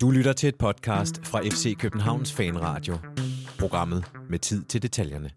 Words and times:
Du 0.00 0.10
lytter 0.10 0.32
til 0.32 0.48
et 0.48 0.56
podcast 0.56 1.26
fra 1.26 1.40
FC 1.40 1.76
Københavns 1.78 2.32
Fanradio. 2.32 2.94
Programmet 3.58 4.04
med 4.30 4.38
tid 4.38 4.64
til 4.64 4.82
detaljerne. 4.82 5.30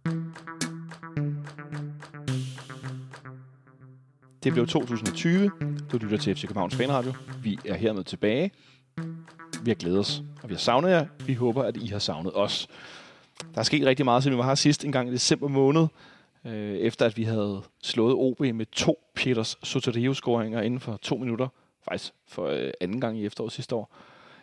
Det 4.43 4.53
blev 4.53 4.67
2020. 4.67 5.51
Du 5.91 5.97
lytter 5.97 6.17
til 6.17 6.35
FC 6.35 6.41
Københavns 6.41 6.75
Fanradio. 6.75 7.13
Vi 7.43 7.59
er 7.65 7.75
hermed 7.75 8.03
tilbage. 8.03 8.51
Vi 9.63 9.69
har 9.69 9.75
glædet 9.75 9.99
os, 9.99 10.23
og 10.43 10.49
vi 10.49 10.53
har 10.53 10.59
savnet 10.59 10.89
jer. 10.89 11.05
Vi 11.25 11.33
håber, 11.33 11.63
at 11.63 11.77
I 11.77 11.87
har 11.87 11.99
savnet 11.99 12.35
os. 12.35 12.67
Der 13.53 13.59
er 13.59 13.63
sket 13.63 13.85
rigtig 13.85 14.05
meget, 14.05 14.23
siden 14.23 14.37
vi 14.37 14.39
var 14.39 14.47
her 14.47 14.55
sidst 14.55 14.85
en 14.85 14.91
gang 14.91 15.09
i 15.09 15.11
december 15.11 15.47
måned, 15.47 15.87
øh, 16.45 16.77
efter 16.77 17.05
at 17.05 17.17
vi 17.17 17.23
havde 17.23 17.61
slået 17.83 18.13
OB 18.13 18.39
med 18.39 18.65
to 18.65 18.99
Peters 19.15 19.57
Soterio-scoringer 19.63 20.61
inden 20.61 20.79
for 20.79 20.97
to 21.01 21.17
minutter. 21.17 21.47
Faktisk 21.89 22.13
for 22.27 22.45
øh, 22.47 22.71
anden 22.81 23.01
gang 23.01 23.19
i 23.19 23.25
efteråret 23.25 23.53
sidste 23.53 23.75
år. 23.75 23.95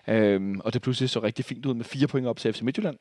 Øhm, 0.09 0.61
og 0.61 0.73
det 0.73 0.83
pludselig 0.83 1.11
så 1.11 1.23
rigtig 1.23 1.45
fint 1.45 1.67
ud 1.67 1.75
med 1.75 1.85
fire 1.85 2.07
point 2.07 2.27
op 2.27 2.39
til 2.39 2.53
FC 2.53 2.61
Midtjylland. 2.61 2.99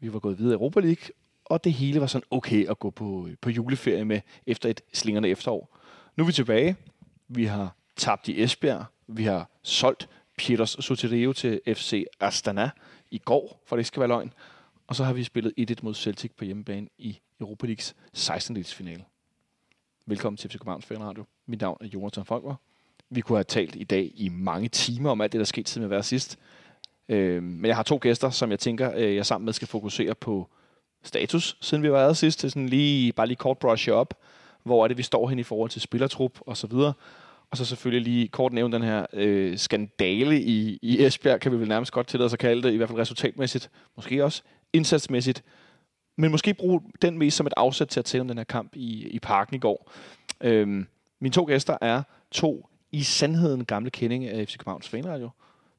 Vi 0.00 0.12
var 0.12 0.18
gået 0.18 0.38
videre 0.38 0.52
i 0.52 0.54
Europa 0.54 0.80
League, 0.80 1.10
og 1.44 1.64
det 1.64 1.72
hele 1.72 2.00
var 2.00 2.06
sådan 2.06 2.26
okay 2.30 2.68
at 2.68 2.78
gå 2.78 2.90
på, 2.90 3.28
på 3.40 3.50
juleferie 3.50 4.04
med 4.04 4.20
efter 4.46 4.68
et 4.68 4.80
slingerne 4.92 5.28
efterår. 5.28 5.78
Nu 6.16 6.24
er 6.24 6.26
vi 6.26 6.32
tilbage. 6.32 6.76
Vi 7.28 7.44
har 7.44 7.76
tabt 7.96 8.28
i 8.28 8.42
Esbjerg. 8.42 8.84
Vi 9.06 9.24
har 9.24 9.50
solgt 9.62 10.08
Peters 10.38 10.70
Sotirio 10.70 11.32
til 11.32 11.60
FC 11.66 12.04
Astana 12.20 12.70
i 13.10 13.18
går, 13.18 13.62
for 13.66 13.76
det 13.76 13.86
skal 13.86 14.00
være 14.00 14.08
løgn. 14.08 14.32
Og 14.86 14.96
så 14.96 15.04
har 15.04 15.12
vi 15.12 15.24
spillet 15.24 15.70
1-1 15.70 15.74
mod 15.82 15.94
Celtic 15.94 16.32
på 16.36 16.44
hjemmebane 16.44 16.88
i 16.98 17.18
Europa 17.40 17.66
Leagues 17.66 17.96
16. 18.12 18.64
finale. 18.64 19.04
Velkommen 20.06 20.36
til 20.36 20.50
FC 20.50 20.52
Københavns 20.52 20.86
Fanradio. 20.86 21.24
Mit 21.46 21.60
navn 21.60 21.76
er 21.80 21.86
Jonathan 21.86 22.24
Folker. 22.24 22.54
Vi 23.14 23.20
kunne 23.20 23.36
have 23.36 23.44
talt 23.44 23.76
i 23.76 23.84
dag 23.84 24.12
i 24.14 24.28
mange 24.28 24.68
timer 24.68 25.10
om 25.10 25.20
alt 25.20 25.32
det, 25.32 25.38
der 25.38 25.44
skete 25.44 25.70
siden 25.70 25.90
vi 25.90 25.94
var 25.94 26.02
sidst. 26.02 26.38
Øh, 27.08 27.42
men 27.42 27.64
jeg 27.64 27.76
har 27.76 27.82
to 27.82 27.98
gæster, 28.02 28.30
som 28.30 28.50
jeg 28.50 28.58
tænker, 28.58 28.92
øh, 28.96 29.16
jeg 29.16 29.26
sammen 29.26 29.44
med 29.44 29.52
skal 29.52 29.68
fokusere 29.68 30.14
på 30.14 30.48
status, 31.02 31.56
siden 31.60 31.82
vi 31.82 31.92
var 31.92 32.06
her 32.06 32.12
sidst. 32.12 32.38
Til 32.38 32.50
sådan 32.50 32.68
lige, 32.68 33.12
bare 33.12 33.26
lige 33.26 33.36
kort 33.36 33.58
brush 33.58 33.90
op. 33.90 34.14
Hvor 34.62 34.84
er 34.84 34.88
det, 34.88 34.98
vi 34.98 35.02
står 35.02 35.28
hen 35.28 35.38
i 35.38 35.42
forhold 35.42 35.70
til 35.70 35.80
spillertrup 35.80 36.38
og 36.40 36.56
så 36.56 36.66
videre. 36.66 36.92
Og 37.50 37.56
så 37.56 37.64
selvfølgelig 37.64 38.04
lige 38.12 38.28
kort 38.28 38.52
nævne 38.52 38.74
den 38.74 38.82
her 38.82 39.06
øh, 39.12 39.58
skandale 39.58 40.40
i, 40.40 40.78
i 40.82 41.04
Esbjerg, 41.04 41.40
kan 41.40 41.52
vi 41.52 41.56
vel 41.56 41.68
nærmest 41.68 41.92
godt 41.92 42.06
tillade 42.06 42.26
os 42.26 42.32
at 42.32 42.38
kalde 42.38 42.62
det, 42.62 42.72
i 42.72 42.76
hvert 42.76 42.88
fald 42.88 42.98
resultatmæssigt, 42.98 43.70
måske 43.96 44.24
også 44.24 44.42
indsatsmæssigt. 44.72 45.42
Men 46.16 46.30
måske 46.30 46.54
bruge 46.54 46.80
den 47.02 47.18
mest 47.18 47.36
som 47.36 47.46
et 47.46 47.52
afsæt 47.56 47.88
til 47.88 48.00
at 48.00 48.04
tale 48.04 48.20
om 48.20 48.28
den 48.28 48.38
her 48.38 48.44
kamp 48.44 48.76
i, 48.76 49.08
i 49.08 49.18
parken 49.18 49.56
i 49.56 49.58
går. 49.58 49.90
Øhm, 50.40 50.86
mine 51.20 51.32
to 51.32 51.44
gæster 51.44 51.78
er 51.80 52.02
to 52.30 52.66
i 52.92 53.02
sandheden 53.02 53.64
gamle 53.64 53.90
kendinge 53.90 54.30
af 54.30 54.48
FC 54.48 54.56
Københavns 54.58 54.88
Fanradio. 54.88 55.30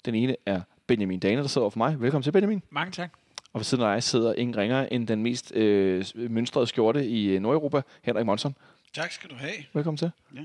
Den 0.05 0.15
ene 0.15 0.35
er 0.45 0.61
Benjamin 0.87 1.19
Dane, 1.19 1.41
der 1.41 1.47
sidder 1.47 1.63
over 1.63 1.69
for 1.71 1.77
mig. 1.77 2.01
Velkommen 2.01 2.23
til, 2.23 2.31
Benjamin. 2.31 2.61
Mange 2.69 2.91
tak. 2.91 3.09
Og 3.53 3.59
ved 3.59 3.63
siden 3.65 3.83
af 3.83 3.95
dig 3.95 4.03
sidder 4.03 4.33
ingen 4.33 4.57
ringer 4.57 4.87
end 4.91 5.07
den 5.07 5.23
mest 5.23 5.55
øh, 5.55 6.05
mønstrede 6.15 6.67
skjorte 6.67 7.07
i 7.07 7.25
øh, 7.25 7.41
Nordeuropa, 7.41 7.81
Henrik 8.01 8.25
Monson. 8.25 8.55
Tak 8.93 9.11
skal 9.11 9.29
du 9.29 9.35
have. 9.35 9.53
Velkommen 9.73 9.97
til. 9.97 10.11
Ja. 10.35 10.41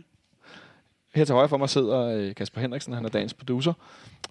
Her 1.15 1.25
til 1.25 1.35
højre 1.35 1.49
for 1.49 1.57
mig 1.57 1.69
sidder 1.71 2.01
øh, 2.01 2.35
Kasper 2.35 2.61
Henriksen, 2.61 2.93
han 2.93 3.05
er 3.05 3.09
dagens 3.09 3.35
producer. 3.35 3.73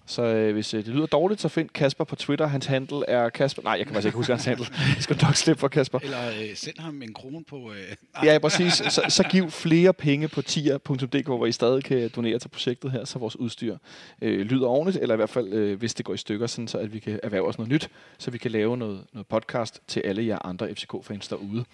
Så 0.06 0.22
øh, 0.22 0.52
hvis 0.52 0.74
øh, 0.74 0.84
det 0.84 0.94
lyder 0.94 1.06
dårligt, 1.06 1.40
så 1.40 1.48
find 1.48 1.68
Kasper 1.68 2.04
på 2.04 2.16
Twitter. 2.16 2.46
Hans 2.46 2.66
handle 2.66 3.08
er 3.08 3.28
Kasper... 3.28 3.62
Nej, 3.62 3.72
jeg 3.72 3.86
kan 3.86 3.94
faktisk 3.94 4.06
ikke 4.06 4.16
huske 4.16 4.32
hans 4.32 4.44
handle. 4.44 4.66
Jeg 4.94 5.02
skal 5.02 5.18
nok 5.22 5.34
slippe 5.34 5.60
for 5.60 5.68
Kasper. 5.68 5.98
Eller 5.98 6.28
øh, 6.28 6.56
send 6.56 6.78
ham 6.78 7.02
en 7.02 7.14
krone 7.14 7.44
på... 7.44 7.56
Øh, 7.72 7.96
Ja, 8.24 8.38
præcis. 8.38 8.72
Så, 8.72 9.02
så 9.08 9.22
giv 9.30 9.50
flere 9.50 9.92
penge 9.92 10.28
på 10.28 10.42
tier.dk, 10.42 11.26
hvor 11.26 11.46
I 11.46 11.52
stadig 11.52 11.84
kan 11.84 12.10
donere 12.16 12.38
til 12.38 12.48
projektet 12.48 12.90
her, 12.90 13.04
så 13.04 13.18
vores 13.18 13.36
udstyr 13.36 13.76
øh, 14.22 14.40
lyder 14.40 14.66
ordentligt, 14.66 15.02
eller 15.02 15.14
i 15.14 15.16
hvert 15.16 15.30
fald, 15.30 15.52
øh, 15.52 15.78
hvis 15.78 15.94
det 15.94 16.06
går 16.06 16.14
i 16.14 16.16
stykker, 16.16 16.46
sådan, 16.46 16.68
så 16.68 16.78
at 16.78 16.92
vi 16.94 16.98
kan 16.98 17.20
erhverve 17.22 17.48
os 17.48 17.58
noget 17.58 17.72
nyt, 17.72 17.90
så 18.18 18.30
vi 18.30 18.38
kan 18.38 18.50
lave 18.50 18.76
noget, 18.76 19.04
noget 19.12 19.26
podcast 19.26 19.80
til 19.86 20.00
alle 20.04 20.26
jer 20.26 20.38
andre 20.46 20.74
FCK-fans 20.74 21.28
derude. 21.28 21.64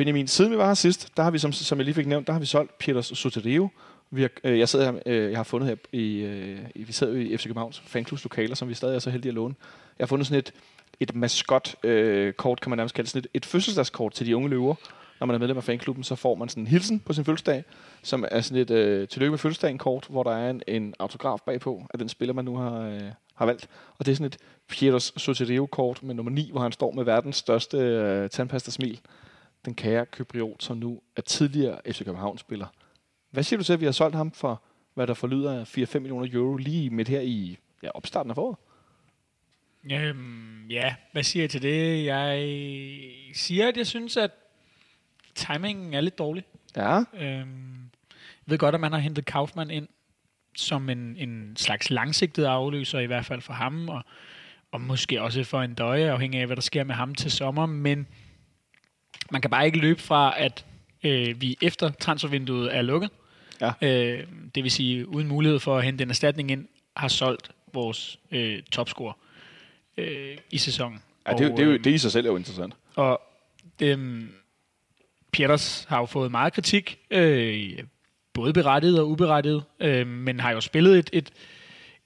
Benjamin, 0.00 0.28
siden 0.28 0.52
vi 0.52 0.56
var 0.56 0.66
her 0.66 0.74
sidst, 0.74 1.08
der 1.16 1.22
har 1.22 1.30
vi, 1.30 1.38
som, 1.38 1.52
som 1.52 1.78
jeg 1.78 1.84
lige 1.84 1.94
fik 1.94 2.06
nævnt, 2.06 2.26
der 2.26 2.32
har 2.32 2.40
vi 2.40 2.46
solgt 2.46 2.78
Peters 2.78 3.06
Soterio. 3.06 3.68
Vi 4.10 4.22
har, 4.22 4.30
øh, 4.44 4.58
jeg, 4.58 4.68
sidder 4.68 4.92
her, 4.92 5.00
øh, 5.06 5.30
jeg 5.30 5.38
har 5.38 5.44
fundet 5.44 5.68
her 5.68 5.76
i, 5.92 6.16
øh, 6.16 6.58
i, 6.74 6.82
vi 6.84 6.92
sidder 6.92 7.12
jo 7.12 7.18
i 7.18 7.36
FC 7.36 7.42
Københavns 7.42 7.80
fanklubs 7.80 8.24
lokaler, 8.24 8.54
som 8.54 8.68
vi 8.68 8.74
stadig 8.74 8.94
er 8.94 8.98
så 8.98 9.10
heldige 9.10 9.30
at 9.30 9.34
låne. 9.34 9.54
Jeg 9.98 10.04
har 10.04 10.06
fundet 10.06 10.26
sådan 10.26 10.38
et, 10.38 10.52
et 11.00 11.14
maskot 11.14 11.74
øh, 11.84 12.32
kort, 12.32 12.60
kan 12.60 12.70
man 12.70 12.76
nærmest 12.76 12.94
kalde 12.94 13.04
det, 13.04 13.10
sådan 13.10 13.24
et, 13.24 13.30
et 13.34 13.46
fødselsdagskort 13.46 14.12
til 14.12 14.26
de 14.26 14.36
unge 14.36 14.48
løver. 14.48 14.74
Når 15.20 15.26
man 15.26 15.34
er 15.34 15.38
medlem 15.38 15.56
af 15.56 15.64
fanklubben, 15.64 16.04
så 16.04 16.14
får 16.14 16.34
man 16.34 16.48
sådan 16.48 16.62
en 16.62 16.66
hilsen 16.66 17.00
på 17.00 17.12
sin 17.12 17.24
fødselsdag, 17.24 17.64
som 18.02 18.24
er 18.30 18.40
sådan 18.40 18.62
et 18.62 18.70
øh, 18.70 19.08
tillykke 19.08 19.30
med 19.30 19.38
fødselsdagen 19.38 19.78
kort, 19.78 20.06
hvor 20.10 20.22
der 20.22 20.32
er 20.32 20.50
en, 20.50 20.62
en 20.68 20.94
autograf 20.98 21.38
bagpå 21.46 21.86
af 21.92 21.98
den 21.98 22.08
spiller, 22.08 22.34
man 22.34 22.44
nu 22.44 22.56
har, 22.56 22.80
øh, 22.80 23.00
har 23.34 23.46
valgt. 23.46 23.68
Og 23.98 24.06
det 24.06 24.12
er 24.12 24.16
sådan 24.16 24.26
et 24.26 24.38
Pieters 24.68 25.12
Sotirio-kort 25.16 26.02
med 26.02 26.14
nummer 26.14 26.32
9, 26.32 26.50
hvor 26.50 26.60
han 26.60 26.72
står 26.72 26.92
med 26.92 27.04
verdens 27.04 27.36
største 27.36 27.76
øh, 27.76 28.30
tandpasta-smil. 28.30 29.00
Den 29.64 29.74
kære 29.74 30.06
Kypriot, 30.06 30.62
som 30.62 30.76
nu 30.76 31.02
er 31.16 31.22
tidligere 31.22 31.80
FC 31.86 32.04
København-spiller. 32.04 32.66
Hvad 33.30 33.42
siger 33.42 33.58
du 33.58 33.64
til, 33.64 33.72
at 33.72 33.80
vi 33.80 33.84
har 33.84 33.92
solgt 33.92 34.16
ham 34.16 34.32
for, 34.32 34.62
hvad 34.94 35.06
der 35.06 35.14
forlyder 35.14 35.60
af 35.60 35.78
4-5 35.78 35.98
millioner 35.98 36.28
euro 36.32 36.56
lige 36.56 36.90
midt 36.90 37.08
her 37.08 37.20
i 37.20 37.58
ja, 37.82 37.88
opstarten 37.94 38.30
af 38.30 38.34
foråret? 38.34 38.56
Øhm, 39.92 40.66
ja, 40.70 40.94
hvad 41.12 41.22
siger 41.22 41.42
jeg 41.42 41.50
til 41.50 41.62
det? 41.62 42.04
Jeg 42.04 42.38
siger, 43.34 43.68
at 43.68 43.76
jeg 43.76 43.86
synes, 43.86 44.16
at 44.16 44.30
timingen 45.34 45.94
er 45.94 46.00
lidt 46.00 46.18
dårlig. 46.18 46.44
Ja, 46.76 46.98
Øhm, 47.20 47.90
jeg 48.46 48.52
ved 48.52 48.58
godt, 48.58 48.74
at 48.74 48.80
man 48.80 48.92
har 48.92 48.98
hentet 48.98 49.24
Kaufmann 49.24 49.70
ind 49.70 49.88
som 50.56 50.88
en, 50.88 51.16
en 51.16 51.56
slags 51.56 51.90
langsigtet 51.90 52.44
afløser, 52.44 52.98
i 52.98 53.06
hvert 53.06 53.24
fald 53.24 53.40
for 53.40 53.52
ham, 53.52 53.88
og, 53.88 54.02
og 54.72 54.80
måske 54.80 55.22
også 55.22 55.44
for 55.44 55.62
en 55.62 55.74
døje, 55.74 56.10
afhængig 56.10 56.40
af, 56.40 56.46
hvad 56.46 56.56
der 56.56 56.62
sker 56.62 56.84
med 56.84 56.94
ham 56.94 57.14
til 57.14 57.30
sommer, 57.30 57.66
men 57.66 58.06
man 59.30 59.40
kan 59.40 59.50
bare 59.50 59.66
ikke 59.66 59.78
løbe 59.78 60.00
fra, 60.02 60.34
at 60.38 60.64
øh, 61.04 61.40
vi 61.40 61.56
efter 61.62 61.90
transfervinduet 61.90 62.76
er 62.76 62.82
lukket, 62.82 63.10
Ja. 63.60 63.72
øh, 63.82 64.26
det 64.54 64.62
vil 64.62 64.70
sige 64.70 65.08
uden 65.08 65.28
mulighed 65.28 65.58
for 65.58 65.76
at 65.78 65.84
hente 65.84 66.02
en 66.02 66.10
erstatning 66.10 66.50
ind, 66.50 66.66
har 66.96 67.08
solgt 67.08 67.50
vores 67.72 68.18
øh, 68.30 68.62
topscorer 68.72 69.12
øh, 69.96 70.36
i 70.50 70.58
sæsonen. 70.58 70.98
ja 71.26 71.32
det, 71.32 71.40
er 71.46 71.50
Og, 71.50 71.56
det, 71.56 71.62
er 71.62 71.66
jo, 71.66 71.72
øh, 71.72 71.84
det 71.84 71.90
i 71.90 71.98
sig 71.98 72.12
selv 72.12 72.26
er 72.26 72.30
jo 72.30 72.36
interessant. 72.36 72.74
og 72.94 73.20
øhm, 73.82 74.28
Pieters 75.32 75.86
har 75.88 75.98
jo 75.98 76.06
fået 76.06 76.30
meget 76.30 76.52
kritik, 76.52 76.98
øh, 77.10 77.78
både 78.32 78.52
berettiget 78.52 79.00
og 79.00 79.08
uberettiget, 79.10 79.62
øh, 79.80 80.06
men 80.06 80.40
har 80.40 80.50
jo 80.50 80.60
spillet 80.60 80.98
et, 80.98 81.10
et, 81.12 81.30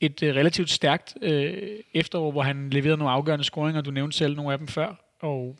et 0.01 0.23
øh, 0.23 0.35
relativt 0.35 0.71
stærkt 0.71 1.15
øh, 1.23 1.63
efterår, 1.95 2.31
hvor 2.31 2.43
han 2.43 2.71
leverede 2.71 2.97
nogle 2.99 3.13
afgørende 3.13 3.45
scoringer. 3.45 3.81
Du 3.81 3.91
nævnte 3.91 4.17
selv 4.17 4.37
nogle 4.37 4.53
af 4.53 4.59
dem 4.59 4.69
før. 4.69 4.95
Og 5.21 5.57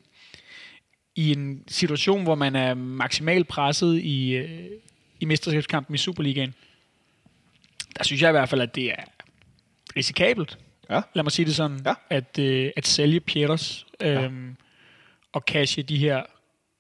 i 1.17 1.33
en 1.33 1.65
situation, 1.69 2.23
hvor 2.23 2.35
man 2.35 2.57
er 2.57 2.75
maksimalt 2.75 3.49
presset 3.49 3.99
i, 4.03 4.31
øh, 4.31 4.71
i 5.21 5.25
mesterskabskampen 5.25 5.95
i 5.95 5.99
Superligaen, 5.99 6.55
der 7.99 8.05
synes 8.05 8.23
jeg 8.23 8.29
i 8.29 8.33
hvert 8.33 8.49
fald, 8.49 8.61
at 8.61 8.75
det 8.75 8.91
er 8.91 9.05
risikabelt, 9.97 10.59
Ja. 10.91 11.01
lad 11.15 11.23
mig 11.23 11.33
sige 11.33 11.47
det 11.47 11.55
sådan, 11.57 11.81
Ja. 11.87 11.95
at, 12.11 12.39
øh, 12.39 12.71
at 12.77 12.87
sælge 12.87 13.21
Pieters 13.21 13.87
øhm, 14.01 14.57
og 15.33 15.41
cashe 15.47 15.83
de 15.83 15.99
her 15.99 16.23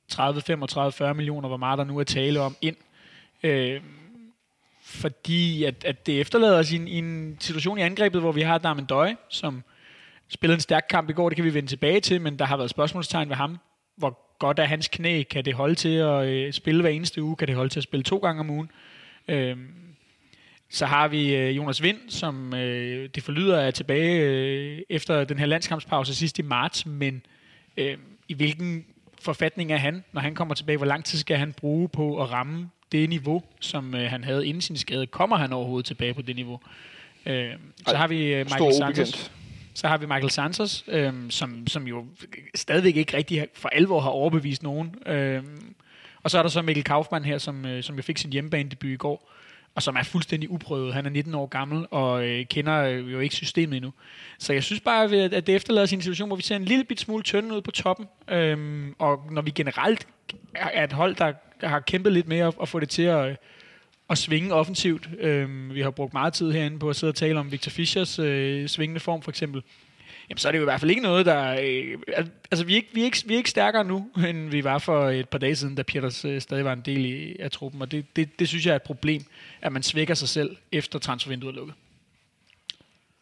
30, 0.09 0.41
35, 0.41 0.93
40 0.93 1.15
millioner, 1.15 1.49
hvor 1.49 1.56
meget 1.56 1.78
der 1.78 1.84
nu 1.84 1.99
er 1.99 2.05
tale 2.05 2.41
om, 2.41 2.56
ind. 2.62 2.77
Øh, 3.43 3.81
fordi 4.83 5.65
at, 5.65 5.84
at 5.84 6.06
det 6.06 6.21
efterlader 6.21 6.59
os 6.59 6.72
i 6.72 6.77
en, 6.77 6.89
i 6.89 6.99
en 6.99 7.37
situation 7.41 7.78
i 7.78 7.83
angrebet, 7.83 8.21
hvor 8.21 8.33
vi 8.33 8.43
har 8.43 8.59
Darmen 8.59 8.84
Døje, 8.84 9.16
som 9.28 9.62
spillede 10.28 10.55
en 10.55 10.61
stærk 10.61 10.87
kamp 10.91 11.11
i 11.11 11.12
går, 11.12 11.28
det 11.28 11.37
kan 11.37 11.45
vi 11.45 11.55
vende 11.55 11.69
tilbage 11.69 12.01
til, 12.01 12.21
men 12.21 12.39
der 12.39 12.45
har 12.45 12.56
været 12.56 12.71
spørgsmålstegn 12.71 13.28
ved 13.28 13.37
ham. 13.37 13.59
Hvor 13.97 14.19
godt 14.39 14.59
er 14.59 14.65
hans 14.65 14.89
knæ? 14.89 15.22
Kan 15.22 15.45
det 15.45 15.55
holde 15.55 15.75
til 15.75 15.89
at 15.89 16.27
øh, 16.27 16.53
spille 16.53 16.81
hver 16.81 16.91
eneste 16.91 17.22
uge? 17.22 17.37
Kan 17.37 17.49
det 17.49 17.56
holde 17.56 17.71
til 17.72 17.81
at 17.81 17.84
spille 17.84 18.05
to 18.05 18.19
gange 18.19 18.41
om 18.41 18.50
ugen? 18.50 18.71
Øh, 19.28 19.56
så 20.71 20.86
har 20.86 21.09
vi 21.09 21.34
øh, 21.34 21.57
Jonas 21.57 21.83
Vind, 21.83 21.98
som 22.09 22.54
øh, 22.54 23.09
det 23.15 23.22
forlyder 23.22 23.59
er 23.59 23.71
tilbage 23.71 24.21
øh, 24.21 24.78
efter 24.89 25.25
den 25.25 25.39
her 25.39 25.47
landskampspause 25.47 26.15
sidst 26.15 26.39
i 26.39 26.42
marts, 26.42 26.86
men 26.86 27.22
øh, 27.77 27.97
i 28.28 28.34
hvilken 28.34 28.84
forfatning 29.22 29.72
er 29.72 29.77
han, 29.77 30.04
når 30.13 30.21
han 30.21 30.34
kommer 30.34 30.54
tilbage? 30.54 30.77
Hvor 30.77 30.86
lang 30.86 31.04
tid 31.04 31.19
skal 31.19 31.36
han 31.36 31.53
bruge 31.53 31.89
på 31.89 32.22
at 32.22 32.33
ramme 32.33 32.71
det 32.92 33.09
niveau, 33.09 33.42
som 33.60 33.95
øh, 33.95 34.10
han 34.10 34.25
havde 34.25 34.47
inden 34.47 34.60
sin 34.60 34.77
skade? 34.77 35.07
Kommer 35.07 35.36
han 35.36 35.53
overhovedet 35.53 35.86
tilbage 35.86 36.15
på 36.15 36.22
det 36.22 36.36
niveau? 36.36 36.60
Øh, 37.27 37.53
så 37.86 37.97
har 37.97 38.09
vi 38.09 38.34
øh, 38.34 38.39
Michael 38.39 38.75
Santos. 38.75 38.98
ubekendt. 38.98 39.33
Så 39.74 39.88
har 39.88 39.97
vi 39.97 40.06
Michael 40.06 40.30
Santos, 40.30 40.84
øhm, 40.88 41.30
som, 41.30 41.66
som 41.66 41.86
jo 41.86 42.06
stadigvæk 42.54 42.97
ikke 42.97 43.16
rigtig 43.16 43.47
for 43.54 43.68
alvor 43.68 44.00
har 44.00 44.10
overbevist 44.10 44.62
nogen. 44.62 44.94
Øhm, 45.06 45.74
og 46.22 46.30
så 46.30 46.38
er 46.38 46.42
der 46.42 46.50
så 46.50 46.62
Mikkel 46.62 46.84
Kaufmann 46.84 47.24
her, 47.24 47.38
som, 47.38 47.66
øh, 47.66 47.82
som 47.82 47.97
jo 47.97 48.03
fik 48.03 48.18
sin 48.18 48.32
hjemmebanedebut 48.32 48.91
i 48.91 48.97
går, 48.97 49.30
og 49.74 49.82
som 49.82 49.97
er 49.97 50.03
fuldstændig 50.03 50.50
uprøvet. 50.50 50.94
Han 50.94 51.06
er 51.06 51.10
19 51.10 51.34
år 51.34 51.47
gammel 51.47 51.86
og 51.91 52.24
øh, 52.24 52.47
kender 52.47 52.82
øh, 52.82 53.12
jo 53.12 53.21
ikke 53.21 53.34
systemet 53.34 53.76
endnu. 53.76 53.92
Så 54.38 54.53
jeg 54.53 54.62
synes 54.62 54.80
bare, 54.80 55.04
at 55.16 55.47
det 55.47 55.54
efterlader 55.54 55.86
sin 55.86 56.03
situation, 56.03 56.28
hvor 56.28 56.36
vi 56.36 56.42
ser 56.42 56.56
en 56.56 56.65
lille 56.65 56.84
bit 56.84 57.00
smule 57.00 57.22
tynde 57.22 57.54
ud 57.54 57.60
på 57.60 57.71
toppen. 57.71 58.06
Øhm, 58.28 58.94
og 58.98 59.22
når 59.30 59.42
vi 59.42 59.50
generelt 59.50 60.06
er 60.54 60.84
et 60.84 60.92
hold, 60.92 61.16
der 61.16 61.32
har 61.62 61.80
kæmpet 61.80 62.12
lidt 62.12 62.28
med 62.28 62.38
at, 62.38 62.54
at 62.62 62.68
få 62.68 62.80
det 62.80 62.88
til 62.88 63.03
at, 63.03 63.36
at 64.10 64.18
svinge 64.18 64.54
offensivt. 64.54 65.09
Øhm, 65.21 65.74
vi 65.74 65.80
har 65.80 65.91
brugt 65.91 66.12
meget 66.12 66.33
tid 66.33 66.53
herinde 66.53 66.78
på 66.78 66.91
at 66.91 66.97
sidde 66.97 67.10
og 67.10 67.15
tale 67.15 67.39
om 67.39 67.53
Victor 67.53 67.71
Fischers 67.71 68.18
øh, 68.18 68.68
svingende 68.68 69.01
form, 69.01 69.22
for 69.22 69.30
eksempel. 69.30 69.62
Jamen, 70.28 70.39
så 70.39 70.48
er 70.48 70.53
det 70.53 70.59
jo 70.59 70.62
i 70.62 70.65
hvert 70.65 70.80
fald 70.80 70.91
ikke 70.91 71.03
noget, 71.03 71.27
der... 71.27 71.60
Øh, 71.62 71.98
altså, 72.51 72.65
vi 72.66 72.72
er, 72.72 72.77
ikke, 72.77 72.89
vi, 72.92 73.01
er 73.01 73.04
ikke, 73.04 73.22
vi 73.27 73.34
er 73.34 73.39
ikke 73.39 73.51
stærkere 73.51 73.84
nu, 73.84 74.09
end 74.28 74.51
vi 74.51 74.65
var 74.65 74.78
for 74.78 75.09
et 75.09 75.28
par 75.28 75.39
dage 75.39 75.56
siden, 75.56 75.74
da 75.74 75.83
Peters 75.83 76.24
øh, 76.24 76.41
stadig 76.41 76.65
var 76.65 76.72
en 76.72 76.83
del 76.84 77.04
i, 77.04 77.36
af 77.41 77.51
truppen. 77.51 77.83
Og 77.83 77.92
det, 77.92 78.16
det, 78.16 78.39
det 78.39 78.48
synes 78.48 78.66
jeg 78.66 78.72
er 78.72 78.77
et 78.77 78.83
problem, 78.83 79.24
at 79.62 79.72
man 79.72 79.83
svækker 79.83 80.15
sig 80.15 80.28
selv, 80.28 80.57
efter 80.72 80.98
transfervinduet 80.98 81.53
er 81.53 81.57
lukket. 81.57 81.74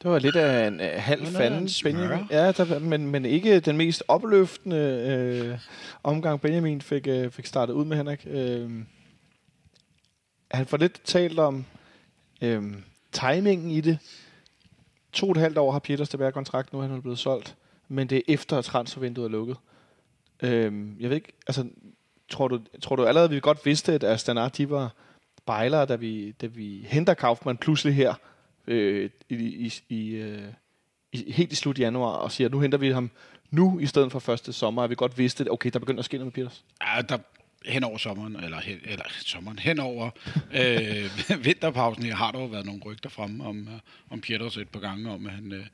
Det 0.02 0.10
var 0.10 0.18
lidt 0.18 0.36
af 0.36 0.66
en 0.66 0.80
uh, 0.80 0.86
halv 0.86 1.26
fanden. 1.26 1.68
Benjamin. 1.82 2.26
Ja, 2.30 2.52
der, 2.52 2.78
men, 2.78 3.06
men 3.06 3.24
ikke 3.24 3.60
den 3.60 3.76
mest 3.76 4.02
opløftende 4.08 4.76
øh, 4.76 5.58
omgang, 6.02 6.40
Benjamin 6.40 6.80
fik, 6.80 7.06
øh, 7.06 7.30
fik 7.30 7.46
startet 7.46 7.74
ud 7.74 7.84
med, 7.84 7.96
Henrik. 7.96 8.26
Øh, 8.30 8.70
han 10.52 10.66
får 10.66 10.76
lidt 10.76 11.00
talt 11.04 11.38
om 11.38 11.64
øhm, 12.42 12.84
timingen 13.12 13.70
i 13.70 13.80
det. 13.80 13.98
To 15.12 15.26
og 15.26 15.32
et 15.32 15.36
halvt 15.36 15.58
år 15.58 15.72
har 15.72 15.78
Peters 15.78 16.08
tilbage 16.08 16.32
kontrakt, 16.32 16.72
nu 16.72 16.80
er 16.80 16.86
han 16.86 17.02
blevet 17.02 17.18
solgt. 17.18 17.56
Men 17.88 18.06
det 18.06 18.18
er 18.18 18.22
efter, 18.28 18.58
at 18.58 18.64
transfervinduet 18.64 19.24
er 19.24 19.30
lukket. 19.30 19.56
Øhm, 20.42 20.96
jeg 21.00 21.08
ved 21.10 21.16
ikke, 21.16 21.32
altså, 21.46 21.68
tror 22.28 22.48
du, 22.48 22.60
tror 22.82 22.96
du 22.96 23.04
allerede, 23.04 23.28
at 23.28 23.34
vi 23.34 23.40
godt 23.40 23.66
vidste, 23.66 23.92
at 23.92 24.04
Astana, 24.04 24.48
de 24.48 24.70
var 24.70 24.94
bejlere, 25.46 25.86
da 25.86 25.96
vi, 25.96 26.32
da 26.32 26.46
vi 26.46 26.86
henter 26.88 27.14
Kaufmann 27.14 27.58
pludselig 27.58 27.94
her 27.94 28.14
øh, 28.66 29.10
i, 29.28 29.34
i, 29.34 29.72
i, 29.88 30.10
øh, 30.14 30.42
i, 31.12 31.32
helt 31.32 31.52
i 31.52 31.54
slut 31.54 31.78
januar 31.78 32.16
og 32.16 32.32
siger, 32.32 32.48
at 32.48 32.52
nu 32.52 32.60
henter 32.60 32.78
vi 32.78 32.90
ham 32.90 33.10
nu 33.50 33.78
i 33.78 33.86
stedet 33.86 34.12
for 34.12 34.18
første 34.18 34.52
sommer, 34.52 34.82
at 34.82 34.90
vi 34.90 34.94
godt 34.94 35.18
vidste, 35.18 35.44
at 35.44 35.50
okay, 35.50 35.70
der 35.72 35.78
begynder 35.78 35.98
at 35.98 36.04
ske 36.04 36.18
noget 36.18 36.26
med 36.26 36.32
Peters. 36.32 36.64
Ja, 36.82 37.02
der, 37.02 37.18
hen 37.66 37.84
over 37.84 37.98
sommeren, 37.98 38.36
eller, 38.36 38.60
hen, 38.60 38.80
eller 38.84 39.04
sommeren, 39.20 39.58
hen 39.58 39.78
over 39.78 40.10
øh, 40.60 41.44
vinterpausen, 41.44 42.04
her 42.04 42.14
har 42.14 42.32
der 42.32 42.40
jo 42.40 42.46
været 42.46 42.66
nogle 42.66 42.82
rygter 42.84 43.10
fremme 43.10 43.44
om, 43.44 43.68
øh, 43.68 43.74
om 44.10 44.20
Pieters 44.20 44.56
et 44.56 44.68
par 44.68 44.80
gange, 44.80 45.10
om 45.10 45.26
at 45.26 45.32
han, 45.32 45.52
øh, 45.52 45.66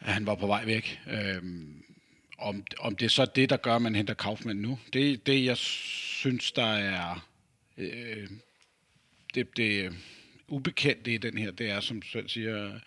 at 0.00 0.12
han 0.12 0.26
var 0.26 0.34
på 0.34 0.46
vej 0.46 0.64
væk. 0.64 1.00
Øh, 1.10 1.42
om, 2.38 2.64
om 2.78 2.96
det 2.96 3.04
er 3.04 3.10
så 3.10 3.24
det, 3.24 3.50
der 3.50 3.56
gør, 3.56 3.76
at 3.76 3.82
man 3.82 3.94
henter 3.94 4.14
Kaufmann 4.14 4.62
nu, 4.62 4.78
det, 4.92 5.26
det 5.26 5.44
jeg 5.44 5.56
synes, 5.56 6.52
der 6.52 6.72
er 6.72 7.28
øh, 7.78 8.28
det, 9.34 9.56
det 9.56 9.92
ubekendte 10.48 11.14
i 11.14 11.18
den 11.18 11.38
her, 11.38 11.50
det 11.50 11.70
er, 11.70 11.80
som 11.80 12.00
du 12.00 12.08
selv 12.08 12.28
siger, 12.28 12.80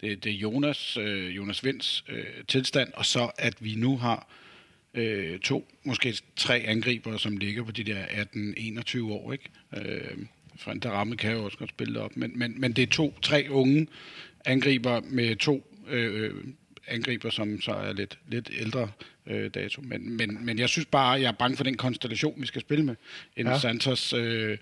det, 0.00 0.24
det 0.24 0.32
er 0.32 0.36
Jonas, 0.36 0.96
øh, 0.96 1.36
Jonas 1.36 1.64
Vinds 1.64 2.04
øh, 2.08 2.44
tilstand, 2.48 2.92
og 2.92 3.06
så 3.06 3.30
at 3.38 3.64
vi 3.64 3.74
nu 3.74 3.96
har 3.96 4.16
øh, 4.16 4.43
to, 5.42 5.68
måske 5.84 6.14
tre 6.36 6.58
angriber, 6.66 7.16
som 7.16 7.36
ligger 7.36 7.64
på 7.64 7.72
de 7.72 7.84
der 7.84 8.04
18-21 8.04 9.12
år, 9.12 9.32
ikke? 9.32 9.50
Øh, 9.76 10.18
for 10.56 10.72
der 10.72 10.90
ramme 10.90 11.16
kan 11.16 11.32
jo 11.32 11.44
også 11.44 11.58
godt 11.58 11.70
spille 11.70 11.94
det 11.94 12.02
op, 12.02 12.16
men, 12.16 12.38
men, 12.38 12.60
men 12.60 12.72
det 12.72 12.82
er 12.82 12.86
to, 12.86 13.14
tre 13.22 13.46
unge 13.50 13.86
angriber 14.44 15.00
med 15.00 15.36
to 15.36 15.74
øh, 15.88 16.34
angriber, 16.86 17.30
som 17.30 17.60
så 17.60 17.72
er 17.72 17.92
lidt, 17.92 18.18
lidt 18.28 18.50
ældre 18.58 18.90
øh, 19.26 19.50
dato. 19.54 19.82
Men, 19.82 20.16
men, 20.16 20.44
men 20.44 20.58
jeg 20.58 20.68
synes 20.68 20.86
bare, 20.86 21.20
jeg 21.20 21.28
er 21.28 21.32
bange 21.32 21.56
for 21.56 21.64
den 21.64 21.76
konstellation, 21.76 22.40
vi 22.40 22.46
skal 22.46 22.60
spille 22.60 22.84
med. 22.84 22.96
En 23.36 23.46
ja. 23.46 23.58
Santos 23.58 24.12
øh, 24.12 24.58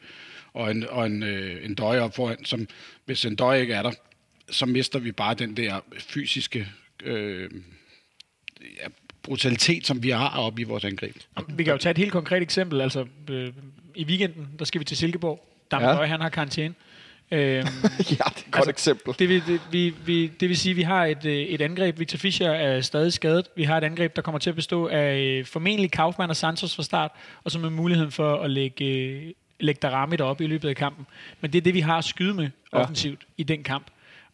og 0.53 0.71
en, 0.71 0.89
og 0.89 1.07
en, 1.07 1.23
øh, 1.23 1.65
en 1.65 1.75
døje 1.75 2.01
op 2.01 2.15
foran, 2.15 2.45
som 2.45 2.67
hvis 3.05 3.25
en 3.25 3.37
døje 3.37 3.61
ikke 3.61 3.75
er 3.75 3.83
der, 3.83 3.93
så 4.51 4.67
mister 4.67 4.99
vi 4.99 5.13
bare 5.13 5.35
den 5.35 5.57
der 5.57 5.81
fysiske 5.99 6.69
øh, 7.03 7.51
ja, 8.61 8.87
brutalitet, 9.23 9.87
som 9.87 10.03
vi 10.03 10.11
har 10.11 10.29
oppe 10.39 10.61
i 10.61 10.65
vores 10.65 10.85
angreb. 10.85 11.17
Vi 11.49 11.65
kan 11.65 11.73
jo 11.73 11.79
tage 11.79 11.91
et 11.91 11.99
helt 11.99 12.13
konkret 12.13 12.43
eksempel. 12.43 12.81
Altså, 12.81 13.07
øh, 13.31 13.53
I 13.95 14.05
weekenden, 14.05 14.49
der 14.59 14.65
skal 14.65 14.79
vi 14.79 14.85
til 14.85 14.97
Silkeborg. 14.97 15.49
Damsøj, 15.71 15.93
Ja. 15.93 16.01
ja. 16.01 16.07
han 16.07 16.21
har 16.21 16.29
karantæne. 16.29 16.75
Øhm, 17.31 17.39
ja, 17.63 17.63
det 17.65 18.21
er 18.21 18.25
et 18.25 18.45
godt 18.51 18.57
Altså, 18.57 18.71
eksempel. 18.71 19.15
det, 19.19 19.29
vil, 19.29 19.43
det, 19.47 19.61
vi, 19.71 19.95
vi, 20.07 20.27
det 20.41 20.49
vil 20.49 20.57
sige, 20.57 20.71
at 20.71 20.77
vi 20.77 20.83
har 20.83 21.05
et, 21.07 21.25
øh, 21.25 21.33
et 21.33 21.61
angreb. 21.61 21.99
Victor 21.99 22.19
Fischer 22.19 22.51
er 22.51 22.81
stadig 22.81 23.13
skadet. 23.13 23.47
Vi 23.57 23.63
har 23.65 23.79
et 23.79 23.85
angreb, 23.85 24.17
der 24.17 24.23
kommer 24.23 24.39
til 24.39 24.51
at 24.51 24.57
bestå 24.57 24.87
af 24.87 25.19
øh, 25.19 25.45
formentlig 25.47 25.91
Kaufmann 25.91 26.31
og 26.31 26.37
Santos 26.37 26.77
fra 26.77 26.83
start, 26.83 27.11
og 27.45 27.51
så 27.51 27.59
med 27.59 27.71
muligheden 27.71 28.11
for 28.13 28.37
at 28.37 28.51
lægge, 28.51 28.85
øh, 28.85 29.23
lægge 29.61 29.79
Darami 29.83 30.17
op 30.21 30.41
i 30.41 30.47
løbet 30.47 30.69
af 30.69 30.77
kampen. 30.77 31.07
Men 31.41 31.53
det 31.53 31.59
er 31.59 31.63
det, 31.63 31.75
vi 31.75 31.81
har 31.81 31.99
at 31.99 32.05
skyde 32.05 32.35
med 32.35 32.49
Ja. 32.73 32.79
offensivt 32.79 33.21
i 33.37 33.43
den 33.43 33.63
kamp. 33.63 33.87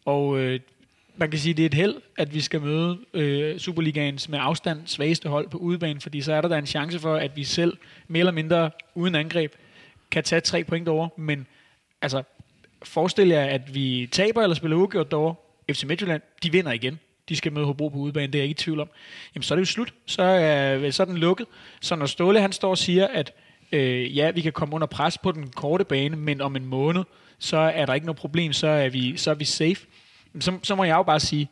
Og 0.05 0.39
øh, 0.39 0.59
man 1.19 1.31
kan 1.31 1.39
sige, 1.39 1.51
at 1.51 1.57
det 1.57 1.63
er 1.63 1.67
et 1.67 1.73
held, 1.73 1.95
at 2.17 2.33
vi 2.33 2.41
skal 2.41 2.61
møde 2.61 2.99
øh, 3.13 3.59
Superligaens 3.59 4.29
med 4.29 4.39
afstand 4.41 4.81
svageste 4.85 5.29
hold 5.29 5.49
på 5.49 5.57
udebane, 5.57 6.01
fordi 6.01 6.21
så 6.21 6.33
er 6.33 6.41
der 6.41 6.47
da 6.47 6.57
en 6.57 6.65
chance 6.65 6.99
for, 6.99 7.15
at 7.15 7.35
vi 7.35 7.43
selv 7.43 7.77
mere 8.07 8.19
eller 8.19 8.31
mindre 8.31 8.71
uden 8.95 9.15
angreb 9.15 9.53
kan 10.11 10.23
tage 10.23 10.41
tre 10.41 10.63
point 10.63 10.87
over. 10.87 11.07
Men 11.17 11.47
altså, 12.01 12.23
forestil 12.83 13.27
jer, 13.27 13.45
at 13.45 13.75
vi 13.75 14.09
taber 14.11 14.41
eller 14.41 14.55
spiller 14.55 14.77
uafgjort 14.77 15.11
derovre. 15.11 15.35
FC 15.73 15.83
Midtjylland, 15.83 16.21
de 16.43 16.51
vinder 16.51 16.71
igen. 16.71 16.99
De 17.29 17.35
skal 17.35 17.53
møde 17.53 17.65
Hobro 17.65 17.89
på 17.89 17.97
udebane, 17.97 18.27
det 18.27 18.35
er 18.35 18.39
jeg 18.39 18.49
ikke 18.49 18.59
i 18.61 18.63
tvivl 18.63 18.79
om. 18.79 18.89
Jamen, 19.35 19.43
så 19.43 19.53
er 19.53 19.55
det 19.55 19.61
jo 19.61 19.65
slut. 19.65 19.93
Så 20.05 20.21
er, 20.21 20.91
så 20.91 21.03
er 21.03 21.07
den 21.07 21.17
lukket. 21.17 21.47
Så 21.81 21.95
når 21.95 22.05
Ståle 22.05 22.41
han 22.41 22.51
står 22.51 22.69
og 22.69 22.77
siger, 22.77 23.07
at 23.07 23.33
øh, 23.71 24.17
ja, 24.17 24.31
vi 24.31 24.41
kan 24.41 24.51
komme 24.51 24.75
under 24.75 24.87
pres 24.87 25.17
på 25.17 25.31
den 25.31 25.49
korte 25.49 25.85
bane, 25.85 26.17
men 26.17 26.41
om 26.41 26.55
en 26.55 26.65
måned, 26.65 27.03
så 27.39 27.57
er 27.57 27.85
der 27.85 27.93
ikke 27.93 28.05
noget 28.05 28.17
problem, 28.17 28.53
så 28.53 28.67
er 28.67 28.89
vi, 28.89 29.17
så 29.17 29.31
er 29.31 29.35
vi 29.35 29.45
safe. 29.45 29.85
Så, 30.39 30.59
så 30.63 30.75
må 30.75 30.83
jeg 30.83 30.95
jo 30.95 31.03
bare 31.03 31.19
sige, 31.19 31.49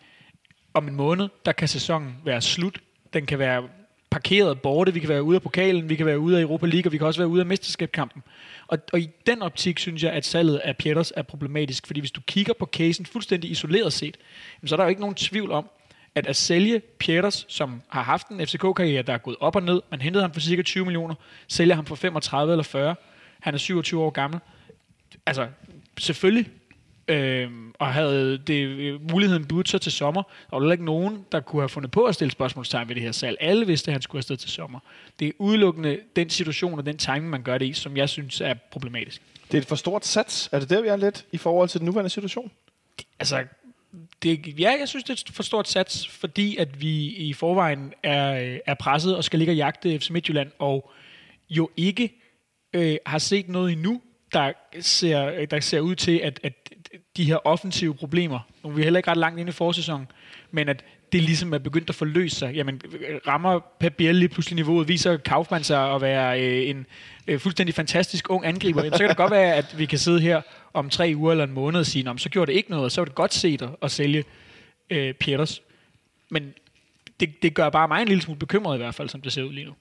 om 0.74 0.88
en 0.88 0.96
måned, 0.96 1.30
der 1.46 1.52
kan 1.52 1.68
sæsonen 1.68 2.16
være 2.26 2.42
slut. 2.42 2.82
Den 3.14 3.26
kan 3.26 3.40
være 3.40 3.64
parkeret 4.10 4.62
borte, 4.62 4.94
vi 4.94 5.00
kan 5.00 5.10
være 5.10 5.24
ude 5.24 5.36
af 5.36 5.42
pokalen, 5.42 5.90
vi 5.90 5.96
kan 5.96 6.06
være 6.06 6.20
ude 6.20 6.38
af 6.38 6.42
Europa 6.42 6.66
League, 6.66 6.90
og 6.90 6.92
vi 6.92 6.98
kan 6.98 7.08
også 7.08 7.20
være 7.20 7.28
ude 7.28 7.40
af 7.40 7.46
mesterskabskampen. 7.46 8.24
Og, 8.68 8.78
og 8.94 9.00
i 9.00 9.10
den 9.28 9.42
optik 9.42 9.80
synes 9.80 10.04
jeg, 10.04 10.12
at 10.12 10.26
salget 10.26 10.58
af 10.58 10.78
Pieters 10.78 11.14
er 11.16 11.22
problematisk, 11.22 11.88
fordi 11.88 12.00
hvis 12.00 12.12
du 12.12 12.22
kigger 12.22 12.54
på 12.54 12.66
casen 12.66 13.06
fuldstændig 13.06 13.52
isoleret 13.52 13.94
set, 13.94 14.18
så 14.66 14.76
er 14.76 14.78
der 14.78 14.84
jo 14.84 14.90
ikke 14.90 15.02
nogen 15.02 15.16
tvivl 15.16 15.52
om, 15.52 15.70
at 16.16 16.28
at 16.28 16.36
sælge 16.36 16.80
Pieters, 16.80 17.46
som 17.50 17.82
har 17.90 18.04
haft 18.04 18.28
en 18.28 18.48
FCK-karriere, 18.48 19.02
der 19.02 19.14
er 19.14 19.18
gået 19.18 19.38
op 19.40 19.56
og 19.56 19.64
ned, 19.64 19.82
man 19.92 20.02
hentede 20.02 20.22
ham 20.24 20.34
for 20.34 20.40
cirka 20.40 20.62
20 20.62 20.86
millioner, 20.86 21.16
sælger 21.48 21.76
ham 21.76 21.86
for 21.86 21.96
35 21.96 22.54
eller 22.54 22.64
40, 22.64 22.96
han 23.40 23.54
er 23.54 23.58
27 23.58 24.02
år 24.04 24.10
gammel. 24.10 24.40
Altså, 25.26 25.48
selvfølgelig 25.98 26.52
øh, 27.08 27.52
og 27.80 27.94
havde 27.94 28.38
det 28.38 28.68
øh, 28.68 29.12
muligheden 29.12 29.46
budt 29.46 29.70
sig 29.70 29.82
til 29.82 29.92
sommer, 29.92 30.24
der 30.52 30.60
var 30.60 30.72
ikke 30.72 30.86
nogen, 30.86 31.26
der 31.32 31.40
kunne 31.40 31.62
have 31.62 31.70
fundet 31.70 31.92
på 31.92 32.04
at 32.04 32.16
stille 32.16 32.32
spørgsmålstegn 32.32 32.88
ved 32.88 32.96
det 32.96 33.04
her 33.04 33.12
salg. 33.12 33.38
Alle 33.40 33.68
vidste, 33.68 33.92
at 33.92 33.94
han 33.94 34.02
skulle 34.02 34.20
afsted 34.20 34.38
til 34.38 34.50
sommer. 34.50 34.80
Det 35.20 35.28
er 35.28 35.32
udelukkende 35.38 36.00
den 36.16 36.30
situation 36.30 36.80
og 36.80 36.86
den 36.86 36.98
timing, 36.98 37.30
man 37.30 37.44
gør 37.44 37.58
det 37.58 37.66
i, 37.66 37.74
som 37.74 37.98
jeg 37.98 38.10
synes 38.10 38.42
er 38.42 38.54
problematisk. 38.72 39.22
Det 39.52 39.58
er 39.58 39.62
et 39.62 39.68
for 39.68 39.76
stort 39.76 40.06
sats. 40.06 40.50
Er 40.52 40.60
det 40.60 40.70
der, 40.70 40.82
vi 40.82 40.88
er 40.88 40.96
lidt 40.96 41.26
i 41.32 41.38
forhold 41.38 41.70
til 41.70 41.80
den 41.80 41.86
nuværende 41.86 42.10
situation? 42.10 42.52
Altså, 43.20 43.44
det, 44.24 44.60
ja, 44.60 44.76
jeg 44.80 44.88
synes, 44.88 45.04
det 45.04 45.10
er 45.10 45.14
et 45.14 45.36
for 45.36 45.44
stort 45.44 45.68
sats, 45.68 46.08
fordi 46.08 46.58
at 46.58 46.82
vi 46.82 47.06
i 47.06 47.34
forvejen 47.34 47.94
er, 48.04 48.54
øh, 48.54 48.60
er 48.66 48.74
presset 48.74 49.16
og 49.16 49.24
skal 49.24 49.40
ligge 49.40 49.52
og 49.52 49.58
jagte 49.58 50.00
FC 50.00 50.10
Midtjylland, 50.10 50.52
og 50.60 50.92
jo 51.50 51.70
ikke 51.78 52.14
øh, 52.74 52.98
har 53.06 53.18
set 53.18 53.50
noget 53.50 53.72
endnu, 53.72 54.02
der 54.34 54.52
ser, 54.80 55.46
der 55.46 55.60
ser 55.60 55.80
ud 55.80 55.96
til, 55.96 56.18
at, 56.24 56.40
at 56.44 56.54
de 57.18 57.24
her 57.24 57.48
offensive 57.48 57.94
problemer, 57.96 58.40
nu 58.64 58.70
er 58.70 58.74
vi 58.74 58.84
heller 58.84 58.98
ikke 58.98 59.12
ret 59.12 59.18
langt 59.18 59.40
inde 59.40 59.50
i 59.50 59.54
forsæsonen, 59.54 60.08
men 60.52 60.70
at 60.70 60.84
det 61.12 61.24
ligesom 61.24 61.54
er 61.54 61.58
begyndt 61.58 61.90
at 61.90 61.96
forløse 61.96 62.36
sig. 62.36 62.54
Jamen, 62.54 62.82
rammer 63.28 63.60
Pep 63.80 63.94
Biel 63.94 64.16
lige 64.16 64.30
pludselig 64.30 64.56
niveauet, 64.56 64.88
viser 64.88 65.18
Kaufmann 65.18 65.64
sig 65.64 65.96
at 65.96 66.02
være 66.02 66.42
øh, 66.42 66.70
en 66.70 66.86
øh, 67.28 67.40
fuldstændig 67.40 67.76
fantastisk 67.76 68.30
ung 68.30 68.46
angriber, 68.46 68.84
jamen, 68.84 68.94
så 68.94 69.00
kan 69.00 69.10
det 69.10 69.18
godt 69.18 69.32
være, 69.32 69.56
at 69.56 69.76
vi 69.78 69.86
kan 69.86 69.98
sidde 70.00 70.22
her 70.22 70.42
om 70.74 70.90
tre 70.90 71.14
uger 71.16 71.32
eller 71.32 71.44
en 71.44 71.54
måned 71.54 71.80
og 71.80 71.86
sige, 71.86 72.04
"Nå, 72.04 72.18
så 72.18 72.30
gjorde 72.30 72.52
det 72.52 72.58
ikke 72.58 72.70
noget, 72.70 72.86
og 72.86 72.92
så 72.92 73.02
var 73.02 73.06
det 73.06 73.16
godt 73.16 73.34
set 73.34 73.62
at, 73.62 73.70
at 73.82 73.92
sælge 73.92 74.24
øh, 74.90 75.14
Peters. 75.14 75.62
Men 76.30 76.54
det, 77.20 77.42
det 77.42 77.54
gør 77.54 77.70
bare 77.70 77.88
mig 77.88 78.02
en 78.02 78.08
lille 78.08 78.22
smule 78.22 78.40
bekymret 78.40 78.76
i 78.76 78.78
hvert 78.78 78.96
fald, 78.96 79.10
som 79.10 79.22
det 79.22 79.34
ser 79.34 79.44
ud 79.44 79.54
lige 79.54 79.66
nu. 79.66 79.74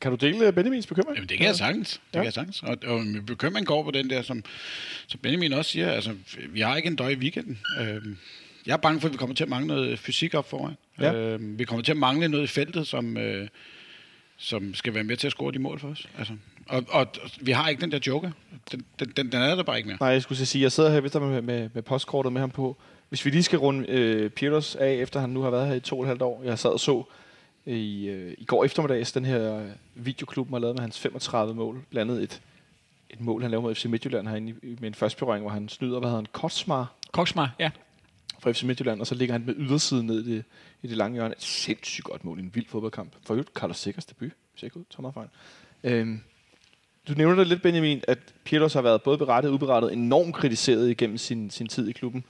Kan- 0.00 0.10
du 0.12 0.16
dele 0.26 0.52
Benjamins 0.52 0.86
bekymring? 0.86 1.14
Jamen, 1.16 1.28
det 1.28 1.38
kan 1.38 1.46
jeg 1.46 1.56
sagtens. 1.56 1.90
Det 1.92 2.00
Ja. 2.14 2.18
kan 2.18 2.24
jeg 2.24 2.32
sagtens. 2.32 2.62
Og, 2.62 2.76
og 2.86 3.00
min 3.00 3.26
bekymring 3.26 3.66
går 3.66 3.82
på 3.82 3.90
den 3.90 4.10
der, 4.10 4.22
som, 4.22 4.44
som 5.06 5.20
Benjamin 5.22 5.52
også 5.52 5.70
siger, 5.70 5.90
altså, 5.90 6.14
vi 6.48 6.60
har 6.60 6.76
ikke 6.76 6.86
en 6.86 6.96
døj 6.96 7.08
i 7.08 7.14
weekenden. 7.16 7.58
Øhm, 7.80 8.16
jeg 8.66 8.72
er 8.72 8.76
bange 8.76 9.00
for, 9.00 9.08
at 9.08 9.12
vi 9.12 9.16
kommer 9.18 9.36
til 9.36 9.44
at 9.44 9.50
mangle 9.50 9.66
noget 9.66 9.98
fysik 9.98 10.34
op 10.34 10.50
foran. 10.50 10.74
Ja. 11.00 11.14
Øhm, 11.14 11.58
vi 11.58 11.64
kommer 11.64 11.82
til 11.82 11.92
at 11.92 11.98
mangle 11.98 12.28
noget 12.28 12.44
i 12.44 12.46
feltet, 12.46 12.86
som, 12.86 13.16
øh, 13.16 13.48
som 14.36 14.74
skal 14.74 14.94
være 14.94 15.04
med 15.04 15.16
til 15.16 15.26
at 15.26 15.30
score 15.30 15.52
de 15.52 15.58
mål 15.58 15.78
for 15.80 15.88
os. 15.88 16.08
Altså, 16.18 16.32
og, 16.68 16.84
og, 16.88 17.06
og 17.22 17.30
vi 17.40 17.52
har 17.52 17.68
ikke 17.68 17.80
den 17.80 17.92
der 17.92 17.98
joker. 18.06 18.30
Den, 18.72 18.84
den, 18.98 19.08
den, 19.16 19.32
den 19.32 19.42
er 19.42 19.54
der 19.54 19.62
bare 19.62 19.76
ikke 19.76 19.88
mere. 19.88 19.98
Nej, 20.00 20.08
jeg 20.08 20.22
skulle 20.22 20.46
sige, 20.46 20.62
jeg 20.62 20.72
sidder 20.72 20.90
her 20.90 21.00
vist 21.00 21.14
med, 21.14 21.42
med, 21.42 21.68
med 21.74 21.82
postkortet 21.82 22.32
med 22.32 22.40
ham 22.40 22.50
på. 22.50 22.76
Hvis 23.08 23.24
vi 23.24 23.30
lige 23.30 23.42
skal 23.42 23.58
runde 23.58 23.88
øh, 23.88 24.30
Peters 24.30 24.76
af, 24.76 24.92
efter 24.92 25.20
han 25.20 25.30
nu 25.30 25.40
har 25.42 25.50
været 25.50 25.68
her 25.68 25.74
i 25.74 25.80
to 25.80 25.96
og 25.98 26.02
et 26.04 26.08
halvt 26.08 26.22
år. 26.22 26.42
Jeg 26.44 26.58
sad 26.58 26.70
og 26.70 26.80
så 26.80 27.04
i, 27.66 28.08
øh, 28.08 28.34
i 28.38 28.44
går 28.44 28.64
eftermiddags 28.64 29.12
den 29.12 29.24
her 29.24 29.58
øh, 29.58 29.70
videoklub, 29.94 30.50
har 30.50 30.58
lavet 30.58 30.76
med 30.76 30.82
hans 30.82 30.98
35 30.98 31.54
mål. 31.54 31.84
Blandt 31.90 32.10
andet 32.10 32.22
et, 32.22 32.42
et 33.10 33.20
mål, 33.20 33.42
han 33.42 33.50
lavede 33.50 33.62
mod 33.62 33.74
FC 33.74 33.84
Midtjylland 33.84 34.28
herinde 34.28 34.54
i, 34.62 34.76
med 34.80 34.88
en 34.88 34.94
første 34.94 35.18
berøring, 35.18 35.42
hvor 35.42 35.50
han 35.50 35.68
snyder, 35.68 35.98
hvad 35.98 36.08
hedder 36.08 36.22
han, 36.22 36.26
Kotsmar 36.32 36.92
Koksmar, 37.12 37.54
ja. 37.58 37.70
fra 38.38 38.52
FC 38.52 38.62
Midtjylland, 38.62 39.00
og 39.00 39.06
så 39.06 39.14
ligger 39.14 39.32
han 39.32 39.46
med 39.46 39.54
ydersiden 39.58 40.06
ned 40.06 40.26
i 40.26 40.34
det, 40.36 40.44
i 40.82 40.86
det 40.86 40.96
lange 40.96 41.14
hjørne. 41.14 41.34
Et 41.34 41.42
sindssygt 41.42 42.04
godt 42.04 42.24
mål 42.24 42.38
i 42.38 42.42
en 42.42 42.54
vild 42.54 42.66
fodboldkamp. 42.66 43.12
For 43.26 43.34
øvrigt 43.34 43.50
Carlos 43.54 43.78
Sikkers 43.78 44.04
debut, 44.04 44.32
hvis 44.52 44.62
jeg 44.62 44.66
ikke 44.66 44.90
tager 44.90 45.00
meget 45.00 45.14
fejl. 45.14 45.28
Øhm, 45.84 46.20
du 47.08 47.12
nævner 47.12 47.36
det 47.36 47.46
lidt, 47.46 47.62
Benjamin, 47.62 48.02
at 48.08 48.18
Pietos 48.44 48.72
har 48.72 48.82
været 48.82 49.02
både 49.02 49.18
berettet 49.18 49.50
og 49.50 49.54
uberettet 49.54 49.92
enormt 49.92 50.34
kritiseret 50.34 50.90
igennem 50.90 51.18
sin, 51.18 51.50
sin 51.50 51.68
tid 51.68 51.88
i 51.88 51.92
klubben. 51.92 52.24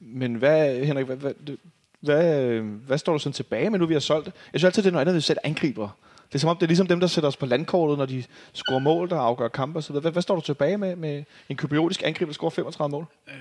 Men 0.00 0.34
hvad, 0.34 0.84
Henrik, 0.84 1.06
hvad, 1.06 1.16
hvad, 1.16 1.56
hvad, 2.00 2.60
hvad 2.60 2.98
står 2.98 3.12
du 3.12 3.18
sådan 3.18 3.32
tilbage 3.32 3.70
med, 3.70 3.78
nu 3.78 3.86
vi 3.86 3.92
har 3.92 4.00
solgt? 4.00 4.26
Jeg 4.26 4.60
synes 4.60 4.64
altid, 4.64 4.82
det 4.82 4.88
er 4.88 4.92
noget 4.92 5.00
andet, 5.00 5.14
vi 5.14 5.20
selv 5.20 5.38
angriber. 5.44 5.88
Det 6.28 6.34
er 6.34 6.38
som 6.38 6.50
om, 6.50 6.56
det 6.56 6.62
er 6.62 6.66
ligesom 6.66 6.86
dem, 6.86 7.00
der 7.00 7.06
sætter 7.06 7.28
os 7.28 7.36
på 7.36 7.46
landkortet, 7.46 7.98
når 7.98 8.06
de 8.06 8.24
scorer 8.52 8.78
mål, 8.78 9.10
der 9.10 9.16
afgør 9.16 9.48
kampe 9.48 9.78
osv. 9.78 9.96
Hvad, 9.96 10.12
hvad 10.12 10.22
står 10.22 10.34
du 10.34 10.40
tilbage 10.40 10.78
med, 10.78 10.96
med 10.96 11.24
en 11.48 11.56
kypriotisk 11.56 12.02
angriber, 12.04 12.26
der 12.26 12.34
scorer 12.34 12.50
35 12.50 12.90
mål? 12.90 13.06
Øh, 13.28 13.34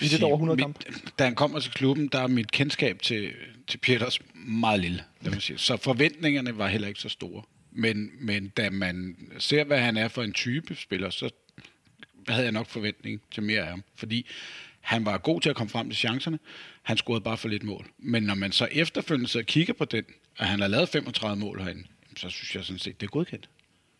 I 0.00 0.04
lidt 0.04 0.22
over 0.22 0.34
100 0.34 0.60
kampe. 0.60 0.80
Da 1.18 1.24
han 1.24 1.34
kommer 1.34 1.60
til 1.60 1.72
klubben, 1.72 2.08
der 2.08 2.18
er 2.20 2.26
mit 2.26 2.52
kendskab 2.52 3.02
til, 3.02 3.30
til 3.66 3.78
Pieters 3.78 4.20
meget 4.34 4.80
lille. 4.80 5.04
Lad 5.20 5.32
mig 5.32 5.42
sige. 5.42 5.58
Så 5.58 5.76
forventningerne 5.76 6.58
var 6.58 6.66
heller 6.66 6.88
ikke 6.88 7.00
så 7.00 7.08
store. 7.08 7.42
Men, 7.72 8.10
men 8.20 8.48
da 8.48 8.70
man 8.70 9.16
ser, 9.38 9.64
hvad 9.64 9.78
han 9.78 9.96
er 9.96 10.08
for 10.08 10.22
en 10.22 10.32
type 10.32 10.74
spiller, 10.74 11.10
så 11.10 11.30
havde 12.28 12.44
jeg 12.44 12.52
nok 12.52 12.66
forventning 12.66 13.20
til 13.30 13.42
mere 13.42 13.60
af 13.60 13.68
ham. 13.68 13.84
Fordi 13.96 14.26
han 14.88 15.06
var 15.06 15.18
god 15.18 15.40
til 15.40 15.50
at 15.50 15.56
komme 15.56 15.70
frem 15.70 15.90
til 15.90 15.98
chancerne. 15.98 16.38
Han 16.82 16.96
scorede 16.96 17.20
bare 17.20 17.36
for 17.36 17.48
lidt 17.48 17.62
mål. 17.62 17.86
Men 17.98 18.22
når 18.22 18.34
man 18.34 18.52
så 18.52 18.68
efterfølgende 18.72 19.28
så 19.28 19.42
kigger 19.42 19.74
på 19.74 19.84
den, 19.84 20.04
at 20.38 20.46
han 20.46 20.60
har 20.60 20.68
lavet 20.68 20.88
35 20.88 21.36
mål 21.36 21.60
herinde, 21.60 21.84
så 22.16 22.30
synes 22.30 22.54
jeg 22.54 22.64
sådan 22.64 22.78
set, 22.78 23.00
det 23.00 23.06
er 23.06 23.10
godkendt. 23.10 23.48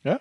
Ja. 0.05 0.17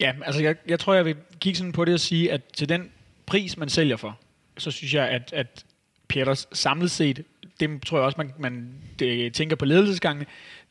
Ja, 0.00 0.12
altså 0.24 0.42
jeg, 0.42 0.56
jeg 0.68 0.80
tror, 0.80 0.94
jeg 0.94 1.04
vil 1.04 1.16
kigge 1.40 1.56
sådan 1.56 1.72
på 1.72 1.84
det 1.84 1.94
og 1.94 2.00
sige, 2.00 2.32
at 2.32 2.44
til 2.44 2.68
den 2.68 2.90
pris, 3.26 3.56
man 3.56 3.68
sælger 3.68 3.96
for, 3.96 4.20
så 4.58 4.70
synes 4.70 4.94
jeg, 4.94 5.08
at, 5.08 5.32
at 5.32 5.64
Pieters 6.08 6.48
samlet 6.52 6.90
set, 6.90 7.24
det 7.60 7.82
tror 7.82 7.98
jeg 7.98 8.04
også, 8.04 8.18
man, 8.18 8.32
man 8.38 8.74
det, 8.98 9.32
tænker 9.34 9.56
på 9.56 9.64
ledelsesgangene, 9.64 10.26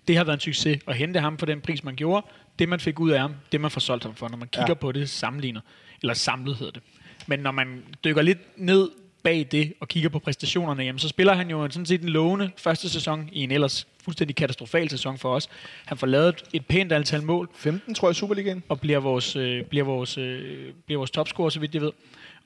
det 0.08 0.18
har 0.18 0.24
været 0.24 0.38
en 0.38 0.42
succes 0.42 0.80
at 0.88 0.96
hente 0.96 1.20
ham 1.20 1.38
for 1.38 1.46
den 1.46 1.62
pris, 1.62 1.84
man 1.84 1.96
gjorde. 1.96 2.28
Det, 2.60 2.70
man 2.70 2.80
fik 2.80 3.00
ud 3.00 3.12
af 3.12 3.20
ham, 3.20 3.36
det, 3.52 3.62
man 3.62 3.72
får 3.72 3.80
solgt 3.80 4.04
ham 4.04 4.16
for, 4.16 4.30
når 4.30 4.38
man 4.38 4.48
kigger 4.48 4.66
ja. 4.68 4.74
på 4.74 4.92
det 4.92 5.10
sammenlignet. 5.10 5.62
Eller 6.02 6.14
samlet 6.14 6.56
hedder 6.56 6.72
det. 6.72 6.82
Men 7.28 7.40
når 7.40 7.52
man 7.52 7.84
dykker 8.04 8.22
lidt 8.22 8.40
ned 8.58 8.90
bag 9.26 9.48
det 9.52 9.74
og 9.80 9.88
kigger 9.88 10.10
på 10.10 10.20
præstationerne, 10.20 10.84
jamen, 10.84 11.00
så 11.00 11.08
spiller 11.08 11.34
han 11.34 11.50
jo 11.50 11.70
sådan 11.70 11.86
set 11.86 12.02
en 12.02 12.10
lovende 12.10 12.52
første 12.58 12.90
sæson 12.90 13.30
i 13.32 13.44
en 13.44 13.52
ellers 13.52 13.88
fuldstændig 14.04 14.36
katastrofal 14.36 14.90
sæson 14.90 15.18
for 15.18 15.36
os. 15.36 15.50
Han 15.86 15.98
får 15.98 16.08
lavet 16.08 16.44
et 16.54 16.66
pænt 16.66 16.92
antal 16.92 17.24
mål. 17.24 17.50
15, 17.56 17.96
tror 17.96 18.08
jeg, 18.08 18.12
i 18.12 18.16
Superligaen. 18.16 18.64
Og 18.70 18.80
bliver 18.80 19.00
vores, 19.00 19.36
øh, 19.36 19.64
bliver 19.64 19.86
vores, 19.86 20.18
øh, 20.18 20.74
bliver 20.86 21.00
vores 21.00 21.12
topscorer, 21.12 21.50
så 21.50 21.60
vidt 21.60 21.74
jeg 21.74 21.82
ved. 21.82 21.92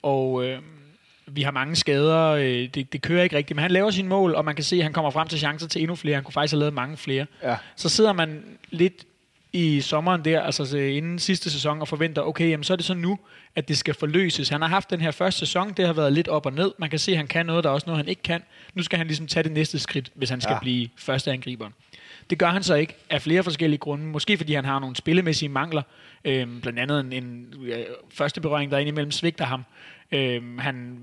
Og 0.04 0.46
øh, 0.46 0.60
vi 1.28 1.42
har 1.42 1.52
mange 1.52 1.76
skader. 1.76 2.28
Øh, 2.28 2.70
det, 2.74 2.94
det 2.94 3.02
kører 3.02 3.24
ikke 3.24 3.38
rigtigt. 3.38 3.56
Men 3.56 3.62
han 3.62 3.72
laver 3.72 3.92
sin 3.92 4.08
mål, 4.08 4.36
og 4.36 4.46
man 4.46 4.56
kan 4.56 4.64
se, 4.64 4.76
at 4.76 4.84
han 4.84 4.94
kommer 4.94 5.12
frem 5.12 5.28
til 5.28 5.40
chancer 5.40 5.68
til 5.68 5.82
endnu 5.82 5.96
flere. 5.96 6.16
Han 6.16 6.24
kunne 6.24 6.34
faktisk 6.34 6.54
have 6.54 6.60
lavet 6.60 6.74
mange 6.74 6.98
flere. 6.98 7.26
Ja. 7.44 7.56
Så 7.76 7.90
sidder 7.90 8.14
man 8.14 8.44
lidt 8.70 9.06
i 9.54 9.82
sommeren 9.82 10.26
der, 10.26 10.42
altså 10.42 10.78
inden 10.78 11.20
sidste 11.20 11.52
sæson, 11.52 11.82
og 11.82 11.88
forventer, 11.88 12.22
okay, 12.22 12.50
jamen, 12.50 12.64
så 12.64 12.74
er 12.74 12.78
det 12.78 12.86
så 12.86 12.94
nu, 12.94 13.20
at 13.56 13.68
det 13.68 13.78
skal 13.78 13.94
forløses. 13.94 14.50
Han 14.50 14.62
har 14.62 14.68
haft 14.68 14.90
den 14.90 15.02
her 15.02 15.12
første 15.12 15.40
sæson, 15.40 15.74
det 15.78 15.86
har 15.86 15.94
været 15.94 16.14
lidt 16.14 16.28
op 16.28 16.46
og 16.46 16.54
ned. 16.54 16.72
Man 16.78 16.90
kan 16.90 17.00
se, 17.00 17.12
at 17.12 17.18
han 17.18 17.28
kan 17.28 17.46
noget, 17.46 17.64
der 17.64 17.70
er 17.70 17.74
også 17.74 17.88
noget, 17.88 17.98
han 17.98 18.08
ikke 18.08 18.22
kan. 18.22 18.42
Nu 18.74 18.84
skal 18.84 18.98
han 18.98 19.08
ligesom 19.08 19.28
tage 19.28 19.44
det 19.44 19.52
næste 19.52 19.80
skridt, 19.80 20.12
hvis 20.16 20.30
han 20.30 20.42
skal 20.42 20.54
ja. 20.54 20.60
blive 20.60 20.90
første 20.98 21.32
angriber. 21.32 21.70
Det 22.30 22.38
gør 22.38 22.50
han 22.50 22.64
så 22.64 22.76
ikke 22.76 22.96
af 23.10 23.22
flere 23.22 23.44
forskellige 23.44 23.80
grunde. 23.80 24.06
Måske 24.06 24.38
fordi 24.38 24.54
han 24.54 24.66
har 24.66 24.80
nogle 24.80 24.96
spillemæssige 24.96 25.50
mangler. 25.50 25.82
Øhm, 26.26 26.62
blandt 26.62 26.80
andet 26.80 27.00
en, 27.00 27.14
en 27.14 27.54
øh, 27.62 27.76
første 28.14 28.42
berøring, 28.42 28.72
der 28.72 28.78
indimellem 28.78 29.12
svigter 29.12 29.46
ham. 29.46 29.64
Øhm, 30.12 30.58
han 30.58 31.00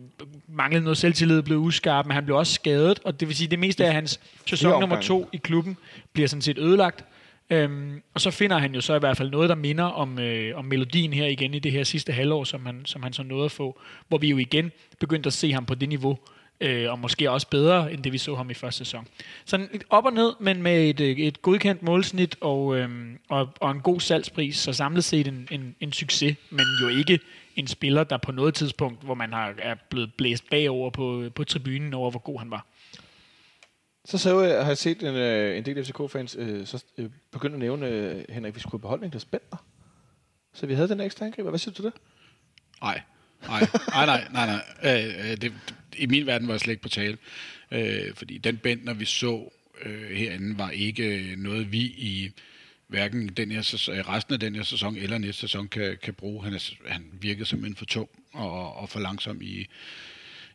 manglede 0.48 0.84
noget 0.84 0.98
selvtillid, 0.98 1.42
blev 1.42 1.58
uskarp, 1.58 2.06
men 2.06 2.14
han 2.14 2.24
blev 2.24 2.36
også 2.36 2.52
skadet. 2.52 3.00
Og 3.04 3.20
det 3.20 3.28
vil 3.28 3.36
sige, 3.36 3.46
at 3.46 3.50
det 3.50 3.58
meste 3.58 3.86
af 3.86 3.92
hans 3.92 4.20
sæson 4.46 4.80
nummer 4.80 5.00
to 5.00 5.28
i 5.32 5.36
klubben 5.36 5.76
bliver 6.12 6.28
sådan 6.28 6.42
set 6.42 6.58
ødelagt. 6.58 7.04
Øhm, 7.50 8.02
og 8.14 8.20
så 8.20 8.30
finder 8.30 8.58
han 8.58 8.74
jo 8.74 8.80
så 8.80 8.94
i 8.94 8.98
hvert 8.98 9.16
fald 9.16 9.30
noget, 9.30 9.48
der 9.48 9.54
minder 9.54 9.84
om, 9.84 10.18
øh, 10.18 10.58
om 10.58 10.64
melodien 10.64 11.12
her 11.12 11.26
igen 11.26 11.54
i 11.54 11.58
det 11.58 11.72
her 11.72 11.84
sidste 11.84 12.12
halvår, 12.12 12.44
som 12.44 12.66
han, 12.66 12.82
som 12.84 13.02
han 13.02 13.12
så 13.12 13.22
nåede 13.22 13.44
at 13.44 13.52
få, 13.52 13.80
hvor 14.08 14.18
vi 14.18 14.28
jo 14.28 14.38
igen 14.38 14.72
begyndte 15.00 15.26
at 15.26 15.32
se 15.32 15.52
ham 15.52 15.66
på 15.66 15.74
det 15.74 15.88
niveau, 15.88 16.18
øh, 16.60 16.90
og 16.90 16.98
måske 16.98 17.30
også 17.30 17.48
bedre, 17.48 17.92
end 17.92 18.02
det 18.02 18.12
vi 18.12 18.18
så 18.18 18.34
ham 18.34 18.50
i 18.50 18.54
første 18.54 18.78
sæson. 18.78 19.06
Så 19.44 19.68
op 19.90 20.04
og 20.04 20.12
ned, 20.12 20.32
men 20.40 20.62
med 20.62 20.88
et, 20.88 21.00
øh, 21.00 21.16
et 21.18 21.42
godkendt 21.42 21.82
målsnit 21.82 22.36
og, 22.40 22.76
øh, 22.76 22.88
og, 23.28 23.48
og 23.60 23.70
en 23.70 23.80
god 23.80 24.00
salgspris, 24.00 24.56
så 24.56 24.72
samlet 24.72 25.04
set 25.04 25.28
en, 25.28 25.48
en, 25.50 25.76
en 25.80 25.92
succes, 25.92 26.36
men 26.50 26.66
jo 26.82 26.88
ikke 26.88 27.18
en 27.56 27.66
spiller, 27.66 28.04
der 28.04 28.16
på 28.16 28.32
noget 28.32 28.54
tidspunkt, 28.54 29.04
hvor 29.04 29.14
man 29.14 29.32
har, 29.32 29.54
er 29.58 29.74
blevet 29.90 30.14
blæst 30.14 30.50
bagover 30.50 30.90
på, 30.90 31.24
på 31.34 31.44
tribunen 31.44 31.94
over, 31.94 32.10
hvor 32.10 32.20
god 32.20 32.38
han 32.38 32.50
var. 32.50 32.66
Så 34.06 34.18
så 34.18 34.40
jeg, 34.40 34.60
har 34.60 34.70
jeg 34.70 34.78
set 34.78 35.02
en, 35.02 35.14
øh, 35.14 35.58
en 35.58 35.64
del 35.64 35.84
FCK-fans 35.84 36.36
øh, 36.38 36.66
så 36.66 36.84
øh, 36.98 37.10
begynde 37.32 37.54
at 37.54 37.58
nævne, 37.58 37.88
øh, 37.88 38.24
Henrik, 38.28 38.54
vi 38.54 38.60
skulle 38.60 38.82
beholde 38.82 39.02
Niklas 39.02 39.24
Bender. 39.24 39.66
Så 40.54 40.66
vi 40.66 40.74
havde 40.74 40.88
den 40.88 41.00
ekstra 41.00 41.26
angriber. 41.26 41.50
Hvad 41.50 41.58
siger 41.58 41.72
du 41.72 41.76
til 41.76 41.84
det? 41.84 41.92
Nej. 42.80 43.00
Nej, 43.48 43.60
nej, 43.88 44.06
nej, 44.06 44.28
nej. 44.32 44.46
nej. 44.82 45.30
Øh, 45.30 45.36
det, 45.36 45.52
I 45.96 46.06
min 46.06 46.26
verden 46.26 46.48
var 46.48 46.54
jeg 46.54 46.60
slet 46.60 46.72
ikke 46.72 46.82
på 46.82 46.88
tale. 46.88 47.18
Øh, 47.70 48.14
fordi 48.14 48.38
den 48.38 48.56
Bender, 48.56 48.94
vi 48.94 49.04
så 49.04 49.52
øh, 49.84 50.10
herinde, 50.10 50.58
var 50.58 50.70
ikke 50.70 51.32
øh, 51.32 51.36
noget, 51.36 51.72
vi 51.72 51.80
i 51.80 52.30
hverken 52.86 53.28
den 53.28 53.50
her 53.50 53.62
sæson, 53.62 53.94
øh, 53.94 54.08
resten 54.08 54.34
af 54.34 54.40
den 54.40 54.54
her 54.54 54.62
sæson 54.62 54.96
eller 54.96 55.18
næste 55.18 55.40
sæson 55.40 55.68
kan, 55.68 55.98
kan 56.02 56.14
bruge. 56.14 56.44
Han, 56.44 56.54
er, 56.54 56.70
han 56.86 57.04
virkede 57.12 57.46
simpelthen 57.46 57.76
for 57.76 57.84
tung 57.84 58.08
og, 58.32 58.76
og 58.76 58.88
for 58.88 59.00
langsom 59.00 59.42
i, 59.42 59.66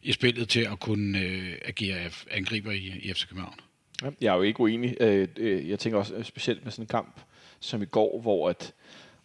i 0.03 0.11
spillet 0.11 0.49
til 0.49 0.67
at 0.71 0.79
kunne 0.79 1.19
øh, 1.19 1.55
agere 1.65 1.97
angriber 2.31 2.71
i, 2.71 2.93
i 3.01 3.13
FC 3.13 3.27
København. 3.27 3.55
Ja, 4.03 4.09
jeg 4.21 4.31
er 4.31 4.35
jo 4.35 4.41
ikke 4.41 4.59
uenig. 4.59 4.97
Øh, 4.99 5.27
øh, 5.37 5.69
jeg 5.69 5.79
tænker 5.79 5.99
også 5.99 6.13
øh, 6.13 6.23
specielt 6.23 6.63
med 6.63 6.71
sådan 6.71 6.83
en 6.83 6.87
kamp 6.87 7.19
som 7.59 7.81
i 7.81 7.85
går, 7.85 8.21
hvor 8.21 8.49
at 8.49 8.73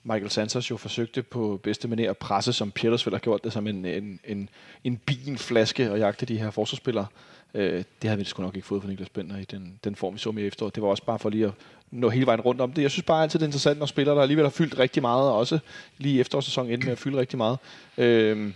Michael 0.02 0.30
Santos 0.30 0.70
jo 0.70 0.76
forsøgte 0.76 1.22
på 1.22 1.60
bedste 1.62 1.88
manér 1.88 2.02
at 2.02 2.18
presse, 2.18 2.52
som 2.52 2.70
Pieters 2.70 3.04
har 3.04 3.18
gjort 3.18 3.44
det, 3.44 3.52
som 3.52 3.66
en, 3.66 3.84
en, 3.84 4.20
en, 4.24 4.48
en 4.84 4.96
binflaske 4.96 5.90
og 5.90 5.98
jagte 5.98 6.26
de 6.26 6.38
her 6.38 6.50
forsvarsspillere. 6.50 7.06
det 7.54 7.84
havde 8.04 8.18
vi 8.18 8.24
sgu 8.24 8.42
nok 8.42 8.56
ikke 8.56 8.68
fået 8.68 8.82
for 8.82 8.88
Niklas 8.88 9.08
Bender 9.08 9.38
i 9.38 9.44
den, 9.44 9.78
den 9.84 9.94
form, 9.94 10.14
vi 10.14 10.18
så 10.18 10.32
med 10.32 10.42
i 10.42 10.46
efteråret. 10.46 10.74
Det 10.74 10.82
var 10.82 10.88
også 10.88 11.04
bare 11.04 11.18
for 11.18 11.30
lige 11.30 11.46
at 11.46 11.52
nå 11.90 12.08
hele 12.08 12.26
vejen 12.26 12.40
rundt 12.40 12.60
om 12.60 12.72
det. 12.72 12.82
Jeg 12.82 12.90
synes 12.90 13.04
bare 13.04 13.22
altid, 13.22 13.38
det 13.38 13.44
er 13.44 13.48
interessant, 13.48 13.78
når 13.78 13.86
spillere, 13.86 14.16
der 14.16 14.22
alligevel 14.22 14.44
har 14.44 14.50
fyldt 14.50 14.78
rigtig 14.78 15.02
meget, 15.02 15.30
og 15.30 15.36
også 15.36 15.58
lige 15.98 16.20
efterårssæsonen 16.20 16.72
endte 16.72 16.84
med 16.84 16.92
at 16.92 16.98
fylde 16.98 17.18
rigtig 17.18 17.38
meget. 17.38 17.58
Øh, 17.98 18.52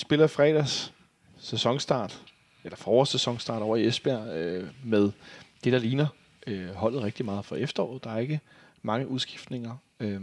spiller 0.00 0.26
fredags 0.26 0.92
sæsonstart, 1.38 2.22
eller 2.64 2.76
forårssæsonstart 2.76 3.62
over 3.62 3.76
i 3.76 3.86
Esbjerg, 3.86 4.28
øh, 4.28 4.68
med 4.84 5.10
det, 5.64 5.72
der 5.72 5.78
ligner 5.78 6.06
øh, 6.46 6.74
holdet 6.74 7.02
rigtig 7.02 7.24
meget 7.24 7.44
for 7.44 7.56
efteråret. 7.56 8.04
Der 8.04 8.10
er 8.10 8.18
ikke 8.18 8.40
mange 8.82 9.08
udskiftninger. 9.08 9.76
Øh, 10.00 10.20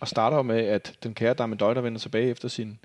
og 0.00 0.08
starter 0.08 0.42
med, 0.42 0.58
at 0.58 0.94
den 1.02 1.14
kære 1.14 1.34
Damen 1.34 1.58
Døjder 1.58 1.80
vender 1.80 1.98
tilbage 1.98 2.30
efter 2.30 2.48
sin, 2.48 2.78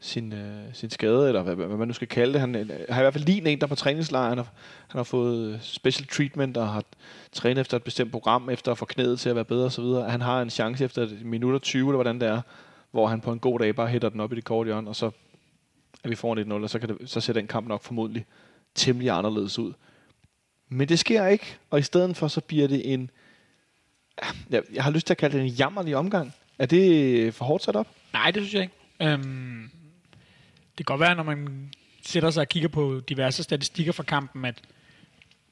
sin, 0.00 0.32
øh, 0.32 0.64
sin 0.72 0.90
skade, 0.90 1.26
eller 1.26 1.42
hvad, 1.42 1.54
hvad 1.54 1.76
man 1.76 1.88
nu 1.88 1.94
skal 1.94 2.08
kalde 2.08 2.32
det. 2.32 2.40
Han 2.40 2.54
øh, 2.54 2.68
har 2.88 3.00
i 3.00 3.04
hvert 3.04 3.12
fald 3.12 3.24
lige 3.24 3.48
en, 3.48 3.60
der 3.60 3.66
på 3.66 3.74
træningslejr. 3.74 4.28
Han 4.28 4.38
har, 4.38 4.52
han 4.88 4.98
har 4.98 5.04
fået 5.04 5.58
special 5.62 6.08
treatment 6.08 6.56
og 6.56 6.68
har 6.68 6.84
trænet 7.32 7.60
efter 7.60 7.76
et 7.76 7.84
bestemt 7.84 8.12
program, 8.12 8.50
efter 8.50 8.72
at 8.72 8.78
få 8.78 8.84
knæet 8.84 9.20
til 9.20 9.28
at 9.28 9.34
være 9.34 9.44
bedre 9.44 9.66
osv. 9.66 9.84
Han 9.84 10.20
har 10.20 10.42
en 10.42 10.50
chance 10.50 10.84
efter 10.84 11.02
et 11.02 11.24
minut 11.24 11.54
og 11.54 11.62
20, 11.62 11.88
eller 11.88 11.96
hvordan 11.96 12.20
det 12.20 12.28
er, 12.28 12.40
hvor 12.90 13.06
han 13.06 13.20
på 13.20 13.32
en 13.32 13.38
god 13.38 13.58
dag 13.58 13.74
bare 13.74 13.88
hætter 13.88 14.08
den 14.08 14.20
op 14.20 14.32
i 14.32 14.36
det 14.36 14.44
korte 14.44 14.68
hjørne, 14.68 14.88
og 14.88 14.96
så 14.96 15.10
er 16.04 16.08
vi 16.08 16.14
foran 16.14 16.52
1-0, 16.52 16.54
og 16.54 16.70
så, 16.70 16.78
kan 16.78 16.88
det, 16.88 17.10
så 17.10 17.20
ser 17.20 17.32
den 17.32 17.46
kamp 17.46 17.68
nok 17.68 17.82
formodentlig 17.82 18.26
temmelig 18.74 19.10
anderledes 19.10 19.58
ud. 19.58 19.72
Men 20.68 20.88
det 20.88 20.98
sker 20.98 21.26
ikke, 21.26 21.56
og 21.70 21.78
i 21.78 21.82
stedet 21.82 22.16
for, 22.16 22.28
så 22.28 22.40
bliver 22.40 22.68
det 22.68 22.92
en... 22.94 23.10
Jeg, 24.50 24.62
jeg 24.72 24.84
har 24.84 24.90
lyst 24.90 25.06
til 25.06 25.14
at 25.14 25.18
kalde 25.18 25.38
det 25.38 25.44
en 25.44 25.52
jammerlig 25.52 25.96
omgang. 25.96 26.34
Er 26.58 26.66
det 26.66 27.34
for 27.34 27.44
hårdt 27.44 27.64
sat 27.64 27.76
op? 27.76 27.86
Nej, 28.12 28.30
det 28.30 28.42
synes 28.42 28.54
jeg 28.54 28.62
ikke. 28.62 28.74
Øhm, 29.00 29.70
det 30.78 30.86
kan 30.86 30.92
godt 30.92 31.00
være, 31.00 31.14
når 31.14 31.22
man 31.22 31.70
sætter 32.02 32.30
sig 32.30 32.40
og 32.40 32.48
kigger 32.48 32.68
på 32.68 33.00
diverse 33.08 33.42
statistikker 33.42 33.92
fra 33.92 34.02
kampen, 34.02 34.44
at, 34.44 34.60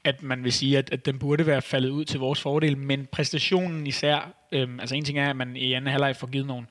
at 0.03 0.23
man 0.23 0.43
vil 0.43 0.53
sige, 0.53 0.77
at, 0.77 0.89
at 0.91 1.05
den 1.05 1.19
burde 1.19 1.45
være 1.45 1.61
faldet 1.61 1.89
ud 1.89 2.05
til 2.05 2.19
vores 2.19 2.41
fordel, 2.41 2.77
men 2.77 3.07
præstationen 3.11 3.87
især, 3.87 4.33
øhm, 4.51 4.79
altså 4.79 4.95
en 4.95 5.05
ting 5.05 5.19
er, 5.19 5.29
at 5.29 5.35
man 5.35 5.55
i 5.55 5.73
anden 5.73 5.91
halvleg 5.91 6.15
får 6.15 6.27
givet 6.27 6.47
nogle, 6.47 6.67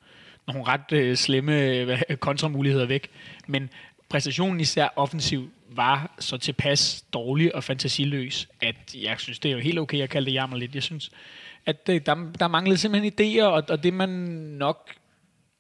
nogle 0.47 0.65
ret 0.65 0.93
øh, 0.93 1.17
slemme 1.17 1.61
øh, 1.63 2.17
kontramuligheder 2.17 2.87
væk. 2.87 3.11
Men 3.47 3.71
præstationen 4.09 4.61
især 4.61 4.89
offensiv 4.97 5.51
var 5.71 6.15
så 6.19 6.37
tilpas 6.37 7.05
dårlig 7.13 7.55
og 7.55 7.65
fantasiløs, 7.65 8.49
at 8.61 8.95
jeg 8.95 9.15
synes, 9.19 9.39
det 9.39 9.49
er 9.49 9.53
jo 9.53 9.61
helt 9.61 9.79
okay 9.79 10.03
at 10.03 10.11
kalde 10.11 10.27
det 10.27 10.35
jammer 10.35 10.57
lidt. 10.57 10.75
Jeg 10.75 10.83
synes, 10.83 11.11
at 11.67 11.87
det, 11.87 12.07
der, 12.07 12.15
der 12.41 12.49
manglede 12.49 12.79
simpelthen 12.79 13.13
idéer, 13.13 13.45
og, 13.45 13.63
og 13.69 13.83
det 13.83 13.95
man 13.95 14.09
nok 14.59 14.91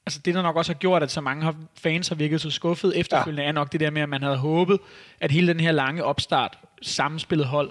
altså 0.06 0.20
det, 0.24 0.34
der 0.34 0.42
nok 0.42 0.56
også 0.56 0.72
har 0.72 0.78
gjort, 0.78 1.02
at 1.02 1.10
så 1.10 1.20
mange 1.20 1.44
har, 1.44 1.54
fans 1.78 2.08
har 2.08 2.14
virket 2.14 2.40
så 2.40 2.50
skuffet 2.50 2.98
efterfølgende, 2.98 3.42
ja. 3.42 3.48
er 3.48 3.52
nok 3.52 3.72
det 3.72 3.80
der 3.80 3.90
med, 3.90 4.02
at 4.02 4.08
man 4.08 4.22
havde 4.22 4.36
håbet, 4.36 4.78
at 5.20 5.32
hele 5.32 5.48
den 5.48 5.60
her 5.60 5.72
lange 5.72 6.04
opstart, 6.04 6.58
sammenspillet 6.82 7.46
hold, 7.46 7.70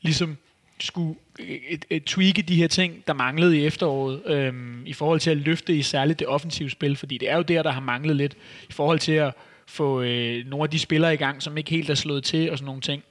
ligesom 0.00 0.36
skulle 0.84 1.14
øh, 1.40 1.46
et, 1.68 1.84
et 1.90 2.04
tweake 2.04 2.42
de 2.42 2.56
her 2.56 2.68
ting, 2.68 3.06
der 3.06 3.12
manglede 3.12 3.58
i 3.58 3.66
efteråret, 3.66 4.22
øhm, 4.26 4.86
i 4.86 4.92
forhold 4.92 5.20
til 5.20 5.30
at 5.30 5.36
løfte 5.36 5.76
i 5.76 5.82
særligt 5.82 6.18
det 6.18 6.28
offensive 6.28 6.70
spil, 6.70 6.96
fordi 6.96 7.18
det 7.18 7.30
er 7.30 7.36
jo 7.36 7.42
der, 7.42 7.62
der 7.62 7.70
har 7.70 7.80
manglet 7.80 8.16
lidt, 8.16 8.36
i 8.68 8.72
forhold 8.72 8.98
til 8.98 9.12
at 9.12 9.34
få 9.66 10.02
øh, 10.02 10.46
nogle 10.46 10.64
af 10.64 10.70
de 10.70 10.78
spillere 10.78 11.14
i 11.14 11.16
gang, 11.16 11.42
som 11.42 11.56
ikke 11.56 11.70
helt 11.70 11.90
er 11.90 11.94
slået 11.94 12.24
til 12.24 12.50
og 12.50 12.58
sådan 12.58 12.66
nogle 12.66 12.80
ting. 12.80 13.02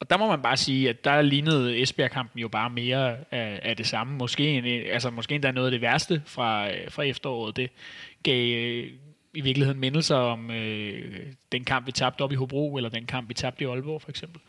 Og 0.00 0.10
der 0.10 0.16
må 0.16 0.26
man 0.26 0.42
bare 0.42 0.56
sige, 0.56 0.88
at 0.88 1.04
der 1.04 1.22
lignede 1.22 1.82
Esbjerg-kampen 1.82 2.40
jo 2.40 2.48
bare 2.48 2.70
mere 2.70 3.16
af, 3.30 3.60
af 3.62 3.76
det 3.76 3.86
samme. 3.86 4.16
Måske, 4.16 4.44
en, 4.44 4.64
altså, 4.64 5.10
måske 5.10 5.34
endda 5.34 5.50
noget 5.50 5.66
af 5.66 5.70
det 5.70 5.80
værste 5.80 6.22
fra, 6.26 6.70
øh, 6.70 6.90
fra 6.90 7.02
efteråret. 7.02 7.56
Det 7.56 7.70
gav 8.22 8.54
øh, 8.54 8.90
i 9.34 9.40
virkeligheden 9.40 9.80
mindelser 9.80 10.16
om 10.16 10.50
øh, 10.50 11.16
den 11.52 11.64
kamp, 11.64 11.86
vi 11.86 11.92
tabte 11.92 12.22
op 12.22 12.32
i 12.32 12.34
Hobro, 12.34 12.76
eller 12.76 12.90
den 12.90 13.06
kamp, 13.06 13.28
vi 13.28 13.34
tabte 13.34 13.64
i 13.64 13.66
Aalborg, 13.66 14.02
for 14.02 14.10
eksempel. 14.10 14.40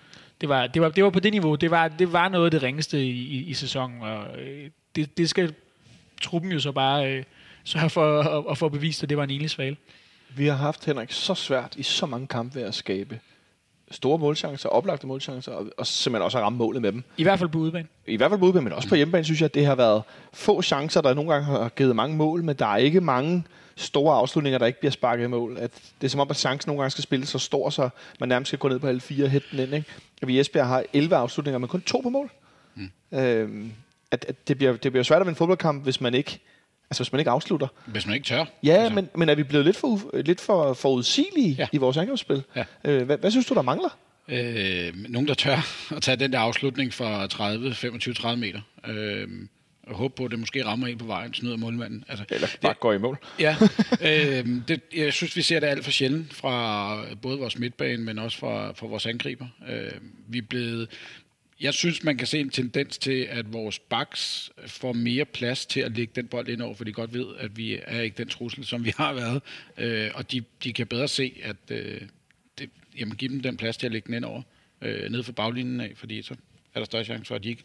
Det 0.41 0.49
var, 0.49 0.67
det 0.67 0.81
var, 0.81 0.89
det 0.89 1.03
var 1.03 1.09
på 1.09 1.19
det 1.19 1.31
niveau. 1.31 1.55
Det 1.55 1.71
var, 1.71 1.87
det 1.87 2.13
var 2.13 2.29
noget 2.29 2.45
af 2.45 2.51
det 2.51 2.63
ringeste 2.63 3.05
i, 3.05 3.09
i, 3.09 3.43
i 3.43 3.53
sæsonen, 3.53 4.01
og 4.01 4.39
øh, 4.39 4.69
det, 4.95 5.17
det 5.17 5.29
skal 5.29 5.53
truppen 6.21 6.51
jo 6.51 6.59
så 6.59 6.71
bare 6.71 7.13
øh, 7.13 7.23
sørge 7.63 7.89
for 7.89 8.19
at, 8.19 8.45
at 8.51 8.57
få 8.57 8.69
bevist, 8.69 9.03
at 9.03 9.09
det 9.09 9.17
var 9.17 9.23
en 9.23 9.29
enlig 9.29 9.49
svale. 9.49 9.77
Vi 10.35 10.47
har 10.47 10.55
haft, 10.55 10.85
Henrik, 10.85 11.11
så 11.11 11.33
svært 11.33 11.75
i 11.75 11.83
så 11.83 12.05
mange 12.05 12.27
kampe 12.27 12.55
ved 12.55 12.63
at 12.63 12.75
skabe 12.75 13.19
store 13.91 14.17
målchancer, 14.17 14.69
oplagte 14.69 15.07
målchancer, 15.07 15.51
og, 15.51 15.65
og 15.77 15.87
simpelthen 15.87 16.25
også 16.25 16.37
at 16.37 16.43
ramme 16.43 16.57
målet 16.57 16.81
med 16.81 16.91
dem. 16.91 17.03
I 17.17 17.23
hvert 17.23 17.39
fald 17.39 17.49
på 17.49 17.57
udebane. 17.57 17.87
I 18.07 18.17
hvert 18.17 18.31
fald 18.31 18.39
på 18.39 18.45
udebane, 18.45 18.63
men 18.63 18.73
også 18.73 18.89
på 18.89 18.95
hjemmebane, 18.95 19.23
synes 19.23 19.41
jeg, 19.41 19.45
at 19.45 19.53
det 19.53 19.65
har 19.65 19.75
været 19.75 20.03
få 20.33 20.61
chancer, 20.61 21.01
der 21.01 21.13
nogle 21.13 21.33
gange 21.33 21.45
har 21.45 21.69
givet 21.69 21.95
mange 21.95 22.15
mål, 22.15 22.43
men 22.43 22.55
der 22.55 22.65
er 22.65 22.77
ikke 22.77 23.01
mange 23.01 23.43
store 23.79 24.15
afslutninger, 24.15 24.57
der 24.57 24.65
ikke 24.65 24.79
bliver 24.79 24.91
sparket 24.91 25.23
i 25.23 25.27
mål. 25.27 25.57
At 25.57 25.71
det 26.01 26.07
er 26.07 26.09
som 26.09 26.19
om, 26.19 26.29
at 26.29 26.37
chancen 26.37 26.69
nogle 26.69 26.81
gange 26.81 26.91
skal 26.91 27.03
spille 27.03 27.25
så 27.25 27.39
stor, 27.39 27.69
så 27.69 27.89
man 28.19 28.29
nærmest 28.29 28.49
skal 28.49 28.59
gå 28.59 28.67
ned 28.67 28.79
på 28.79 28.87
alle 28.87 29.01
fire 29.01 29.25
og 29.25 29.29
hætte 29.29 29.47
den 29.51 29.59
ind. 29.59 29.73
Ikke? 29.73 29.87
At 30.21 30.27
vi 30.27 30.35
i 30.35 30.39
Esbjerg 30.39 30.67
har 30.67 30.83
11 30.93 31.15
afslutninger, 31.15 31.57
men 31.57 31.67
kun 31.67 31.81
to 31.81 31.99
på 31.99 32.09
mål. 32.09 32.31
Mm. 32.75 33.17
Øhm, 33.17 33.71
at, 34.11 34.25
at 34.27 34.47
det, 34.47 34.57
bliver, 34.57 34.75
det 34.77 34.91
bliver 34.91 35.03
svært 35.03 35.21
at 35.21 35.27
vinde 35.27 35.37
fodboldkamp, 35.37 35.83
hvis 35.83 36.01
man 36.01 36.13
ikke 36.13 36.39
Altså 36.91 37.03
hvis 37.03 37.11
man 37.11 37.19
ikke 37.19 37.31
afslutter. 37.31 37.67
Hvis 37.85 38.05
man 38.05 38.15
ikke 38.15 38.25
tør. 38.25 38.45
Ja, 38.63 38.73
altså. 38.73 38.95
men, 38.95 39.09
men 39.15 39.29
er 39.29 39.35
vi 39.35 39.43
blevet 39.43 39.65
lidt 39.65 39.77
for, 39.77 40.21
lidt 40.21 40.41
for 40.41 40.73
forudsigelige 40.73 41.55
ja. 41.59 41.67
i 41.71 41.77
vores 41.77 41.97
angrebsspil? 41.97 42.43
Ja. 42.55 42.63
Øh, 42.83 43.05
hvad, 43.05 43.17
hvad 43.17 43.31
synes 43.31 43.45
du, 43.45 43.53
der 43.53 43.61
mangler? 43.61 43.97
Øh, 44.27 44.93
nogen, 45.09 45.27
der 45.27 45.33
tør 45.33 45.67
at 45.95 46.01
tage 46.01 46.17
den 46.17 46.33
der 46.33 46.39
afslutning 46.39 46.93
fra 46.93 47.27
30, 47.27 47.71
25-30 47.71 48.35
meter. 48.35 48.61
Øh, 48.87 49.27
og 49.89 49.95
håbe 49.95 50.15
på, 50.15 50.25
at 50.25 50.31
det 50.31 50.39
måske 50.39 50.65
rammer 50.65 50.87
en 50.87 50.97
på 50.97 51.05
vejen, 51.05 51.33
snyder 51.33 51.57
målmanden. 51.57 52.03
Altså, 52.07 52.25
Eller 52.29 52.47
bare 52.61 52.73
det, 52.73 52.79
går 52.79 52.93
i 52.93 52.97
mål. 52.97 53.17
Ja, 53.39 53.55
øh, 54.01 54.47
det, 54.67 54.81
jeg 54.95 55.13
synes, 55.13 55.35
vi 55.35 55.41
ser 55.41 55.59
det 55.59 55.67
alt 55.67 55.83
for 55.83 55.91
sjældent 55.91 56.33
fra 56.33 57.05
både 57.21 57.39
vores 57.39 57.59
midtbane, 57.59 58.03
men 58.03 58.19
også 58.19 58.37
fra, 58.37 58.71
fra 58.71 58.87
vores 58.87 59.05
angriber. 59.05 59.47
Øh, 59.69 59.91
vi 60.27 60.37
er 60.37 60.41
blevet, 60.41 60.89
jeg 61.61 61.73
synes, 61.73 62.03
man 62.03 62.17
kan 62.17 62.27
se 62.27 62.39
en 62.39 62.49
tendens 62.49 62.97
til, 62.97 63.27
at 63.29 63.53
vores 63.53 63.79
backs 63.79 64.51
får 64.67 64.93
mere 64.93 65.25
plads 65.25 65.65
til 65.65 65.79
at 65.79 65.97
lægge 65.97 66.13
den 66.15 66.27
bold 66.27 66.47
ind 66.47 66.61
over, 66.61 66.75
for 66.75 66.83
de 66.83 66.93
godt 66.93 67.13
ved, 67.13 67.25
at 67.39 67.57
vi 67.57 67.79
er 67.83 68.01
ikke 68.01 68.17
den 68.17 68.27
trussel, 68.27 68.65
som 68.65 68.85
vi 68.85 68.93
har 68.97 69.13
været. 69.13 69.41
Øh, 69.77 70.11
og 70.13 70.31
de, 70.31 70.43
de 70.63 70.73
kan 70.73 70.87
bedre 70.87 71.07
se, 71.07 71.41
at 71.43 71.55
øh, 71.71 72.01
det, 72.57 72.69
jamen, 72.99 73.15
give 73.15 73.31
dem 73.31 73.41
den 73.41 73.57
plads 73.57 73.77
til 73.77 73.85
at 73.85 73.91
lægge 73.91 74.07
den 74.07 74.13
ind 74.13 74.25
over, 74.25 74.41
øh, 74.81 75.11
ned 75.11 75.23
for 75.23 75.31
baglinjen 75.31 75.81
af, 75.81 75.91
fordi 75.95 76.21
så 76.21 76.35
er 76.73 76.79
der 76.79 76.85
større 76.85 77.03
chance 77.03 77.25
for, 77.25 77.35
at 77.35 77.43
de 77.43 77.49
ikke 77.49 77.63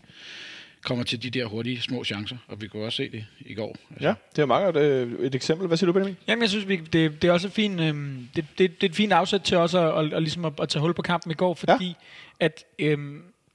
kommer 0.85 1.05
til 1.05 1.23
de 1.23 1.31
der 1.31 1.47
hurtige 1.47 1.81
små 1.81 2.05
chancer, 2.05 2.37
og 2.49 2.61
vi 2.61 2.69
kunne 2.69 2.85
også 2.85 2.97
se 2.97 3.11
det 3.11 3.27
i 3.41 3.55
går. 3.55 3.77
Altså. 3.91 4.09
Ja, 4.09 4.15
det 4.37 4.43
er 4.43 4.47
meget 4.47 4.77
et, 4.77 5.17
et 5.21 5.35
eksempel. 5.35 5.67
Hvad 5.67 5.77
siger 5.77 5.87
du, 5.87 5.93
Benjamin? 5.93 6.17
Jamen, 6.29 6.43
jeg 6.43 6.51
synes, 6.51 6.69
vi, 6.69 6.77
det, 6.77 7.23
det 7.23 7.29
er 7.29 7.33
også 7.33 7.49
fint, 7.49 7.81
øh, 7.81 7.95
det, 8.37 8.47
det, 8.59 8.59
det, 8.59 8.83
er 8.83 8.91
et 8.91 8.97
fint 8.97 9.13
afsæt 9.13 9.41
til 9.41 9.57
også 9.57 9.79
at, 9.79 10.05
at, 10.05 10.13
at, 10.13 10.23
ligesom 10.23 10.45
at, 10.45 10.53
at 10.63 10.69
tage 10.69 10.81
hul 10.81 10.95
på 10.95 11.03
kampen 11.03 11.31
i 11.31 11.35
går, 11.35 11.55
fordi 11.55 11.87
ja. 11.87 11.95
at 12.41 12.65
øh, 12.79 12.99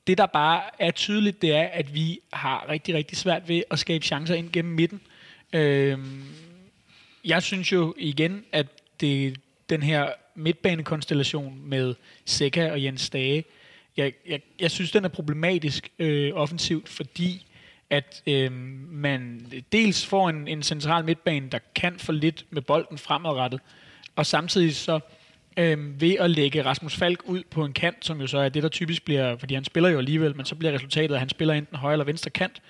det, 0.07 0.17
der 0.17 0.25
bare 0.25 0.61
er 0.79 0.91
tydeligt, 0.91 1.41
det 1.41 1.55
er, 1.55 1.63
at 1.63 1.93
vi 1.93 2.19
har 2.33 2.65
rigtig, 2.69 2.95
rigtig 2.95 3.17
svært 3.17 3.49
ved 3.49 3.63
at 3.71 3.79
skabe 3.79 4.05
chancer 4.05 4.35
ind 4.35 4.49
gennem 4.51 4.73
midten. 4.73 5.01
Øh, 5.53 5.99
jeg 7.25 7.43
synes 7.43 7.71
jo 7.71 7.95
igen, 7.97 8.43
at 8.51 8.67
det, 9.01 9.39
den 9.69 9.83
her 9.83 10.09
midtbanekonstellation 10.35 11.61
med 11.63 11.95
Seca 12.25 12.71
og 12.71 12.83
Jens 12.83 13.09
Dage, 13.09 13.43
jeg, 13.99 14.13
jeg, 14.27 14.41
jeg 14.59 14.71
synes, 14.71 14.91
den 14.91 15.05
er 15.05 15.09
problematisk 15.09 15.89
øh, 15.99 16.31
offensivt, 16.33 16.89
fordi 16.89 17.45
at 17.89 18.23
øh, 18.27 18.51
man 18.91 19.51
dels 19.71 20.05
får 20.05 20.29
en, 20.29 20.47
en 20.47 20.63
central 20.63 21.05
midtbane, 21.05 21.49
der 21.49 21.59
kan 21.75 21.99
for 21.99 22.13
lidt 22.13 22.45
med 22.49 22.61
bolden 22.61 22.97
fremadrettet, 22.97 23.59
og 24.15 24.25
samtidig 24.25 24.75
så 24.75 24.99
øh, 25.57 26.01
ved 26.01 26.15
at 26.19 26.31
lægge 26.31 26.65
Rasmus 26.65 26.95
Falk 26.95 27.23
ud 27.25 27.43
på 27.51 27.65
en 27.65 27.73
kant, 27.73 28.05
som 28.05 28.21
jo 28.21 28.27
så 28.27 28.37
er 28.37 28.49
det, 28.49 28.63
der 28.63 28.69
typisk 28.69 29.05
bliver, 29.05 29.37
fordi 29.37 29.53
han 29.53 29.63
spiller 29.63 29.89
jo 29.89 29.97
alligevel, 29.97 30.35
men 30.35 30.45
så 30.45 30.55
bliver 30.55 30.73
resultatet, 30.73 31.15
at 31.15 31.19
han 31.19 31.29
spiller 31.29 31.53
enten 31.53 31.77
højre 31.77 31.93
eller 31.93 32.05
venstre 32.05 32.29
kant, 32.29 32.61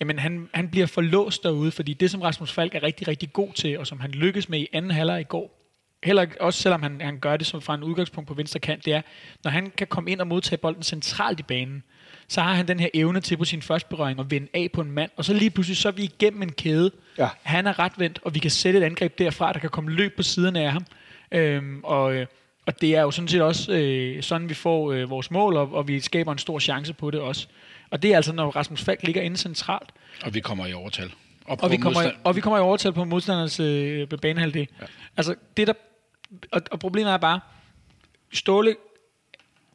jamen 0.00 0.18
han, 0.18 0.48
han 0.54 0.68
bliver 0.68 0.86
forlåst 0.86 1.42
derude, 1.42 1.70
fordi 1.70 1.92
det, 1.92 2.10
som 2.10 2.22
Rasmus 2.22 2.52
Falk 2.52 2.74
er 2.74 2.82
rigtig, 2.82 3.08
rigtig 3.08 3.32
god 3.32 3.52
til, 3.52 3.78
og 3.78 3.86
som 3.86 4.00
han 4.00 4.10
lykkes 4.10 4.48
med 4.48 4.58
i 4.60 4.68
anden 4.72 4.90
halvleg 4.90 5.20
i 5.20 5.24
går, 5.24 5.57
heller 6.02 6.26
også 6.40 6.62
selvom 6.62 6.82
han, 6.82 7.00
han 7.00 7.18
gør 7.18 7.36
det 7.36 7.46
som 7.46 7.62
fra 7.62 7.74
en 7.74 7.82
udgangspunkt 7.82 8.28
på 8.28 8.34
venstre 8.34 8.60
kant, 8.60 8.84
det 8.84 8.92
er, 8.92 9.02
når 9.44 9.50
han 9.50 9.72
kan 9.76 9.86
komme 9.86 10.10
ind 10.10 10.20
og 10.20 10.26
modtage 10.26 10.56
bolden 10.56 10.82
centralt 10.82 11.40
i 11.40 11.42
banen, 11.42 11.82
så 12.28 12.40
har 12.40 12.54
han 12.54 12.68
den 12.68 12.80
her 12.80 12.88
evne 12.94 13.20
til 13.20 13.36
på 13.36 13.44
sin 13.44 13.62
første 13.62 13.88
berøring 13.88 14.20
at 14.20 14.30
vende 14.30 14.48
af 14.54 14.68
på 14.72 14.80
en 14.80 14.90
mand, 14.90 15.10
og 15.16 15.24
så 15.24 15.34
lige 15.34 15.50
pludselig 15.50 15.76
så 15.76 15.88
er 15.88 15.92
vi 15.92 16.02
igennem 16.02 16.42
en 16.42 16.52
kæde. 16.52 16.90
Ja. 17.18 17.28
Han 17.42 17.66
er 17.66 17.78
ret 17.78 17.92
vendt, 17.96 18.18
og 18.22 18.34
vi 18.34 18.38
kan 18.38 18.50
sætte 18.50 18.78
et 18.78 18.84
angreb 18.84 19.18
derfra, 19.18 19.52
der 19.52 19.58
kan 19.58 19.70
komme 19.70 19.90
løb 19.90 20.16
på 20.16 20.22
siderne 20.22 20.60
af 20.60 20.72
ham. 20.72 20.86
Øhm, 21.32 21.80
og, 21.84 22.14
øh, 22.14 22.26
og 22.66 22.80
det 22.80 22.96
er 22.96 23.02
jo 23.02 23.10
sådan 23.10 23.28
set 23.28 23.42
også 23.42 23.72
øh, 23.72 24.22
sådan, 24.22 24.48
vi 24.48 24.54
får 24.54 24.92
øh, 24.92 25.10
vores 25.10 25.30
mål, 25.30 25.56
og, 25.56 25.74
og 25.74 25.88
vi 25.88 26.00
skaber 26.00 26.32
en 26.32 26.38
stor 26.38 26.58
chance 26.58 26.92
på 26.92 27.10
det 27.10 27.20
også. 27.20 27.46
Og 27.90 28.02
det 28.02 28.12
er 28.12 28.16
altså, 28.16 28.32
når 28.32 28.50
Rasmus 28.50 28.82
Falk 28.82 29.02
ligger 29.02 29.22
inde 29.22 29.36
centralt. 29.36 29.90
Og 30.22 30.34
vi 30.34 30.40
kommer 30.40 30.66
i 30.66 30.72
overtal. 30.72 31.12
Og, 31.44 31.58
og, 31.62 31.70
vi, 31.70 31.76
kommer 31.76 32.02
i, 32.02 32.10
og 32.24 32.36
vi 32.36 32.40
kommer 32.40 32.58
i 32.58 32.60
overtal 32.60 32.92
på 32.92 33.04
modstanders 33.04 33.60
øh, 33.60 34.08
banehalvdel. 34.22 34.68
Ja. 34.80 34.86
Altså, 35.16 35.34
det 35.56 35.66
der 35.66 35.72
og, 36.52 36.62
og 36.70 36.78
problemet 36.80 37.12
er 37.12 37.16
bare, 37.16 37.40
Ståle 38.32 38.76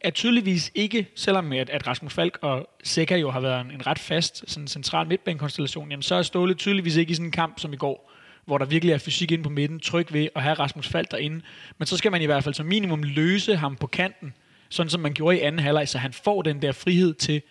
er 0.01 0.09
tydeligvis 0.09 0.71
ikke, 0.75 1.07
selvom 1.15 1.51
at, 1.51 1.69
at 1.69 1.87
Rasmus 1.87 2.13
Falk 2.13 2.37
og 2.41 2.69
Seca 2.83 3.15
jo 3.15 3.31
har 3.31 3.39
været 3.39 3.61
en, 3.61 3.71
en 3.71 3.87
ret 3.87 3.99
fast 3.99 4.43
sådan 4.47 4.67
central 4.67 5.07
midtbanekonstellation, 5.07 5.89
jamen 5.89 6.03
så 6.03 6.15
er 6.15 6.21
Ståle 6.21 6.53
tydeligvis 6.53 6.95
ikke 6.95 7.11
i 7.11 7.13
sådan 7.13 7.25
en 7.25 7.31
kamp 7.31 7.59
som 7.59 7.73
i 7.73 7.75
går, 7.75 8.11
hvor 8.45 8.57
der 8.57 8.65
virkelig 8.65 8.93
er 8.93 8.97
fysik 8.97 9.31
inde 9.31 9.43
på 9.43 9.49
midten, 9.49 9.79
tryg 9.79 10.13
ved 10.13 10.27
at 10.35 10.41
have 10.41 10.53
Rasmus 10.53 10.87
Falk 10.87 11.11
derinde. 11.11 11.41
Men 11.77 11.85
så 11.85 11.97
skal 11.97 12.11
man 12.11 12.21
i 12.21 12.25
hvert 12.25 12.43
fald 12.43 12.55
som 12.55 12.65
minimum 12.65 13.03
løse 13.03 13.55
ham 13.55 13.75
på 13.75 13.87
kanten, 13.87 14.33
sådan 14.69 14.89
som 14.89 15.01
man 15.01 15.13
gjorde 15.13 15.37
i 15.37 15.41
anden 15.41 15.59
halvleg, 15.59 15.89
så 15.89 15.97
han 15.97 16.13
får 16.13 16.41
den 16.41 16.61
der 16.61 16.71
frihed 16.71 17.13
til 17.13 17.41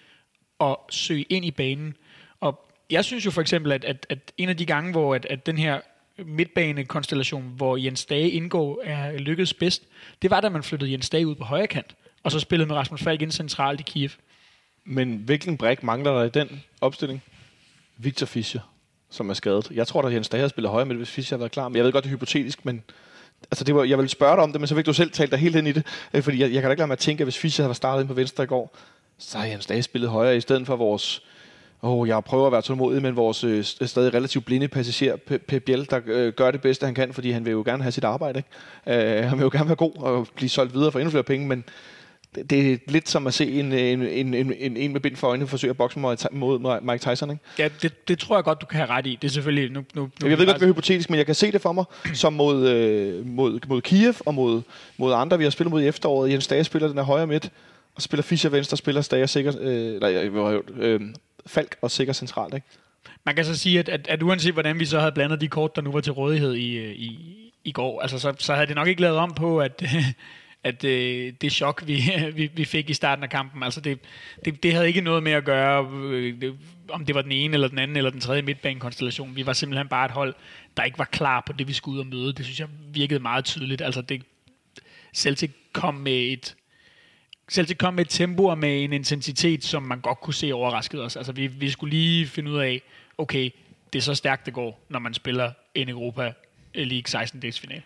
at 0.60 0.76
søge 0.90 1.22
ind 1.22 1.44
i 1.44 1.50
banen. 1.50 1.96
Og 2.40 2.72
jeg 2.90 3.04
synes 3.04 3.26
jo 3.26 3.30
for 3.30 3.40
eksempel, 3.40 3.72
at, 3.72 3.84
at, 3.84 4.06
at 4.10 4.32
en 4.38 4.48
af 4.48 4.56
de 4.56 4.66
gange, 4.66 4.92
hvor 4.92 5.14
at, 5.14 5.26
at 5.26 5.46
den 5.46 5.58
her 5.58 5.80
midtbanekonstellation, 6.26 7.52
hvor 7.56 7.76
Jens 7.76 8.04
Dage 8.04 8.30
indgår, 8.30 8.80
er 8.84 9.18
lykkedes 9.18 9.54
bedst, 9.54 9.82
det 10.22 10.30
var, 10.30 10.40
da 10.40 10.48
man 10.48 10.62
flyttede 10.62 10.92
Jens 10.92 11.10
Dage 11.10 11.26
ud 11.26 11.34
på 11.34 11.44
højre 11.44 11.66
kant, 11.66 11.94
og 12.22 12.32
så 12.32 12.40
spillede 12.40 12.68
med 12.68 12.76
Rasmus 12.76 13.02
Falk 13.02 13.22
ind 13.22 13.32
centralt 13.32 13.80
i 13.80 13.82
Kiev. 13.82 14.10
Men 14.84 15.16
hvilken 15.16 15.56
brik 15.56 15.82
mangler 15.82 16.12
der 16.12 16.24
i 16.24 16.28
den 16.28 16.62
opstilling? 16.80 17.22
Victor 17.96 18.26
Fischer, 18.26 18.60
som 19.10 19.30
er 19.30 19.34
skadet. 19.34 19.70
Jeg 19.70 19.86
tror, 19.86 20.02
at 20.02 20.12
Jens 20.12 20.28
Dage 20.28 20.40
har 20.40 20.48
spillet 20.48 20.70
højre 20.70 20.86
midt, 20.86 20.98
hvis 20.98 21.10
Fischer 21.10 21.36
har 21.36 21.38
været 21.38 21.52
klar. 21.52 21.68
Men 21.68 21.76
jeg 21.76 21.84
ved 21.84 21.92
godt, 21.92 22.04
det 22.04 22.10
er 22.10 22.14
hypotetisk, 22.16 22.64
men 22.64 22.82
altså 23.50 23.64
det 23.64 23.74
var, 23.74 23.84
jeg 23.84 23.98
vil 23.98 24.08
spørge 24.08 24.36
dig 24.36 24.42
om 24.42 24.52
det, 24.52 24.60
men 24.60 24.68
så 24.68 24.74
fik 24.74 24.86
du 24.86 24.92
selv 24.92 25.10
talt 25.10 25.30
dig 25.30 25.38
helt 25.38 25.56
ind 25.56 25.68
i 25.68 25.72
det. 25.72 25.86
Øh, 26.14 26.22
fordi 26.22 26.38
jeg, 26.38 26.52
jeg 26.52 26.62
kan 26.62 26.68
da 26.68 26.70
ikke 26.70 26.80
lade 26.80 26.86
mig 26.86 26.92
at 26.92 26.98
tænke, 26.98 27.22
at 27.22 27.26
hvis 27.26 27.38
Fischer 27.38 27.64
havde 27.64 27.74
startet 27.74 28.02
ind 28.02 28.08
på 28.08 28.14
venstre 28.14 28.44
i 28.44 28.46
går, 28.46 28.76
så 29.18 29.38
har 29.38 29.46
Jens 29.46 29.66
Dage 29.66 29.82
spillet 29.82 30.10
højre 30.10 30.36
i 30.36 30.40
stedet 30.40 30.66
for 30.66 30.76
vores 30.76 31.22
Oh, 31.84 32.08
jeg 32.08 32.24
prøver 32.24 32.46
at 32.46 32.52
være 32.52 32.62
tålmodig, 32.62 33.02
men 33.02 33.16
vores 33.16 33.44
øh, 33.44 33.64
stadig 33.64 34.14
relativt 34.14 34.44
blinde 34.44 34.68
passager, 34.68 35.16
Pep 35.16 35.62
Biel, 35.62 35.90
der 35.90 36.00
øh, 36.06 36.32
gør 36.32 36.50
det 36.50 36.60
bedste, 36.60 36.86
han 36.86 36.94
kan, 36.94 37.12
fordi 37.12 37.30
han 37.30 37.44
vil 37.44 37.50
jo 37.50 37.62
gerne 37.66 37.82
have 37.82 37.92
sit 37.92 38.04
arbejde. 38.04 38.42
Ikke? 38.86 39.18
Øh, 39.18 39.24
han 39.24 39.38
vil 39.38 39.44
jo 39.44 39.50
gerne 39.52 39.68
være 39.68 39.76
god 39.76 39.92
og 39.96 40.26
blive 40.34 40.48
solgt 40.48 40.74
videre 40.74 40.92
for 40.92 40.98
endnu 40.98 41.10
flere 41.10 41.22
penge, 41.22 41.46
men 41.46 41.64
det, 42.34 42.50
det 42.50 42.72
er 42.72 42.76
lidt 42.86 43.08
som 43.08 43.26
at 43.26 43.34
se 43.34 43.52
en, 43.52 43.72
en, 43.72 44.02
en, 44.02 44.34
en, 44.34 44.52
en, 44.58 44.76
en 44.76 44.92
med 44.92 45.00
bind 45.00 45.16
for 45.16 45.28
øjnene 45.28 45.48
forsøge 45.48 45.70
at 45.70 45.76
bokse 45.76 45.98
mod 46.32 46.80
Mike 46.80 47.10
Tyson. 47.10 47.30
Ikke? 47.30 47.42
Ja, 47.58 47.68
det, 47.82 48.08
det 48.08 48.18
tror 48.18 48.36
jeg 48.36 48.44
godt, 48.44 48.60
du 48.60 48.66
kan 48.66 48.76
have 48.76 48.90
ret 48.90 49.06
i. 49.06 49.18
Det 49.22 49.28
er 49.28 49.32
selvfølgelig... 49.32 49.72
Nu, 49.72 49.84
nu, 49.94 50.02
nu 50.22 50.28
jeg 50.28 50.38
ved 50.38 50.46
godt, 50.46 50.56
det 50.56 50.62
er 50.62 50.66
hypotetisk, 50.66 51.10
men 51.10 51.18
jeg 51.18 51.26
kan 51.26 51.34
se 51.34 51.52
det 51.52 51.60
for 51.60 51.72
mig 51.72 51.84
som 52.14 52.32
mod, 52.32 52.68
øh, 52.68 53.26
mod, 53.26 53.60
mod 53.68 53.80
Kiev 53.80 54.14
og 54.26 54.34
mod, 54.34 54.62
mod 54.96 55.12
andre, 55.12 55.38
vi 55.38 55.44
har 55.44 55.50
spillet 55.50 55.70
mod 55.70 55.82
i 55.82 55.86
efteråret. 55.86 56.30
Jens 56.30 56.46
Dage 56.46 56.64
spiller 56.64 56.88
den 56.88 56.98
her 56.98 57.04
højre 57.04 57.26
midt, 57.26 57.50
og 57.94 58.02
spiller 58.02 58.22
Fischer 58.22 58.50
venstre, 58.50 58.76
spiller 58.76 59.00
Stager 59.00 59.26
sikkert... 59.26 59.60
Øh, 59.60 60.00
nej, 60.00 60.14
øh, 60.78 61.00
Falk 61.46 61.76
og 61.82 61.90
sikker 61.90 62.12
centralt. 62.12 62.54
Ikke? 62.54 62.66
Man 63.24 63.34
kan 63.34 63.44
så 63.44 63.58
sige, 63.58 63.78
at, 63.78 63.88
at, 63.88 64.08
at 64.08 64.22
uanset 64.22 64.52
hvordan 64.52 64.80
vi 64.80 64.84
så 64.84 64.98
havde 64.98 65.12
blandet 65.12 65.40
de 65.40 65.48
kort, 65.48 65.76
der 65.76 65.82
nu 65.82 65.92
var 65.92 66.00
til 66.00 66.12
rådighed 66.12 66.54
i, 66.54 66.76
øh, 66.76 66.92
i, 66.92 67.38
i 67.64 67.72
går, 67.72 68.00
altså 68.00 68.18
så, 68.18 68.34
så 68.38 68.54
havde 68.54 68.66
det 68.66 68.76
nok 68.76 68.88
ikke 68.88 69.00
lavet 69.00 69.18
om 69.18 69.34
på, 69.34 69.60
at, 69.60 69.82
at 70.64 70.84
øh, 70.84 71.32
det 71.40 71.52
chok, 71.52 71.82
vi, 71.86 72.02
vi, 72.34 72.50
vi 72.54 72.64
fik 72.64 72.90
i 72.90 72.94
starten 72.94 73.24
af 73.24 73.30
kampen, 73.30 73.62
altså 73.62 73.80
det, 73.80 73.98
det, 74.44 74.62
det 74.62 74.72
havde 74.72 74.86
ikke 74.86 75.00
noget 75.00 75.22
med 75.22 75.32
at 75.32 75.44
gøre, 75.44 75.90
øh, 75.92 76.40
det, 76.40 76.58
om 76.88 77.04
det 77.04 77.14
var 77.14 77.22
den 77.22 77.32
ene 77.32 77.54
eller 77.54 77.68
den 77.68 77.78
anden 77.78 77.96
eller 77.96 78.10
den 78.10 78.20
tredje 78.20 78.42
midtbanekonstellation. 78.42 79.36
Vi 79.36 79.46
var 79.46 79.52
simpelthen 79.52 79.88
bare 79.88 80.04
et 80.04 80.10
hold, 80.10 80.34
der 80.76 80.82
ikke 80.82 80.98
var 80.98 81.04
klar 81.12 81.42
på 81.46 81.52
det, 81.52 81.68
vi 81.68 81.72
skulle 81.72 81.94
ud 81.94 82.00
og 82.00 82.06
møde. 82.06 82.32
Det 82.32 82.44
synes 82.44 82.60
jeg 82.60 82.68
virkede 82.92 83.20
meget 83.20 83.44
tydeligt. 83.44 83.82
Altså 83.82 84.02
det, 84.02 84.22
Celtic 85.14 85.50
kom 85.72 85.94
med 85.94 86.32
et 86.32 86.56
Celtic 87.52 87.78
kom 87.78 87.94
med 87.94 88.04
et 88.04 88.10
tempo 88.10 88.44
og 88.44 88.58
med 88.58 88.84
en 88.84 88.92
intensitet, 88.92 89.64
som 89.64 89.82
man 89.82 90.00
godt 90.00 90.20
kunne 90.20 90.34
se 90.34 90.52
overrasket 90.52 91.02
os. 91.02 91.16
Altså, 91.16 91.32
vi, 91.32 91.46
vi 91.46 91.70
skulle 91.70 91.90
lige 91.90 92.26
finde 92.26 92.50
ud 92.50 92.58
af, 92.58 92.82
okay, 93.18 93.50
det 93.92 93.98
er 93.98 94.02
så 94.02 94.14
stærkt, 94.14 94.46
det 94.46 94.54
går, 94.54 94.80
når 94.88 94.98
man 94.98 95.14
spiller 95.14 95.50
en 95.74 95.88
Europa 95.88 96.32
League 96.74 97.06
16 97.06 97.40
dags 97.40 97.60
final. 97.60 97.82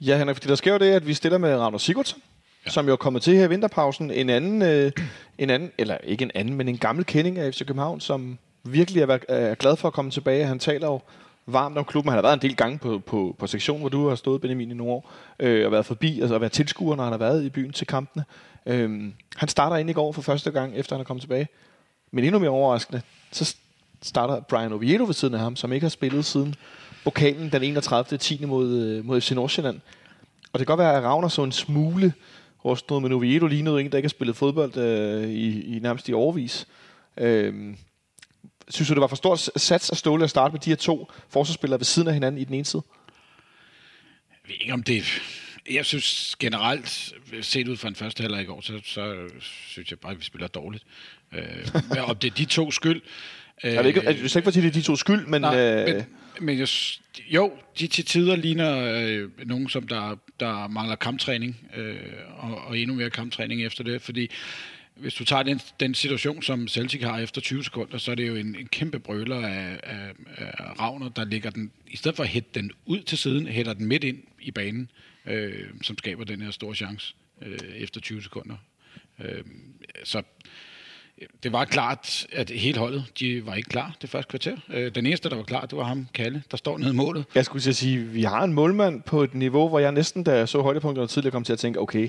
Ja, 0.00 0.18
Henrik, 0.18 0.36
fordi 0.36 0.48
der 0.48 0.54
sker 0.54 0.72
jo 0.72 0.78
det, 0.78 0.92
at 0.92 1.06
vi 1.06 1.14
stiller 1.14 1.38
med 1.38 1.56
Ragnar 1.56 1.78
Sigurdsson 1.78 2.20
ja. 2.66 2.70
som 2.70 2.86
jo 2.86 2.92
er 2.92 2.96
kommet 2.96 3.22
til 3.22 3.36
her 3.36 3.44
i 3.44 3.48
vinterpausen. 3.48 4.10
En 4.10 4.30
anden, 4.30 4.62
øh, 4.62 4.92
en 5.38 5.50
anden, 5.50 5.70
eller 5.78 5.96
ikke 6.04 6.22
en 6.22 6.30
anden, 6.34 6.54
men 6.54 6.68
en 6.68 6.78
gammel 6.78 7.04
kending 7.04 7.38
af 7.38 7.54
FC 7.54 7.58
København, 7.58 8.00
som 8.00 8.38
virkelig 8.64 9.02
er, 9.02 9.18
er 9.28 9.54
glad 9.54 9.76
for 9.76 9.88
at 9.88 9.94
komme 9.94 10.10
tilbage. 10.10 10.44
Han 10.44 10.58
taler 10.58 10.86
jo 10.86 11.00
varmt 11.46 11.78
om 11.78 11.84
klubben. 11.84 12.10
Han 12.10 12.16
har 12.16 12.22
været 12.22 12.34
en 12.34 12.42
del 12.42 12.56
gange 12.56 12.78
på, 12.78 12.98
på, 12.98 13.36
på 13.38 13.46
sektion, 13.46 13.80
hvor 13.80 13.88
du 13.88 14.08
har 14.08 14.14
stået, 14.14 14.40
Benjamin, 14.40 14.70
i 14.70 14.74
nogle 14.74 14.92
år, 14.92 15.12
øh, 15.40 15.66
og 15.66 15.72
været 15.72 15.86
forbi, 15.86 16.20
altså 16.20 16.34
at 16.34 16.40
være 16.40 16.50
tilskuer, 16.50 16.96
når 16.96 17.04
han 17.04 17.12
har 17.12 17.18
været 17.18 17.44
i 17.44 17.50
byen 17.50 17.72
til 17.72 17.86
kampene. 17.86 18.24
Øhm, 18.66 19.12
han 19.36 19.48
starter 19.48 19.76
ind 19.76 19.90
i 19.90 19.92
går 19.92 20.12
for 20.12 20.22
første 20.22 20.50
gang, 20.50 20.76
efter 20.76 20.96
han 20.96 21.00
er 21.00 21.04
kommet 21.04 21.22
tilbage. 21.22 21.48
Men 22.10 22.24
endnu 22.24 22.38
mere 22.38 22.50
overraskende, 22.50 23.02
så 23.32 23.56
starter 24.02 24.40
Brian 24.40 24.72
Oviedo 24.72 25.04
ved 25.04 25.14
siden 25.14 25.34
af 25.34 25.40
ham, 25.40 25.56
som 25.56 25.72
ikke 25.72 25.84
har 25.84 25.90
spillet 25.90 26.24
siden 26.24 26.54
pokalen 27.04 27.52
den 27.52 27.62
31. 27.62 28.18
10. 28.18 28.44
mod, 28.44 28.78
øh, 28.78 29.04
mod 29.04 29.20
FC 29.20 29.30
Nordsjælland. 29.30 29.80
Og 30.52 30.58
det 30.58 30.66
kan 30.66 30.76
godt 30.76 30.84
være, 30.84 30.96
at 30.96 31.02
Ravner 31.02 31.28
så 31.28 31.44
en 31.44 31.52
smule 31.52 32.12
rustet, 32.64 33.02
men 33.02 33.12
Oviedo 33.12 33.46
lignede 33.46 33.80
en, 33.80 33.90
der 33.90 33.98
ikke 33.98 34.06
har 34.06 34.10
spillet 34.10 34.36
fodbold 34.36 34.76
øh, 34.76 35.28
i, 35.28 35.76
i 35.76 35.78
nærmest 35.78 36.08
i 36.08 36.12
overvis. 36.12 36.66
Øhm, 37.16 37.76
synes 38.68 38.88
du, 38.88 38.94
det 38.94 39.00
var 39.00 39.06
for 39.06 39.16
stort 39.16 39.50
sats 39.56 39.90
at 39.90 39.96
Ståle 39.96 40.24
at 40.24 40.30
starte 40.30 40.52
med 40.52 40.60
de 40.60 40.70
her 40.70 40.76
to 40.76 41.10
forsvarsspillere 41.28 41.80
ved 41.80 41.84
siden 41.84 42.08
af 42.08 42.14
hinanden 42.14 42.40
i 42.40 42.44
den 42.44 42.54
ene 42.54 42.64
side? 42.64 42.82
Jeg 44.30 44.48
ved 44.48 44.54
ikke, 44.60 44.72
om 44.72 44.82
det... 44.82 45.02
Jeg 45.70 45.86
synes 45.86 46.36
generelt, 46.38 47.12
set 47.40 47.68
ud 47.68 47.76
fra 47.76 47.88
en 47.88 47.94
første 47.94 48.20
halvleg 48.20 48.42
i 48.42 48.44
går, 48.44 48.60
så, 48.60 48.80
så 48.84 49.28
synes 49.40 49.90
jeg 49.90 49.98
bare, 49.98 50.12
at 50.12 50.18
vi 50.18 50.24
spiller 50.24 50.48
dårligt. 50.48 50.84
Øh, 51.32 52.08
om 52.08 52.16
det 52.16 52.30
er 52.30 52.34
de 52.34 52.44
to 52.44 52.70
skyld... 52.70 53.02
Øh, 53.64 53.72
er 53.72 53.82
det 53.82 53.88
ikke, 53.88 54.00
er 54.00 54.12
det 54.12 54.36
ikke, 54.36 54.42
fordi 54.42 54.60
det 54.60 54.68
er 54.68 54.72
de 54.72 54.82
to 54.82 54.96
skyld, 54.96 55.26
men... 55.26 55.40
Nej, 55.40 55.58
øh, 55.58 55.94
men, 55.94 56.04
men 56.40 56.58
jeg, 56.58 56.68
jo, 57.28 57.52
de 57.78 57.86
til 57.86 58.04
tider 58.04 58.36
ligner 58.36 58.78
øh, 58.78 59.28
nogen, 59.46 59.68
som 59.68 59.88
der, 59.88 60.16
der 60.40 60.68
mangler 60.68 60.96
kamptræning, 60.96 61.70
øh, 61.76 61.96
og, 62.36 62.58
og 62.66 62.78
endnu 62.78 62.96
mere 62.96 63.10
kamptræning 63.10 63.62
efter 63.62 63.84
det, 63.84 64.02
fordi 64.02 64.30
hvis 64.94 65.14
du 65.14 65.24
tager 65.24 65.42
den, 65.42 65.60
den 65.80 65.94
situation, 65.94 66.42
som 66.42 66.68
Celtic 66.68 67.02
har 67.02 67.18
efter 67.18 67.40
20 67.40 67.64
sekunder, 67.64 67.98
så 67.98 68.10
er 68.10 68.14
det 68.14 68.28
jo 68.28 68.34
en, 68.34 68.56
en 68.60 68.66
kæmpe 68.66 68.98
brøler 68.98 69.46
af, 69.46 69.80
af, 69.82 70.12
af 70.36 70.80
Ravner, 70.80 71.08
der 71.08 71.24
ligger 71.24 71.50
den, 71.50 71.70
i 71.88 71.96
stedet 71.96 72.16
for 72.16 72.22
at 72.22 72.28
hætte 72.28 72.50
den 72.54 72.70
ud 72.86 73.00
til 73.00 73.18
siden, 73.18 73.46
hætter 73.46 73.72
den 73.72 73.86
midt 73.86 74.04
ind 74.04 74.18
i 74.40 74.50
banen, 74.50 74.82
øh, 74.82 75.09
øh, 75.26 75.66
som 75.82 75.98
skaber 75.98 76.24
den 76.24 76.42
her 76.42 76.50
store 76.50 76.74
chance 76.74 77.14
øh, 77.42 77.58
efter 77.76 78.00
20 78.00 78.22
sekunder. 78.22 78.56
Øh, 79.20 79.44
så 80.04 80.18
øh, 81.18 81.28
det 81.42 81.52
var 81.52 81.64
klart, 81.64 82.26
at 82.32 82.50
hele 82.50 82.78
holdet, 82.78 83.04
de 83.20 83.46
var 83.46 83.54
ikke 83.54 83.68
klar 83.68 83.96
det 84.02 84.10
første 84.10 84.30
kvarter. 84.30 84.56
Øh, 84.68 84.94
den 84.94 85.06
eneste, 85.06 85.28
der 85.28 85.36
var 85.36 85.42
klar, 85.42 85.66
det 85.66 85.78
var 85.78 85.84
ham, 85.84 86.06
Kalle, 86.14 86.42
der 86.50 86.56
står 86.56 86.78
nede 86.78 86.90
i 86.90 86.94
målet. 86.96 87.24
Jeg 87.34 87.44
skulle 87.44 87.74
sige, 87.74 87.98
vi 87.98 88.22
har 88.22 88.44
en 88.44 88.52
målmand 88.52 89.02
på 89.02 89.22
et 89.22 89.34
niveau, 89.34 89.68
hvor 89.68 89.78
jeg 89.78 89.92
næsten, 89.92 90.24
da 90.24 90.36
jeg 90.36 90.48
så 90.48 90.62
højdepunkterne 90.62 91.08
tidligere, 91.08 91.32
kom 91.32 91.44
til 91.44 91.52
at 91.52 91.58
tænke, 91.58 91.80
okay, 91.80 92.08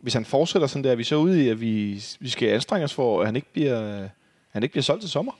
hvis 0.00 0.14
han 0.14 0.24
fortsætter 0.24 0.68
sådan 0.68 0.84
der, 0.84 0.90
er 0.90 0.96
vi 0.96 1.04
så 1.04 1.16
ude 1.16 1.44
i, 1.44 1.48
at 1.48 1.60
vi, 1.60 2.02
vi 2.20 2.28
skal 2.28 2.48
anstrenge 2.48 2.84
os 2.84 2.94
for, 2.94 3.20
at 3.20 3.26
han 3.26 3.36
ikke 3.36 3.52
bliver, 3.52 4.08
han 4.50 4.62
ikke 4.62 4.72
bliver 4.72 4.82
solgt 4.82 5.00
til 5.00 5.10
sommer. 5.10 5.32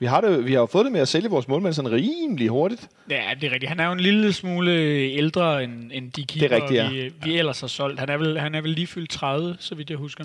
Vi 0.00 0.06
har, 0.06 0.20
det, 0.20 0.46
vi 0.46 0.52
har 0.52 0.60
jo 0.60 0.66
fået 0.66 0.84
det 0.84 0.92
med 0.92 1.00
at 1.00 1.08
sælge 1.08 1.30
vores 1.30 1.48
målmand 1.48 1.74
sådan 1.74 1.92
rimelig 1.92 2.48
hurtigt. 2.48 2.88
Ja, 3.10 3.22
det 3.40 3.46
er 3.46 3.52
rigtigt. 3.52 3.68
Han 3.68 3.80
er 3.80 3.86
jo 3.86 3.92
en 3.92 4.00
lille 4.00 4.32
smule 4.32 4.72
ældre 5.12 5.64
end, 5.64 5.90
end 5.94 6.12
de 6.12 6.24
keeper, 6.24 6.48
det 6.48 6.56
er 6.56 6.62
rigtigt, 6.62 6.82
ja. 6.82 6.88
vi, 6.90 7.12
vi 7.22 7.32
ja. 7.32 7.38
ellers 7.38 7.60
har 7.60 7.66
solgt. 7.66 8.00
Han 8.00 8.08
er, 8.08 8.16
vel, 8.16 8.38
han 8.40 8.54
er 8.54 8.60
vel 8.60 8.70
lige 8.70 8.86
fyldt 8.86 9.10
30, 9.10 9.56
så 9.60 9.74
vidt 9.74 9.90
jeg 9.90 9.98
husker. 9.98 10.24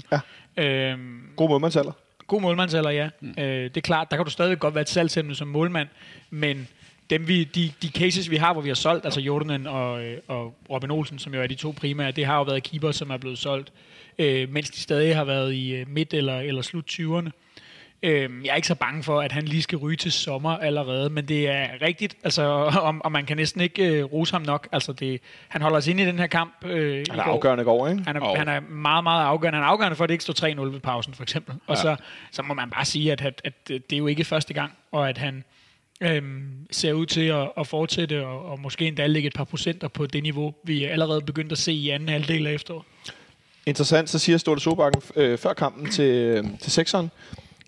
Ja. 0.57 0.63
Øhm, 0.63 1.21
God 1.36 1.49
målmandsalder. 1.49 1.91
God 2.27 2.41
målmandsalder, 2.41 2.89
ja. 2.89 3.09
Mm. 3.19 3.33
Øh, 3.38 3.45
det 3.45 3.77
er 3.77 3.81
klart, 3.81 4.12
der 4.12 4.17
kan 4.17 4.25
du 4.25 4.31
stadig 4.31 4.59
godt 4.59 4.75
være 4.75 4.81
et 4.81 4.89
salgsemne 4.89 5.36
som 5.36 5.47
målmand, 5.47 5.88
men 6.29 6.67
dem 7.09 7.27
vi, 7.27 7.43
de, 7.43 7.71
de 7.81 7.88
cases, 7.88 8.29
vi 8.29 8.36
har, 8.36 8.53
hvor 8.53 8.62
vi 8.62 8.69
har 8.69 8.75
solgt, 8.75 9.05
altså 9.05 9.21
Jordanen 9.21 9.67
og, 9.67 10.03
øh, 10.03 10.17
og 10.27 10.55
Robin 10.69 10.91
Olsen, 10.91 11.19
som 11.19 11.33
jo 11.33 11.41
er 11.41 11.47
de 11.47 11.55
to 11.55 11.71
primære, 11.71 12.12
det 12.12 12.25
har 12.25 12.38
jo 12.38 12.43
været 12.43 12.63
keeper, 12.63 12.91
som 12.91 13.09
er 13.09 13.17
blevet 13.17 13.38
solgt, 13.38 13.71
øh, 14.19 14.49
mens 14.49 14.69
de 14.69 14.79
stadig 14.79 15.15
har 15.15 15.23
været 15.23 15.53
i 15.53 15.75
øh, 15.75 15.86
midt- 15.89 16.13
eller, 16.13 16.39
eller 16.39 16.62
slut 16.62 16.86
20'erne. 16.91 17.29
Øh, 18.04 18.30
jeg 18.44 18.52
er 18.52 18.56
ikke 18.56 18.68
så 18.68 18.76
bange 18.76 19.04
for, 19.04 19.22
at 19.22 19.32
han 19.32 19.44
lige 19.46 19.62
skal 19.62 19.78
ryge 19.78 19.98
til 19.98 20.12
sommer 20.12 20.58
allerede, 20.58 21.10
men 21.10 21.26
det 21.26 21.50
er 21.50 21.68
rigtigt, 21.82 22.18
altså, 22.24 22.42
og, 22.82 22.96
og 23.00 23.12
man 23.12 23.26
kan 23.26 23.38
næsten 23.38 23.62
ikke 23.62 23.86
øh, 23.86 24.04
rose 24.04 24.34
ham 24.34 24.42
nok. 24.42 24.68
Altså, 24.72 24.94
det, 24.94 25.22
han 25.48 25.62
holder 25.62 25.78
os 25.78 25.88
inde 25.88 26.04
i 26.04 26.06
den 26.06 26.20
her 26.20 26.28
kamp. 26.28 26.66
Øh, 26.66 27.06
han 27.10 27.20
er 27.20 27.24
afgørende 27.24 27.63
går, 27.63 27.88
ikke? 27.88 28.04
Han 28.08 28.16
er, 28.16 28.22
oh. 28.22 28.38
han 28.38 28.48
er 28.48 28.60
meget, 28.60 29.04
meget 29.04 29.26
afgørende. 29.26 29.58
Han 29.58 29.63
er 29.63 29.70
afgørende 29.70 29.96
for, 29.96 30.04
at 30.04 30.08
det 30.08 30.13
ikke 30.13 30.24
står 30.24 30.48
3-0 30.48 30.62
ved 30.62 30.80
pausen, 30.80 31.13
for 31.13 31.24
eksempel. 31.24 31.56
Og 31.68 31.76
ja. 31.76 31.82
så, 31.82 31.96
så 32.32 32.42
må 32.42 32.54
man 32.54 32.70
bare 32.70 32.86
sige, 32.86 33.12
at, 33.12 33.22
at, 33.22 33.42
at 33.46 33.68
det 33.68 33.94
er 33.94 33.98
jo 33.98 34.08
ikke 34.08 34.24
første 34.24 34.54
gang, 34.54 34.72
og 34.92 35.10
at 35.10 35.18
han 35.18 35.44
øhm, 36.02 36.68
ser 36.72 36.94
ud 36.94 37.06
til 37.06 37.26
at, 37.26 37.52
at 37.58 37.68
fortsætte 37.68 38.26
og, 38.26 38.46
og 38.46 38.60
måske 38.60 38.88
endda 38.88 39.08
lægge 39.08 39.28
et 39.28 39.34
par 39.34 39.44
procenter 39.44 39.88
på 39.88 40.06
det 40.06 40.24
niveau, 40.24 40.54
vi 40.63 40.84
allerede 40.84 41.22
begyndt 41.22 41.52
at 41.52 41.58
se 41.58 41.74
i 41.74 41.89
anden 41.89 42.10
halvdel 42.10 42.48
af 42.48 42.52
efteråret. 42.52 42.86
Interessant, 43.66 44.10
så 44.10 44.20
siger 44.20 44.38
Storte 44.38 44.62
Sobakken 44.62 45.02
øh, 45.16 45.38
før 45.38 45.54
kampen 45.54 45.92
til, 45.92 46.06
øh, 46.06 46.44
til 46.60 46.72
sekseren. 46.72 47.12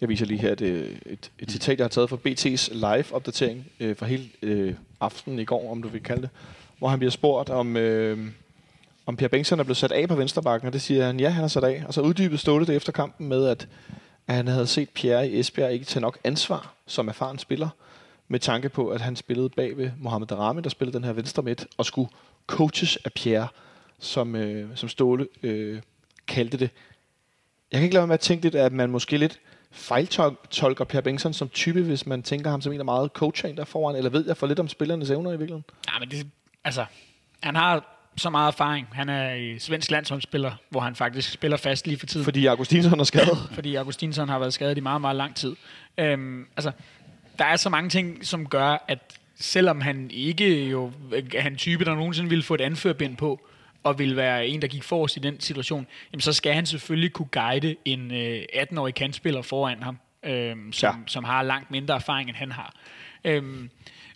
Jeg 0.01 0.09
viser 0.09 0.25
lige 0.25 0.41
her 0.41 0.51
et, 0.51 0.61
øh, 0.61 0.95
et, 1.05 1.31
et 1.39 1.51
citat, 1.51 1.77
jeg 1.77 1.83
har 1.83 1.89
taget 1.89 2.09
fra 2.09 2.17
BT's 2.27 2.73
live-opdatering 2.73 3.71
øh, 3.79 3.95
for 3.95 4.05
hele 4.05 4.29
øh, 4.41 4.73
aftenen 4.99 5.39
i 5.39 5.45
går, 5.45 5.71
om 5.71 5.81
du 5.81 5.87
vil 5.87 6.03
kalde 6.03 6.21
det, 6.21 6.29
hvor 6.77 6.87
han 6.87 6.99
bliver 6.99 7.11
spurgt 7.11 7.49
om, 7.49 7.77
øh, 7.77 8.27
om 9.05 9.17
Pierre 9.17 9.29
Bengtsson 9.29 9.59
er 9.59 9.63
blevet 9.63 9.77
sat 9.77 9.91
af 9.91 10.07
på 10.07 10.15
venstrebakken, 10.15 10.67
og 10.67 10.73
det 10.73 10.81
siger 10.81 11.05
han, 11.05 11.19
ja, 11.19 11.29
han 11.29 11.43
er 11.43 11.47
sat 11.47 11.63
af. 11.63 11.83
Og 11.87 11.93
så 11.93 12.01
uddybede 12.01 12.37
Ståle 12.37 12.65
det 12.65 12.75
efter 12.75 12.91
kampen 12.91 13.27
med, 13.27 13.47
at, 13.47 13.67
at 14.27 14.35
han 14.35 14.47
havde 14.47 14.67
set 14.67 14.89
Pierre 14.89 15.29
i 15.29 15.39
Esbjerg 15.39 15.73
ikke 15.73 15.85
tage 15.85 16.01
nok 16.01 16.17
ansvar 16.23 16.73
som 16.87 17.07
erfaren 17.07 17.39
spiller, 17.39 17.69
med 18.27 18.39
tanke 18.39 18.69
på, 18.69 18.89
at 18.89 19.01
han 19.01 19.15
spillede 19.15 19.49
bag 19.49 19.77
ved 19.77 19.91
Mohamed 19.99 20.27
Darami, 20.27 20.61
der 20.61 20.69
spillede 20.69 20.97
den 20.97 21.03
her 21.03 21.13
venstre 21.13 21.43
midt, 21.43 21.67
og 21.77 21.85
skulle 21.85 22.09
coaches 22.47 22.95
af 22.95 23.13
Pierre, 23.13 23.47
som, 23.99 24.35
øh, 24.35 24.69
som 24.75 24.89
Ståle 24.89 25.27
øh, 25.43 25.81
kaldte 26.27 26.57
det. 26.57 26.69
Jeg 27.71 27.77
kan 27.77 27.83
ikke 27.83 27.93
lade 27.93 28.01
være 28.01 28.07
med 28.07 28.13
at 28.13 28.19
tænke 28.19 28.43
lidt, 28.43 28.55
at 28.55 28.73
man 28.73 28.89
måske 28.89 29.17
lidt 29.17 29.39
fejltolker 29.75 30.85
Per 30.85 31.01
Bengtsson 31.01 31.33
som 31.33 31.49
type, 31.49 31.81
hvis 31.81 32.05
man 32.05 32.23
tænker 32.23 32.49
ham 32.49 32.61
som 32.61 32.73
en 32.73 32.79
af 32.79 32.85
meget 32.85 33.11
coacher 33.11 33.55
der 33.55 33.65
foran, 33.65 33.95
eller 33.95 34.09
ved 34.09 34.25
jeg 34.27 34.37
for 34.37 34.47
lidt 34.47 34.59
om 34.59 34.67
spillernes 34.67 35.09
evner 35.09 35.29
i 35.29 35.37
virkeligheden? 35.37 35.63
Ja, 35.93 35.99
men 35.99 36.09
det, 36.09 36.27
altså, 36.63 36.85
han 37.43 37.55
har 37.55 37.95
så 38.17 38.29
meget 38.29 38.47
erfaring. 38.47 38.87
Han 38.91 39.09
er 39.09 39.33
i 39.33 39.59
svensk 39.59 39.91
landsholdsspiller, 39.91 40.51
hvor 40.69 40.79
han 40.79 40.95
faktisk 40.95 41.31
spiller 41.31 41.57
fast 41.57 41.87
lige 41.87 41.99
for 41.99 42.05
tiden. 42.05 42.23
Fordi 42.23 42.45
Augustinsson 42.45 42.99
er 42.99 43.03
skadet. 43.03 43.37
Fordi 43.55 43.75
Augustinsson 43.75 44.29
har 44.29 44.39
været 44.39 44.53
skadet 44.53 44.77
i 44.77 44.81
meget, 44.81 45.01
meget 45.01 45.15
lang 45.15 45.35
tid. 45.35 45.55
Øhm, 45.97 46.47
altså, 46.57 46.71
der 47.39 47.45
er 47.45 47.55
så 47.55 47.69
mange 47.69 47.89
ting, 47.89 48.25
som 48.25 48.47
gør, 48.47 48.85
at 48.87 48.99
selvom 49.35 49.81
han 49.81 50.11
ikke 50.11 50.65
jo 50.65 50.91
er 51.35 51.47
en 51.47 51.55
type, 51.55 51.85
der 51.85 51.95
nogensinde 51.95 52.29
ville 52.29 52.43
få 52.43 52.53
et 52.53 52.61
anførbind 52.61 53.17
på, 53.17 53.47
og 53.85 53.99
vil 53.99 54.15
være 54.15 54.47
en, 54.47 54.61
der 54.61 54.67
gik 54.67 54.83
forrest 54.83 55.17
i 55.17 55.19
den 55.19 55.39
situation, 55.39 55.87
jamen 56.11 56.21
så 56.21 56.33
skal 56.33 56.53
han 56.53 56.65
selvfølgelig 56.65 57.13
kunne 57.13 57.27
guide 57.31 57.75
en 57.85 58.11
øh, 58.11 58.43
18-årig 58.53 58.95
kantspiller 58.95 59.41
foran 59.41 59.83
ham, 59.83 59.97
øh, 60.25 60.55
som, 60.71 60.95
ja. 60.95 60.95
som 61.07 61.23
har 61.23 61.43
langt 61.43 61.71
mindre 61.71 61.95
erfaring, 61.95 62.29
end 62.29 62.37
han 62.37 62.51
har. 62.51 62.75
Øh, 63.25 63.43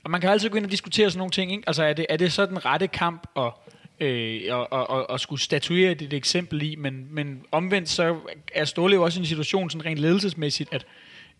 og 0.04 0.12
man 0.12 0.22
kan 0.22 0.30
altid 0.30 0.50
gå 0.50 0.58
ind 0.58 0.66
og 0.66 0.72
diskutere 0.72 1.10
sådan 1.10 1.18
nogle 1.18 1.32
ting. 1.32 1.52
Ikke? 1.52 1.64
Altså 1.68 1.84
er 1.84 1.94
det, 1.94 2.06
er 2.10 2.18
det 2.18 2.34
så 2.34 2.46
den 2.46 2.66
rette 2.66 2.88
kamp 2.88 3.28
at, 3.38 3.52
øh, 4.00 4.42
og, 4.50 4.74
og, 4.74 4.90
og, 4.90 5.10
og 5.10 5.20
skulle 5.20 5.42
statuere 5.42 5.94
det 5.94 6.02
et 6.02 6.14
eksempel 6.14 6.62
i, 6.62 6.76
men, 6.76 7.08
men 7.12 7.44
omvendt 7.52 7.90
så 7.90 8.18
er 8.56 8.66
Ståle 8.66 8.96
jo 8.96 9.04
også 9.04 9.20
i 9.20 9.22
en 9.22 9.26
situation 9.26 9.70
sådan 9.70 9.86
rent 9.86 10.00
ledelsesmæssigt, 10.00 10.74
at 10.74 10.86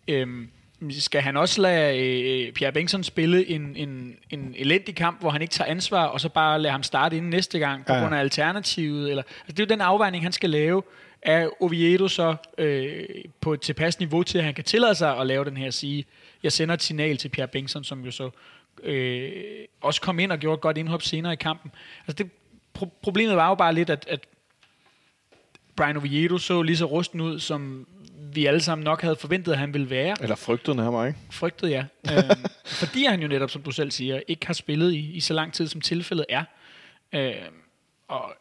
øh, 0.08 0.46
skal 0.90 1.20
han 1.20 1.36
også 1.36 1.62
lade 1.62 1.98
øh, 1.98 2.52
Pierre 2.52 2.72
Bengtsson 2.72 3.04
spille 3.04 3.48
en, 3.48 3.76
en, 3.76 4.16
en 4.30 4.54
elendig 4.58 4.94
kamp, 4.94 5.20
hvor 5.20 5.30
han 5.30 5.42
ikke 5.42 5.52
tager 5.52 5.70
ansvar, 5.70 6.04
og 6.04 6.20
så 6.20 6.28
bare 6.28 6.60
lade 6.60 6.72
ham 6.72 6.82
starte 6.82 7.16
inden 7.16 7.30
næste 7.30 7.58
gang, 7.58 7.86
på 7.86 7.92
ja. 7.92 8.00
grund 8.00 8.14
af 8.14 8.18
alternativet? 8.18 9.10
Eller, 9.10 9.22
altså 9.22 9.52
det 9.52 9.60
er 9.60 9.64
jo 9.64 9.68
den 9.68 9.80
afvejning, 9.80 10.24
han 10.24 10.32
skal 10.32 10.50
lave. 10.50 10.82
Er 11.22 11.62
Oviedo 11.62 12.08
så 12.08 12.36
øh, 12.58 13.04
på 13.40 13.52
et 13.52 13.60
tilpas 13.60 13.98
niveau 13.98 14.22
til, 14.22 14.38
at 14.38 14.44
han 14.44 14.54
kan 14.54 14.64
tillade 14.64 14.94
sig 14.94 15.18
at 15.18 15.26
lave 15.26 15.44
den 15.44 15.56
her 15.56 15.70
sige, 15.70 16.04
jeg 16.42 16.52
sender 16.52 16.74
et 16.74 16.82
signal 16.82 17.16
til 17.16 17.28
Pierre 17.28 17.48
Bengtsson, 17.48 17.84
som 17.84 18.04
jo 18.04 18.10
så 18.10 18.30
øh, 18.82 19.32
også 19.80 20.00
kom 20.00 20.18
ind 20.18 20.32
og 20.32 20.38
gjorde 20.38 20.54
et 20.54 20.60
godt 20.60 20.78
indhop 20.78 21.02
senere 21.02 21.32
i 21.32 21.36
kampen. 21.36 21.72
Altså 22.06 22.24
det, 22.24 22.30
pro- 22.78 22.98
problemet 23.02 23.36
var 23.36 23.48
jo 23.48 23.54
bare 23.54 23.74
lidt, 23.74 23.90
at, 23.90 24.06
at 24.08 24.20
Brian 25.76 25.96
Oviedo 25.96 26.38
så 26.38 26.62
lige 26.62 26.76
så 26.76 26.84
rusten 26.84 27.20
ud, 27.20 27.38
som 27.38 27.86
vi 28.32 28.46
alle 28.46 28.60
sammen 28.60 28.84
nok 28.84 29.02
havde 29.02 29.16
forventet, 29.16 29.52
at 29.52 29.58
han 29.58 29.72
ville 29.72 29.90
være. 29.90 30.16
Eller 30.20 30.36
frygtet 30.36 30.76
nærmere, 30.76 31.08
ikke? 31.08 31.18
Frygtet, 31.30 31.70
ja. 31.70 31.84
øhm, 32.12 32.44
fordi 32.64 33.04
han 33.04 33.20
jo 33.20 33.28
netop, 33.28 33.50
som 33.50 33.62
du 33.62 33.70
selv 33.70 33.90
siger, 33.90 34.20
ikke 34.28 34.46
har 34.46 34.54
spillet 34.54 34.92
i, 34.92 35.12
i 35.12 35.20
så 35.20 35.34
lang 35.34 35.52
tid, 35.52 35.66
som 35.66 35.80
tilfældet 35.80 36.26
er. 36.28 36.44
Øhm, 37.12 37.34
og 38.08 38.34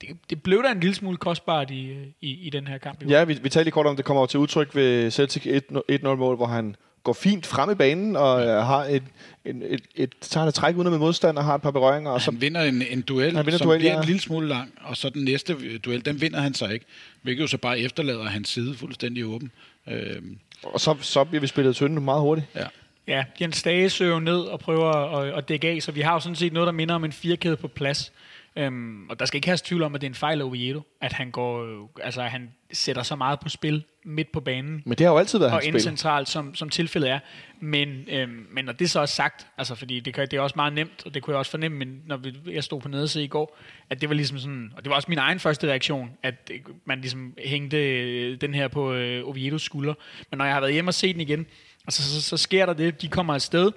det, 0.00 0.08
det 0.30 0.42
blev 0.42 0.62
da 0.62 0.70
en 0.70 0.80
lille 0.80 0.94
smule 0.94 1.16
kostbart 1.16 1.70
i, 1.70 2.14
i, 2.20 2.30
i 2.30 2.50
den 2.50 2.66
her 2.66 2.78
kamp. 2.78 3.02
Ja, 3.08 3.24
vi, 3.24 3.32
vi 3.32 3.48
talte 3.48 3.64
lige 3.64 3.72
kort 3.72 3.86
om, 3.86 3.96
det 3.96 4.04
kommer 4.04 4.26
til 4.26 4.40
udtryk 4.40 4.74
ved 4.74 5.10
Celtic 5.10 5.46
1-0-mål, 5.46 6.36
hvor 6.36 6.46
han 6.46 6.76
går 7.02 7.12
fint 7.12 7.46
frem 7.46 7.70
i 7.70 7.74
banen 7.74 8.16
og 8.16 8.42
ja. 8.42 8.60
har 8.60 8.84
et, 8.84 9.02
et, 9.44 9.62
et, 9.68 9.82
et, 9.94 10.14
tager 10.20 10.46
et 10.46 10.54
træk 10.54 10.76
uden 10.76 10.90
med 10.90 10.98
modstand 10.98 11.38
og 11.38 11.44
har 11.44 11.54
et 11.54 11.62
par 11.62 11.70
berøringer. 11.70 12.10
Og 12.10 12.20
så, 12.20 12.30
han 12.30 12.40
vinder 12.40 12.62
en, 12.62 12.82
en 12.90 13.02
duel, 13.02 13.36
han 13.36 13.46
vinder 13.46 13.58
som 13.58 13.66
duel, 13.66 13.78
bliver 13.78 13.92
ja. 13.92 14.00
en 14.00 14.06
lille 14.06 14.20
smule 14.20 14.48
lang, 14.48 14.72
og 14.80 14.96
så 14.96 15.08
den 15.08 15.24
næste 15.24 15.78
duel, 15.78 16.04
den 16.04 16.20
vinder 16.20 16.40
han 16.40 16.54
så 16.54 16.66
ikke, 16.66 16.84
hvilket 17.22 17.42
jo 17.42 17.46
så 17.46 17.58
bare 17.58 17.78
efterlader 17.78 18.24
hans 18.24 18.48
side 18.48 18.74
fuldstændig 18.74 19.24
åben. 19.24 19.50
Øhm. 19.88 20.38
Og 20.62 20.80
så, 20.80 20.96
så 21.00 21.24
bliver 21.24 21.40
vi 21.40 21.46
spillet 21.46 21.76
tynde 21.76 22.00
meget 22.00 22.20
hurtigt. 22.20 22.46
Ja. 22.54 22.66
Ja, 23.06 23.24
Jens 23.40 23.62
Dage 23.62 23.90
søger 23.90 24.20
ned 24.20 24.40
og 24.40 24.60
prøver 24.60 25.18
at, 25.18 25.38
at 25.38 25.48
dække 25.48 25.68
af, 25.68 25.82
så 25.82 25.92
vi 25.92 26.00
har 26.00 26.12
jo 26.12 26.20
sådan 26.20 26.36
set 26.36 26.52
noget, 26.52 26.66
der 26.66 26.72
minder 26.72 26.94
om 26.94 27.04
en 27.04 27.12
firkæde 27.12 27.56
på 27.56 27.68
plads. 27.68 28.12
Øhm, 28.56 29.08
og 29.10 29.18
der 29.18 29.24
skal 29.26 29.36
ikke 29.36 29.48
have 29.48 29.58
tvivl 29.64 29.82
om, 29.82 29.94
at 29.94 30.00
det 30.00 30.06
er 30.06 30.10
en 30.10 30.14
fejl 30.14 30.40
af 30.40 30.44
Oviedo, 30.44 30.80
at 31.00 31.12
han 31.12 31.30
går, 31.30 31.64
øh, 31.64 31.88
altså 32.02 32.22
han 32.22 32.50
sætter 32.72 33.02
så 33.02 33.16
meget 33.16 33.40
på 33.40 33.48
spil 33.48 33.84
midt 34.04 34.32
på 34.32 34.40
banen, 34.40 34.82
Men 34.86 34.98
det 34.98 35.06
har 35.06 35.12
jo 35.12 35.18
altid 35.18 35.38
været 35.38 35.50
og 35.50 35.56
hans 35.56 35.66
inde 35.66 35.80
spil. 35.80 35.90
centralt, 35.90 36.28
som, 36.28 36.54
som 36.54 36.68
tilfældet 36.68 37.10
er. 37.10 37.18
Men, 37.60 38.04
øhm, 38.08 38.46
men 38.50 38.64
når 38.64 38.72
det 38.72 38.90
så 38.90 39.00
er 39.00 39.06
sagt, 39.06 39.46
altså 39.58 39.74
fordi 39.74 40.00
det, 40.00 40.14
kan, 40.14 40.28
det 40.30 40.36
er 40.36 40.40
også 40.40 40.56
meget 40.56 40.72
nemt, 40.72 41.02
og 41.06 41.14
det 41.14 41.22
kunne 41.22 41.32
jeg 41.32 41.38
også 41.38 41.50
fornemme, 41.50 41.78
men 41.78 42.02
når 42.06 42.16
vi, 42.16 42.34
jeg 42.46 42.64
stod 42.64 42.80
på 42.80 42.88
nederse 42.88 43.24
i 43.24 43.26
går, 43.26 43.58
at 43.90 44.00
det 44.00 44.08
var 44.08 44.14
ligesom 44.14 44.38
sådan, 44.38 44.72
og 44.76 44.84
det 44.84 44.90
var 44.90 44.96
også 44.96 45.08
min 45.08 45.18
egen 45.18 45.38
første 45.38 45.68
reaktion, 45.68 46.10
at 46.22 46.50
man 46.84 47.00
ligesom 47.00 47.34
hængte 47.38 47.76
øh, 47.76 48.40
den 48.40 48.54
her 48.54 48.68
på 48.68 48.92
øh, 48.92 49.28
Oviedos 49.28 49.62
skulder. 49.62 49.94
Men 50.30 50.38
når 50.38 50.44
jeg 50.44 50.54
har 50.54 50.60
været 50.60 50.72
hjemme 50.72 50.88
og 50.88 50.94
set 50.94 51.14
den 51.14 51.20
igen, 51.20 51.46
altså, 51.86 52.02
så, 52.02 52.10
så, 52.14 52.22
så 52.22 52.36
sker 52.36 52.66
der 52.66 52.72
det, 52.72 53.02
de 53.02 53.08
kommer 53.08 53.34
afsted 53.34 53.72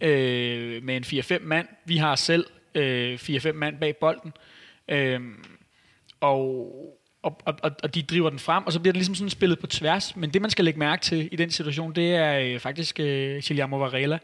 øh, 0.00 0.82
med 0.82 0.96
en 0.96 1.04
4-5 1.04 1.42
mand. 1.42 1.68
Vi 1.84 1.96
har 1.96 2.16
selv 2.16 2.46
øh, 2.76 3.14
4-5 3.14 3.52
mand 3.52 3.78
bag 3.80 3.96
bolden. 3.96 4.32
Øh, 4.88 5.20
og, 6.20 6.72
og, 7.22 7.40
og, 7.46 7.54
og- 7.82 7.94
de 7.94 8.02
driver 8.02 8.30
den 8.30 8.38
frem, 8.38 8.64
og 8.66 8.72
så 8.72 8.80
bliver 8.80 8.92
det 8.92 8.98
ligesom 8.98 9.14
sådan 9.14 9.30
spillet 9.30 9.58
på 9.58 9.66
tværs. 9.66 10.16
Men 10.16 10.30
det, 10.30 10.42
man 10.42 10.50
skal 10.50 10.64
lægge 10.64 10.78
mærke 10.78 11.02
til 11.02 11.28
i 11.32 11.36
den 11.36 11.50
situation, 11.50 11.92
det 11.92 12.14
er 12.14 12.38
øh, 12.38 12.58
faktisk 12.60 13.00
øh, 13.00 13.42
Guillermo 13.48 13.78
Varela 13.78 14.18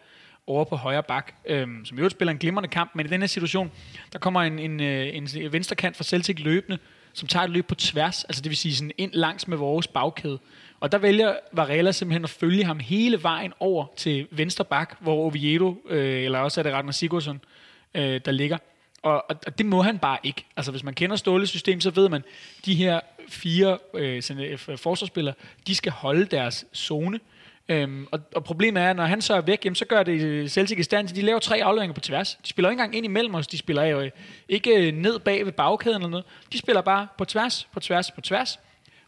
over 0.46 0.64
på 0.64 0.76
højre 0.76 1.02
bak, 1.02 1.34
øh, 1.46 1.66
som 1.84 1.96
i 1.98 2.00
øvrigt 2.00 2.14
spiller 2.14 2.32
en 2.32 2.38
glimrende 2.38 2.68
kamp, 2.68 2.90
men 2.94 3.06
i 3.06 3.08
den 3.08 3.20
her 3.20 3.26
situation, 3.26 3.70
der 4.12 4.18
kommer 4.18 4.40
en, 4.42 4.58
en, 4.58 4.80
øh, 4.82 5.16
en, 5.16 5.28
en 5.36 5.52
venstre 5.52 5.76
kant 5.76 5.96
fra 5.96 6.04
Celtic 6.04 6.38
løbende, 6.38 6.78
som 7.12 7.28
tager 7.28 7.44
et 7.44 7.50
løb 7.50 7.66
på 7.66 7.74
tværs, 7.74 8.24
altså 8.24 8.42
det 8.42 8.50
vil 8.50 8.56
sige 8.56 8.74
sådan 8.74 8.92
ind 8.98 9.12
langs 9.14 9.48
med 9.48 9.56
vores 9.56 9.86
bagkæde. 9.86 10.38
Og 10.80 10.92
der 10.92 10.98
vælger 10.98 11.34
Varela 11.52 11.92
simpelthen 11.92 12.24
at 12.24 12.30
følge 12.30 12.64
ham 12.64 12.78
hele 12.80 13.22
vejen 13.22 13.52
over 13.60 13.86
til 13.96 14.26
venstre 14.30 14.64
bak, 14.64 14.96
hvor 15.00 15.14
Oviedo, 15.14 15.76
øh, 15.88 16.22
eller 16.24 16.38
også 16.38 16.60
er 16.60 16.62
det 16.62 16.72
Ragnar 16.72 16.92
Sigurdsson, 16.92 17.36
øh, 17.36 17.61
Øh, 17.94 18.20
der 18.24 18.30
ligger. 18.30 18.58
Og, 19.02 19.30
og, 19.30 19.36
og 19.46 19.58
det 19.58 19.66
må 19.66 19.82
han 19.82 19.98
bare 19.98 20.18
ikke. 20.22 20.44
Altså 20.56 20.70
hvis 20.70 20.84
man 20.84 20.94
kender 20.94 21.16
Ståles 21.16 21.50
system, 21.50 21.80
så 21.80 21.90
ved 21.90 22.08
man, 22.08 22.24
de 22.64 22.74
her 22.74 23.00
fire 23.28 23.78
øh, 23.94 24.22
øh 24.38 24.58
forsvarsspillere, 24.58 25.34
de 25.66 25.74
skal 25.74 25.92
holde 25.92 26.24
deres 26.24 26.64
zone. 26.74 27.20
Øhm, 27.68 28.06
og, 28.10 28.20
og 28.34 28.44
problemet 28.44 28.82
er, 28.82 28.90
at 28.90 28.96
når 28.96 29.04
han 29.04 29.22
så 29.22 29.34
er 29.34 29.40
væk, 29.40 29.64
jamen, 29.64 29.74
så 29.74 29.84
gør 29.84 30.02
det 30.02 30.22
øh, 30.22 30.48
Celtic 30.48 30.78
i 30.78 30.82
stand 30.82 31.08
til, 31.08 31.16
de 31.16 31.22
laver 31.22 31.38
tre 31.38 31.62
afleveringer 31.64 31.94
på 31.94 32.00
tværs. 32.00 32.38
De 32.42 32.48
spiller 32.48 32.70
ikke 32.70 32.80
engang 32.80 32.96
ind 32.96 33.06
imellem 33.06 33.34
os, 33.34 33.46
de 33.46 33.58
spiller 33.58 33.82
jo 33.82 34.00
øh, 34.00 34.10
ikke 34.48 34.90
ned 34.90 35.18
bag 35.18 35.44
ved 35.44 35.52
bagkæden 35.52 35.96
eller 35.96 36.08
noget. 36.08 36.24
De 36.52 36.58
spiller 36.58 36.82
bare 36.82 37.06
på 37.18 37.24
tværs, 37.24 37.68
på 37.72 37.80
tværs, 37.80 38.10
på 38.10 38.20
tværs. 38.20 38.58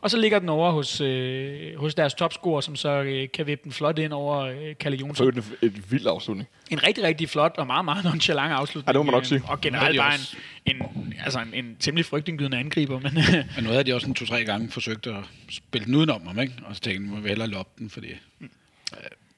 Og 0.05 0.11
så 0.11 0.17
ligger 0.17 0.39
den 0.39 0.49
over 0.49 0.71
hos, 0.71 1.01
øh, 1.01 1.77
hos 1.77 1.95
deres 1.95 2.15
topscorer, 2.15 2.61
som 2.61 2.77
så 2.77 2.89
øh, 2.89 3.29
kan 3.35 3.47
vippe 3.47 3.65
den 3.65 3.73
flot 3.73 3.99
ind 3.99 4.13
over 4.13 4.39
øh, 4.39 4.75
Kalle 4.81 4.99
Jonsson. 4.99 5.17
For 5.17 5.25
øvrigt 5.25 5.77
en, 5.77 5.85
vild 5.91 6.07
afslutning. 6.07 6.49
En 6.71 6.83
rigtig, 6.83 7.05
rigtig 7.05 7.29
flot 7.29 7.55
og 7.59 7.67
meget, 7.67 7.85
meget 7.85 8.05
nonchalant 8.11 8.53
afslutning. 8.53 8.89
Ja, 8.89 8.93
det 8.93 8.99
må 8.99 9.03
man 9.03 9.13
nok 9.13 9.23
Øh, 9.23 9.27
sige. 9.27 9.43
Og 9.49 9.61
generelt 9.61 9.93
det 9.93 10.01
er 10.01 10.05
bare 10.05 10.19
en, 10.67 10.77
en, 10.77 11.15
altså 11.25 11.41
en, 11.41 11.65
en 11.65 11.77
temmelig 11.81 12.05
frygtindgydende 12.07 12.59
angriber. 12.59 13.01
Men, 13.01 13.13
Men 13.57 13.65
nu 13.65 13.71
havde 13.71 13.85
de 13.85 13.95
også 13.95 14.07
en 14.07 14.15
to-tre 14.15 14.45
gange 14.45 14.71
forsøgt 14.71 15.07
at 15.07 15.25
spille 15.51 15.87
den 15.87 15.95
udenom 15.95 16.27
ham, 16.27 16.39
ikke? 16.39 16.55
Og 16.65 16.75
så 16.75 16.81
tænkte 16.81 17.03
jeg, 17.03 17.11
må 17.15 17.21
vi 17.21 17.29
hellere 17.29 17.49
loppe 17.49 17.73
den, 17.79 17.91
fordi... 17.91 18.07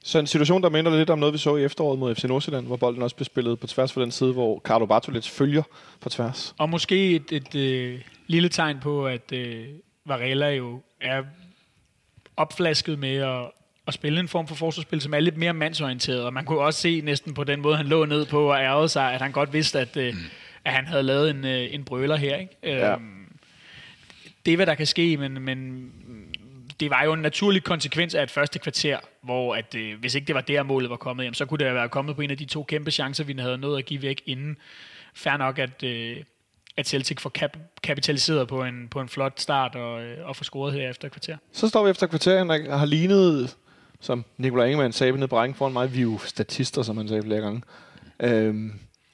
Så 0.04 0.18
en 0.18 0.26
situation, 0.26 0.62
der 0.62 0.68
minder 0.68 0.96
lidt 0.96 1.10
om 1.10 1.18
noget, 1.18 1.32
vi 1.32 1.38
så 1.38 1.56
i 1.56 1.64
efteråret 1.64 1.98
mod 1.98 2.14
FC 2.14 2.24
Nordsjælland, 2.24 2.66
hvor 2.66 2.76
bolden 2.76 3.02
også 3.02 3.16
blev 3.16 3.24
spillet 3.24 3.58
på 3.58 3.66
tværs 3.66 3.92
for 3.92 4.00
den 4.00 4.10
side, 4.10 4.32
hvor 4.32 4.60
Carlo 4.64 4.86
Bartolets 4.86 5.28
følger 5.30 5.62
på 6.00 6.08
tværs. 6.08 6.54
og 6.58 6.68
måske 6.68 7.14
et, 7.14 7.32
et 7.32 7.54
øh, 7.54 8.00
lille 8.26 8.48
tegn 8.48 8.78
på, 8.80 9.06
at 9.06 9.32
øh, 9.32 9.64
Varela 10.06 10.50
jo 10.50 10.82
er 11.00 11.22
opflasket 12.36 12.98
med 12.98 13.16
at, 13.16 13.50
at 13.86 13.94
spille 13.94 14.20
en 14.20 14.28
form 14.28 14.48
for 14.48 14.54
forsvarsspil, 14.54 15.00
som 15.00 15.14
er 15.14 15.20
lidt 15.20 15.36
mere 15.36 15.52
mandsorienteret. 15.52 16.24
Og 16.24 16.32
man 16.32 16.44
kunne 16.44 16.60
også 16.60 16.80
se 16.80 17.00
næsten 17.00 17.34
på 17.34 17.44
den 17.44 17.60
måde, 17.60 17.76
han 17.76 17.86
lå 17.86 18.04
ned 18.04 18.26
på 18.26 18.50
og 18.52 18.58
ærgede 18.60 18.88
sig, 18.88 19.12
at 19.12 19.20
han 19.20 19.32
godt 19.32 19.52
vidste, 19.52 19.80
at, 19.80 19.96
øh, 19.96 20.14
at 20.64 20.72
han 20.72 20.86
havde 20.86 21.02
lavet 21.02 21.30
en, 21.30 21.44
øh, 21.44 21.74
en 21.74 21.84
brøler 21.84 22.16
her. 22.16 22.36
Ikke? 22.36 22.56
Ja. 22.62 22.92
Øhm, 22.92 23.38
det 24.46 24.52
er, 24.52 24.56
hvad 24.56 24.66
der 24.66 24.74
kan 24.74 24.86
ske, 24.86 25.16
men, 25.16 25.42
men 25.42 25.90
det 26.80 26.90
var 26.90 27.04
jo 27.04 27.12
en 27.12 27.20
naturlig 27.20 27.64
konsekvens 27.64 28.14
af 28.14 28.22
et 28.22 28.30
første 28.30 28.58
kvarter, 28.58 28.98
hvor 29.22 29.54
at, 29.54 29.74
øh, 29.74 30.00
hvis 30.00 30.14
ikke 30.14 30.26
det 30.26 30.34
var 30.34 30.40
der, 30.40 30.62
målet 30.62 30.90
var 30.90 30.96
kommet, 30.96 31.24
jamen, 31.24 31.34
så 31.34 31.46
kunne 31.46 31.58
det 31.58 31.66
have 31.66 31.74
været 31.74 31.90
kommet 31.90 32.16
på 32.16 32.22
en 32.22 32.30
af 32.30 32.38
de 32.38 32.44
to 32.44 32.62
kæmpe 32.62 32.90
chancer, 32.90 33.24
vi 33.24 33.34
havde 33.38 33.58
nået 33.58 33.78
at 33.78 33.84
give 33.84 34.02
væk 34.02 34.22
inden. 34.26 34.56
Fær 35.14 35.36
nok, 35.36 35.58
at, 35.58 35.82
øh, 35.82 36.16
at 36.76 36.88
Celtic 36.88 37.20
får 37.20 37.30
kap- 37.38 37.58
kapitaliseret 37.82 38.48
på 38.48 38.62
en, 38.64 38.88
på 38.90 39.00
en 39.00 39.08
flot 39.08 39.40
start 39.40 39.74
og, 39.74 40.02
øh, 40.02 40.28
og 40.28 40.36
får 40.36 40.44
scoret 40.44 40.72
her 40.74 40.90
efter 40.90 41.08
kvarter. 41.08 41.36
Så 41.52 41.68
står 41.68 41.84
vi 41.84 41.90
efter 41.90 42.06
kvarteren, 42.06 42.48
der 42.50 42.76
har 42.76 42.86
lignet, 42.86 43.56
som 44.00 44.24
Nikolaj 44.38 44.66
Ingemann 44.66 44.92
sagde 44.92 45.12
nede 45.12 45.28
på 45.28 45.36
foran 45.54 45.72
mig, 45.72 45.92
vi 45.94 45.98
er 45.98 46.02
jo 46.02 46.18
statister, 46.18 46.82
som 46.82 46.96
han 46.96 47.08
sagde 47.08 47.22
flere 47.22 47.40
gange. 47.40 47.62
Øhm, 48.20 48.72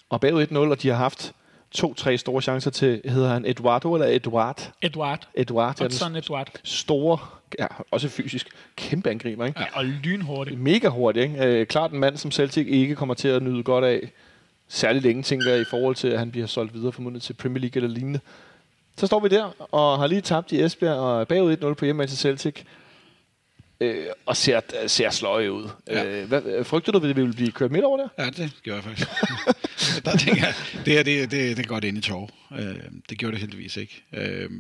og 0.09 0.21
bagud 0.21 0.47
1-0, 0.47 0.57
og 0.57 0.83
de 0.83 0.89
har 0.89 0.97
haft 0.97 1.33
to-tre 1.71 2.19
store 2.19 2.43
chancer 2.43 2.71
til, 2.71 3.01
hedder 3.05 3.29
han 3.29 3.45
Eduardo 3.47 3.95
eller 3.95 4.07
Eduard? 4.07 4.73
Edward. 4.83 5.29
Eduard, 5.35 5.77
ja, 5.81 5.85
Hudson 5.85 6.09
den 6.11 6.17
Edward. 6.17 6.49
store, 6.65 7.19
ja, 7.59 7.67
også 7.91 8.09
fysisk, 8.09 8.49
kæmpe 8.77 9.11
angriber, 9.11 9.47
ikke? 9.47 9.61
Ja, 9.61 9.67
og 9.79 9.85
lynhurtigt. 9.85 10.61
Mega 10.61 10.89
hurtigt, 10.89 11.23
ikke? 11.23 11.45
Øh, 11.47 11.67
klart 11.67 11.93
en 11.93 11.99
mand, 11.99 12.17
som 12.17 12.31
Celtic 12.31 12.67
ikke 12.69 12.95
kommer 12.97 13.15
til 13.15 13.29
at 13.29 13.43
nyde 13.43 13.63
godt 13.63 13.85
af. 13.85 14.13
Særligt 14.75 15.05
længe, 15.05 15.23
tænker 15.23 15.51
jeg, 15.51 15.61
i 15.61 15.65
forhold 15.65 15.97
til, 15.97 16.09
at 16.09 16.19
han 16.19 16.31
bliver 16.31 16.47
solgt 16.47 16.75
videre 16.75 16.93
formodentlig 16.93 17.23
til 17.23 17.33
Premier 17.33 17.61
League 17.61 17.83
eller 17.83 17.95
lignende. 17.95 18.21
Så 18.99 19.07
står 19.07 19.21
vi 19.21 19.29
der, 19.29 19.73
og 19.75 19.99
har 19.99 20.07
lige 20.07 20.21
tabt 20.21 20.53
i 20.53 20.63
Esbjerg, 20.63 20.97
og 20.97 21.21
er 21.21 21.25
bagud 21.25 21.57
1-0 21.57 21.75
på 21.75 21.85
hjemme 21.85 22.07
til 22.07 22.19
Celtic. 22.19 22.55
Øh, 23.81 24.07
og 24.27 24.37
ser, 24.37 24.61
ser 24.87 25.11
sløje 25.11 25.53
ud. 25.53 25.69
Ja. 25.87 26.05
Øh, 26.05 26.29
hvad, 26.29 26.65
frygter 26.65 26.93
du, 26.93 26.99
at 26.99 27.17
vi 27.17 27.23
vil 27.23 27.35
blive 27.35 27.53
kørt 27.53 27.71
midt 27.71 27.85
over 27.85 27.97
der? 27.97 28.09
Ja, 28.19 28.31
det 28.31 28.53
gjorde 28.63 28.77
jeg 28.77 28.85
faktisk. 28.85 29.09
der 30.05 30.17
tænker 30.17 30.47
jeg, 30.47 30.55
det 30.85 30.93
her, 30.93 31.03
det, 31.03 31.31
det, 31.31 31.57
det 31.57 31.69
går 31.69 31.75
godt 31.75 31.85
ind 31.85 31.99
i 31.99 32.01
tår. 32.01 32.31
Øh, 32.59 32.77
det 33.11 33.19
gjorde 33.19 33.33
det 33.33 33.41
heldigvis 33.41 33.77
ikke. 33.77 34.05
Øh, 34.13 34.51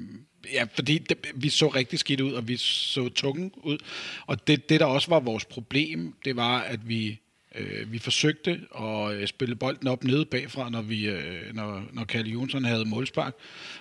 ja, 0.53 0.67
fordi 0.75 0.99
det, 0.99 1.19
vi 1.35 1.49
så 1.49 1.69
rigtig 1.69 1.99
skidt 1.99 2.21
ud, 2.21 2.33
og 2.33 2.49
vi 2.49 2.57
så 2.57 3.09
tunge 3.09 3.51
ud. 3.57 3.79
Og 4.27 4.47
det, 4.47 4.69
det, 4.69 4.81
der 4.81 4.87
også 4.87 5.09
var 5.09 5.21
vores 5.21 5.45
problem, 5.45 6.15
det 6.25 6.37
var, 6.37 6.61
at 6.61 6.89
vi, 6.89 7.21
øh, 7.55 7.93
vi 7.93 7.99
forsøgte 7.99 8.61
at 8.81 9.13
øh, 9.13 9.27
spille 9.27 9.55
bolden 9.55 9.89
op 9.89 10.05
nede 10.05 10.25
bagfra, 10.25 10.71
når, 10.71 10.83
vi, 10.83 11.09
øh, 11.09 11.55
når, 11.55 11.85
når 11.93 12.05
Kalle 12.05 12.31
Jonsson 12.31 12.65
havde 12.65 12.85
målspark. 12.85 13.35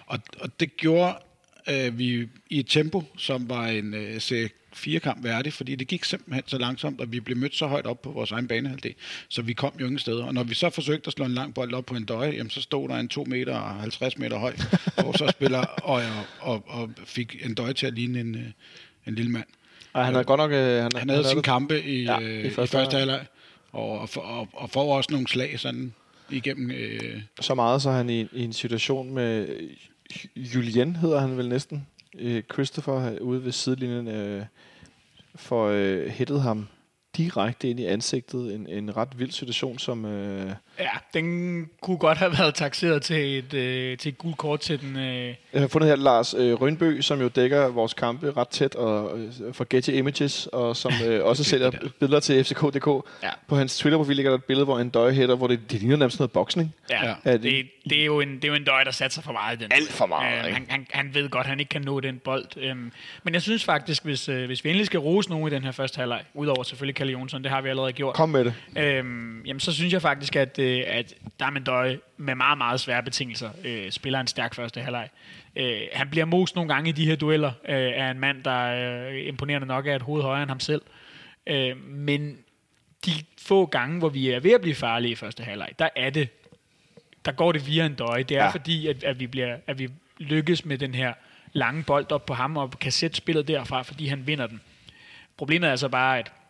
Og, 0.06 0.20
og 0.40 0.60
det 0.60 0.78
gjorde 0.78 1.16
øh, 1.70 1.98
vi 1.98 2.28
i 2.50 2.60
et 2.60 2.68
tempo, 2.68 3.04
som 3.18 3.50
var 3.50 3.68
en 3.68 3.94
øh, 3.94 4.16
C4-kamp 4.16 5.24
værdig, 5.24 5.54
fordi 5.54 5.76
det 5.76 5.88
gik 5.88 6.04
simpelthen 6.04 6.44
så 6.48 6.58
langsomt, 6.58 7.02
og 7.02 7.12
vi 7.12 7.20
blev 7.20 7.38
mødt 7.38 7.56
så 7.56 7.68
højt 7.68 7.86
op 7.86 8.02
på 8.02 8.12
vores 8.12 8.32
egen 8.32 8.48
banehalvdel, 8.48 8.94
så 9.30 9.42
vi 9.42 9.54
kom 9.54 9.74
jo 9.80 9.86
ingen 9.86 10.00
steder. 10.00 10.26
Og 10.26 10.34
når 10.34 10.44
vi 10.44 10.54
så 10.54 10.70
forsøgte 10.70 11.08
at 11.08 11.14
slå 11.14 11.26
en 11.26 11.34
lang 11.34 11.54
bold 11.54 11.74
op 11.74 11.86
på 11.86 11.96
en 11.96 12.06
døje, 12.06 12.32
jamen, 12.32 12.50
så 12.50 12.62
stod 12.62 12.90
der 12.90 12.96
en 12.96 13.08
2 13.08 13.24
meter 13.24 13.56
og 13.56 13.76
50 13.76 14.18
meter 14.18 14.38
høj 14.38 14.56
forsvarsspiller, 15.06 15.60
og, 15.60 16.02
og, 16.40 16.64
og 16.68 16.90
fik 17.06 17.38
en 17.46 17.54
døje 17.54 17.74
til 17.74 17.88
at 17.88 17.94
ligne 17.94 18.20
en, 18.20 18.54
en 19.08 19.16
lille 19.16 19.32
mand. 19.32 19.46
Ej, 19.96 20.04
han 20.04 20.14
havde 20.14 20.26
godt 20.26 20.38
nok... 20.38 20.52
Øh, 20.52 20.84
han, 20.84 20.92
Han 20.96 21.10
havde 21.10 21.30
sine 21.30 21.42
kampe 21.42 21.84
i, 21.84 22.04
Ja, 22.04 22.20
i 22.20 22.24
øh, 22.24 22.46
i 22.46 22.50
første 22.50 22.78
første, 22.78 22.98
halvleg 22.98 23.26
og, 23.72 24.00
og, 24.00 24.10
og, 24.16 24.48
og 24.54 24.70
får 24.70 24.96
også 24.98 25.12
nogle 25.12 25.28
slag 25.28 25.60
sådan 25.60 25.94
igennem... 26.30 26.72
Øh, 26.72 27.22
så 27.42 27.56
meget, 27.56 27.82
så 27.82 27.90
er 27.90 27.94
han 27.94 28.10
i, 28.10 28.22
i 28.22 28.44
en 28.44 28.54
situation 28.54 29.14
med 29.14 29.48
øh, 29.48 29.70
Julien, 30.36 30.96
hedder 30.96 31.20
han 31.20 31.38
vel 31.38 31.50
næsten. 31.50 31.88
Øh, 32.20 32.44
Christopher 32.54 33.20
ude 33.20 33.46
ved 33.46 33.52
sidelinjen 33.52 34.08
øh, 34.08 34.46
får 35.36 35.68
øh, 35.68 36.08
hættet 36.08 36.42
ham 36.42 36.68
direkte 37.18 37.70
ind 37.70 37.80
i 37.80 37.86
ansigtet. 37.86 38.56
En, 38.56 38.68
en 38.68 38.98
ret 38.98 39.20
vild 39.20 39.32
situation, 39.32 39.80
som... 39.80 40.06
Øh, 40.06 40.52
Ja, 40.82 40.90
den 41.14 41.66
kunne 41.82 41.98
godt 41.98 42.18
have 42.18 42.32
været 42.40 42.56
taxeret 42.56 43.02
til 43.02 43.38
et, 43.38 43.54
øh, 43.54 43.98
til 43.98 44.10
et 44.10 44.18
gult 44.18 44.38
kort 44.38 44.60
til 44.60 44.82
den... 44.82 44.98
Øh, 44.98 45.36
jeg 45.54 45.62
har 45.62 45.68
fundet 45.68 45.90
her 45.90 45.96
Lars 45.96 46.34
øh, 46.38 46.54
Rønbø, 46.62 47.02
som 47.02 47.22
jo 47.22 47.28
dækker 47.28 47.68
vores 47.68 47.94
kampe 47.94 48.32
ret 48.38 48.48
tæt 48.48 48.76
og 48.76 49.20
øh, 49.20 49.54
for 49.54 49.66
Getty 49.70 49.90
Images, 49.90 50.48
og 50.48 50.76
som 50.78 50.92
øh, 51.08 51.26
også 51.30 51.44
sælger 51.44 51.72
billeder 52.00 52.20
til 52.20 52.44
FCK.dk. 52.44 52.88
Ja. 53.24 53.30
På 53.48 53.56
hans 53.56 53.78
Twitter-profil 53.78 54.16
ligger 54.16 54.32
der 54.32 54.38
et 54.38 54.44
billede, 54.44 54.66
hvor 54.66 54.80
en 54.80 54.90
døje 54.90 55.14
hætter, 55.14 55.36
hvor 55.36 55.48
det, 55.48 55.72
det 55.72 55.80
ligner 55.80 55.96
nærmest 55.98 56.20
noget 56.20 56.32
boksning. 56.32 56.74
ja, 56.90 57.06
Ja. 57.08 57.14
Er 57.24 57.32
det- 57.38 57.42
Det, 57.44 57.66
det, 57.90 58.02
er 58.02 58.06
jo 58.06 58.20
en, 58.20 58.36
det 58.36 58.44
er 58.44 58.48
jo 58.48 58.54
en 58.54 58.64
døj, 58.64 58.84
der 58.84 58.92
satser 58.92 59.22
for 59.22 59.32
meget 59.32 59.60
i 59.60 59.64
den. 59.64 59.72
Alt 59.74 59.92
for 59.92 60.06
meget, 60.06 60.40
Øh, 60.40 60.46
ikke? 60.46 60.54
han, 60.58 60.66
han, 60.70 60.88
han 60.92 61.14
ved 61.14 61.30
godt, 61.30 61.44
at 61.46 61.50
han 61.50 61.60
ikke 61.60 61.70
kan 61.70 61.82
nå 61.82 62.00
den 62.00 62.20
bold. 62.24 62.46
Øhm, 62.58 62.92
men 63.24 63.34
jeg 63.34 63.42
synes 63.42 63.64
faktisk, 63.64 64.04
hvis, 64.06 64.30
øh, 64.30 64.46
hvis 64.46 64.64
vi 64.64 64.70
endelig 64.70 64.86
skal 64.86 65.00
rose 65.00 65.30
nogen 65.30 65.48
i 65.48 65.56
den 65.56 65.64
her 65.64 65.72
første 65.72 65.98
halvleg, 65.98 66.22
udover 66.34 66.64
selvfølgelig 66.64 66.96
Kalle 66.96 67.12
Jonsson, 67.14 67.44
det 67.44 67.52
har 67.52 67.62
vi 67.62 67.70
allerede 67.70 67.92
gjort, 67.94 68.16
Kom 68.16 68.30
med 68.30 68.46
det. 68.46 68.54
Øhm, 68.78 69.42
jamen, 69.46 69.60
så 69.60 69.74
synes 69.74 69.94
jeg 69.94 70.02
faktisk, 70.02 70.36
at, 70.36 70.60
øh, 70.60 70.71
at 70.80 71.14
Damendøj 71.40 71.98
med 72.18 72.36
meget, 72.36 72.58
meget 72.58 72.80
svære 72.80 73.04
betingelser 73.04 73.50
øh, 73.66 73.92
spiller 73.92 74.20
en 74.20 74.28
stærk 74.28 74.56
første 74.56 74.82
halvleg. 74.82 75.10
Øh, 75.56 75.82
han 75.94 76.10
bliver 76.10 76.26
most 76.26 76.56
nogle 76.56 76.74
gange 76.74 76.90
i 76.90 76.94
de 76.94 77.06
her 77.06 77.16
dueller 77.16 77.52
øh, 77.70 77.92
af 77.96 78.12
en 78.12 78.20
mand, 78.20 78.44
der 78.44 79.08
øh, 79.10 79.28
imponerende 79.28 79.68
nok 79.68 79.88
er 79.88 79.96
et 79.96 80.02
hoved 80.02 80.22
højere 80.24 80.44
end 80.44 80.50
ham 80.50 80.60
selv. 80.60 80.82
Øh, 81.48 81.78
men 81.88 82.38
de 83.06 83.12
få 83.42 83.66
gange, 83.66 84.00
hvor 84.00 84.10
vi 84.10 84.30
er 84.30 84.40
ved 84.40 84.52
at 84.52 84.62
blive 84.62 84.76
farlige 84.76 85.12
i 85.12 85.16
første 85.16 85.44
halvleg, 85.44 85.70
der 85.80 85.90
er 85.96 86.10
det, 86.10 86.30
der 87.26 87.32
går 87.32 87.52
det 87.52 87.68
via 87.68 87.86
en 87.86 87.96
døje. 87.96 88.24
Det 88.24 88.38
er 88.38 88.44
Ja. 88.44 88.50
fordi, 88.50 88.88
at, 88.88 89.04
at, 89.04 89.20
vi 89.20 89.28
bliver, 89.28 89.58
at 89.68 89.80
vi 89.80 89.90
lykkes 90.18 90.66
med 90.66 90.78
den 90.78 90.96
her 90.96 91.14
lange 91.54 91.84
bold 91.84 92.12
op 92.12 92.26
på 92.26 92.34
ham, 92.34 92.58
og 92.58 92.72
kan 92.72 92.92
sætte 92.92 93.18
spillet 93.18 93.48
derfra, 93.48 93.82
fordi 93.82 94.08
han 94.08 94.28
vinder 94.28 94.48
den. 94.48 94.62
Problemet 95.38 95.68
er 95.68 95.72
altså 95.72 95.90
bare, 95.90 96.20
at 96.20 96.28
øh, 96.28 96.41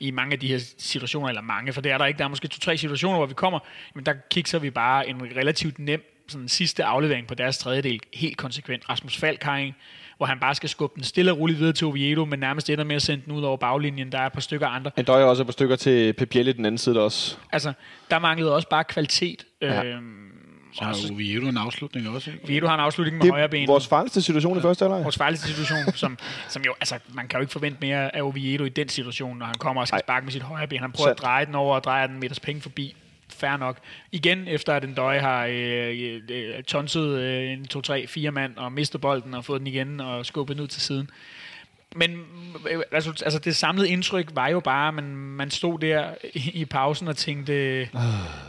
i 0.00 0.10
mange 0.10 0.32
af 0.32 0.40
de 0.40 0.48
her 0.48 0.58
situationer, 0.78 1.28
eller 1.28 1.42
mange, 1.42 1.72
for 1.72 1.80
det 1.80 1.92
er 1.92 1.98
der 1.98 2.06
ikke, 2.06 2.18
der 2.18 2.24
er 2.24 2.28
måske 2.28 2.48
to-tre 2.48 2.76
situationer, 2.76 3.16
hvor 3.16 3.26
vi 3.26 3.34
kommer, 3.34 3.58
men 3.94 4.06
der 4.06 4.14
kikser 4.30 4.58
vi 4.58 4.70
bare 4.70 5.08
en 5.08 5.22
relativt 5.36 5.78
nem 5.78 6.14
sådan 6.28 6.48
sidste 6.48 6.84
aflevering 6.84 7.26
på 7.26 7.34
deres 7.34 7.58
tredjedel 7.58 8.00
helt 8.14 8.36
konsekvent. 8.36 8.88
Rasmus 8.88 9.16
Falk 9.16 9.42
har 9.42 9.56
en, 9.56 9.74
hvor 10.16 10.26
han 10.26 10.40
bare 10.40 10.54
skal 10.54 10.68
skubbe 10.68 10.94
den 10.96 11.04
stille 11.04 11.32
og 11.32 11.38
roligt 11.38 11.58
videre 11.58 11.72
til 11.72 11.86
Oviedo, 11.86 12.24
men 12.24 12.38
nærmest 12.38 12.70
ender 12.70 12.84
med 12.84 12.96
at 12.96 13.02
sende 13.02 13.24
den 13.24 13.32
ud 13.32 13.42
over 13.42 13.56
baglinjen. 13.56 14.12
Der 14.12 14.18
er 14.18 14.26
et 14.26 14.32
par 14.32 14.40
stykker 14.40 14.66
andre. 14.66 14.90
En 14.96 15.04
døjer 15.04 15.24
også 15.24 15.42
et 15.42 15.46
par 15.46 15.52
stykker 15.52 15.76
til 15.76 16.12
Pep 16.12 16.28
Biel 16.28 16.48
i 16.48 16.52
den 16.52 16.66
anden 16.66 16.78
side 16.78 16.94
der 16.94 17.00
også. 17.00 17.36
Altså, 17.52 17.72
der 18.10 18.18
manglede 18.18 18.54
også 18.54 18.68
bare 18.68 18.84
kvalitet. 18.84 19.46
Ja. 19.62 19.84
Øhm, 19.84 20.27
Så 20.78 20.84
har 20.84 21.12
Oviedo 21.12 21.46
en 21.46 21.56
afslutning 21.56 22.08
også, 22.08 22.30
ikke? 22.30 22.44
Oviedo 22.44 22.66
har 22.66 22.74
en 22.74 22.80
afslutning 22.80 23.16
med 23.16 23.22
Det 23.22 23.30
højre 23.32 23.44
er 23.44 23.48
ben. 23.48 23.68
vores 23.68 23.86
farligste 23.86 24.22
situation 24.22 24.58
i 24.58 24.60
første 24.60 24.84
halvleg. 24.84 25.02
vores 25.04 25.16
farligste 25.16 25.46
situation, 25.48 25.78
som, 25.94 26.18
som 26.48 26.62
jo, 26.62 26.74
altså, 26.80 26.98
man 27.08 27.28
kan 27.28 27.38
jo 27.38 27.40
ikke 27.40 27.52
forvente 27.52 27.78
mere 27.80 28.16
af 28.16 28.22
Oviedo 28.22 28.64
i 28.64 28.68
den 28.68 28.88
situation, 28.88 29.38
når 29.38 29.46
han 29.46 29.54
kommer 29.54 29.80
og 29.82 29.88
skal 29.88 29.96
Nej. 29.96 30.02
sparke 30.06 30.24
med 30.24 30.32
sit 30.32 30.42
højre 30.42 30.66
ben. 30.66 30.80
Han 30.80 30.92
prøver 30.92 31.08
Sandt. 31.08 31.20
at 31.20 31.22
dreje 31.24 31.46
den 31.46 31.54
over 31.54 31.74
og 31.74 31.84
drejer 31.84 32.06
den 32.06 32.20
meters 32.20 32.40
penge 32.40 32.62
forbi. 32.62 32.96
Fair 33.28 33.56
nok. 33.56 33.78
Igen, 34.12 34.48
efter 34.48 34.74
at 34.74 34.84
en 34.84 34.94
døje 34.94 35.20
har 35.20 35.46
øh, 35.50 36.20
øh, 36.30 36.62
tonset 36.62 37.18
øh, 37.18 37.50
en, 37.52 37.66
to, 37.66 37.80
tre, 37.80 38.06
fire 38.06 38.30
mand 38.30 38.56
og 38.56 38.72
mistet 38.72 39.00
bolden 39.00 39.34
og 39.34 39.44
fået 39.44 39.58
den 39.60 39.66
igen 39.66 40.00
og 40.00 40.26
skubbet 40.26 40.56
den 40.56 40.62
ud 40.62 40.68
til 40.68 40.82
siden. 40.82 41.10
Øh, 41.10 41.47
altså, 42.92 43.22
altså 43.24 43.38
det 43.38 43.56
samlede 43.56 43.88
indtryk 43.88 44.28
var 44.34 44.48
jo 44.48 44.60
bare, 44.60 44.88
at 44.88 44.94
man, 44.94 45.16
man 45.16 45.50
stod 45.50 45.78
der 45.78 46.14
i, 46.34 46.64
pausen 46.64 47.08
og 47.08 47.16
tænkte, 47.16 47.88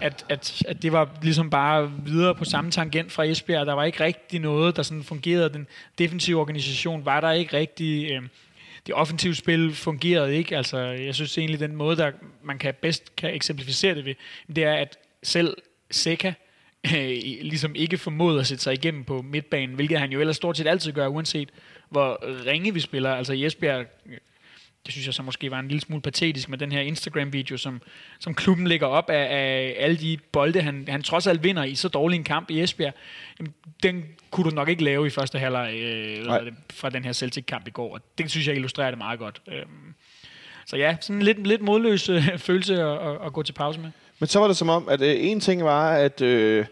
at, 0.01 0.25
at, 0.29 0.63
at 0.67 0.81
det 0.81 0.91
var 0.91 1.09
ligesom 1.21 1.49
bare 1.49 1.91
videre 2.05 2.35
på 2.35 2.45
samme 2.45 2.71
tangent 2.71 3.11
fra 3.11 3.23
Esbjerg. 3.23 3.65
Der 3.65 3.73
var 3.73 3.83
ikke 3.83 4.03
rigtig 4.03 4.39
noget, 4.39 4.75
der 4.75 4.83
sådan 4.83 5.03
fungerede. 5.03 5.53
Den 5.53 5.67
defensive 5.97 6.39
organisation 6.39 7.05
var 7.05 7.21
der 7.21 7.31
ikke 7.31 7.57
rigtig. 7.57 8.11
Øh, 8.11 8.21
det 8.87 8.95
offensive 8.95 9.35
spil 9.35 9.75
fungerede 9.75 10.35
ikke. 10.35 10.57
Altså, 10.57 10.77
jeg 10.79 11.15
synes 11.15 11.37
egentlig, 11.37 11.59
den 11.59 11.75
måde, 11.75 11.97
der 11.97 12.11
man 12.43 12.57
kan 12.57 12.73
bedst 12.81 13.15
kan 13.15 13.33
eksemplificere 13.33 13.95
det 13.95 14.05
ved, 14.05 14.15
det 14.55 14.63
er, 14.63 14.73
at 14.73 14.97
selv 15.23 15.57
Seca 15.91 16.33
øh, 16.85 17.09
ligesom 17.41 17.75
ikke 17.75 17.97
formåede 17.97 18.39
at 18.39 18.47
sætte 18.47 18.63
sig 18.63 18.73
igennem 18.73 19.03
på 19.03 19.21
midtbanen, 19.21 19.75
hvilket 19.75 19.99
han 19.99 20.11
jo 20.11 20.19
ellers 20.19 20.35
stort 20.35 20.57
set 20.57 20.67
altid 20.67 20.91
gør, 20.91 21.07
uanset 21.07 21.49
hvor 21.89 22.19
ringe 22.45 22.73
vi 22.73 22.79
spiller. 22.79 23.15
Altså 23.15 23.33
Jesbjerg, 23.33 23.85
øh, 24.05 24.17
det 24.85 24.93
synes 24.93 25.05
jeg 25.05 25.13
så 25.13 25.23
måske 25.23 25.51
var 25.51 25.59
en 25.59 25.67
lille 25.67 25.81
smule 25.81 26.01
patetisk 26.01 26.49
med 26.49 26.57
den 26.57 26.71
her 26.71 26.81
Instagram-video, 26.81 27.57
som, 27.57 27.81
som 28.19 28.33
klubben 28.33 28.67
lægger 28.67 28.87
op 28.87 29.09
af, 29.09 29.27
af 29.35 29.75
alle 29.79 29.97
de 29.97 30.17
bolde, 30.31 30.61
han, 30.61 30.85
han 30.87 31.03
trods 31.03 31.27
alt 31.27 31.43
vinder 31.43 31.63
i 31.63 31.75
så 31.75 31.87
dårlig 31.87 32.17
en 32.17 32.23
kamp 32.23 32.49
i 32.49 32.61
Esbjerg. 32.61 32.93
Jamen, 33.39 33.53
den 33.83 34.05
kunne 34.31 34.49
du 34.49 34.55
nok 34.55 34.69
ikke 34.69 34.83
lave 34.83 35.07
i 35.07 35.09
første 35.09 35.39
halvleg 35.39 35.73
øh, 35.73 36.25
det, 36.25 36.53
fra 36.73 36.89
den 36.89 37.03
her 37.03 37.13
Celtic-kamp 37.13 37.67
i 37.67 37.71
går, 37.71 37.93
og 37.93 38.01
det 38.17 38.31
synes 38.31 38.47
jeg 38.47 38.55
illustrerer 38.55 38.91
det 38.91 38.97
meget 38.97 39.19
godt. 39.19 39.41
Øhm, 39.47 39.93
så 40.65 40.77
ja, 40.77 40.97
sådan 41.01 41.15
en 41.15 41.21
lidt, 41.21 41.47
lidt 41.47 41.61
modløs 41.61 42.09
øh, 42.09 42.37
følelse 42.37 42.73
at, 42.73 43.07
at, 43.07 43.17
at 43.25 43.33
gå 43.33 43.43
til 43.43 43.53
pause 43.53 43.79
med. 43.79 43.89
Men 44.19 44.27
så 44.27 44.39
var 44.39 44.47
det 44.47 44.57
som 44.57 44.69
om, 44.69 44.89
at 44.89 45.01
øh, 45.01 45.15
en 45.19 45.39
ting 45.39 45.63
var, 45.63 45.91
at... 45.91 46.21
Øh, 46.21 46.65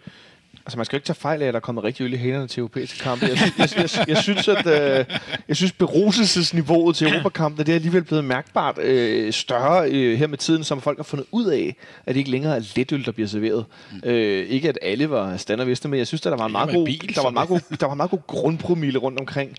altså 0.68 0.78
man 0.78 0.86
skal 0.86 0.96
jo 0.96 0.98
ikke 0.98 1.06
tage 1.06 1.16
fejl 1.16 1.42
af, 1.42 1.48
at 1.48 1.54
der 1.54 1.60
er 1.60 1.62
kommet 1.62 1.84
rigtig 1.84 2.04
øl 2.04 2.14
i 2.14 2.18
hælerne 2.18 2.48
til 2.48 2.60
europæiske 2.60 3.00
kampe. 3.00 3.26
Jeg, 3.26 3.38
sy- 3.38 3.58
jeg, 3.58 3.70
jeg, 3.98 4.08
jeg, 4.08 4.18
synes, 4.18 4.48
at 4.48 4.68
øh, 4.68 5.06
jeg 5.48 5.56
synes, 5.56 5.72
beruselsesniveauet 5.72 6.96
til 6.96 7.08
Europakampen, 7.08 7.66
det 7.66 7.72
er 7.72 7.76
alligevel 7.76 8.04
blevet 8.04 8.26
mærkbart 8.26 8.78
øh, 8.78 9.34
større 9.34 9.92
øh, 9.92 10.18
her 10.18 10.28
med 10.28 10.38
tiden, 10.38 10.64
som 10.64 10.82
folk 10.82 10.98
har 10.98 11.04
fundet 11.04 11.26
ud 11.32 11.46
af, 11.46 11.76
at 12.06 12.16
det 12.16 12.20
ikke 12.20 12.32
længere 12.32 12.56
er 12.56 12.62
letøl, 12.76 13.06
der 13.06 13.12
bliver 13.12 13.28
serveret. 13.28 13.66
Mm. 13.92 14.10
Øh, 14.10 14.48
ikke 14.50 14.70
at 14.70 14.80
alle 14.82 15.10
var 15.10 15.38
stand 15.38 15.62
og 15.62 15.68
men 15.68 15.94
jeg 15.94 16.08
synes, 16.08 16.26
at 16.26 16.32
der 16.32 16.38
var 16.38 16.46
en 16.46 16.52
meget 16.52 16.70
god, 16.74 16.86
bil, 16.86 17.16
der 17.16 17.24
var 17.24 17.30
meget 17.30 17.50
god, 17.50 17.60
der 17.80 17.86
var 17.86 17.96
meget 17.96 18.12
god 18.12 18.20
grundpromille 18.28 19.00
rundt 19.00 19.20
omkring. 19.20 19.56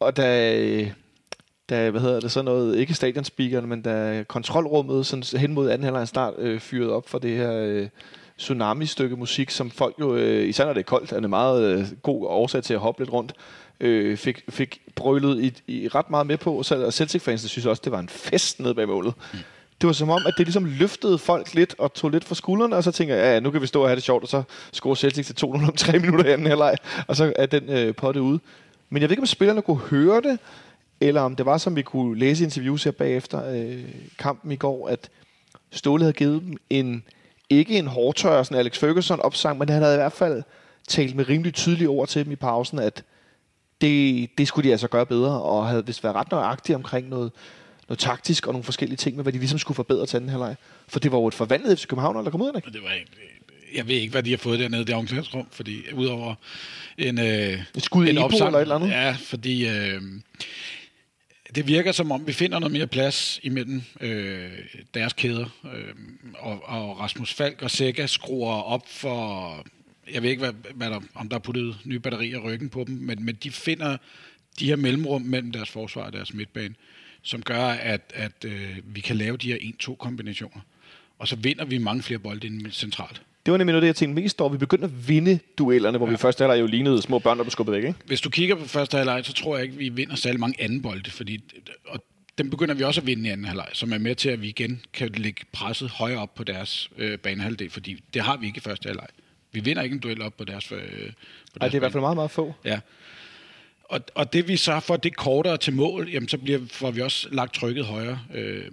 Og 0.00 0.16
da, 0.16 0.90
da, 1.70 1.90
hvad 1.90 2.00
hedder 2.00 2.20
det, 2.20 2.32
så 2.32 2.42
noget, 2.42 2.76
ikke 2.76 2.94
stadionspeakeren, 2.94 3.68
men 3.68 3.82
da 3.82 4.24
kontrolrummet 4.28 5.06
sådan 5.06 5.40
hen 5.40 5.52
mod 5.52 5.70
anden 5.70 5.84
halvleg 5.84 6.08
start 6.08 6.34
øh, 6.38 6.60
fyret 6.60 6.90
op 6.90 7.08
for 7.08 7.18
det 7.18 7.36
her 7.36 7.52
øh, 7.52 7.88
tsunami-stykke 8.38 9.16
musik, 9.16 9.50
som 9.50 9.70
folk 9.70 9.94
jo, 10.00 10.16
øh, 10.16 10.48
især 10.48 10.64
når 10.64 10.72
det 10.72 10.80
er 10.80 10.84
koldt, 10.84 11.12
er 11.12 11.18
en 11.18 11.30
meget 11.30 11.62
øh, 11.64 11.86
god 12.02 12.26
årsag 12.26 12.62
til 12.62 12.74
at 12.74 12.80
hoppe 12.80 13.00
lidt 13.02 13.12
rundt, 13.12 13.32
øh, 13.80 14.16
fik, 14.16 14.44
fik 14.48 14.80
brølet 14.94 15.44
i, 15.44 15.72
i 15.72 15.88
ret 15.88 16.10
meget 16.10 16.26
med 16.26 16.36
på, 16.36 16.62
så 16.62 16.84
og 16.84 16.92
Celtic-fansene 16.92 17.48
synes 17.48 17.66
også, 17.66 17.82
det 17.84 17.92
var 17.92 17.98
en 17.98 18.08
fest 18.08 18.60
nede 18.60 18.74
bag 18.74 18.88
målet. 18.88 19.14
Mm. 19.32 19.38
Det 19.80 19.86
var 19.86 19.92
som 19.92 20.10
om, 20.10 20.22
at 20.26 20.34
det 20.38 20.46
ligesom 20.46 20.64
løftede 20.64 21.18
folk 21.18 21.54
lidt 21.54 21.74
og 21.78 21.94
tog 21.94 22.10
lidt 22.10 22.24
fra 22.24 22.34
skuldrene, 22.34 22.76
og 22.76 22.84
så 22.84 22.92
tænker 22.92 23.14
jeg, 23.14 23.24
ja, 23.24 23.40
nu 23.40 23.50
kan 23.50 23.62
vi 23.62 23.66
stå 23.66 23.82
og 23.82 23.88
have 23.88 23.96
det 23.96 24.02
sjovt, 24.02 24.22
og 24.22 24.28
så 24.28 24.42
score 24.72 24.96
Celtic 24.96 25.26
til 25.26 25.34
200 25.34 25.70
om 25.70 25.76
tre 25.76 25.98
minutter 25.98 26.24
i 26.24 26.32
anden 26.32 26.46
halvleg, 26.46 26.76
og 27.06 27.16
så 27.16 27.32
er 27.36 27.46
den 27.46 27.68
øh, 27.68 27.94
potte 27.94 28.22
ude. 28.22 28.40
Men 28.90 29.02
jeg 29.02 29.08
ved 29.08 29.12
ikke, 29.12 29.22
om 29.22 29.26
spillerne 29.26 29.62
kunne 29.62 29.78
høre 29.78 30.20
det, 30.20 30.38
eller 31.00 31.20
om 31.20 31.36
det 31.36 31.46
var, 31.46 31.58
som 31.58 31.76
vi 31.76 31.82
kunne 31.82 32.18
læse 32.18 32.42
i 32.42 32.44
interviews 32.44 32.84
her 32.84 32.90
bagefter 32.90 33.52
øh, 33.52 33.84
kampen 34.18 34.52
i 34.52 34.56
går, 34.56 34.88
at 34.88 35.10
Ståle 35.70 36.02
havde 36.02 36.12
givet 36.12 36.42
dem 36.42 36.56
en, 36.70 37.04
ikke 37.50 37.78
en 37.78 37.86
hårdtør, 37.86 38.42
sådan 38.42 38.58
Alex 38.58 38.78
Ferguson 38.78 39.20
opsang, 39.20 39.58
men 39.58 39.68
han 39.68 39.82
havde 39.82 39.94
i 39.94 39.98
hvert 39.98 40.12
fald 40.12 40.42
talt 40.88 41.16
med 41.16 41.28
rimelig 41.28 41.54
tydelige 41.54 41.88
ord 41.88 42.08
til 42.08 42.24
dem 42.24 42.32
i 42.32 42.36
pausen, 42.36 42.78
at 42.78 43.04
det, 43.80 44.30
det 44.38 44.48
skulle 44.48 44.68
de 44.68 44.72
altså 44.72 44.88
gøre 44.88 45.06
bedre, 45.06 45.42
og 45.42 45.68
havde 45.68 45.86
vist 45.86 46.04
været 46.04 46.16
ret 46.16 46.30
nøjagtige 46.30 46.76
omkring 46.76 47.08
noget, 47.08 47.32
noget 47.88 47.98
taktisk 47.98 48.46
og 48.46 48.52
nogle 48.52 48.64
forskellige 48.64 48.96
ting 48.96 49.16
med, 49.16 49.24
hvad 49.24 49.32
de 49.32 49.38
ligesom 49.38 49.58
skulle 49.58 49.76
forbedre 49.76 50.06
til 50.06 50.16
anden 50.16 50.30
halvleg. 50.30 50.56
For 50.88 51.00
det 51.00 51.12
var 51.12 51.18
jo 51.18 51.26
et 51.26 51.34
forvandlet 51.34 51.78
FC 51.78 51.86
København, 51.86 52.24
der 52.24 52.30
kom 52.30 52.42
ud 52.42 52.50
af 52.54 52.62
det. 52.62 52.82
Var 52.82 52.92
ikke, 52.92 53.10
jeg 53.74 53.88
ved 53.88 53.94
ikke, 53.94 54.12
hvad 54.12 54.22
de 54.22 54.30
har 54.30 54.36
fået 54.36 54.58
dernede 54.58 54.82
i 54.82 54.84
det 54.84 54.94
omklædningsrum, 54.94 55.46
fordi 55.50 55.82
udover 55.92 56.34
en, 56.98 57.18
øh, 57.18 57.62
Et 57.74 57.84
skud 57.84 58.08
en 58.08 58.18
opsang, 58.18 58.46
eller 58.46 58.58
et 58.58 58.62
eller 58.62 58.74
andet. 58.74 58.88
Ja, 58.88 59.16
fordi 59.20 59.68
øh, 59.68 60.02
det 61.54 61.66
virker 61.66 61.92
som 61.92 62.12
om, 62.12 62.26
vi 62.26 62.32
finder 62.32 62.58
noget 62.58 62.72
mere 62.72 62.86
plads 62.86 63.40
imellem 63.42 63.82
øh, 64.00 64.50
deres 64.94 65.12
kæder. 65.12 65.46
Øh, 65.74 65.94
og, 66.38 66.62
og 66.64 67.00
Rasmus 67.00 67.34
Falk 67.34 67.62
og 67.62 67.70
Sækker 67.70 68.06
skruer 68.06 68.52
op 68.52 68.88
for... 68.88 69.66
Jeg 70.12 70.22
ved 70.22 70.30
ikke, 70.30 70.42
hvad, 70.42 70.52
hvad 70.74 70.90
der, 70.90 71.00
om 71.14 71.28
der 71.28 71.36
er 71.36 71.40
puttet 71.40 71.76
nye 71.84 71.98
batterier 71.98 72.36
i 72.36 72.40
ryggen 72.40 72.68
på 72.68 72.84
dem, 72.86 72.94
men, 72.94 73.24
men 73.24 73.34
de 73.34 73.50
finder 73.50 73.96
de 74.58 74.66
her 74.66 74.76
mellemrum 74.76 75.22
mellem 75.22 75.52
deres 75.52 75.70
forsvar 75.70 76.02
og 76.02 76.12
deres 76.12 76.34
midtbane, 76.34 76.74
som 77.22 77.42
gør, 77.42 77.66
at, 77.66 78.12
at 78.14 78.44
øh, 78.44 78.78
vi 78.84 79.00
kan 79.00 79.16
lave 79.16 79.36
de 79.36 79.48
her 79.48 79.58
1-2 79.82 79.94
kombinationer. 79.94 80.60
Og 81.18 81.28
så 81.28 81.36
vinder 81.36 81.64
vi 81.64 81.78
mange 81.78 82.02
flere 82.02 82.18
bolde 82.18 82.46
ind 82.46 82.70
centralt. 82.70 83.22
Det 83.46 83.52
var 83.52 83.58
nemlig 83.58 83.72
noget, 83.72 83.82
det, 83.82 83.86
jeg 83.86 83.96
tænkte 83.96 84.22
mest 84.22 84.40
over. 84.40 84.50
Vi 84.50 84.58
begyndte 84.58 84.84
at 84.84 85.08
vinde 85.08 85.38
duellerne, 85.58 85.98
hvor 85.98 86.06
ja. 86.06 86.10
vi 86.10 86.16
først 86.16 86.38
halvleg 86.38 86.60
jo 86.60 86.66
lignede 86.66 87.02
små 87.02 87.18
børn, 87.18 87.38
der 87.38 87.44
blev 87.44 87.50
skubbet 87.50 87.74
væk, 87.74 87.84
ikke? 87.84 87.98
Hvis 88.06 88.20
du 88.20 88.30
kigger 88.30 88.54
på 88.54 88.64
første 88.64 88.96
halvleg, 88.96 89.24
så 89.24 89.32
tror 89.32 89.56
jeg 89.56 89.64
ikke, 89.64 89.76
vi 89.76 89.88
vinder 89.88 90.16
særlig 90.16 90.40
mange 90.40 90.62
anden 90.62 90.82
bolde, 90.82 91.10
fordi 91.10 91.40
og 91.86 92.04
dem 92.38 92.50
begynder 92.50 92.74
vi 92.74 92.82
også 92.82 93.00
at 93.00 93.06
vinde 93.06 93.28
i 93.28 93.32
anden 93.32 93.46
halvleg, 93.46 93.68
som 93.72 93.92
er 93.92 93.98
med 93.98 94.14
til, 94.14 94.28
at 94.28 94.42
vi 94.42 94.48
igen 94.48 94.80
kan 94.92 95.08
lægge 95.16 95.44
presset 95.52 95.90
højere 95.90 96.18
op 96.18 96.34
på 96.34 96.44
deres 96.44 96.90
øh, 96.98 97.18
banehalvdel, 97.18 97.70
fordi 97.70 98.02
det 98.14 98.22
har 98.22 98.36
vi 98.36 98.46
ikke 98.46 98.56
i 98.56 98.60
første 98.60 98.86
halvleg. 98.86 99.06
Vi 99.52 99.60
vinder 99.60 99.82
ikke 99.82 99.94
en 99.94 100.00
duel 100.00 100.22
op 100.22 100.36
på 100.36 100.44
deres, 100.44 100.72
øh, 100.72 100.78
på 100.78 100.84
deres 100.84 101.12
Ej, 101.60 101.66
det 101.66 101.74
er 101.74 101.74
i 101.74 101.78
hvert 101.78 101.92
fald 101.92 102.00
meget, 102.00 102.16
meget 102.16 102.30
få. 102.30 102.54
Ja. 102.64 102.80
Og, 103.84 104.00
og 104.14 104.32
det 104.32 104.48
vi 104.48 104.56
så 104.56 104.80
får 104.80 104.96
det 104.96 105.16
kortere 105.16 105.56
til 105.56 105.72
mål, 105.72 106.08
jamen 106.08 106.28
så 106.28 106.38
bliver, 106.38 106.60
får 106.70 106.90
vi 106.90 107.00
også 107.00 107.28
lagt 107.32 107.54
trykket 107.54 107.84
højere 107.84 108.20
øh, 108.34 108.64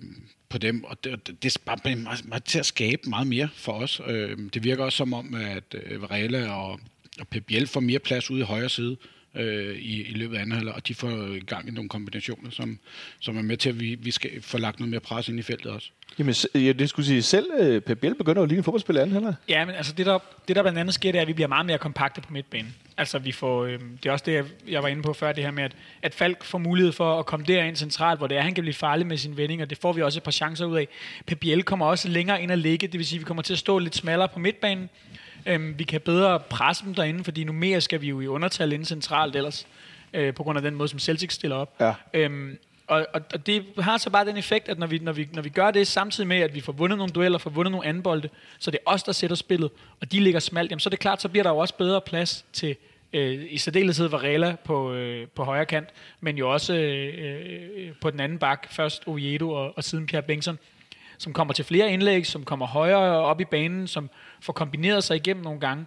på 0.51 0.57
dem, 0.57 0.83
og 0.83 1.03
det, 1.03 1.27
det, 1.27 1.43
det 1.43 1.55
er 1.55 1.59
bare 1.65 1.95
meget, 1.95 2.25
meget 2.25 2.43
til 2.43 2.59
at 2.59 2.65
skabe 2.65 3.09
meget 3.09 3.27
mere 3.27 3.49
for 3.53 3.71
os. 3.71 4.01
Øh, 4.07 4.37
det 4.53 4.63
virker 4.63 4.83
også 4.83 4.97
som 4.97 5.13
om, 5.13 5.35
at 5.35 5.63
øh, 5.73 6.01
Varela 6.01 6.51
og, 6.51 6.79
og 7.19 7.27
Pep 7.27 7.45
Biel 7.45 7.67
får 7.67 7.79
mere 7.79 7.99
plads 7.99 8.31
ude 8.31 8.39
i 8.39 8.43
højre 8.43 8.69
side 8.69 8.97
øh, 9.35 9.75
i, 9.77 10.01
i 10.07 10.13
løbet 10.13 10.37
af 10.37 10.41
anden 10.41 10.55
halvleg, 10.55 10.73
og 10.75 10.87
de 10.87 10.95
får 10.95 11.09
i 11.35 11.39
gang 11.39 11.67
i 11.67 11.71
nogle 11.71 11.89
kombinationer, 11.89 12.49
som, 12.51 12.79
som 13.19 13.37
er 13.37 13.41
med 13.41 13.57
til, 13.57 13.69
at 13.69 13.79
vi, 13.79 13.95
vi 13.99 14.11
skal 14.11 14.41
få 14.41 14.57
lagt 14.57 14.79
noget 14.79 14.89
mere 14.91 14.99
pres 14.99 15.29
ind 15.29 15.39
i 15.39 15.41
feltet 15.41 15.71
også. 15.71 15.89
Jamen, 16.19 16.35
ja, 16.55 16.71
det 16.71 16.89
skulle 16.89 17.05
sige, 17.05 17.21
selv 17.21 17.45
øh, 17.59 17.81
Pep 17.81 17.97
Biel 17.97 18.15
begynder 18.15 18.41
jo 18.41 18.45
lige 18.45 18.57
en 18.57 18.63
fodboldspiller 18.63 19.01
anden 19.01 19.13
halvleg. 19.13 19.33
Ja, 19.49 19.65
men 19.65 19.75
altså 19.75 19.93
det 19.93 20.05
der, 20.05 20.19
det 20.47 20.55
der 20.55 20.61
blandt 20.61 20.79
andet 20.79 20.93
sker, 20.93 21.11
det 21.11 21.17
er, 21.17 21.21
at 21.21 21.27
vi 21.27 21.33
bliver 21.33 21.47
meget 21.47 21.65
mere 21.65 21.77
kompakte 21.77 22.21
på 22.21 22.33
midtbanen. 22.33 22.75
Altså 22.97 23.19
vi 23.19 23.31
får, 23.31 23.65
øh, 23.65 23.79
det 24.03 24.05
er 24.05 24.11
også 24.11 24.23
det, 24.25 24.33
jeg- 24.33 24.45
jeg 24.67 24.83
var 24.83 24.89
inde 24.89 25.01
på 25.03 25.13
før, 25.13 25.31
det 25.31 25.43
her 25.43 25.51
med, 25.51 25.63
at, 25.63 25.71
at 26.01 26.13
Falk 26.13 26.43
får 26.43 26.57
mulighed 26.57 26.91
for 26.91 27.19
at 27.19 27.25
komme 27.25 27.45
derind 27.45 27.75
centralt, 27.75 28.19
hvor 28.19 28.27
det 28.27 28.37
er, 28.37 28.41
han 28.41 28.53
kan 28.53 28.61
blive 28.63 28.73
farlig 28.73 29.07
med 29.07 29.17
sine 29.17 29.37
vendinger. 29.37 29.65
Det 29.65 29.77
får 29.77 29.93
vi 29.93 30.01
også 30.01 30.19
et 30.19 30.23
par 30.23 30.31
chancer 30.31 30.65
ud 30.65 30.77
af. 30.77 30.87
Pep 31.25 31.39
Biel 31.39 31.63
kommer 31.63 31.85
også 31.85 32.09
længere 32.09 32.43
ind 32.43 32.51
og 32.51 32.57
ligge, 32.57 32.87
det 32.87 32.97
vil 32.97 33.05
sige, 33.07 33.17
at 33.17 33.21
vi 33.21 33.25
kommer 33.25 33.43
til 33.43 33.53
at 33.53 33.59
stå 33.59 33.79
lidt 33.79 33.95
smallere 33.95 34.27
på 34.29 34.39
midtbanen. 34.39 34.89
Øhm, 35.45 35.79
vi 35.79 35.83
kan 35.83 36.01
bedre 36.01 36.39
presse 36.39 36.85
dem 36.85 36.95
derinde, 36.95 37.23
fordi 37.23 37.43
nu 37.43 37.51
mere 37.51 37.81
skal 37.81 38.01
vi 38.01 38.09
jo 38.09 38.21
i 38.21 38.27
undertal 38.27 38.73
inde 38.73 38.85
centralt 38.85 39.35
ellers, 39.35 39.67
øh, 40.13 40.33
på 40.33 40.43
grund 40.43 40.57
af 40.57 40.63
den 40.63 40.75
måde, 40.75 40.89
som 40.89 40.99
Celtic 40.99 41.33
stiller 41.33 41.55
op. 41.55 41.75
Ja. 41.79 41.93
Øhm, 42.13 42.57
og, 42.87 43.07
og, 43.13 43.21
og 43.33 43.45
det 43.45 43.65
har 43.79 43.97
så 43.97 44.09
bare 44.09 44.25
den 44.25 44.37
effekt, 44.37 44.69
at 44.69 44.79
når 44.79 44.87
vi, 44.87 44.99
når, 44.99 45.11
vi, 45.11 45.29
når 45.33 45.41
vi 45.41 45.49
gør 45.49 45.71
det 45.71 45.87
samtidig 45.87 46.27
med, 46.27 46.37
at 46.37 46.55
vi 46.55 46.61
får 46.61 46.73
vundet 46.73 46.97
nogle 46.97 47.13
dueller, 47.13 47.37
får 47.37 47.49
vundet 47.49 47.71
nogle 47.71 47.87
anbolde, 47.87 48.29
så 48.59 48.71
det 48.71 48.79
er 48.87 48.91
os, 48.91 49.03
der 49.03 49.11
sætter 49.11 49.35
spillet, 49.35 49.71
og 50.01 50.11
de 50.11 50.19
ligger 50.19 50.39
smalt, 50.39 50.71
jamen, 50.71 50.79
så 50.79 50.87
er 50.87 50.91
det 50.91 50.99
klart, 50.99 51.21
så 51.21 51.29
bliver 51.29 51.43
der 51.43 51.49
jo 51.49 51.57
også 51.57 51.73
bedre 51.77 52.01
plads 52.01 52.45
til 52.53 52.75
øh, 53.13 53.45
i 53.49 53.57
særdeleshed 53.57 54.07
Varela 54.07 54.55
på, 54.63 54.93
øh, 54.93 55.27
på 55.27 55.43
højre 55.43 55.65
kant, 55.65 55.89
men 56.21 56.37
jo 56.37 56.53
også 56.53 56.73
øh, 56.73 57.13
øh, 57.19 57.91
på 58.01 58.09
den 58.09 58.19
anden 58.19 58.37
bak, 58.37 58.67
først 58.71 59.03
Oviedo 59.05 59.51
og, 59.51 59.77
og 59.77 59.83
siden 59.83 60.05
Pierre 60.05 60.23
Bengtsson, 60.23 60.59
som 61.21 61.33
kommer 61.33 61.53
til 61.53 61.65
flere 61.65 61.91
indlæg, 61.91 62.25
som 62.25 62.45
kommer 62.45 62.65
højere 62.65 62.99
op 62.99 63.41
i 63.41 63.45
banen, 63.45 63.87
som 63.87 64.09
får 64.39 64.53
kombineret 64.53 65.03
sig 65.03 65.15
igennem 65.15 65.43
nogle 65.43 65.59
gange. 65.59 65.85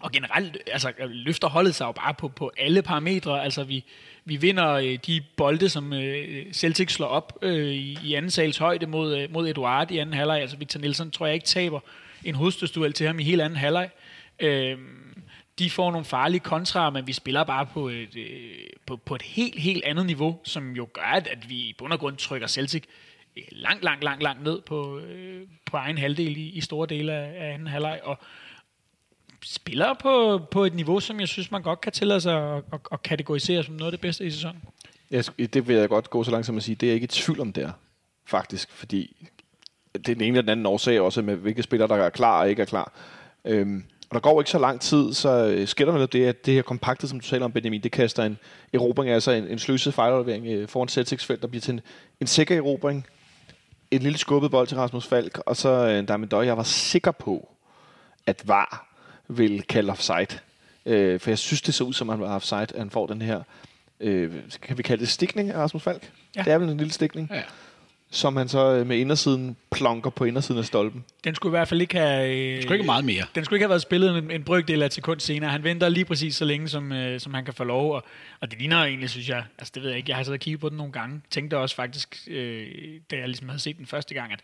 Og 0.00 0.12
generelt 0.12 0.58
altså, 0.66 0.92
løfter 0.98 1.48
holdet 1.48 1.74
sig 1.74 1.84
jo 1.84 1.92
bare 1.92 2.14
på, 2.14 2.28
på 2.28 2.52
alle 2.58 2.82
parametre. 2.82 3.44
Altså, 3.44 3.64
vi, 3.64 3.84
vi 4.24 4.36
vinder 4.36 4.70
øh, 4.70 4.98
de 5.06 5.20
bolde, 5.36 5.68
som 5.68 5.92
øh, 5.92 6.52
Celtic 6.52 6.92
slår 6.92 7.06
op 7.06 7.38
øh, 7.42 7.68
i, 7.68 7.98
i 8.04 8.14
anden 8.14 8.30
sals 8.30 8.58
højde 8.58 8.86
mod, 8.86 9.16
øh, 9.18 9.32
mod 9.32 9.48
Eduard 9.48 9.90
i 9.90 9.98
anden 9.98 10.14
halvleg. 10.14 10.40
Altså, 10.40 10.56
Victor 10.56 10.80
Nielsen 10.80 11.10
tror 11.10 11.26
jeg 11.26 11.34
ikke 11.34 11.46
taber 11.46 11.80
en 12.24 12.34
hovedstødsduel 12.34 12.92
til 12.92 13.06
ham 13.06 13.18
i 13.18 13.22
hele 13.22 13.44
anden 13.44 13.58
halvleg. 13.58 13.90
Øh, 14.40 14.78
de 15.58 15.70
får 15.70 15.90
nogle 15.90 16.04
farlige 16.04 16.40
kontra, 16.40 16.90
men 16.90 17.06
vi 17.06 17.12
spiller 17.12 17.44
bare 17.44 17.66
på 17.66 17.88
et, 17.88 18.16
øh, 18.16 18.50
på, 18.86 18.96
på 18.96 19.14
et 19.14 19.22
helt, 19.22 19.60
helt 19.60 19.84
andet 19.84 20.06
niveau, 20.06 20.38
som 20.44 20.72
jo 20.72 20.88
gør, 20.92 21.02
at, 21.02 21.48
vi 21.48 21.54
i 21.54 21.74
bund 21.78 21.92
og 21.92 21.98
grund 21.98 22.16
trykker 22.16 22.46
Celtic 22.46 22.84
øh, 22.84 23.11
Øh, 23.36 23.42
langt, 23.50 23.84
langt, 23.84 24.04
langt, 24.04 24.22
langt 24.22 24.42
ned 24.42 24.60
på, 24.60 24.98
øh, 24.98 25.46
på 25.64 25.76
egen 25.76 25.98
halvdel 25.98 26.36
i, 26.36 26.48
i 26.48 26.60
store 26.60 26.86
dele 26.86 27.12
af, 27.12 27.46
af 27.46 27.54
anden 27.54 27.66
halvleg, 27.66 28.00
og 28.04 28.18
spiller 29.44 29.94
på, 29.94 30.40
på 30.50 30.64
et 30.64 30.74
niveau, 30.74 31.00
som 31.00 31.20
jeg 31.20 31.28
synes, 31.28 31.50
man 31.50 31.62
godt 31.62 31.80
kan 31.80 31.92
tillade 31.92 32.20
sig 32.20 32.56
at, 32.56 32.62
at, 32.72 32.80
at 32.92 33.02
kategorisere 33.02 33.64
som 33.64 33.74
noget 33.74 33.92
af 33.92 33.92
det 33.92 34.00
bedste 34.00 34.26
i 34.26 34.30
sæsonen. 34.30 34.62
Jeg, 35.10 35.24
det 35.38 35.68
vil 35.68 35.76
jeg 35.76 35.88
godt 35.88 36.10
gå 36.10 36.24
så 36.24 36.30
langt 36.30 36.46
som 36.46 36.56
at 36.56 36.62
sige, 36.62 36.74
det 36.74 36.86
er 36.86 36.90
jeg 36.90 36.94
ikke 36.94 37.04
i 37.04 37.08
tvivl 37.08 37.40
om 37.40 37.52
der, 37.52 37.70
faktisk, 38.26 38.70
fordi 38.70 39.28
det 39.94 40.08
er 40.08 40.14
den 40.14 40.20
ene 40.20 40.26
eller 40.26 40.42
den 40.42 40.48
anden 40.48 40.66
årsag 40.66 41.00
også 41.00 41.22
med, 41.22 41.36
hvilke 41.36 41.62
spillere, 41.62 41.88
der 41.88 41.96
er 41.96 42.10
klar 42.10 42.40
og 42.40 42.50
ikke 42.50 42.62
er 42.62 42.66
klar. 42.66 42.92
Øhm, 43.44 43.84
og 44.10 44.14
der 44.14 44.20
går 44.20 44.40
ikke 44.40 44.50
så 44.50 44.58
lang 44.58 44.80
tid, 44.80 45.12
så 45.12 45.46
øh, 45.46 45.66
sker 45.66 45.84
der 45.84 45.92
noget 45.92 46.12
det, 46.12 46.26
at 46.26 46.46
det 46.46 46.54
her 46.54 46.62
kompaktet, 46.62 47.10
som 47.10 47.20
du 47.20 47.26
taler 47.26 47.44
om, 47.44 47.52
Benjamin, 47.52 47.82
det 47.82 47.92
kaster 47.92 48.24
en 48.24 48.38
erobring, 48.72 49.10
altså 49.10 49.30
en, 49.30 49.44
en 49.48 49.58
sløset 49.58 49.94
fejlaflevering 49.94 50.46
øh, 50.46 50.68
foran 50.68 50.88
Celtics 50.88 51.24
felt, 51.24 51.42
der 51.42 51.48
bliver 51.48 51.60
til 51.60 51.74
en, 51.74 51.80
en 52.20 52.26
sikker 52.26 52.56
erobring. 52.56 53.06
En 53.92 54.02
lille 54.02 54.18
skubbet 54.18 54.50
bold 54.50 54.66
til 54.66 54.76
Rasmus 54.76 55.06
Falk, 55.06 55.38
og 55.46 55.56
så 55.56 55.68
øh, 55.68 56.08
der 56.08 56.16
med 56.16 56.28
Døj, 56.28 56.44
jeg 56.44 56.56
var 56.56 56.62
sikker 56.62 57.10
på, 57.10 57.48
at 58.26 58.42
VAR 58.48 58.86
ville 59.28 59.62
kalde 59.62 59.90
offside. 59.90 60.38
Øh, 60.86 61.20
for 61.20 61.30
jeg 61.30 61.38
synes, 61.38 61.62
det 61.62 61.74
så 61.74 61.84
ud 61.84 61.92
som, 61.92 62.08
han 62.08 62.20
var 62.20 62.34
offside, 62.34 62.60
at 62.62 62.72
han 62.78 62.90
får 62.90 63.06
den 63.06 63.22
her, 63.22 63.42
øh, 64.00 64.32
kan 64.62 64.78
vi 64.78 64.82
kalde 64.82 65.00
det 65.00 65.08
stikning 65.08 65.50
af 65.50 65.58
Rasmus 65.58 65.82
Falk? 65.82 66.10
Ja. 66.36 66.42
Det 66.42 66.52
er 66.52 66.58
vel 66.58 66.68
en 66.68 66.76
lille 66.76 66.92
stikning, 66.92 67.30
Ja. 67.32 67.42
Som 68.14 68.36
han 68.36 68.48
så 68.48 68.72
øh, 68.74 68.86
med 68.86 68.98
indersiden 68.98 69.56
plonker 69.70 70.10
på 70.10 70.24
indersiden 70.24 70.58
af 70.58 70.64
stolpen. 70.64 71.04
Den 71.24 71.34
skulle 71.34 71.50
i 71.50 71.56
hvert 71.58 71.68
fald 71.68 71.80
ikke 71.80 71.96
have... 71.98 72.28
Øh, 72.36 72.54
Det 72.54 72.62
skulle 72.62 72.74
ikke 72.76 72.86
meget 72.86 73.04
mere. 73.04 73.24
Den 73.34 73.44
skulle 73.44 73.56
ikke 73.56 73.64
have 73.64 73.68
været 73.70 73.82
spillet 73.82 74.18
en, 74.18 74.30
en 74.30 74.44
brøkdel 74.44 74.82
af 74.82 74.86
et 74.86 74.94
sekund 74.94 75.20
senere. 75.20 75.50
Han 75.50 75.64
venter 75.64 75.88
lige 75.88 76.04
præcis 76.04 76.36
så 76.36 76.44
længe, 76.44 76.68
som, 76.68 76.92
øh, 76.92 77.20
som 77.20 77.34
han 77.34 77.44
kan 77.44 77.54
få 77.54 77.64
lov. 77.64 77.94
Og, 77.94 78.04
og 78.40 78.50
det 78.50 78.58
ligner 78.58 78.84
egentlig, 78.84 79.10
synes 79.10 79.28
jeg, 79.28 79.44
altså 79.58 79.72
det 79.74 79.82
ved 79.82 79.90
jeg 79.90 79.98
ikke, 79.98 80.10
jeg 80.10 80.16
har 80.16 80.24
siddet 80.24 80.38
og 80.38 80.40
kigget 80.40 80.60
på 80.60 80.68
den 80.68 80.76
nogle 80.76 80.92
gange. 80.92 81.20
Tænkte 81.30 81.58
også 81.58 81.76
faktisk, 81.76 82.18
øh, 82.30 82.66
da 83.10 83.16
jeg 83.16 83.26
ligesom 83.28 83.48
havde 83.48 83.62
set 83.62 83.78
den 83.78 83.86
første 83.86 84.14
gang, 84.14 84.32
at 84.32 84.40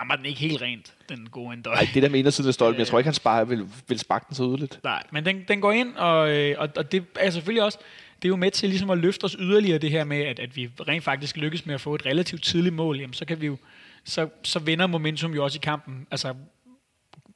rammer 0.00 0.16
den 0.16 0.26
ikke 0.26 0.40
helt 0.40 0.62
rent, 0.62 0.92
den 1.08 1.28
gode 1.30 1.54
endøj. 1.54 1.74
Nej, 1.74 1.88
det 1.94 2.02
der 2.02 2.08
med 2.08 2.18
indersiden 2.18 2.48
af 2.48 2.54
stolpen, 2.54 2.78
jeg 2.78 2.86
tror 2.88 2.98
ikke, 2.98 3.06
han 3.08 3.14
sparer, 3.14 3.44
vil, 3.44 3.64
vil 3.88 3.98
sparke 3.98 4.24
den 4.28 4.34
så 4.36 4.42
yderligt. 4.42 4.80
Nej, 4.84 5.02
men 5.12 5.24
den, 5.24 5.44
den 5.48 5.60
går 5.60 5.72
ind, 5.72 5.96
og, 5.96 6.30
øh, 6.30 6.54
og, 6.58 6.68
og 6.76 6.92
det 6.92 7.04
er 7.20 7.30
selvfølgelig 7.30 7.62
også, 7.64 7.78
det 8.22 8.24
er 8.24 8.28
jo 8.28 8.36
med 8.36 8.50
til 8.50 8.68
ligesom 8.68 8.90
at 8.90 8.98
løfte 8.98 9.24
os 9.24 9.36
yderligere 9.38 9.78
det 9.78 9.90
her 9.90 10.04
med, 10.04 10.20
at, 10.20 10.38
at 10.38 10.56
vi 10.56 10.70
rent 10.88 11.04
faktisk 11.04 11.36
lykkes 11.36 11.66
med 11.66 11.74
at 11.74 11.80
få 11.80 11.94
et 11.94 12.06
relativt 12.06 12.42
tidligt 12.42 12.74
mål, 12.74 13.00
jamen 13.00 13.14
så 13.14 13.24
kan 13.24 13.40
vi 13.40 13.46
jo, 13.46 13.56
så, 14.04 14.28
så 14.42 14.58
vinder 14.58 14.86
momentum 14.86 15.34
jo 15.34 15.44
også 15.44 15.58
i 15.58 15.62
kampen. 15.62 16.06
Altså, 16.10 16.34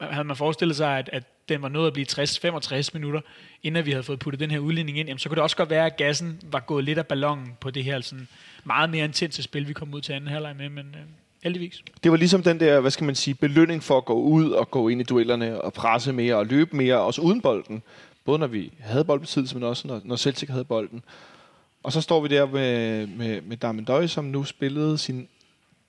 havde 0.00 0.24
man 0.24 0.36
forestillet 0.36 0.76
sig, 0.76 0.98
at, 0.98 1.10
at 1.12 1.22
den 1.48 1.62
var 1.62 1.68
nået 1.68 1.86
at 1.86 1.92
blive 1.92 2.06
60-65 2.10 2.88
minutter, 2.94 3.20
inden 3.62 3.86
vi 3.86 3.90
havde 3.90 4.02
fået 4.02 4.18
puttet 4.18 4.40
den 4.40 4.50
her 4.50 4.58
udligning 4.58 4.98
ind, 4.98 5.08
jamen, 5.08 5.18
så 5.18 5.28
kunne 5.28 5.36
det 5.36 5.42
også 5.42 5.56
godt 5.56 5.70
være, 5.70 5.86
at 5.86 5.96
gassen 5.96 6.40
var 6.50 6.60
gået 6.60 6.84
lidt 6.84 6.98
af 6.98 7.06
ballonen 7.06 7.56
på 7.60 7.70
det 7.70 7.84
her 7.84 8.00
sådan, 8.00 8.28
meget 8.64 8.90
mere 8.90 9.04
intense 9.04 9.42
spil, 9.42 9.68
vi 9.68 9.72
kom 9.72 9.94
ud 9.94 10.00
til 10.00 10.12
anden 10.12 10.30
halvleg 10.30 10.56
med, 10.56 10.68
men 10.68 10.86
øh, 10.94 11.02
heldigvis. 11.42 11.82
Det 12.02 12.10
var 12.10 12.16
ligesom 12.16 12.42
den 12.42 12.60
der, 12.60 12.80
hvad 12.80 12.90
skal 12.90 13.04
man 13.04 13.14
sige, 13.14 13.34
belønning 13.34 13.82
for 13.82 13.96
at 13.96 14.04
gå 14.04 14.14
ud 14.14 14.50
og 14.50 14.70
gå 14.70 14.88
ind 14.88 15.00
i 15.00 15.04
duellerne 15.04 15.60
og 15.60 15.72
presse 15.72 16.12
mere 16.12 16.36
og 16.36 16.46
løbe 16.46 16.76
mere, 16.76 16.98
også 16.98 17.20
uden 17.20 17.40
bolden. 17.40 17.82
Både 18.24 18.38
når 18.38 18.46
vi 18.46 18.72
havde 18.80 19.04
boldbesiddelse, 19.04 19.54
men 19.54 19.62
også 19.62 19.88
når, 19.88 20.00
når 20.04 20.16
Celtic 20.16 20.48
havde 20.48 20.64
bolden. 20.64 21.04
Og 21.82 21.92
så 21.92 22.00
står 22.00 22.20
vi 22.20 22.28
der 22.28 22.46
med, 22.46 23.06
med, 23.06 23.40
med 23.40 23.56
Darmen 23.56 23.84
Døj, 23.84 24.06
som 24.06 24.24
nu 24.24 24.44
spillede 24.44 24.98
sin, 24.98 25.28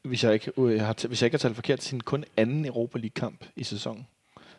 hvis 0.01 0.23
jeg 0.23 0.33
ikke, 0.33 0.51
øh, 0.57 0.81
har, 0.81 1.07
hvis 1.07 1.21
jeg 1.21 1.25
ikke 1.27 1.35
har 1.35 1.39
talt 1.39 1.55
forkert, 1.55 1.83
sin 1.83 2.01
kun 2.01 2.25
anden 2.37 2.65
Europa 2.65 2.97
League-kamp 2.97 3.45
i 3.55 3.63
sæsonen. 3.63 4.07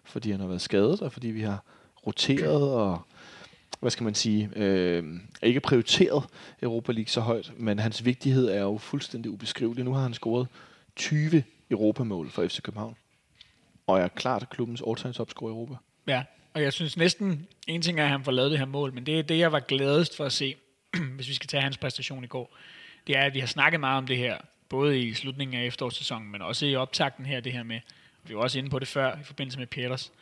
Fordi 0.04 0.30
han 0.30 0.40
har 0.40 0.46
været 0.46 0.60
skadet, 0.60 1.02
og 1.02 1.12
fordi 1.12 1.28
vi 1.28 1.40
har 1.40 1.64
roteret 2.06 2.72
og 2.72 3.00
hvad 3.80 3.90
skal 3.90 4.04
man 4.04 4.14
sige, 4.14 4.50
øh, 4.56 5.04
ikke 5.42 5.60
prioriteret 5.60 6.24
Europa 6.62 6.92
League 6.92 7.08
så 7.08 7.20
højt, 7.20 7.52
men 7.56 7.78
hans 7.78 8.04
vigtighed 8.04 8.48
er 8.48 8.60
jo 8.60 8.78
fuldstændig 8.78 9.30
ubeskrivelig. 9.30 9.84
Nu 9.84 9.92
har 9.92 10.02
han 10.02 10.14
scoret 10.14 10.48
20 10.96 11.44
Europamål 11.70 12.30
for 12.30 12.48
FC 12.48 12.62
København. 12.62 12.96
Og 13.86 13.98
er 13.98 14.08
klart 14.08 14.50
klubbens 14.50 14.82
all-time 14.86 15.12
topscorer 15.12 15.50
i 15.50 15.52
Europa. 15.52 15.74
Ja, 16.06 16.24
og 16.55 16.62
jeg 16.62 16.72
synes 16.72 16.96
næsten, 16.96 17.46
en 17.66 17.82
ting 17.82 18.00
er, 18.00 18.05
at 18.05 18.11
han 18.11 18.24
får 18.24 18.32
lavet 18.32 18.50
det 18.50 18.59
her 18.59 18.66
mål, 18.66 18.92
men 18.92 19.07
det 19.07 19.18
er 19.18 19.22
det, 19.22 19.38
jeg 19.38 19.52
var 19.52 19.61
gladest 19.61 20.16
for 20.16 20.24
at 20.24 20.32
se, 20.32 20.57
hvis 21.16 21.28
vi 21.28 21.34
skal 21.34 21.48
tage 21.48 21.62
hans 21.62 21.78
præstation 21.78 22.24
i 22.24 22.26
går. 22.26 22.57
Det 23.07 23.16
er, 23.16 23.22
at 23.22 23.34
vi 23.34 23.40
har 23.40 23.46
snakket 23.46 23.80
meget 23.80 23.98
om 23.98 24.07
det 24.07 24.16
her, 24.16 24.38
både 24.68 25.00
i 25.00 25.14
slutningen 25.14 25.61
af 25.61 25.66
efterårssæsonen, 25.66 26.32
men 26.32 26.42
også 26.42 26.66
i 26.66 26.76
optakten 26.76 27.26
her, 27.26 27.40
det 27.40 27.52
her 27.52 27.62
med, 27.62 27.80
vi 28.22 28.34
var 28.34 28.40
også 28.40 28.59
inde 28.59 28.70
på 28.70 28.78
det 28.78 28.88
før, 28.88 29.16
i 29.20 29.24
forbindelse 29.24 29.59
med 29.59 29.66
Peters. 29.66 30.12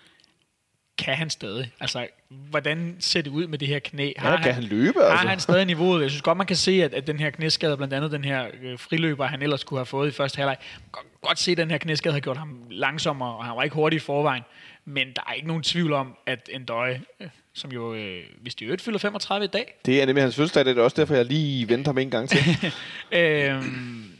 Kan 0.98 1.14
han 1.14 1.30
stadig? 1.30 1.72
Altså, 1.80 2.06
hvordan 2.28 2.96
ser 2.98 3.22
det 3.22 3.30
ud 3.30 3.46
med 3.46 3.58
det 3.58 3.68
her 3.68 3.78
knæ? 3.78 4.12
Ja, 4.22 4.42
kan 4.42 4.54
han 4.54 4.62
løbe, 4.62 5.02
altså? 5.02 5.16
Har 5.16 5.28
han 5.28 5.40
stadig 5.40 5.66
niveauet? 5.66 6.02
Jeg 6.02 6.10
synes 6.10 6.22
godt, 6.22 6.38
man 6.38 6.46
kan 6.46 6.56
se, 6.56 6.84
at, 6.84 6.94
at 6.94 7.06
den 7.06 7.18
her 7.18 7.30
knæskade, 7.30 7.76
blandt 7.76 7.94
andet 7.94 8.12
den 8.12 8.24
her 8.24 8.46
øh, 8.62 8.78
friløber, 8.78 9.26
han 9.26 9.42
ellers 9.42 9.64
kunne 9.64 9.78
have 9.78 9.86
fået 9.86 10.08
i 10.08 10.10
første 10.10 10.36
halvleg, 10.36 10.56
godt, 10.92 11.06
godt 11.22 11.38
se, 11.38 11.50
at 11.50 11.56
den 11.56 11.70
her 11.70 11.78
knæskade 11.78 12.12
har 12.12 12.20
gjort 12.20 12.36
ham 12.36 12.66
langsommere, 12.70 13.36
og 13.36 13.44
han 13.44 13.56
var 13.56 13.62
ikke 13.62 13.74
hurtig 13.74 13.96
i 13.96 14.00
forvejen. 14.00 14.42
Men 14.84 15.06
der 15.16 15.22
er 15.28 15.32
ikke 15.32 15.48
nogen 15.48 15.62
tvivl 15.62 15.92
om, 15.92 16.16
at 16.26 16.48
en 16.52 16.64
døje, 16.64 17.02
øh, 17.20 17.28
som 17.52 17.72
jo, 17.72 17.94
øh, 17.94 18.24
hvis 18.40 18.54
de 18.54 18.64
øvrigt 18.64 18.82
fylder 18.82 18.98
35 18.98 19.44
i 19.44 19.48
dag, 19.48 19.74
Det 19.84 20.02
er 20.02 20.06
nemlig 20.06 20.22
hans 20.22 20.36
fødselsdag, 20.36 20.64
det 20.64 20.78
er 20.78 20.82
også 20.82 21.00
derfor, 21.00 21.14
jeg 21.14 21.24
lige 21.24 21.68
venter 21.68 21.88
ham 21.88 21.98
en 21.98 22.10
gang 22.10 22.28
til. 22.28 22.38
øhm, 23.18 24.12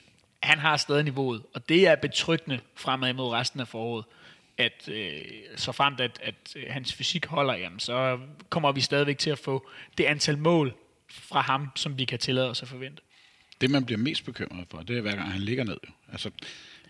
han 0.42 0.58
har 0.58 0.76
stadig 0.76 1.04
niveauet, 1.04 1.42
og 1.54 1.68
det 1.68 1.86
er 1.86 1.94
betryggende 1.94 2.60
fremad 2.74 3.10
imod 3.10 3.32
resten 3.32 3.60
af 3.60 3.68
foråret, 3.68 4.04
at 4.58 4.88
øh, 4.88 5.20
så 5.56 5.72
fremt 5.72 6.00
at, 6.00 6.20
at 6.22 6.34
øh, 6.56 6.62
hans 6.68 6.94
fysik 6.94 7.26
holder, 7.26 7.54
jamen, 7.54 7.80
så 7.80 8.18
kommer 8.48 8.72
vi 8.72 8.80
stadigvæk 8.80 9.18
til 9.18 9.30
at 9.30 9.38
få 9.38 9.68
det 9.98 10.04
antal 10.04 10.38
mål 10.38 10.74
fra 11.10 11.40
ham, 11.40 11.68
som 11.74 11.98
vi 11.98 12.04
kan 12.04 12.18
tillade 12.18 12.50
os 12.50 12.62
at 12.62 12.68
forvente. 12.68 13.02
Det, 13.60 13.70
man 13.70 13.84
bliver 13.84 13.98
mest 13.98 14.24
bekymret 14.24 14.66
for, 14.70 14.78
det 14.78 14.96
er 14.96 15.00
hver 15.00 15.16
gang 15.16 15.32
han 15.32 15.40
ligger 15.40 15.64
ned. 15.64 15.76
Jo. 15.88 15.92
Altså, 16.12 16.30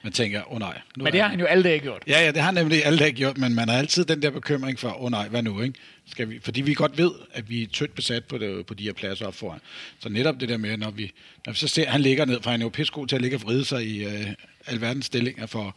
man 0.03 0.13
tænker, 0.13 0.43
åh 0.47 0.53
oh, 0.53 0.59
nej. 0.59 0.81
Nu 0.97 1.05
Men 1.05 1.13
det 1.13 1.21
har 1.21 1.29
han 1.29 1.41
jo 1.41 1.47
alle 1.47 1.65
dage 1.65 1.79
gjort. 1.79 2.03
Ja, 2.07 2.21
ja, 2.21 2.27
det 2.27 2.37
har 2.37 2.43
han 2.45 2.55
nemlig 2.55 2.85
alle 2.85 2.99
dage 2.99 3.13
gjort, 3.13 3.39
men 3.39 3.55
man 3.55 3.69
har 3.69 3.79
altid 3.79 4.05
den 4.05 4.23
der 4.23 4.31
bekymring 4.31 4.79
for, 4.79 4.89
åh 4.89 5.05
oh, 5.05 5.11
nej, 5.11 5.29
hvad 5.29 5.43
nu, 5.43 5.61
ikke? 5.63 5.79
Skal 6.11 6.31
vi, 6.31 6.41
fordi 6.43 6.61
vi 6.61 6.75
godt 6.75 6.99
ved, 6.99 7.11
at 7.33 7.51
vi 7.51 7.63
er 7.63 7.67
tyndt 7.67 7.95
besat 7.95 8.25
på, 8.25 8.39
det, 8.39 8.67
på 8.67 8.75
de 8.75 8.85
her 8.85 8.93
pladser 8.93 9.27
op 9.27 9.35
foran. 9.35 9.59
Så 10.01 10.09
netop 10.09 10.35
det 10.41 10.49
der 10.49 10.57
med, 10.57 10.77
når 10.77 10.91
vi, 10.91 11.13
når 11.47 11.53
vi 11.53 11.59
så 11.59 11.69
ser, 11.69 11.83
at 11.87 11.93
han 11.93 12.01
ligger 12.01 12.25
ned, 12.25 12.43
for 12.43 12.51
han 12.51 12.61
er 12.61 12.65
jo 12.65 12.69
pissegod 12.71 13.07
til 13.07 13.17
at 13.17 13.23
ligge 13.23 13.37
og 13.37 13.43
vride 13.43 13.65
sig 13.65 13.87
i 13.87 14.05
øh, 14.05 14.27
alverdens 14.67 15.07
stillinger 15.07 15.47
for, 15.47 15.77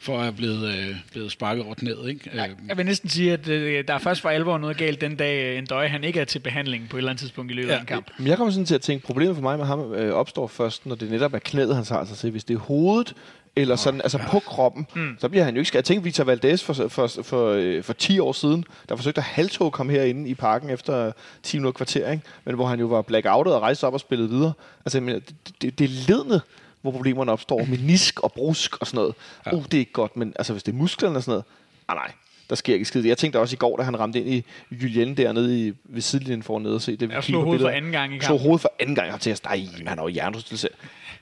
for 0.00 0.16
at 0.16 0.22
have 0.22 0.32
blevet, 0.32 0.74
øh, 0.78 0.96
blevet 1.12 1.32
sparket 1.32 1.66
råt 1.66 1.82
ned, 1.82 2.08
ikke? 2.08 2.30
Øh, 2.32 2.38
Jeg 2.68 2.76
vil 2.76 2.86
næsten 2.86 3.08
sige, 3.08 3.32
at 3.32 3.48
øh, 3.48 3.84
der 3.88 3.94
er 3.94 3.98
først 3.98 4.20
for 4.20 4.28
alvor 4.28 4.58
noget 4.58 4.76
galt 4.76 5.00
den 5.00 5.16
dag, 5.16 5.52
øh, 5.52 5.58
en 5.58 5.66
døje, 5.66 5.88
han 5.88 6.04
ikke 6.04 6.20
er 6.20 6.24
til 6.24 6.38
behandling 6.38 6.88
på 6.88 6.96
et 6.96 6.98
eller 6.98 7.10
andet 7.10 7.20
tidspunkt 7.20 7.50
i 7.52 7.54
løbet 7.54 7.68
Ja, 7.68 7.76
af 7.76 7.80
en 7.80 7.86
kamp. 7.86 8.10
Men 8.18 8.26
jeg 8.26 8.36
kommer 8.36 8.52
sådan 8.52 8.66
til 8.66 8.74
at 8.74 8.80
tænke, 8.80 9.06
problemet 9.06 9.34
for 9.34 9.42
mig 9.42 9.58
med 9.58 9.66
ham 9.66 9.92
øh, 9.94 10.12
opstår 10.14 10.46
først, 10.46 10.86
når 10.86 10.94
det 10.94 11.10
netop 11.10 11.34
er 11.34 11.38
knæet, 11.38 11.74
han 11.74 11.84
tager 11.84 12.04
sig 12.04 12.16
til. 12.16 12.30
Hvis 12.30 12.44
det 12.44 12.54
er 12.54 12.58
hovedet, 12.58 13.14
eller 13.60 13.76
sådan, 13.76 14.00
altså 14.00 14.18
på 14.30 14.38
kroppen, 14.38 14.86
mm. 14.94 15.16
så 15.18 15.28
bliver 15.28 15.44
han 15.44 15.54
jo 15.54 15.58
ikke 15.58 15.68
skadet. 15.68 15.82
Jeg 15.82 15.84
tænkte 15.84 16.04
Victor 16.04 16.24
Valdez 16.24 16.62
for, 16.62 16.72
for, 16.72 16.88
for, 16.88 17.22
for, 17.22 17.48
øh, 17.48 17.82
for 17.82 17.92
10 17.92 18.18
år 18.18 18.32
siden, 18.32 18.64
der 18.88 18.96
forsøgte 18.96 19.18
at 19.18 19.24
halvtog 19.24 19.72
komme 19.72 19.92
herinde 19.92 20.28
i 20.28 20.34
parken 20.34 20.70
efter 20.70 21.12
10 21.42 21.56
minutter 21.56 21.76
kvarter, 21.76 22.10
ikke? 22.10 22.22
men 22.44 22.54
hvor 22.54 22.66
han 22.66 22.80
jo 22.80 22.86
var 22.86 23.02
blackoutet 23.02 23.54
og 23.54 23.62
rejste 23.62 23.86
op 23.86 23.94
og 23.94 24.00
spillede 24.00 24.30
videre. 24.30 24.52
Altså, 24.84 25.00
men, 25.00 25.14
det, 25.14 25.34
det, 25.62 25.78
det 25.78 25.84
er 25.84 25.88
ledende, 26.08 26.40
hvor 26.82 26.90
problemerne 26.90 27.32
opstår. 27.32 27.64
Menisk 27.64 28.20
og 28.20 28.32
brusk 28.32 28.76
og 28.80 28.86
sådan 28.86 28.98
noget. 28.98 29.14
Ja. 29.46 29.54
Uh, 29.54 29.64
det 29.64 29.74
er 29.74 29.78
ikke 29.78 29.92
godt, 29.92 30.16
men 30.16 30.32
altså, 30.36 30.52
hvis 30.52 30.62
det 30.62 30.72
er 30.72 30.76
musklerne 30.76 31.16
og 31.16 31.22
sådan 31.22 31.32
noget, 31.32 31.44
ah, 31.88 31.96
nej, 31.96 32.12
der 32.50 32.56
sker 32.56 32.74
ikke 32.74 32.84
skid. 32.84 33.04
Jeg 33.04 33.18
tænkte 33.18 33.40
også 33.40 33.54
i 33.54 33.56
går, 33.56 33.76
da 33.76 33.82
han 33.82 34.00
ramte 34.00 34.20
ind 34.20 34.28
i 34.28 34.44
Julien 34.70 35.16
dernede 35.16 35.66
i, 35.66 35.72
ved 35.84 36.02
sidelinjen 36.02 36.42
for 36.42 36.58
nede 36.58 36.74
og 36.74 36.82
se 36.82 36.96
det. 36.96 37.10
Jeg 37.10 37.24
slog 37.24 37.44
hovedet 37.44 37.62
for 37.62 37.68
anden 37.68 37.92
gang 37.92 38.14
i 38.14 38.20
Slog 38.20 38.28
kampen. 38.28 38.42
hovedet 38.42 38.60
for 38.60 38.72
anden 38.80 38.94
gang. 38.94 39.10
Jeg 39.10 39.20
tænkte, 39.20 39.44
nej, 39.44 39.66
han 39.86 39.98
har 39.98 40.04
jo 40.04 40.08
hjernerystelse. 40.08 40.68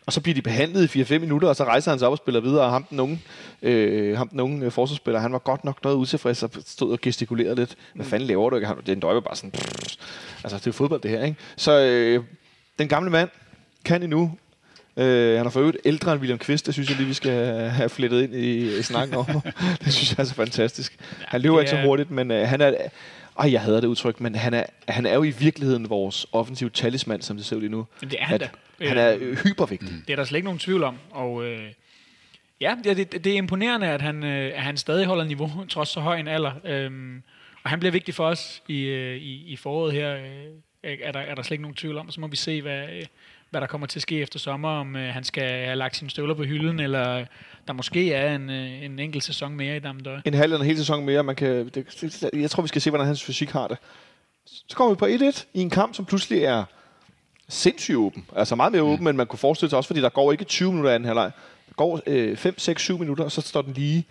Og 0.06 0.12
så 0.12 0.20
bliver 0.20 0.34
de 0.34 0.42
behandlet 0.42 0.94
i 0.94 1.02
4-5 1.02 1.18
minutter, 1.18 1.48
og 1.48 1.56
så 1.56 1.64
rejser 1.64 1.90
han 1.90 1.98
sig 1.98 2.08
op 2.08 2.12
og 2.12 2.18
spiller 2.18 2.40
videre. 2.40 2.64
Og 2.64 2.70
ham 2.70 2.84
den 2.84 3.00
unge, 3.00 3.20
øh, 3.62 4.16
ham 4.16 4.28
den 4.28 4.40
unge 4.40 4.66
øh, 4.66 4.72
forsvarsspiller, 4.72 5.20
han 5.20 5.32
var 5.32 5.38
godt 5.38 5.64
nok 5.64 5.84
noget 5.84 5.96
utilfreds 5.96 6.42
og 6.42 6.50
stod 6.66 6.92
og 6.92 6.98
gestikulerede 7.02 7.54
lidt. 7.54 7.76
Hvad 7.94 8.06
fanden 8.06 8.26
laver 8.26 8.50
du 8.50 8.56
ikke? 8.56 8.66
Han, 8.66 8.76
det 8.76 8.88
er 8.88 8.92
en 8.92 9.00
døjbe 9.00 9.20
bare 9.20 9.36
sådan... 9.36 9.50
Pff. 9.50 9.94
Altså, 10.44 10.58
det 10.58 10.66
er 10.66 10.72
fodbold, 10.72 11.00
det 11.00 11.10
her, 11.10 11.24
ikke? 11.24 11.36
Så 11.56 11.80
øh, 11.80 12.24
den 12.78 12.88
gamle 12.88 13.10
mand 13.10 13.28
kan 13.84 14.02
endnu. 14.02 14.32
Øh, 14.96 15.36
han 15.36 15.46
er 15.46 15.50
for 15.50 15.60
øvrigt 15.60 15.78
ældre 15.84 16.12
end 16.12 16.20
William 16.20 16.38
Kvist. 16.38 16.66
Det 16.66 16.74
synes 16.74 16.88
jeg 16.88 16.96
lige, 16.96 17.08
vi 17.08 17.14
skal 17.14 17.68
have 17.70 17.88
flettet 17.88 18.22
ind 18.22 18.34
i, 18.34 18.78
i 18.78 18.82
snakken 18.82 19.16
om. 19.16 19.26
det 19.84 19.92
synes 19.92 20.10
jeg 20.10 20.18
er 20.18 20.24
så 20.24 20.34
fantastisk. 20.34 20.96
Han 21.26 21.40
løber 21.40 21.56
det 21.56 21.62
ikke 21.62 21.70
så 21.70 21.82
hurtigt, 21.82 22.10
men 22.10 22.30
øh, 22.30 22.48
han 22.48 22.60
er... 22.60 22.72
Ej, 23.38 23.52
jeg 23.52 23.60
hader 23.60 23.80
det 23.80 23.88
udtryk, 23.88 24.20
men 24.20 24.34
han 24.34 24.54
er, 24.54 24.64
han 24.88 25.06
er 25.06 25.14
jo 25.14 25.22
i 25.22 25.30
virkeligheden 25.30 25.90
vores 25.90 26.26
offensive 26.32 26.70
talisman, 26.70 27.22
som 27.22 27.36
det 27.36 27.46
ser 27.46 27.56
ud 27.56 27.60
lige 27.60 27.70
nu. 27.70 27.86
Men 28.00 28.10
det 28.10 28.20
er 28.20 28.24
han 28.24 28.34
At 28.34 28.40
da. 28.40 28.48
Han 28.80 28.98
er 28.98 29.16
øh, 29.20 29.36
hypervigtig. 29.36 29.88
Det 30.06 30.12
er 30.12 30.16
der 30.16 30.24
slet 30.24 30.36
ikke 30.36 30.44
nogen 30.44 30.58
tvivl 30.58 30.82
om. 30.82 30.98
Og 31.10 31.44
øh, 31.44 31.72
ja, 32.60 32.76
det, 32.84 32.96
det, 32.96 33.24
det 33.24 33.32
er 33.32 33.36
imponerende, 33.36 33.86
at 33.86 34.02
han, 34.02 34.24
øh, 34.24 34.52
at 34.54 34.62
han 34.62 34.76
stadig 34.76 35.06
holder 35.06 35.24
niveau, 35.24 35.50
trods 35.68 35.88
så 35.88 36.00
høj 36.00 36.16
en 36.16 36.28
alder. 36.28 36.52
Øhm, 36.64 37.22
og 37.62 37.70
han 37.70 37.78
bliver 37.78 37.92
vigtig 37.92 38.14
for 38.14 38.26
os 38.26 38.62
i, 38.68 38.82
øh, 38.82 39.16
i, 39.16 39.52
i 39.52 39.56
foråret 39.56 39.92
her. 39.92 40.16
Øh, 40.16 40.98
er, 41.02 41.12
der, 41.12 41.20
er 41.20 41.34
der 41.34 41.42
slet 41.42 41.52
ikke 41.52 41.62
nogen 41.62 41.74
tvivl 41.74 41.98
om. 41.98 42.10
Så 42.10 42.20
må 42.20 42.26
vi 42.26 42.36
se, 42.36 42.62
hvad, 42.62 42.82
øh, 42.82 43.04
hvad 43.50 43.60
der 43.60 43.66
kommer 43.66 43.86
til 43.86 43.98
at 43.98 44.02
ske 44.02 44.20
efter 44.20 44.38
sommer, 44.38 44.68
om 44.68 44.96
øh, 44.96 45.14
han 45.14 45.24
skal 45.24 45.64
have 45.64 45.76
lagt 45.76 45.96
sine 45.96 46.10
støvler 46.10 46.34
på 46.34 46.42
hylden, 46.42 46.80
eller 46.80 47.24
der 47.66 47.72
måske 47.72 48.12
er 48.12 48.34
en, 48.34 48.50
øh, 48.50 48.84
en 48.84 48.98
enkelt 48.98 49.24
sæson 49.24 49.54
mere 49.54 49.76
i 49.76 49.80
Damdøj. 49.80 50.20
En 50.24 50.34
halv 50.34 50.52
eller 50.52 50.60
en 50.60 50.66
hel 50.66 50.76
sæson 50.76 51.04
mere. 51.04 51.22
Man 51.22 51.36
kan, 51.36 51.68
det, 51.68 52.22
jeg 52.32 52.50
tror, 52.50 52.62
vi 52.62 52.68
skal 52.68 52.82
se, 52.82 52.90
hvordan 52.90 53.06
hans 53.06 53.24
fysik 53.24 53.50
har 53.50 53.68
det. 53.68 53.78
Så 54.46 54.76
kommer 54.76 54.94
vi 54.94 54.98
på 54.98 55.06
1-1 55.24 55.44
i 55.54 55.60
en 55.60 55.70
kamp, 55.70 55.94
som 55.94 56.04
pludselig 56.04 56.42
er 56.42 56.64
sindssygt 57.48 57.96
åben. 57.96 58.26
Altså 58.36 58.54
meget 58.54 58.72
mere 58.72 58.82
åben, 58.82 59.00
mm. 59.00 59.06
end 59.06 59.16
man 59.16 59.26
kunne 59.26 59.38
forestille 59.38 59.70
sig, 59.70 59.76
også 59.76 59.86
fordi 59.86 60.00
der 60.00 60.08
går 60.08 60.32
ikke 60.32 60.44
20 60.44 60.70
minutter 60.70 60.90
af 60.90 60.94
anden 60.94 61.06
halvleg. 61.06 61.30
Der 61.68 61.74
går 61.76 62.00
øh, 62.06 62.36
5, 62.36 62.58
6, 62.58 62.82
7 62.82 62.98
minutter, 62.98 63.24
og 63.24 63.32
så 63.32 63.40
står 63.40 63.62
den 63.62 63.72
lige. 63.72 64.04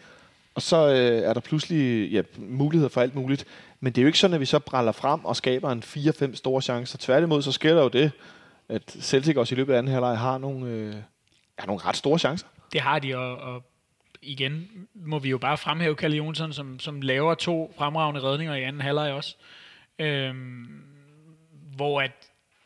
Og 0.56 0.62
så 0.62 0.90
øh, 0.90 1.30
er 1.30 1.34
der 1.34 1.42
pludselig 1.42 2.12
ja, 2.12 2.22
muligheder 2.38 2.90
for 2.90 3.02
alt 3.02 3.16
muligt. 3.16 3.46
Men 3.80 3.94
det 3.94 4.02
er 4.02 4.04
jo 4.04 4.08
ikke 4.08 4.20
sådan, 4.20 4.34
at 4.34 4.40
vi 4.40 4.46
så 4.46 4.60
bræller 4.60 4.92
frem 4.92 5.26
og 5.26 5.36
skaber 5.36 5.72
en 5.72 5.84
4-5 5.86 6.36
store 6.36 6.62
chancer. 6.62 6.98
Tværtimod, 6.98 7.42
så 7.42 7.52
sker 7.52 7.76
der 7.76 7.82
jo 7.82 7.88
det, 7.88 8.12
at 8.70 8.98
Celtic 9.02 9.38
også 9.38 9.56
i 9.56 9.58
løbet 9.58 9.74
af 9.74 9.78
anden 9.78 9.92
halvleg 9.92 10.18
har 10.18 10.38
nogle, 10.38 10.68
øh, 10.68 10.96
ja, 11.60 11.66
nogle 11.66 11.82
ret 11.86 11.96
store 11.96 12.20
chancer. 12.20 12.48
Det 12.74 12.82
har 12.82 13.00
de, 13.00 13.16
og, 13.18 13.38
og 13.38 13.64
igen 14.22 14.70
må 14.94 15.20
vi 15.20 15.30
jo 15.30 15.38
bare 15.38 15.58
fremhæve 15.58 15.96
Kalle 15.96 16.18
Jonsson, 16.18 16.54
som, 16.54 16.80
som 16.80 17.02
laver 17.02 17.34
to 17.34 17.74
fremragende 17.78 18.22
redninger 18.22 18.56
i 18.56 18.64
anden 18.64 18.82
halvleg 18.82 19.12
også. 19.14 19.36
Øhm, 20.00 20.66
hvor 21.76 22.02
at 22.02 22.12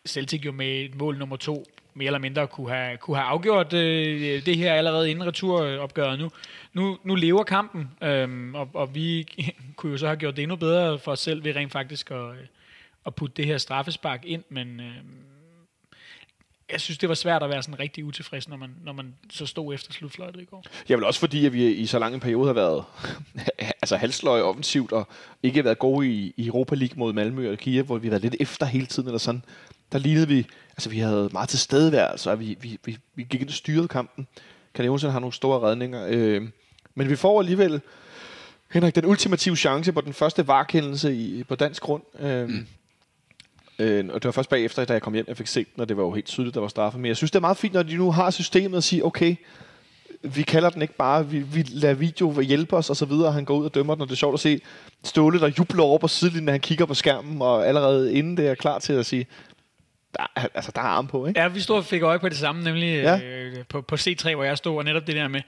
Celtic 0.07 0.45
jo 0.45 0.51
med 0.51 0.81
et 0.81 0.95
mål 0.95 1.17
nummer 1.17 1.35
to 1.35 1.65
mere 1.93 2.07
eller 2.07 2.19
mindre 2.19 2.47
kunne 2.47 2.69
have, 2.69 2.97
kunne 2.97 3.17
have 3.17 3.27
afgjort 3.27 3.73
øh, 3.73 4.45
det 4.45 4.57
her 4.57 4.73
allerede 4.73 5.11
inden 5.11 5.27
returopgøret. 5.27 6.19
Nu, 6.19 6.29
nu, 6.73 6.97
nu 7.03 7.15
lever 7.15 7.43
kampen, 7.43 7.89
øh, 8.01 8.53
og, 8.53 8.69
og 8.73 8.95
vi 8.95 9.27
kunne 9.77 9.91
jo 9.91 9.97
så 9.97 10.07
have 10.07 10.17
gjort 10.17 10.35
det 10.35 10.41
endnu 10.41 10.55
bedre 10.55 10.99
for 10.99 11.11
os 11.11 11.19
selv 11.19 11.43
ved 11.43 11.55
rent 11.55 11.71
faktisk 11.71 12.11
at, 12.11 12.17
øh, 12.17 12.45
at 13.05 13.15
putte 13.15 13.33
det 13.37 13.45
her 13.45 13.57
straffespark 13.57 14.25
ind, 14.25 14.43
men 14.49 14.79
øh, 14.79 14.95
jeg 16.71 16.81
synes, 16.81 16.97
det 16.97 17.09
var 17.09 17.15
svært 17.15 17.43
at 17.43 17.49
være 17.49 17.63
sådan 17.63 17.79
rigtig 17.79 18.05
utilfreds, 18.05 18.49
når 18.49 18.57
man, 18.57 18.69
når 18.83 18.93
man 18.93 19.15
så 19.29 19.45
stod 19.45 19.73
efter 19.73 19.93
slutfløjtet 19.93 20.41
i 20.41 20.45
går. 20.45 20.63
Jeg 20.89 20.97
vil 20.97 21.05
også 21.05 21.19
fordi, 21.19 21.45
at 21.45 21.53
vi 21.53 21.71
i 21.71 21.85
så 21.85 21.99
lang 21.99 22.13
en 22.13 22.19
periode 22.19 22.45
har 22.45 22.53
været 22.53 22.83
altså 23.81 23.95
halsløje 23.95 24.41
offensivt, 24.41 24.91
og 24.91 25.07
ikke 25.43 25.63
været 25.63 25.79
gode 25.79 26.07
i, 26.07 26.33
i 26.37 26.47
Europa 26.47 26.75
League 26.75 26.99
mod 26.99 27.13
Malmø 27.13 27.51
og 27.51 27.57
Kiev, 27.57 27.83
hvor 27.83 27.97
vi 27.97 28.07
har 28.07 28.09
været 28.09 28.21
lidt 28.21 28.35
efter 28.39 28.65
hele 28.65 28.85
tiden, 28.85 29.09
eller 29.09 29.19
sådan. 29.19 29.43
Der 29.91 29.97
lignede 29.97 30.27
vi, 30.27 30.47
altså 30.71 30.89
vi 30.89 30.99
havde 30.99 31.29
meget 31.31 31.49
til 31.49 31.59
stedeværelse, 31.59 32.31
og 32.31 32.39
vi, 32.39 32.57
vi, 32.61 32.79
vi, 32.85 32.97
vi 33.15 33.23
gik 33.23 33.41
ind 33.41 33.49
og 33.49 33.55
styrede 33.55 33.87
kampen. 33.87 34.27
Kan 34.73 34.85
Jonsen 34.85 35.11
har 35.11 35.19
nogle 35.19 35.33
store 35.33 35.59
redninger. 35.59 36.05
Øh, 36.09 36.47
men 36.95 37.09
vi 37.09 37.15
får 37.15 37.39
alligevel, 37.39 37.81
Henrik, 38.71 38.95
den 38.95 39.05
ultimative 39.05 39.55
chance 39.55 39.91
på 39.91 40.01
den 40.01 40.13
første 40.13 40.47
varkendelse 40.47 41.15
i, 41.15 41.43
på 41.43 41.55
dansk 41.55 41.81
grund. 41.81 42.03
Øh, 42.19 42.49
mm. 42.49 42.67
Øh, 43.79 44.05
og 44.13 44.13
det 44.13 44.25
var 44.25 44.31
først 44.31 44.49
bagefter, 44.49 44.85
da 44.85 44.93
jeg 44.93 45.01
kom 45.01 45.13
hjem, 45.13 45.25
jeg 45.27 45.37
fik 45.37 45.47
set 45.47 45.75
den, 45.75 45.81
og 45.81 45.89
det 45.89 45.97
var 45.97 46.03
jo 46.03 46.11
helt 46.11 46.25
tydeligt, 46.25 46.55
der 46.55 46.61
var 46.61 46.67
straffe. 46.67 46.99
Men 46.99 47.05
jeg 47.05 47.17
synes, 47.17 47.31
det 47.31 47.35
er 47.35 47.41
meget 47.41 47.57
fint, 47.57 47.73
når 47.73 47.83
de 47.83 47.95
nu 47.95 48.11
har 48.11 48.31
systemet 48.31 48.77
at 48.77 48.83
sige, 48.83 49.05
okay, 49.05 49.35
vi 50.21 50.41
kalder 50.41 50.69
den 50.69 50.81
ikke 50.81 50.95
bare, 50.95 51.27
vi, 51.27 51.39
vi 51.39 51.61
lader 51.61 51.93
video 51.93 52.41
hjælpe 52.41 52.77
os 52.77 52.89
og 52.89 52.95
så 52.95 53.05
videre, 53.05 53.31
han 53.31 53.45
går 53.45 53.57
ud 53.57 53.65
og 53.65 53.75
dømmer 53.75 53.95
den, 53.95 54.01
og 54.01 54.07
det 54.07 54.13
er 54.13 54.17
sjovt 54.17 54.33
at 54.33 54.39
se 54.39 54.61
Ståle, 55.03 55.39
der 55.39 55.51
jubler 55.57 55.83
over 55.83 55.97
på 55.97 56.07
sidelinjen, 56.07 56.45
når 56.45 56.51
han 56.51 56.59
kigger 56.59 56.85
på 56.85 56.93
skærmen, 56.93 57.41
og 57.41 57.67
allerede 57.67 58.13
inden 58.13 58.37
det 58.37 58.47
er 58.47 58.55
klar 58.55 58.79
til 58.79 58.93
at 58.93 59.05
sige, 59.05 59.27
der, 60.13 60.47
altså, 60.53 60.71
der 60.75 60.81
er 60.81 60.85
arm 60.85 61.07
på, 61.07 61.27
ikke? 61.27 61.39
Ja, 61.39 61.47
vi 61.47 61.59
stod 61.59 61.77
og 61.77 61.85
fik 61.85 62.01
øje 62.01 62.19
på 62.19 62.29
det 62.29 62.37
samme, 62.37 62.63
nemlig 62.63 63.03
ja. 63.03 63.19
øh, 63.23 63.65
på, 63.69 63.81
på 63.81 63.95
C3, 63.95 64.35
hvor 64.35 64.43
jeg 64.43 64.57
stod, 64.57 64.77
og 64.77 64.83
netop 64.83 65.07
det 65.07 65.15
der 65.15 65.27
med, 65.27 65.41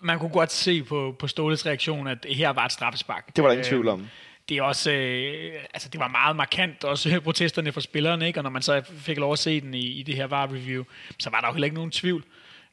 man 0.00 0.18
kunne 0.18 0.30
godt 0.30 0.52
se 0.52 0.82
på, 0.82 1.16
på 1.18 1.26
Ståles 1.26 1.66
reaktion, 1.66 2.06
at 2.06 2.26
her 2.28 2.50
var 2.50 2.64
et 2.64 2.72
straffespark. 2.72 3.36
Det 3.36 3.44
var 3.44 3.48
der 3.48 3.52
ingen 3.52 3.68
tvivl 3.68 3.88
om. 3.88 4.00
Øh, 4.00 4.06
det 4.50 4.58
er 4.58 4.62
også, 4.62 4.92
øh, 4.92 5.54
altså 5.74 5.88
det 5.88 6.00
var 6.00 6.08
meget 6.08 6.36
markant, 6.36 6.84
også 6.84 7.20
protesterne 7.24 7.72
fra 7.72 7.80
spillerne, 7.80 8.26
ikke? 8.26 8.38
og 8.38 8.42
når 8.42 8.50
man 8.50 8.62
så 8.62 8.82
fik 8.96 9.18
lov 9.18 9.32
at 9.32 9.38
se 9.38 9.60
den 9.60 9.74
i, 9.74 9.86
i 9.86 10.02
det 10.02 10.16
her 10.16 10.26
VAR-review, 10.26 10.84
så 11.18 11.30
var 11.30 11.40
der 11.40 11.48
jo 11.48 11.52
heller 11.52 11.64
ikke 11.64 11.74
nogen 11.74 11.90
tvivl. 11.90 12.24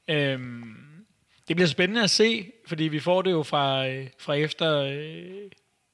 Øhm, 0.08 0.76
det 1.48 1.56
bliver 1.56 1.68
spændende 1.68 2.04
at 2.04 2.10
se, 2.10 2.52
fordi 2.68 2.84
vi 2.84 3.00
får 3.00 3.22
det 3.22 3.32
jo 3.32 3.44
fra, 3.44 3.88
øh, 3.88 4.08
fra 4.20 4.34
efter, 4.34 4.82
øh, 4.82 5.52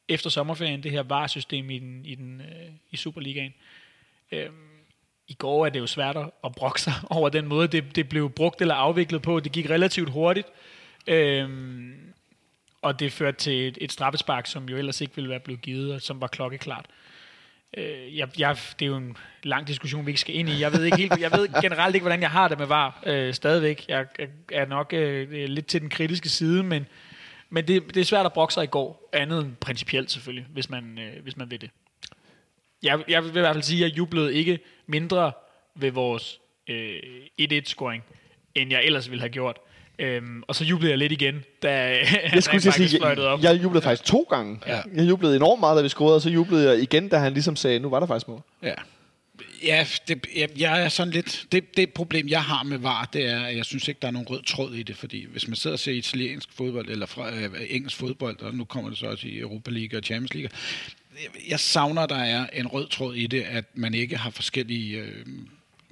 efter 0.08 0.30
sommerferien, 0.30 0.84
det 0.84 0.92
her 0.92 1.04
VAR-system 1.04 1.70
i, 1.70 1.80
den, 1.80 2.06
i, 2.06 2.16
den, 2.16 2.42
øh, 2.42 2.72
i 2.92 2.98
Superligaen. 2.98 3.54
Øhm, 4.32 4.54
i 5.34 5.36
går 5.36 5.66
er 5.66 5.70
det 5.70 5.80
jo 5.80 5.88
svært 5.88 6.18
at 6.18 6.52
brokke 6.56 6.82
sig 6.82 6.94
over 7.18 7.30
den 7.30 7.48
måde, 7.48 7.68
det, 7.68 7.96
det 7.96 8.10
blev 8.10 8.30
brugt 8.30 8.62
eller 8.62 8.76
afviklet 8.76 9.22
på. 9.22 9.40
Det 9.40 9.52
gik 9.52 9.70
relativt 9.70 10.10
hurtigt. 10.10 10.48
Øhm, 11.08 11.94
og 12.82 13.00
det 13.00 13.14
førte 13.14 13.38
til 13.38 13.68
et, 13.68 13.78
et 13.82 13.92
straffespark, 13.92 14.48
som 14.48 14.70
jo 14.70 14.78
ellers 14.78 15.02
ikke 15.02 15.16
ville 15.16 15.30
være 15.30 15.40
blevet 15.40 15.62
givet, 15.62 15.94
og 15.94 16.02
som 16.02 16.22
var 16.22 16.28
klokkeklart. 16.28 16.86
Øh, 17.78 18.18
jeg, 18.18 18.40
jeg, 18.40 18.58
det 18.80 18.86
er 18.86 18.90
jo 18.90 18.96
en 18.96 19.18
lang 19.44 19.68
diskussion, 19.68 20.06
vi 20.06 20.12
ikke 20.12 20.22
skal 20.22 20.36
ind 20.36 20.50
i. 20.50 20.60
Jeg 20.60 20.74
ved, 20.74 20.84
ikke 20.84 20.98
helt, 20.98 21.20
jeg 21.20 21.32
ved 21.32 21.62
generelt 21.62 21.96
ikke, 21.96 22.04
hvordan 22.04 22.22
jeg 22.22 22.32
har 22.32 22.48
det 22.48 22.60
med 22.60 22.68
VAR 22.68 23.04
øh, 23.06 23.34
stadigvæk. 23.34 23.86
Jeg, 23.88 24.06
jeg 24.20 24.28
er 24.52 24.66
nok 24.66 24.94
øh, 24.94 25.32
lidt 25.32 25.68
til 25.68 25.82
den 25.82 25.90
kritiske 25.90 26.30
side, 26.30 26.64
men, 26.64 26.86
men 27.50 27.68
det, 27.68 27.96
det 27.96 28.02
er 28.02 28.06
svært 28.06 28.26
at 28.26 28.34
brokke 28.34 28.54
sig 28.54 28.64
i 28.64 28.68
går. 28.68 29.10
Andet 29.14 29.42
end 29.46 29.56
principielt 29.56 30.12
selvfølgelig, 30.12 30.48
hvis 30.50 30.70
man, 30.70 31.00
øh, 31.00 31.24
hvis 31.24 31.38
man 31.38 31.52
vil 31.52 31.62
det. 31.62 31.70
Jeg, 32.84 33.04
jeg 33.08 33.24
vil 33.24 33.30
i 33.30 33.40
hvert 33.40 33.56
fald 33.56 33.64
sige, 33.64 33.86
at 33.86 33.90
jeg 33.90 33.98
jublede 33.98 34.34
ikke 34.34 34.60
mindre 34.88 35.32
ved 35.76 35.92
vores 35.92 36.40
øh, 36.70 37.00
1-1-scoring, 37.42 38.04
end 38.56 38.72
jeg 38.72 38.84
ellers 38.84 39.10
ville 39.10 39.22
have 39.22 39.30
gjort. 39.30 39.58
Øhm, 40.00 40.44
og 40.48 40.56
så 40.56 40.64
jublede 40.64 40.92
jeg 40.92 40.98
lidt 40.98 41.12
igen, 41.12 41.44
da 41.64 41.70
jeg 42.34 42.44
skulle 42.44 42.72
sige, 42.72 43.08
jeg, 43.08 43.20
op. 43.20 43.44
Jeg 43.44 43.64
jublede 43.64 43.84
faktisk 43.84 44.04
to 44.04 44.28
gange. 44.30 44.60
Ja. 44.68 44.82
Jeg 44.96 45.10
jublede 45.10 45.36
enormt 45.36 45.60
meget, 45.60 45.78
da 45.78 45.82
vi 45.82 45.90
scorede, 45.90 46.16
og 46.16 46.22
så 46.22 46.30
jublede 46.30 46.70
jeg 46.70 46.82
igen, 46.82 47.10
da 47.10 47.18
han 47.18 47.34
ligesom 47.34 47.56
sagde, 47.56 47.80
nu 47.80 47.90
var 47.90 48.00
der 48.00 48.08
faktisk 48.08 48.28
mål. 48.28 48.42
Ja. 48.64 48.74
Ja, 49.64 49.88
det, 50.08 50.26
jeg, 50.36 50.50
jeg 50.58 50.84
er 50.84 50.90
sådan 50.90 51.14
lidt... 51.14 51.46
Det, 51.52 51.78
det 51.78 51.94
problem, 51.94 52.28
jeg 52.28 52.44
har 52.44 52.64
med 52.64 52.78
VAR, 52.78 53.10
det 53.14 53.26
er, 53.26 53.44
at 53.44 53.58
jeg 53.58 53.66
synes 53.66 53.88
ikke, 53.88 54.00
der 54.02 54.08
er 54.08 54.12
nogen 54.12 54.28
rød 54.30 54.44
tråd 54.44 54.74
i 54.74 54.84
det, 54.84 54.98
fordi 54.98 55.26
hvis 55.26 55.48
man 55.48 55.56
sidder 55.56 55.76
og 55.76 55.80
ser 55.80 55.92
italiensk 55.92 56.50
fodbold, 56.54 56.90
eller 56.90 57.06
fra, 57.06 57.36
øh, 57.36 57.50
engelsk 57.70 57.98
fodbold, 57.98 58.42
og 58.42 58.54
nu 58.54 58.66
kommer 58.66 58.90
det 58.90 59.00
så 59.00 59.06
også 59.06 59.28
i 59.28 59.40
Europa 59.40 59.72
League 59.72 60.00
og 60.00 60.04
Champions 60.04 60.34
League, 60.34 60.50
jeg 61.50 61.60
savner, 61.60 62.06
der 62.06 62.16
er 62.16 62.48
en 62.54 62.68
rød 62.68 62.88
tråd 62.88 63.16
i 63.16 63.28
det, 63.28 63.42
at 63.42 63.66
man 63.74 63.94
ikke 63.94 64.18
har 64.18 64.30
forskellige... 64.30 64.98
Øh, 64.98 65.26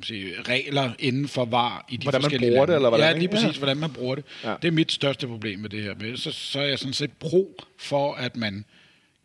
sige, 0.03 0.34
regler 0.41 0.91
inden 0.99 1.28
for 1.28 1.45
var 1.45 1.86
i 1.89 1.97
de 1.97 2.03
hvordan 2.03 2.22
forskellige 2.22 2.49
man 2.49 2.55
bruger 2.55 2.65
lande. 2.65 2.72
det, 2.72 2.76
eller 2.76 2.89
hvordan? 2.89 3.13
Ja, 3.13 3.19
lige 3.19 3.30
præcis, 3.30 3.55
ja. 3.55 3.57
hvordan 3.57 3.78
man 3.78 3.93
bruger 3.93 4.15
det. 4.15 4.24
Ja. 4.43 4.55
Det 4.61 4.67
er 4.67 4.72
mit 4.72 4.91
største 4.91 5.28
problem 5.28 5.59
med 5.59 5.69
det 5.69 5.84
her. 5.84 6.15
Så, 6.15 6.32
så 6.32 6.59
er 6.59 6.65
jeg 6.65 6.80
sådan 6.80 6.93
set 6.93 7.11
pro 7.11 7.61
for, 7.78 8.13
at 8.13 8.36
man 8.36 8.65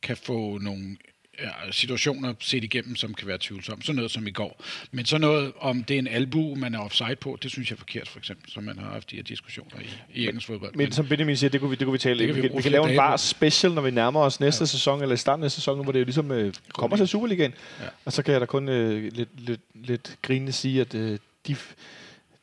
kan 0.03 0.17
få 0.17 0.59
nogle 0.59 0.97
ja, 1.39 1.71
situationer 1.71 2.35
set 2.41 2.65
igennem, 2.65 2.97
som 2.97 3.15
kan 3.15 3.29
være 3.29 3.39
tvivlsomme. 3.41 3.83
Sådan 3.83 3.97
noget 3.97 4.11
som 4.11 4.27
i 4.27 4.31
går. 4.31 4.65
Men 4.91 5.05
så 5.05 5.19
noget, 5.19 5.53
om 5.61 5.85
det 5.85 5.95
er 5.95 5.99
en 5.99 6.07
albu, 6.07 6.55
man 6.55 6.75
er 6.75 6.79
offside 6.79 7.17
på, 7.17 7.39
det 7.43 7.51
synes 7.51 7.71
jeg 7.71 7.75
er 7.75 7.79
forkert, 7.79 8.09
for 8.09 8.19
eksempel, 8.19 8.53
som 8.53 8.65
man 8.65 8.79
har 8.79 8.91
haft 8.91 9.11
de 9.11 9.17
her 9.17 9.23
diskussioner 9.23 9.81
i, 9.81 10.21
i 10.21 10.27
engelsk 10.27 10.47
fodbold. 10.47 10.71
Men, 10.73 10.79
men 10.79 10.93
som 10.93 11.07
Benjamin 11.07 11.37
siger, 11.37 11.51
det 11.51 11.61
kunne 11.61 11.71
vi, 11.71 11.77
det 11.77 11.85
kunne 11.85 11.93
vi 11.93 11.99
tale 11.99 12.19
det 12.19 12.27
kan 12.27 12.37
vi, 12.37 12.41
vi, 12.41 12.49
kan, 12.49 12.57
vi 12.57 12.63
kan 12.63 12.73
lave 12.73 12.91
en 12.91 12.97
var 12.97 13.17
special, 13.17 13.73
når 13.73 13.83
vi 13.83 13.91
nærmer 13.91 14.21
os 14.21 14.41
næste 14.41 14.63
ja. 14.63 14.67
sæson, 14.67 15.03
eller 15.03 15.17
starten 15.17 15.45
af 15.45 15.51
sæsonen, 15.51 15.85
hvor 15.85 15.93
det 15.93 15.99
jo 15.99 16.05
ligesom 16.05 16.31
øh, 16.31 16.55
kommer 16.73 16.97
til 16.97 17.09
Superligaen. 17.09 17.55
Ja. 17.81 17.87
Og 18.05 18.13
så 18.13 18.23
kan 18.23 18.33
jeg 18.33 18.41
da 18.41 18.47
kun 18.47 18.69
øh, 18.69 19.13
lidt, 19.13 19.29
lidt, 19.41 19.61
lidt 19.75 20.17
grinende 20.23 20.53
sige, 20.53 20.81
at 20.81 20.95
øh, 20.95 21.19
de 21.47 21.57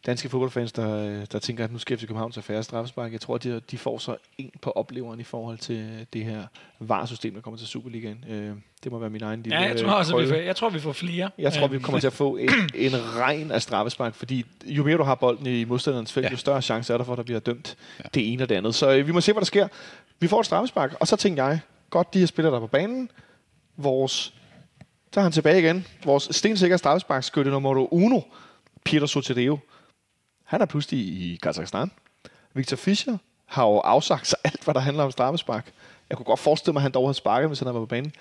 danske 0.05 0.29
fodboldfans, 0.29 0.71
der, 0.71 1.05
øh, 1.05 1.25
der 1.31 1.39
tænker, 1.39 1.63
at 1.63 1.71
nu 1.71 1.77
skal 1.77 1.97
FC 1.97 2.01
København 2.01 2.31
tage 2.31 2.43
færre 2.43 2.63
straffespark. 2.63 3.11
Jeg 3.11 3.21
tror, 3.21 3.35
at 3.35 3.43
de, 3.43 3.61
de 3.71 3.77
får 3.77 3.97
så 3.97 4.15
en 4.37 4.51
på 4.61 4.71
opleveren 4.71 5.19
i 5.19 5.23
forhold 5.23 5.57
til 5.57 6.07
det 6.13 6.25
her 6.25 6.43
VAR-system, 6.79 7.33
der 7.33 7.41
kommer 7.41 7.57
til 7.57 7.67
Superligaen. 7.67 8.25
Øh, 8.29 8.51
det 8.83 8.91
må 8.91 8.99
være 8.99 9.09
min 9.09 9.23
egen 9.23 9.43
lille 9.43 9.59
Ja, 9.59 9.67
jeg 9.67 9.79
tror 9.79 9.91
også, 9.91 10.17
vi 10.17 10.27
får, 10.27 10.35
jeg 10.35 10.55
tror, 10.55 10.69
vi 10.69 10.79
får 10.79 10.91
flere. 10.91 11.29
Jeg 11.37 11.53
tror, 11.53 11.67
vi 11.67 11.79
kommer 11.79 11.99
til 11.99 12.07
at 12.07 12.13
få 12.13 12.37
en, 12.37 12.49
en 12.75 12.91
regn 13.15 13.51
af 13.51 13.61
straffespark, 13.61 14.15
fordi 14.15 14.45
jo 14.65 14.83
mere 14.83 14.97
du 14.97 15.03
har 15.03 15.15
bolden 15.15 15.45
i 15.45 15.63
modstanderens 15.63 16.13
felt, 16.13 16.25
ja. 16.25 16.31
jo 16.31 16.37
større 16.37 16.61
chance 16.61 16.93
er 16.93 16.97
der 16.97 17.05
for, 17.05 17.13
at 17.13 17.17
der 17.17 17.23
bliver 17.23 17.39
dømt 17.39 17.77
ja. 17.99 18.03
det 18.13 18.33
ene 18.33 18.43
og 18.43 18.49
det 18.49 18.55
andet. 18.55 18.75
Så 18.75 18.91
øh, 18.91 19.07
vi 19.07 19.11
må 19.11 19.21
se, 19.21 19.31
hvad 19.31 19.41
der 19.41 19.45
sker. 19.45 19.67
Vi 20.19 20.27
får 20.27 20.39
et 20.39 20.45
straffespark, 20.45 20.95
og 20.99 21.07
så 21.07 21.15
tænker 21.15 21.45
jeg, 21.45 21.59
godt, 21.89 22.13
de 22.13 22.19
her 22.19 22.25
spillere, 22.25 22.53
der 22.53 22.59
på 22.59 22.67
banen, 22.67 23.09
vores, 23.77 24.33
så 25.13 25.19
er 25.19 25.23
han 25.23 25.31
tilbage 25.31 25.59
igen, 25.59 25.87
vores 26.05 26.27
stensikre 26.31 26.77
straffesparkskytte 26.77 27.51
nummer 27.51 27.93
uno, 27.93 28.19
Peter 28.85 29.05
Sotirio. 29.05 29.59
Han 30.53 30.61
er 30.61 30.65
pludselig 30.65 30.99
i 30.99 31.39
Kazakhstan. 31.43 31.91
Victor 32.53 32.77
Fischer 32.77 33.17
har 33.45 33.65
jo 33.65 33.77
afsagt 33.77 34.27
sig 34.27 34.39
alt, 34.43 34.63
hvad 34.63 34.73
der 34.73 34.79
handler 34.79 35.03
om 35.03 35.11
straffespark. 35.11 35.71
Jeg 36.09 36.17
kunne 36.17 36.25
godt 36.25 36.39
forestille 36.39 36.73
mig, 36.73 36.79
at 36.79 36.83
han 36.83 36.91
dog 36.91 37.07
havde 37.07 37.13
sparket, 37.13 37.49
hvis 37.49 37.59
han 37.59 37.65
havde 37.65 37.75
været 37.75 37.89
på 37.89 37.89
banen. 37.89 38.13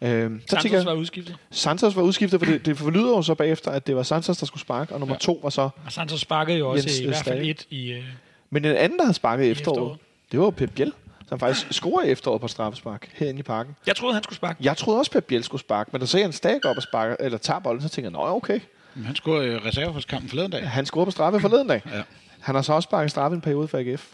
Øh, 0.00 0.40
så 0.40 0.46
Santos 0.46 0.72
jeg, 0.72 0.84
var 0.84 0.92
udskiftet. 0.92 1.36
Santos 1.50 1.96
var 1.96 2.02
udskiftet, 2.02 2.40
for 2.40 2.46
det, 2.46 2.66
det 2.66 2.78
forlyder 2.78 3.08
jo 3.08 3.22
så 3.22 3.34
bagefter, 3.34 3.70
at 3.70 3.86
det 3.86 3.96
var 3.96 4.02
Santos, 4.02 4.38
der 4.38 4.46
skulle 4.46 4.60
sparke, 4.60 4.94
og 4.94 5.00
nummer 5.00 5.14
ja. 5.14 5.18
to 5.18 5.40
var 5.42 5.50
så... 5.50 5.62
Og 5.84 5.92
Santos 5.92 6.20
sparkede 6.20 6.58
jo 6.58 6.70
også 6.70 6.88
Jens, 6.88 7.00
i 7.00 7.06
hvert 7.06 7.24
fald 7.24 7.46
et 7.46 7.66
i... 7.70 7.98
Uh, 7.98 8.04
Men 8.50 8.64
den 8.64 8.76
anden, 8.76 8.98
der 8.98 9.04
havde 9.04 9.14
sparket 9.14 9.44
i 9.44 9.50
efteråret, 9.50 9.78
efteråret, 9.78 9.98
det 10.32 10.40
var 10.40 10.50
Pep 10.50 10.70
Biel, 10.74 10.92
som 11.28 11.38
faktisk 11.40 11.72
scorer 11.72 12.04
i 12.04 12.10
efteråret 12.10 12.40
på 12.40 12.48
straffespark 12.48 13.10
herinde 13.14 13.40
i 13.40 13.42
parken. 13.42 13.76
Jeg 13.86 13.96
troede, 13.96 14.14
han 14.14 14.22
skulle 14.22 14.36
sparke. 14.36 14.58
Jeg 14.64 14.76
troede 14.76 14.98
også, 14.98 15.10
Pep 15.10 15.24
Biel 15.24 15.44
skulle 15.44 15.60
sparke, 15.60 15.90
men 15.92 16.00
da 16.00 16.06
så 16.06 16.18
jeg 16.18 16.26
en 16.26 16.32
stag 16.32 16.64
op 16.64 16.76
og 16.76 16.82
sparke, 16.82 17.16
eller 17.20 17.38
tager 17.38 17.60
bolden, 17.60 17.82
så 17.82 17.88
tænker 17.88 18.10
jeg, 18.10 18.12
nå 18.12 18.36
okay. 18.36 18.60
Men 18.96 19.04
han 19.04 19.14
scorede 19.16 19.52
i 19.52 19.56
reserveholdskampen 19.56 20.28
forleden 20.28 20.50
dag. 20.50 20.70
Han 20.70 20.86
scorede 20.86 21.06
på 21.06 21.10
straffe 21.10 21.40
forleden 21.40 21.68
dag. 21.68 21.82
Ja. 21.94 22.02
Han 22.40 22.54
har 22.54 22.62
så 22.62 22.72
også 22.72 22.86
sparket 22.86 23.10
straffe 23.10 23.34
en 23.34 23.40
periode 23.40 23.68
for 23.68 23.78
AGF. 23.78 24.06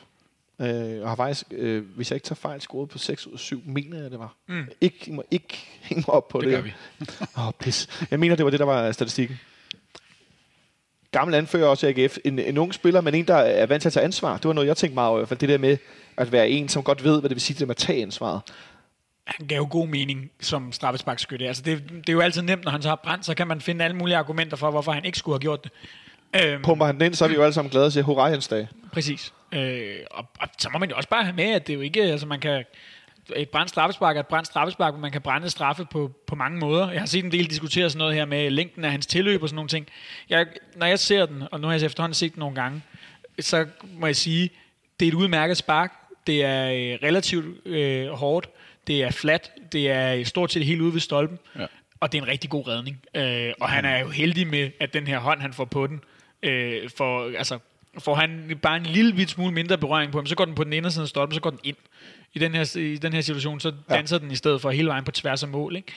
Øh, 0.61 1.03
og 1.03 1.09
har 1.09 1.16
faktisk, 1.16 1.47
øh, 1.51 1.85
hvis 1.97 2.11
jeg 2.11 2.16
ikke 2.16 2.24
tager 2.24 2.35
fejl, 2.35 2.61
scoret 2.61 2.89
på 2.89 2.99
6 2.99 3.26
ud 3.26 3.33
af 3.33 3.39
7, 3.39 3.62
mener 3.66 4.03
jeg, 4.03 4.11
det 4.11 4.18
var. 4.18 4.37
Mm. 4.49 4.68
Ikke, 4.80 4.99
I 5.07 5.11
må 5.11 5.24
ikke 5.30 5.66
hænge 5.89 6.05
mig 6.07 6.14
op 6.14 6.28
på 6.28 6.41
det. 6.41 6.47
Det 6.47 6.57
gør 6.57 6.62
vi. 6.62 6.72
Åh, 7.39 7.47
oh, 7.47 7.53
pis. 7.61 8.07
Jeg 8.11 8.20
mener, 8.20 8.37
det 8.37 8.45
var 8.45 8.51
det, 8.51 8.61
der 8.61 8.66
var 8.66 8.93
statistikken. 8.93 9.41
gammel 11.11 11.35
anfører 11.35 11.66
også 11.66 11.87
i 11.87 11.91
AGF, 11.91 12.18
en, 12.24 12.39
en 12.39 12.59
ung 12.59 12.74
spiller, 12.74 13.01
men 13.01 13.14
en, 13.14 13.26
der 13.26 13.35
er 13.37 13.66
vant 13.66 13.83
til 13.83 13.89
at 13.89 13.93
tage 13.93 14.05
ansvar. 14.05 14.37
Det 14.37 14.45
var 14.45 14.53
noget, 14.53 14.68
jeg 14.68 14.76
tænkte 14.76 14.95
meget 14.95 15.09
over, 15.09 15.18
i 15.18 15.20
hvert 15.20 15.28
fald 15.28 15.41
det 15.41 15.49
der 15.49 15.59
med 15.59 15.76
at 16.16 16.33
være 16.33 16.49
en, 16.49 16.68
som 16.68 16.83
godt 16.83 17.05
ved, 17.05 17.20
hvad 17.20 17.28
det 17.28 17.37
vil 17.37 17.41
sige, 17.41 17.59
det 17.59 17.66
med 17.66 17.74
at 17.74 17.76
tage 17.76 18.03
ansvaret. 18.03 18.41
Han 19.27 19.47
gav 19.47 19.57
jo 19.57 19.68
god 19.70 19.89
mening 19.89 20.31
som 20.41 20.73
straffesparkskytte. 20.73 21.49
Altså 21.49 21.62
det, 21.62 21.83
det 21.91 22.09
er 22.09 22.12
jo 22.12 22.20
altid 22.20 22.43
nemt, 22.43 22.64
når 22.64 22.70
han 22.70 22.83
så 22.83 22.89
har 22.89 23.01
brændt, 23.05 23.27
så 23.27 23.35
kan 23.35 23.47
man 23.47 23.61
finde 23.61 23.85
alle 23.85 23.97
mulige 23.97 24.16
argumenter 24.16 24.57
for, 24.57 24.70
hvorfor 24.70 24.93
han 24.93 25.05
ikke 25.05 25.18
skulle 25.18 25.35
have 25.35 25.41
gjort 25.41 25.64
det. 25.64 25.73
Øhm, 26.43 26.62
Pumper 26.62 26.87
han 26.87 26.95
den 26.95 27.07
ind, 27.07 27.14
så 27.14 27.25
er 27.25 27.29
vi 27.29 27.35
jo 27.35 27.43
alle 27.43 27.53
sammen 27.53 27.70
glade 27.70 27.91
siger, 27.91 28.05
hurra, 28.05 28.25
Jens 28.25 28.49
Dage. 28.49 28.68
Præcis. 28.93 29.33
Øh, 29.53 29.97
og, 30.11 30.27
og, 30.41 30.49
så 30.59 30.68
må 30.73 30.79
man 30.79 30.91
jo 30.91 30.97
også 30.97 31.09
bare 31.09 31.25
have 31.25 31.37
med, 31.37 31.45
at 31.45 31.66
det 31.66 31.73
er 31.73 31.75
jo 31.75 31.81
ikke, 31.81 32.03
altså 32.03 32.27
man 32.27 32.41
kan, 32.41 32.64
et 33.37 33.49
brændt 33.49 33.70
straffespark 33.70 34.16
er 34.16 34.20
et 34.20 34.27
brændt 34.27 34.47
straffespark, 34.47 34.95
men 34.95 35.01
man 35.01 35.12
kan 35.12 35.20
brænde 35.20 35.51
straffe 35.51 35.85
på, 35.85 36.12
på 36.27 36.35
mange 36.35 36.59
måder. 36.59 36.91
Jeg 36.91 37.01
har 37.01 37.07
set 37.07 37.25
en 37.25 37.33
del 37.33 37.51
diskutere 37.51 37.91
sådan 37.91 37.99
noget 37.99 38.14
her 38.14 38.25
med 38.25 38.51
længden 38.51 38.85
af 38.85 38.91
hans 38.91 39.07
tilløb 39.07 39.43
og 39.43 39.49
sådan 39.49 39.57
nogle 39.57 39.68
ting. 39.68 39.87
Jeg, 40.29 40.47
når 40.77 40.87
jeg 40.87 40.99
ser 40.99 41.27
den, 41.27 41.43
og 41.53 41.61
nu 41.61 41.66
har 41.66 41.75
jeg 41.75 41.83
efterhånden 41.83 42.14
set 42.14 42.35
den 42.35 42.41
nogle 42.41 42.55
gange, 42.55 42.83
så 43.41 43.66
må 43.99 44.07
jeg 44.07 44.16
sige, 44.16 44.51
det 45.01 45.07
er 45.07 45.11
et 45.12 45.14
udmærket 45.14 45.57
spark. 45.57 45.93
Det 46.27 46.45
er 46.45 46.64
øh, 46.64 46.99
relativt 47.03 47.66
øh, 47.66 48.09
hårdt. 48.09 48.49
Det 48.87 49.03
er 49.03 49.11
flat. 49.11 49.51
Det 49.72 49.91
er 49.91 50.24
stort 50.24 50.53
set 50.53 50.64
helt 50.64 50.80
ude 50.80 50.93
ved 50.93 51.01
stolpen. 51.01 51.39
Ja. 51.59 51.66
Og 52.01 52.12
det 52.12 52.18
er 52.18 52.22
en 52.22 52.28
rigtig 52.28 52.51
god 52.51 52.68
redning. 52.68 53.03
Øh, 53.14 53.53
og 53.61 53.68
han 53.68 53.85
er 53.85 53.99
jo 53.99 54.09
heldig 54.09 54.47
med, 54.47 54.70
at 54.80 54.95
den 54.95 55.07
her 55.07 55.18
hånd, 55.18 55.41
han 55.41 55.53
får 55.53 55.64
på 55.64 55.87
den, 55.87 56.05
øh, 56.43 56.91
for, 56.97 57.37
altså, 57.39 57.59
får 57.99 58.14
han 58.14 58.59
bare 58.62 58.76
en 58.76 58.87
lille 58.87 59.12
bit 59.12 59.30
smule 59.30 59.53
mindre 59.53 59.78
berøring 59.78 60.12
på 60.12 60.18
ham, 60.18 60.26
så 60.26 60.35
går 60.35 60.45
den 60.45 60.55
på 60.55 60.64
den 60.64 60.72
ene 60.72 60.91
side 60.91 61.03
af 61.03 61.09
stolpen, 61.09 61.35
så 61.35 61.41
går 61.41 61.51
den 61.51 61.61
ind. 61.64 61.76
I 62.35 62.39
den 62.39 62.55
her, 62.55 62.76
i 62.76 62.97
den 62.97 63.12
her 63.12 63.20
situation, 63.20 63.61
så 63.61 63.72
danser 63.91 64.16
ja. 64.16 64.20
den 64.20 64.30
i 64.30 64.37
stedet 64.37 64.61
for 64.61 64.70
hele 64.70 64.89
vejen 64.89 65.05
på 65.05 65.11
tværs 65.11 65.43
af 65.43 65.49
mål. 65.49 65.76
Ikke? 65.76 65.93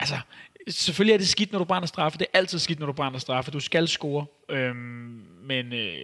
Altså, 0.00 0.14
selvfølgelig 0.68 1.14
er 1.14 1.18
det 1.18 1.28
skidt, 1.28 1.52
når 1.52 1.58
du 1.58 1.64
brænder 1.64 1.86
straffe. 1.86 2.18
Det 2.18 2.26
er 2.32 2.38
altid 2.38 2.58
skidt, 2.58 2.78
når 2.78 2.86
du 2.86 2.92
brænder 2.92 3.18
straffe. 3.18 3.50
Du 3.50 3.60
skal 3.60 3.88
score. 3.88 4.26
Øhm, 4.48 4.76
men 5.42 5.72
øh, 5.72 5.96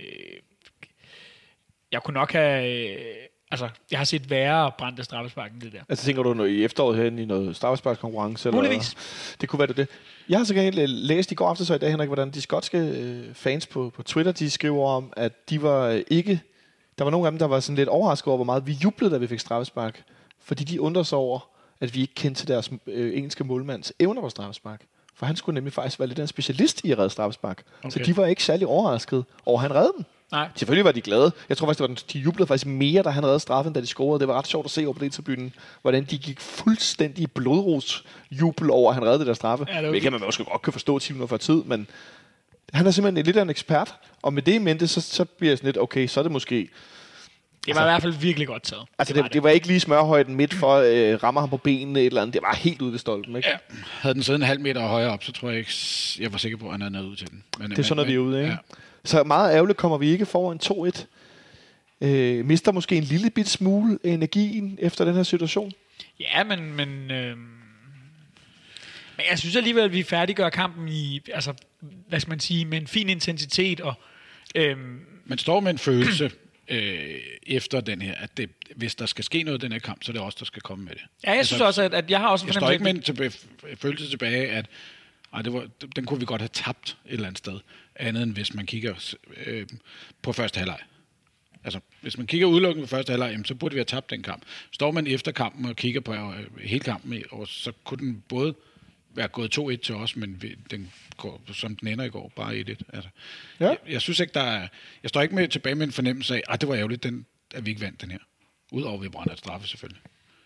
jeg 1.93 2.03
kunne 2.03 2.15
nok 2.15 2.33
have... 2.33 2.91
Øh, 2.91 3.15
altså, 3.51 3.69
jeg 3.91 3.99
har 3.99 4.05
set 4.05 4.31
værre 4.31 4.73
brændte 4.79 5.05
straffespark 5.05 5.53
end 5.53 5.61
det 5.61 5.73
der. 5.73 5.79
Altså 5.89 6.05
tænker 6.05 6.23
du 6.23 6.35
noget 6.35 6.51
i 6.51 6.65
efteråret 6.65 6.97
hen 6.99 7.19
i 7.19 7.25
noget 7.25 7.57
straffesparkskonkurrence? 7.57 8.49
eller- 8.49 8.57
Muligvis. 8.63 8.95
Det 9.41 9.49
kunne 9.49 9.59
være 9.59 9.69
det. 9.69 9.77
det. 9.77 9.89
Jeg 10.29 10.39
har 10.39 10.45
så 10.45 10.55
gerne 10.55 10.87
læst 10.87 11.33
i 11.33 11.35
går 11.35 11.49
aftes 11.49 11.71
og 11.71 11.77
i 11.77 11.79
dag, 11.79 11.91
Henrik, 11.91 12.09
hvordan 12.09 12.31
de 12.31 12.41
skotske 12.41 12.79
øh, 12.79 13.35
fans 13.35 13.67
på, 13.67 13.93
på 13.97 14.03
Twitter, 14.03 14.33
de 14.33 14.51
skriver 14.51 14.89
om, 14.89 15.13
at 15.17 15.51
de 15.51 15.63
var 15.63 15.87
øh, 15.89 16.03
ikke... 16.11 16.41
Der 16.99 17.05
var 17.05 17.11
nogle 17.11 17.27
af 17.27 17.33
dem, 17.33 17.39
der 17.39 17.47
var 17.47 17.61
sådan 17.61 17.77
lidt 17.77 17.89
overrasket 17.89 18.27
over, 18.29 18.37
hvor 18.37 18.45
meget 18.45 18.67
vi 18.67 18.73
jublede, 18.73 19.13
da 19.13 19.19
vi 19.19 19.27
fik 19.27 19.41
straffespark. 19.41 20.03
Fordi 20.45 20.65
de 20.65 20.81
undrede 20.81 21.05
sig 21.05 21.19
over, 21.19 21.49
at 21.81 21.95
vi 21.95 22.01
ikke 22.01 22.15
kendte 22.15 22.41
til 22.41 22.49
deres 22.49 22.71
øh, 22.87 23.17
engelske 23.17 23.45
målmands 23.45 23.93
evner 23.99 24.21
på 24.21 24.29
straffespark. 24.29 24.81
For 25.15 25.27
han 25.27 25.37
skulle 25.37 25.55
nemlig 25.55 25.73
faktisk 25.73 25.99
være 25.99 26.09
lidt 26.09 26.19
en 26.19 26.27
specialist 26.27 26.85
i 26.85 26.91
at 26.93 26.99
redde 26.99 27.11
straffespark. 27.11 27.63
Okay. 27.79 27.91
Så 27.91 27.99
de 27.99 28.17
var 28.17 28.27
ikke 28.27 28.45
særlig 28.45 28.67
overrasket 28.67 29.25
over, 29.47 29.59
at 29.59 29.63
han 29.63 29.75
redde 29.75 29.93
den. 29.97 30.07
Nej. 30.33 30.49
Selvfølgelig 30.55 30.85
var 30.85 30.93
de 30.93 31.01
glade. 31.01 31.33
Jeg 31.49 31.57
tror 31.57 31.67
faktisk, 31.67 31.79
det 31.79 31.89
var, 31.89 31.95
den- 31.95 32.05
de 32.13 32.19
jublede 32.19 32.47
faktisk 32.47 32.67
mere, 32.67 33.03
da 33.03 33.09
han 33.11 33.25
redde 33.27 33.41
straffen, 33.41 33.73
da 33.73 33.81
de 33.81 33.87
scorede. 33.87 34.21
Det 34.21 34.29
var 34.29 34.35
ret 34.39 34.47
sjovt 34.47 34.65
at 34.65 34.71
se 34.71 34.85
over 34.85 34.93
på 34.93 35.05
det 35.05 35.13
tribunen, 35.13 35.53
hvordan 35.83 36.05
de 36.05 36.19
gik 36.19 36.41
fuldstændig 36.41 37.31
blodros 37.33 38.05
jubel 38.31 38.71
over, 38.71 38.89
at 38.91 38.95
han 38.95 39.05
redde 39.05 39.19
det 39.19 39.27
der 39.27 39.35
straffe. 39.35 39.67
Ja, 39.75 39.83
det 39.83 39.91
Hvilket 39.91 40.13
man 40.13 40.21
måske 40.25 40.45
godt 40.45 40.63
kan 40.63 40.73
forstå 40.73 40.99
10 40.99 41.13
minutter 41.13 41.29
før 41.29 41.37
tid, 41.37 41.63
men 41.65 41.87
han 42.73 42.87
er 42.87 42.91
simpelthen 42.91 43.25
lidt 43.27 43.37
af 43.37 43.43
en 43.43 43.51
ekspert. 43.51 43.95
Og 44.23 44.33
med 44.33 44.43
det 44.43 44.53
i 44.55 44.59
mente, 44.59 44.89
så, 44.89 45.01
så 45.01 45.25
bliver 45.25 45.51
jeg 45.51 45.59
sådan 45.59 45.69
lidt, 45.69 45.79
okay, 45.79 46.07
så 46.07 46.21
er 46.21 46.23
det 46.23 46.33
måske... 46.33 46.69
Det 47.67 47.75
var 47.75 47.81
i 47.81 47.85
hvert 47.85 48.03
fald 48.03 48.13
virkelig 48.13 48.49
godt 48.49 48.63
taget. 48.63 48.83
Altså, 48.99 49.15
var 49.15 49.23
det, 49.23 49.33
det 49.33 49.43
var 49.43 49.51
ikke 49.51 49.67
lige 49.67 49.81
smørhøjden 49.81 50.35
midt 50.35 50.55
for, 50.55 50.75
øh, 50.77 51.23
rammer 51.23 51.41
ham 51.41 51.51
på 51.51 51.57
benene 51.57 52.01
et 52.01 52.07
eller 52.07 52.23
andet. 52.23 52.35
Det 52.35 52.43
var 52.43 52.55
helt 52.57 52.83
ude 52.83 52.93
ved 52.93 52.99
stolpen, 52.99 53.37
ikke? 53.37 53.49
Ja. 53.49 53.57
Havde 54.01 54.15
den 54.15 54.23
siddet 54.23 54.39
en 54.41 54.47
halv 54.47 54.61
meter 54.61 54.87
højere 54.87 55.11
op, 55.11 55.25
så 55.25 55.33
tror 55.33 55.49
jeg 55.51 55.59
ikke, 55.59 55.73
jeg 56.21 56.33
var 56.33 56.39
sikker 56.39 56.59
på, 56.59 56.65
at 56.67 56.73
han 56.73 56.81
havde 56.81 56.93
nået 56.93 57.05
ud 57.05 57.17
til 57.17 57.31
den. 57.31 57.43
Men, 57.59 57.71
Det 57.71 57.79
er 57.79 57.83
sådan, 57.83 57.97
når 57.97 58.05
vi 58.05 58.15
er 58.15 58.19
ude, 58.19 58.39
ikke? 58.39 58.51
Ja. 58.51 58.57
Så 59.05 59.25
meget 59.25 59.55
ærgerligt 59.55 59.79
kommer 59.79 59.99
vi 59.99 60.09
ikke 60.09 60.27
foran 60.27 60.61
2-1. 60.65 61.07
Øh, 62.01 62.45
mister 62.45 62.73
måske 62.73 62.97
en 62.97 63.05
lille 63.05 63.31
bit 63.31 63.49
smule 63.49 63.99
energien 64.05 64.79
efter 64.81 65.05
den 65.05 65.15
her 65.15 65.23
situation. 65.23 65.73
Ja, 66.21 66.45
men... 66.45 66.75
men 66.75 67.11
øh, 67.11 67.37
men 69.17 69.27
jeg 69.31 69.39
synes 69.39 69.57
alligevel, 69.57 69.85
at 69.85 69.93
vi 69.93 70.03
færdiggør 70.03 70.49
kampen 70.49 70.89
i, 70.89 71.21
altså, 71.35 71.55
hvad 72.09 72.21
skal 72.21 72.31
man 72.31 72.41
sige, 72.41 72.65
med 72.65 72.81
en 72.81 72.87
fin 72.87 73.09
intensitet, 73.09 73.81
og 73.81 73.95
øh, 74.55 74.77
Man 75.25 75.39
står 75.39 75.61
med 75.61 75.71
en 75.71 75.79
følelse 75.79 76.31
øh, 76.69 77.19
efter 77.47 77.81
den 77.81 78.03
her, 78.03 78.15
at 78.15 78.37
det, 78.37 78.51
hvis 78.77 78.95
der 78.95 79.07
skal 79.07 79.25
ske 79.25 79.43
noget 79.43 79.63
i 79.63 79.65
den 79.65 79.73
her 79.73 79.79
kamp, 79.79 80.05
så 80.05 80.13
er 80.13 80.13
det 80.13 80.23
os, 80.23 80.35
der 80.35 80.45
skal 80.45 80.63
komme 80.63 80.85
med 80.85 80.93
det. 80.93 81.03
ja, 81.25 81.33
jeg 81.33 81.47
synes 81.47 81.63
også, 81.63 81.83
at, 81.83 81.95
at 81.95 82.11
jeg 82.11 82.19
har 82.19 82.29
også 82.29 82.45
en 82.45 82.47
Jeg 82.47 82.55
står 82.55 82.71
ikke 82.71 82.83
fornemmelse 82.83 83.13
med 83.13 83.25
en 83.27 83.33
tilbage, 83.33 83.77
følelse 83.77 84.11
tilbage, 84.11 84.49
at 84.49 84.67
ej, 85.33 85.43
det 85.43 85.53
var, 85.53 85.67
den 85.97 86.07
kunne 86.07 86.21
vi 86.21 86.27
godt 86.27 86.41
have 86.41 86.51
tabt 86.53 86.97
et 87.07 87.13
eller 87.13 87.27
andet 87.27 87.39
sted. 87.39 87.61
Andet 88.01 88.23
end 88.23 88.33
hvis 88.33 88.55
man 88.55 88.67
kigger 88.67 89.15
øh, 89.47 89.67
på 90.23 90.33
første 90.33 90.59
halvleg. 90.59 90.79
Altså, 91.65 91.81
hvis 92.01 92.19
man 92.19 92.27
kigger 92.27 92.47
udelukkende 92.47 92.87
på 92.87 92.91
første 92.91 93.11
halvleg, 93.11 93.41
så 93.45 93.55
burde 93.55 93.75
vi 93.75 93.79
have 93.79 93.85
tabt 93.85 94.11
den 94.11 94.23
kamp. 94.23 94.43
Står 94.71 94.91
man 94.91 95.07
efter 95.07 95.33
kampen 95.33 95.65
og 95.65 95.77
kigger 95.77 96.01
på 96.01 96.15
øh, 96.15 96.61
hele 96.61 96.81
kampen, 96.81 97.23
og 97.31 97.49
så 97.49 97.73
kunne 97.85 97.99
den 98.07 98.25
både 98.29 98.55
være 99.15 99.29
gået 99.29 99.59
2-1 99.59 99.77
til 99.77 99.95
os, 99.95 100.17
men 100.17 100.43
den 100.71 100.93
går, 101.17 101.43
som 101.53 101.77
den 101.77 101.89
ender 101.89 102.05
i 102.05 102.09
går, 102.09 102.33
bare 102.37 102.55
1-1. 102.55 102.75
Altså, 102.93 103.09
Ja. 103.61 103.69
jeg, 103.69 103.77
jeg, 103.89 104.01
synes 104.01 104.21
ikke, 104.21 104.33
der 104.33 104.41
er... 104.41 104.69
Jeg 105.03 105.09
står 105.09 105.23
ikke 105.23 105.35
med 105.35 105.49
tilbage 105.49 105.75
med 105.75 105.87
en 105.87 105.93
fornemmelse 105.93 106.35
af, 106.35 106.43
at 106.49 106.61
det 106.61 106.69
var 106.69 106.75
ærgerligt, 106.75 107.03
den, 107.03 107.27
at 107.55 107.67
vi 107.67 107.71
ikke 107.71 107.83
vandt 107.83 108.01
den 108.01 108.11
her. 108.11 108.19
Udover 108.73 108.97
at 108.97 109.03
vi 109.03 109.09
brænder 109.09 109.33
et 109.33 109.39
straffe, 109.39 109.69
selvfølgelig. 109.69 110.03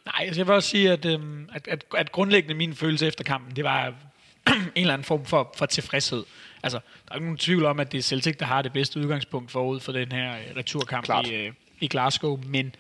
Nej, 0.07 0.24
altså 0.26 0.40
jeg 0.40 0.46
vil 0.46 0.55
også 0.55 0.68
sige, 0.68 0.92
at, 0.92 1.05
øhm, 1.05 1.48
at, 1.52 1.68
at, 1.68 1.84
at 1.96 2.12
grundlæggende 2.12 2.55
min 2.55 2.74
følelse 2.74 3.07
efter 3.07 3.24
kampen, 3.24 3.57
det 3.57 3.64
var 3.64 3.86
en 4.48 4.55
eller 4.74 4.92
anden 4.94 5.05
form 5.05 5.24
for, 5.26 5.55
for 5.57 5.66
tilfredshed. 5.66 6.24
Altså, 6.65 6.79
der 7.05 7.11
er 7.11 7.15
ikke 7.15 7.25
nogen 7.27 7.39
tvivl 7.39 7.65
om, 7.65 7.81
at 7.81 7.93
det 7.93 7.99
er 7.99 8.03
Celtic, 8.03 8.37
der 8.37 8.47
har 8.47 8.62
det 8.62 8.73
bedste 8.73 9.01
udgangspunkt 9.01 9.51
forud 9.51 9.81
for 9.81 9.93
den 9.93 10.12
her 10.12 10.33
øh, 10.35 10.57
returkamp 10.57 11.05
Klart. 11.05 11.27
i, 11.29 11.35
øh, 11.35 11.53
i 11.81 11.87
Glasgow, 11.89 12.41
men 12.47 12.75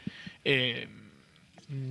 øh, 0.46 0.74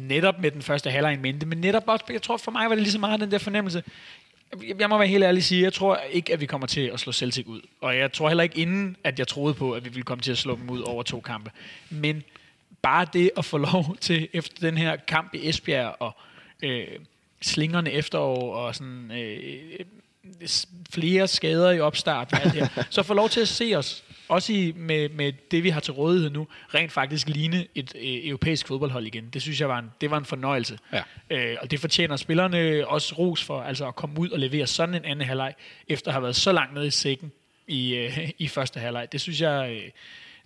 netop 0.02 0.40
med 0.40 0.52
den 0.52 0.62
første 0.62 0.90
halvleg 0.92 1.20
mente, 1.20 1.46
men 1.46 1.58
netop 1.58 1.84
også, 1.88 2.06
jeg 2.10 2.22
tror 2.22 2.38
for 2.38 2.52
mig 2.52 2.70
var 2.70 2.76
det 2.76 2.82
lige 2.82 2.92
så 2.92 3.00
meget 3.00 3.20
den 3.20 3.32
der 3.32 3.38
fornemmelse, 3.38 3.84
jeg- 4.80 4.90
må 4.90 4.98
være 4.98 5.08
helt 5.08 5.24
ærlig 5.24 5.38
at 5.40 5.44
sige, 5.44 5.64
jeg 5.64 5.74
tror 5.74 5.98
ikke, 6.12 6.34
at 6.34 6.42
vi 6.42 6.46
kommer 6.46 6.68
til 6.68 6.82
at 6.82 7.00
slå 7.00 7.12
Celtic 7.12 7.48
ud. 7.48 7.62
Og 7.82 7.98
jeg 7.98 8.12
tror 8.12 8.28
heller 8.28 8.44
ikke 8.44 8.58
inden, 8.60 8.98
at 9.04 9.20
jeg 9.20 9.28
troede 9.28 9.54
på, 9.54 9.72
at 9.72 9.84
vi 9.86 9.90
ville 9.90 10.04
komme 10.04 10.22
til 10.22 10.32
at 10.32 10.38
slå 10.38 10.56
dem 10.56 10.70
ud 10.70 10.82
over 10.82 11.04
to 11.04 11.20
kampe. 11.22 11.52
Men 11.90 12.24
bare 12.82 13.08
det 13.14 13.32
at 13.38 13.46
få 13.46 13.58
lov 13.74 13.98
til, 14.02 14.28
efter 14.34 14.68
den 14.68 14.78
her 14.78 14.96
kamp 14.96 15.34
i 15.34 15.50
Esbjerg, 15.50 15.96
og 16.00 16.16
øh, 16.64 16.88
slingerne 17.42 17.92
efterår, 17.92 18.56
og 18.56 18.76
sådan 18.76 19.12
øh, 19.12 19.80
flere 20.90 21.28
skader 21.28 21.72
i 21.72 21.80
opstarten, 21.80 22.38
alt 22.38 22.54
her, 22.54 22.68
så 22.90 23.04
få 23.04 23.14
lov 23.14 23.30
til 23.30 23.42
at 23.42 23.48
se 23.48 23.74
os, 23.76 24.04
også 24.28 24.54
i, 24.54 24.74
med, 24.76 25.10
med 25.10 25.34
det, 25.52 25.64
vi 25.64 25.70
har 25.70 25.80
til 25.80 25.94
rådighed 25.94 26.30
nu, 26.30 26.48
rent 26.74 26.92
faktisk 26.92 27.28
ligne 27.28 27.68
et 27.76 27.96
øh, 27.96 28.02
europæisk 28.04 28.68
fodboldhold 28.68 29.08
igen. 29.08 29.30
Det 29.34 29.42
synes 29.42 29.62
jeg 29.62 29.70
var 29.70 29.80
en, 29.80 29.92
det 30.02 30.12
var 30.12 30.18
en 30.18 30.26
fornøjelse. 30.26 30.80
Ja. 30.94 31.02
Øh, 31.30 31.58
og 31.62 31.72
det 31.72 31.80
fortjener 31.80 32.16
spillerne 32.16 32.88
også 32.88 33.16
ros 33.16 33.44
for, 33.44 33.62
altså 33.62 33.88
at 33.88 33.96
komme 33.96 34.20
ud 34.20 34.30
og 34.30 34.40
levere 34.40 34.68
sådan 34.68 34.96
en 34.96 35.06
anden 35.06 35.28
halvleg, 35.28 35.54
efter 35.88 36.08
at 36.08 36.14
have 36.14 36.24
været 36.24 36.36
så 36.36 36.52
langt 36.52 36.74
nede 36.74 36.88
i 36.88 36.92
sækken 36.92 37.32
i, 37.68 37.96
øh, 37.96 38.30
i 38.38 38.48
første 38.48 38.80
halvleg. 38.80 39.12
Det 39.12 39.22
synes 39.22 39.42
jeg, 39.42 39.72
øh, 39.72 39.90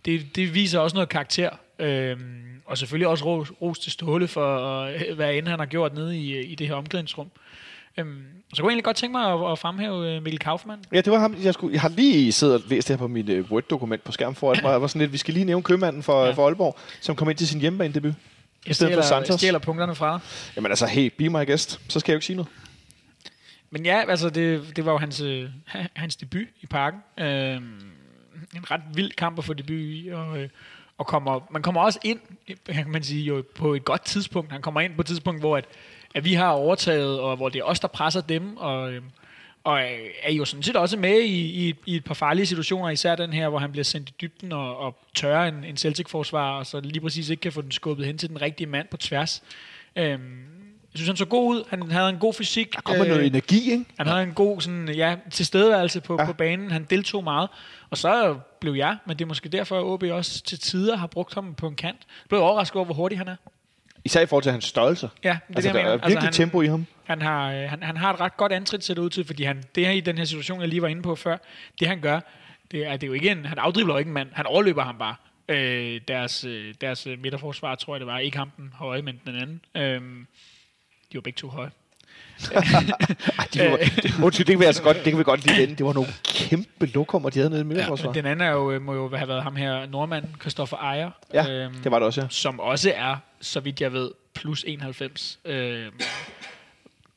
det, 0.05 0.35
det 0.35 0.53
viser 0.53 0.79
også 0.79 0.93
noget 0.93 1.09
karakter. 1.09 1.49
Øhm, 1.79 2.61
og 2.65 2.77
selvfølgelig 2.77 3.07
også 3.07 3.25
ros, 3.25 3.51
ros 3.61 3.79
til 3.79 3.91
Ståle 3.91 4.27
for, 4.27 4.81
øh, 4.81 5.15
hvad 5.15 5.33
end 5.33 5.47
han 5.47 5.59
har 5.59 5.65
gjort 5.65 5.93
nede 5.93 6.17
i, 6.17 6.39
i 6.39 6.55
det 6.55 6.67
her 6.67 6.75
omklædningsrum. 6.75 7.31
Øhm, 7.97 8.23
så 8.53 8.61
kunne 8.61 8.67
jeg 8.67 8.71
egentlig 8.71 8.83
godt 8.83 8.95
tænke 8.97 9.11
mig 9.17 9.33
at, 9.33 9.51
at 9.51 9.59
fremhæve 9.59 10.15
øh, 10.15 10.23
Mikkel 10.23 10.39
Kaufmann. 10.39 10.83
Ja, 10.93 11.01
det 11.01 11.13
var 11.13 11.19
ham. 11.19 11.35
Jeg, 11.43 11.53
skulle, 11.53 11.73
jeg 11.73 11.81
har 11.81 11.89
lige 11.89 12.31
siddet 12.31 12.55
og 12.55 12.61
læst 12.69 12.87
det 12.87 12.93
her 12.95 12.97
på 12.97 13.07
mit 13.07 13.29
uh, 13.29 13.51
Word-dokument 13.51 14.03
på 14.03 14.11
skærmen 14.11 14.35
foran 14.35 14.57
mig. 14.63 14.71
Jeg 14.73 14.81
var 14.81 14.87
sådan 14.87 14.99
lidt, 14.99 15.11
vi 15.13 15.17
skal 15.17 15.33
lige 15.33 15.45
nævne 15.45 15.63
købmanden 15.63 16.03
for, 16.03 16.25
Ja. 16.25 16.31
for 16.31 16.45
Aalborg, 16.45 16.77
som 17.01 17.15
kom 17.15 17.29
ind 17.29 17.37
til 17.37 17.47
sin 17.47 17.61
hjemmebane-debut. 17.61 18.13
I 18.13 18.15
Jeg 18.67 18.75
stedet 18.75 18.93
for 18.93 19.01
stjæler, 19.01 19.21
Santos. 19.21 19.39
stjæler 19.39 19.59
punkterne 19.59 19.95
fra 19.95 20.13
dig. 20.13 20.19
Jamen 20.55 20.71
altså, 20.71 20.85
hey, 20.85 21.11
be 21.17 21.29
my 21.29 21.45
guest. 21.47 21.79
Så 21.89 21.99
skal 21.99 22.11
jeg 22.11 22.15
jo 22.15 22.17
ikke 22.17 22.25
sige 22.25 22.35
noget. 22.35 22.49
Men 23.71 23.85
ja, 23.85 24.03
altså 24.09 24.29
det, 24.29 24.75
det 24.75 24.85
var 24.85 24.91
jo 24.91 24.97
hans, 24.97 25.21
øh, 25.21 25.49
hans 25.95 26.15
debut 26.15 26.47
i 26.61 26.65
parken. 26.65 26.99
Øhm, 27.19 27.63
en 28.55 28.71
ret 28.71 28.81
vild 28.93 29.11
kamp 29.11 29.37
at 29.37 29.43
få 29.45 29.53
debut 29.53 29.79
i, 29.79 30.09
og, 30.13 30.37
øh, 30.37 30.49
og 30.97 31.07
kommer, 31.07 31.39
man 31.51 31.61
kommer 31.61 31.81
også 31.81 31.99
ind, 32.03 32.19
kan 32.65 32.89
man 32.89 33.03
sige, 33.03 33.23
jo, 33.23 33.43
på 33.55 33.73
et 33.73 33.85
godt 33.85 34.05
tidspunkt. 34.05 34.51
Han 34.51 34.61
kommer 34.61 34.81
ind 34.81 34.95
på 34.95 35.01
et 35.01 35.07
tidspunkt, 35.07 35.41
hvor 35.41 35.57
at, 35.57 35.65
at 36.17 36.25
vi 36.25 36.33
har 36.33 36.49
overtaget, 36.49 37.19
og 37.19 37.35
hvor 37.35 37.49
det 37.49 37.59
er 37.59 37.63
os, 37.63 37.79
der 37.79 37.87
presser 37.87 38.21
dem, 38.21 38.57
og, 38.57 38.93
øh, 38.93 39.01
og 39.63 39.79
er 40.23 40.31
jo 40.31 40.45
sådan 40.45 40.63
set 40.63 40.75
også 40.75 40.97
med 40.97 41.19
i, 41.19 41.67
i, 41.67 41.75
i 41.85 41.95
et 41.95 42.03
par 42.03 42.13
farlige 42.13 42.45
situationer, 42.45 42.89
især 42.89 43.15
den 43.15 43.33
her, 43.33 43.49
hvor 43.49 43.59
han 43.59 43.71
bliver 43.71 43.83
sendt 43.83 44.09
i 44.09 44.13
dybden 44.21 44.51
og, 44.51 44.77
og 44.77 44.97
tørrer 45.15 45.47
en, 45.47 45.63
en 45.63 45.77
Celtic-forsvar, 45.77 46.57
og 46.57 46.65
så 46.65 46.79
lige 46.79 47.01
præcis 47.01 47.29
ikke 47.29 47.41
kan 47.41 47.51
få 47.51 47.61
den 47.61 47.71
skubbet 47.71 48.05
hen 48.05 48.17
til 48.17 48.29
den 48.29 48.41
rigtige 48.41 48.67
mand 48.67 48.87
på 48.87 48.97
tværs. 48.97 49.43
Øhm, 49.95 50.19
jeg 50.93 50.99
synes, 50.99 51.07
han 51.07 51.17
så 51.17 51.25
god 51.25 51.55
ud. 51.55 51.63
Han 51.69 51.91
havde 51.91 52.09
en 52.09 52.17
god 52.17 52.33
fysik. 52.33 52.73
Der 52.73 52.81
kommer 52.81 53.05
øh, 53.05 53.09
noget 53.09 53.25
energi, 53.25 53.71
ikke? 53.71 53.85
Han 53.97 54.07
havde 54.07 54.23
en 54.23 54.33
god 54.33 54.61
sådan, 54.61 54.89
ja, 54.89 55.15
tilstedeværelse 55.31 56.01
på. 56.01 56.17
Ja. 56.19 56.25
på 56.25 56.33
banen. 56.33 56.71
Han 56.71 56.83
deltog 56.83 57.23
meget. 57.23 57.49
Og 57.89 57.97
så 57.97 58.37
blev 58.59 58.73
jeg, 58.73 58.97
men 59.05 59.17
det 59.17 59.25
er 59.25 59.27
måske 59.27 59.49
derfor, 59.49 59.77
at 59.79 59.83
OB 59.83 60.03
også 60.03 60.43
til 60.43 60.59
tider 60.59 60.95
har 60.95 61.07
brugt 61.07 61.33
ham 61.33 61.53
på 61.53 61.67
en 61.67 61.75
kant. 61.75 61.97
Jeg 61.99 62.29
blev 62.29 62.41
overrasket 62.41 62.75
over, 62.75 62.85
hvor 62.85 62.95
hurtig 62.95 63.17
han 63.17 63.27
er. 63.27 63.35
Især 64.07 64.21
i 64.21 64.25
forhold 64.25 64.43
til 64.43 64.51
hans 64.51 64.65
størrelse. 64.65 65.09
Ja, 65.23 65.37
det 65.47 65.55
Altså, 65.55 65.69
det, 65.69 65.75
der 65.75 65.81
er 65.81 65.97
virkelig 65.97 66.19
han, 66.19 66.33
tempo 66.33 66.61
i 66.61 66.67
ham. 66.67 66.85
han, 67.03 67.21
har, 67.21 67.51
øh, 67.53 67.69
han, 67.69 67.83
han 67.83 67.97
har 67.97 68.13
et 68.13 68.19
ret 68.19 68.37
godt 68.37 68.51
antrit, 68.51 68.83
ser 68.83 68.93
det 68.93 69.01
ud 69.01 69.09
til, 69.09 69.25
fordi 69.25 69.43
han, 69.43 69.63
det 69.75 69.85
her 69.85 69.93
i 69.93 69.99
den 69.99 70.17
her 70.17 70.25
situation, 70.25 70.61
jeg 70.61 70.69
lige 70.69 70.81
var 70.81 70.87
inde 70.87 71.01
på 71.01 71.15
før, 71.15 71.37
det 71.79 71.87
han 71.87 72.01
gør, 72.01 72.19
Det 72.71 72.85
er, 72.87 72.91
det 72.91 73.03
er 73.03 73.07
jo 73.07 73.13
ikke 73.13 73.29
en, 73.29 73.45
han 73.45 73.57
afdribler 73.57 73.93
jo 73.93 73.97
ikke 73.97 74.07
en 74.09 74.13
mand, 74.13 74.29
han 74.33 74.45
overløber 74.45 74.83
ham 74.83 74.97
bare. 74.97 75.15
Øh, 75.49 76.01
deres, 76.07 76.43
øh, 76.43 76.73
deres 76.81 77.05
midterforsvar, 77.05 77.75
tror 77.75 77.95
jeg 77.95 77.99
det 77.99 78.07
var, 78.07 78.19
ikke 78.19 78.37
ham 78.37 78.51
den 78.57 78.73
høje, 78.75 79.01
men 79.01 79.21
den 79.25 79.35
anden. 79.35 79.61
Øh, 79.75 80.01
de 81.11 81.17
var 81.17 81.21
begge 81.21 81.37
to 81.37 81.47
høje. 81.47 81.71
Ej, 82.53 83.47
de 83.53 83.59
var, 83.59 83.77
det, 83.77 84.13
undskyld, 84.23 84.45
det 84.45 84.53
kan 84.53 84.59
vi 84.59 84.65
altså 84.65 84.83
godt, 84.83 84.97
det 84.97 85.05
kan 85.05 85.17
vi 85.17 85.23
godt 85.23 85.45
lige 85.45 85.61
vende. 85.61 85.75
Det 85.75 85.85
var 85.85 85.93
nogle 85.93 86.09
kæmpe 86.23 86.85
lokummer, 86.85 87.29
de 87.29 87.39
havde 87.39 87.49
nede 87.49 87.61
i 87.61 87.65
midterforsvar. 87.65 88.11
Den 88.11 88.25
anden 88.25 88.47
er 88.47 88.51
jo, 88.51 88.71
øh, 88.71 88.81
må 88.81 88.93
jo 88.93 89.15
have 89.15 89.27
været 89.27 89.43
ham 89.43 89.55
her, 89.55 89.85
nordmand, 89.85 90.25
Christoffer 90.41 90.77
Ejer. 90.77 91.11
Ja, 91.33 91.49
øhm, 91.49 91.73
det 91.83 91.91
var 91.91 91.99
det 91.99 92.05
også, 92.05 92.21
ja. 92.21 92.27
Som 92.29 92.59
også 92.59 92.93
er, 92.95 93.15
så 93.41 93.59
vidt 93.59 93.81
jeg 93.81 93.93
ved, 93.93 94.11
plus 94.33 94.63
91. 94.67 95.39
Øh, 95.45 95.85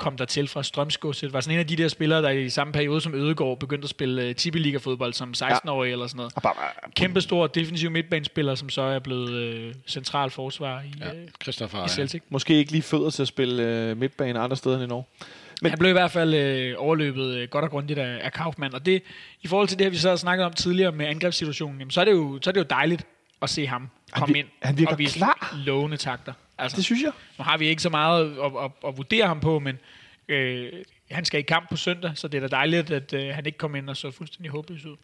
kom 0.00 0.16
der 0.16 0.24
til 0.24 0.48
fra 0.48 0.62
Strømsgodset. 0.62 1.32
Var 1.32 1.40
sådan 1.40 1.54
en 1.54 1.58
af 1.60 1.66
de 1.66 1.76
der 1.76 1.88
spillere, 1.88 2.22
der 2.22 2.28
i 2.30 2.48
samme 2.50 2.72
periode 2.72 3.00
som 3.00 3.14
Ødegård 3.14 3.58
begyndte 3.58 3.84
at 3.86 3.90
spille 3.90 4.28
uh, 4.28 4.34
Tippeliga-fodbold 4.34 5.12
som 5.12 5.34
16-årig 5.36 5.88
ja. 5.88 5.92
eller 5.92 6.06
sådan 6.06 6.16
noget. 6.16 6.32
Og 6.36 6.42
bare, 6.42 6.54
Kæmpe 6.96 7.20
stor 7.20 7.46
defensiv 7.46 7.90
midtbanespiller, 7.90 8.54
som 8.54 8.68
så 8.68 8.82
er 8.82 8.98
blevet 8.98 9.30
øh, 9.32 9.74
central 9.86 10.30
forsvar 10.30 10.80
i, 10.80 10.94
Ja, 11.00 11.14
øh, 11.14 11.86
i 11.86 11.88
Celtic. 11.88 12.22
måske 12.28 12.54
ikke 12.54 12.72
lige 12.72 12.82
fødder 12.82 13.10
til 13.10 13.22
at 13.22 13.28
spille 13.28 13.62
øh, 13.62 13.96
midtbane 13.96 14.38
andre 14.38 14.56
steder 14.56 14.74
end 14.76 14.84
i 14.84 14.86
Norge. 14.86 15.04
Men 15.62 15.70
han 15.70 15.78
blev 15.78 15.90
i 15.90 15.92
hvert 15.92 16.10
fald 16.10 16.34
øh, 16.34 16.74
overløbet 16.78 17.34
øh, 17.34 17.48
godt 17.48 17.64
og 17.64 17.70
grundigt 17.70 17.98
af, 17.98 18.18
af 18.22 18.32
Kaufmann. 18.32 18.74
Og 18.74 18.86
det, 18.86 19.02
i 19.42 19.48
forhold 19.48 19.68
til 19.68 19.78
det, 19.78 19.84
her, 19.84 19.90
vi 19.90 19.96
så 19.96 20.08
har 20.08 20.16
snakket 20.16 20.46
om 20.46 20.52
tidligere 20.52 20.92
med 20.92 21.06
angrebssituationen, 21.06 21.78
jamen, 21.78 21.90
så, 21.90 22.00
er 22.00 22.04
det 22.04 22.12
jo, 22.12 22.38
så 22.42 22.50
er 22.50 22.52
det 22.52 22.60
jo 22.60 22.66
dejligt 22.70 23.06
at 23.42 23.50
se 23.50 23.66
ham 23.66 23.88
komme 24.12 24.34
vir- 24.34 24.38
ind 24.38 24.46
han 24.62 24.78
virker 24.78 24.92
og 24.92 24.98
vise 24.98 25.18
klar. 25.18 25.54
lovende 25.64 25.96
takter. 25.96 26.32
Altså, 26.60 26.76
Det 26.76 26.84
synes 26.84 27.02
jeg. 27.02 27.12
nu 27.38 27.44
har 27.44 27.56
vi 27.58 27.66
ikke 27.66 27.82
så 27.82 27.88
meget 27.90 28.38
at, 28.38 28.52
at, 28.64 28.70
at 28.88 28.96
vurdere 28.96 29.26
ham 29.26 29.40
på, 29.40 29.58
men 29.58 29.78
øh, 30.28 30.72
han 31.10 31.24
skal 31.24 31.40
i 31.40 31.42
kamp 31.42 31.68
på 31.70 31.76
søndag, 31.76 32.12
så 32.14 32.28
det 32.28 32.42
er 32.42 32.48
da 32.48 32.56
dejligt, 32.56 32.90
at 32.90 33.12
øh, 33.12 33.34
han 33.34 33.46
ikke 33.46 33.58
kom 33.58 33.74
ind 33.74 33.90
og 33.90 33.96
så 33.96 34.10
fuldstændig 34.10 34.50
håbløs 34.50 34.84
ud. 34.84 34.96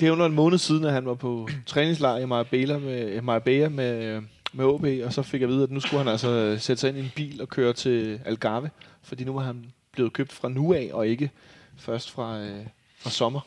Det 0.00 0.08
er 0.08 0.12
under 0.12 0.26
en 0.26 0.32
måned 0.34 0.58
siden, 0.58 0.84
at 0.84 0.92
han 0.92 1.06
var 1.06 1.14
på 1.14 1.48
træningslejr 1.66 2.18
i 2.18 2.26
Marbella 2.26 2.78
med, 2.78 3.22
Marbella 3.22 3.68
med, 3.68 4.22
med 4.52 4.64
OB, 4.64 4.84
og 5.04 5.12
så 5.12 5.22
fik 5.22 5.40
jeg 5.40 5.48
at 5.48 5.54
vide, 5.54 5.62
at 5.62 5.70
nu 5.70 5.80
skulle 5.80 5.98
han 5.98 6.08
altså 6.08 6.56
sætte 6.58 6.80
sig 6.80 6.88
ind 6.88 6.98
i 6.98 7.00
en 7.00 7.12
bil 7.16 7.42
og 7.42 7.48
køre 7.48 7.72
til 7.72 8.20
Algarve, 8.24 8.70
fordi 9.02 9.24
nu 9.24 9.32
var 9.32 9.42
han 9.42 9.72
blevet 9.92 10.12
købt 10.12 10.32
fra 10.32 10.48
nu 10.48 10.74
af, 10.74 10.90
og 10.92 11.08
ikke 11.08 11.30
først 11.78 12.10
fra, 12.10 12.40
øh, 12.40 12.66
fra 12.98 13.10
sommer. 13.10 13.40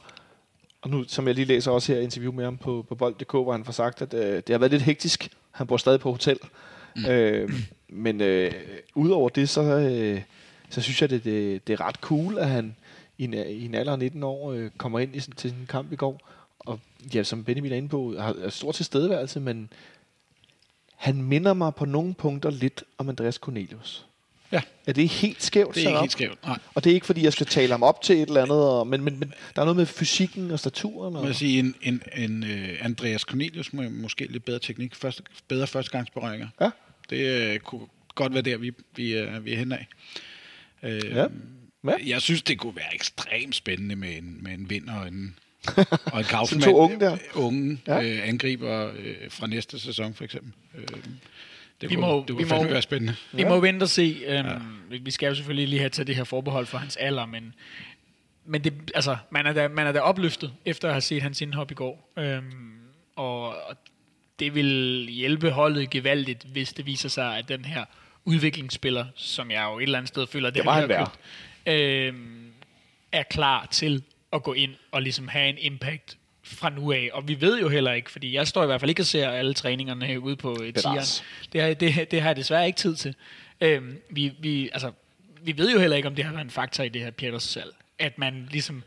Og 0.82 0.90
nu, 0.90 1.04
som 1.08 1.28
jeg 1.28 1.36
lige 1.36 1.46
læser 1.46 1.72
også 1.72 1.94
her 1.94 2.02
interview 2.02 2.32
med 2.32 2.44
ham 2.44 2.58
på, 2.58 2.86
på 2.90 2.96
bold.dk, 2.96 3.32
hvor 3.32 3.52
han 3.52 3.66
får 3.66 3.72
sagt, 3.72 4.02
at 4.02 4.14
øh, 4.14 4.36
det 4.36 4.50
har 4.50 4.58
været 4.58 4.72
lidt 4.72 4.84
hektisk. 4.84 5.30
Han 5.52 5.68
bor 5.68 5.78
stadig 5.78 6.00
på 6.00 6.12
hotel. 6.12 6.40
Mm. 6.96 7.06
Øh, 7.06 7.54
men 7.90 8.22
øh, 8.22 8.52
udover 8.96 9.30
det, 9.30 9.50
så, 9.50 9.62
øh, 9.62 10.22
så 10.70 10.82
synes 10.82 11.02
jeg, 11.02 11.10
det, 11.10 11.24
det, 11.24 11.68
det 11.68 11.74
er 11.74 11.82
ret 11.82 11.96
cool, 11.96 12.38
at 12.38 12.48
han 12.50 12.76
i 13.18 13.24
en, 13.24 13.34
i 13.34 13.66
en 13.66 13.76
alder 13.76 13.92
af 13.92 14.00
19 14.00 14.24
år 14.24 14.52
øh, 14.52 14.70
kommer 14.78 15.00
ind 15.00 15.16
i, 15.16 15.20
sådan- 15.20 15.36
til 15.36 15.50
en 15.52 15.66
kamp 15.70 15.92
i 15.92 15.96
går. 15.96 16.30
Og 16.60 16.80
ja, 17.16 17.24
som 17.24 17.44
Benjamin 17.44 17.72
er 17.72 17.76
inde 17.76 17.90
på, 17.90 18.16
har 18.20 18.36
er 18.44 18.50
stor 18.50 18.72
tilstedeværelse, 18.72 19.40
men 19.40 19.70
han 20.96 21.22
minder 21.22 21.54
mig 21.54 21.76
på 21.76 21.86
nogle 21.86 22.14
punkter 22.14 22.50
lidt 22.50 22.84
om 22.98 23.10
Andreas 23.10 23.36
Cornelius. 23.36 24.06
Ja. 24.52 24.62
Er 24.88 24.94
det 24.94 25.10
helt 25.10 25.44
skævt? 25.44 25.76
Det 25.76 25.84
er 25.84 25.88
ikke 25.88 25.98
op? 25.98 26.04
helt 26.04 26.12
skævt. 26.12 26.44
Nej. 26.46 26.58
Og 26.76 26.84
det 26.84 26.90
er 26.90 26.94
ikke, 26.94 27.06
fordi 27.06 27.24
jeg 27.24 27.34
skal 27.34 27.46
tale 27.46 27.72
ham 27.72 27.84
op 27.84 28.02
til 28.02 28.16
et 28.22 28.28
eller 28.28 28.42
andet, 28.42 28.58
og, 28.70 28.88
men, 28.88 29.04
men, 29.04 29.20
men 29.20 29.34
der 29.56 29.62
er 29.62 29.66
noget 29.66 29.78
med 29.78 29.86
fysikken 29.86 30.52
og 30.52 30.60
staturen. 30.60 31.14
Må 31.14 31.20
Og, 31.20 31.28
jeg 31.28 31.36
sige, 31.36 31.60
en, 31.60 31.76
en, 31.82 32.02
en 32.18 32.44
uh, 32.44 32.86
Andreas 32.86 33.22
Cornelius 33.22 33.74
med 33.74 33.90
måske 33.90 34.26
lidt 34.32 34.46
bedre 34.46 34.60
teknik, 34.60 34.96
første, 34.96 35.24
bedre 35.48 35.68
førstegangsberøringer. 35.68 36.48
Ja. 36.62 36.70
Det 37.10 37.54
uh, 37.56 37.60
kunne 37.60 37.88
godt 38.16 38.34
være 38.34 38.42
der, 38.42 38.58
vi, 38.58 38.72
vi, 38.96 39.22
uh, 39.24 39.46
vi 39.46 39.54
er 39.54 39.58
henad. 39.58 39.78
Uh, 40.84 40.90
Ja. 40.90 41.26
Ja. 41.86 41.96
Jeg 42.06 42.22
synes, 42.22 42.42
det 42.42 42.60
kunne 42.60 42.76
være 42.76 42.96
ekstremt 42.96 43.56
spændende 43.56 43.96
med 43.96 44.18
en, 44.18 44.38
med 44.44 44.52
en 44.54 44.70
vind 44.70 44.90
og 44.90 45.08
en, 45.08 45.36
og 46.06 46.20
en 46.20 46.26
Kaufmann. 46.36 46.64
to 46.64 46.76
unge 46.78 47.00
der. 47.00 47.18
Unge 47.36 47.80
Ja. 47.88 48.04
øh, 48.04 48.28
angriber 48.30 48.92
øh, 48.98 49.16
fra 49.30 49.48
næste 49.48 49.80
sæson, 49.80 50.14
for 50.14 50.24
eksempel. 50.24 50.52
Øh, 50.76 50.88
det 51.82 51.90
Vi 51.90 51.96
kunne, 51.96 52.08
må- 52.08 52.20
det 52.20 52.28
vi 52.28 52.34
kunne 52.34 52.44
må- 52.44 52.50
fandme 52.56 52.72
være 52.72 52.82
spændende. 52.82 53.16
Vi 53.34 53.42
Ja. 53.42 53.50
må 53.50 53.60
vente 53.60 53.84
og 53.84 53.90
se. 53.90 54.18
Øhm, 54.26 54.48
ja. 54.48 54.98
Vi 55.02 55.12
skal 55.12 55.28
jo 55.28 55.36
selvfølgelig 55.36 55.68
lige 55.68 55.80
have 55.80 55.90
til 55.90 56.08
det 56.08 56.16
her 56.16 56.24
forbehold 56.24 56.66
for 56.66 56.78
hans 56.78 56.96
alder, 56.98 57.26
men, 57.26 57.54
men 58.46 58.64
det, 58.64 58.92
altså, 58.96 59.18
man, 59.32 59.46
er 59.46 59.54
da, 59.54 59.68
man 59.68 59.88
er 59.88 59.92
da 59.92 60.00
opløftet 60.00 60.54
efter 60.66 60.88
at 60.88 60.94
have 60.94 61.02
set 61.02 61.22
hans 61.22 61.42
indhop 61.42 61.72
i 61.72 61.74
går. 61.74 62.14
Øhm, 62.18 62.52
og, 63.16 63.48
og 63.50 63.78
det 64.40 64.56
vil 64.56 65.08
hjælpe 65.10 65.52
holdet 65.52 65.90
gevaldigt, 65.90 66.44
hvis 66.44 66.74
det 66.74 66.86
viser 66.86 67.10
sig, 67.10 67.38
at 67.38 67.50
den 67.50 67.66
her 67.66 67.86
udviklingsspiller, 68.26 69.06
som 69.16 69.52
jeg 69.52 69.64
jo 69.72 69.80
et 69.80 69.84
eller 69.84 69.98
andet 69.98 70.08
sted 70.08 70.28
føler, 70.28 70.50
det, 70.50 70.58
Det 70.58 70.66
var 70.66 70.74
han 70.74 70.88
købt, 70.88 71.12
øhm, 71.66 72.52
er 73.12 73.24
klar 73.24 73.68
til 73.72 74.04
at 74.34 74.44
gå 74.44 74.54
ind 74.54 74.76
og 74.92 75.02
ligesom 75.02 75.28
have 75.28 75.50
en 75.50 75.58
impact 75.58 76.18
fra 76.44 76.70
nu 76.70 76.92
af. 76.92 77.10
Og 77.14 77.28
vi 77.28 77.42
ved 77.42 77.60
jo 77.60 77.70
heller 77.70 77.92
ikke, 77.92 78.12
fordi 78.12 78.36
jeg 78.36 78.48
står 78.48 78.64
i 78.64 78.66
hvert 78.66 78.80
fald 78.80 78.90
ikke 78.90 79.02
og 79.02 79.06
ser 79.06 79.30
alle 79.30 79.54
træningerne 79.54 80.20
ude 80.20 80.36
på 80.36 80.58
øh, 80.64 80.74
tieren. 80.74 81.00
Det 81.54 81.62
har, 81.62 81.74
det, 81.74 82.12
det 82.12 82.22
har 82.22 82.30
jeg 82.30 82.36
desværre 82.36 82.68
ikke 82.68 82.78
tid 82.78 82.96
til. 82.96 83.16
Øhm, 83.62 83.98
vi, 84.10 84.32
vi, 84.40 84.70
altså, 84.74 84.92
vi 85.42 85.58
ved 85.58 85.72
jo 85.72 85.80
heller 85.80 85.98
ikke, 85.98 86.08
om 86.08 86.16
det 86.16 86.26
har 86.26 86.32
været 86.32 86.44
en 86.44 86.50
faktor 86.50 86.84
i 86.84 86.90
det 86.90 87.02
her 87.02 87.12
Pieters 87.12 87.44
salg. 87.44 87.76
At 88.00 88.18
man 88.18 88.48
ligesom 88.52 88.84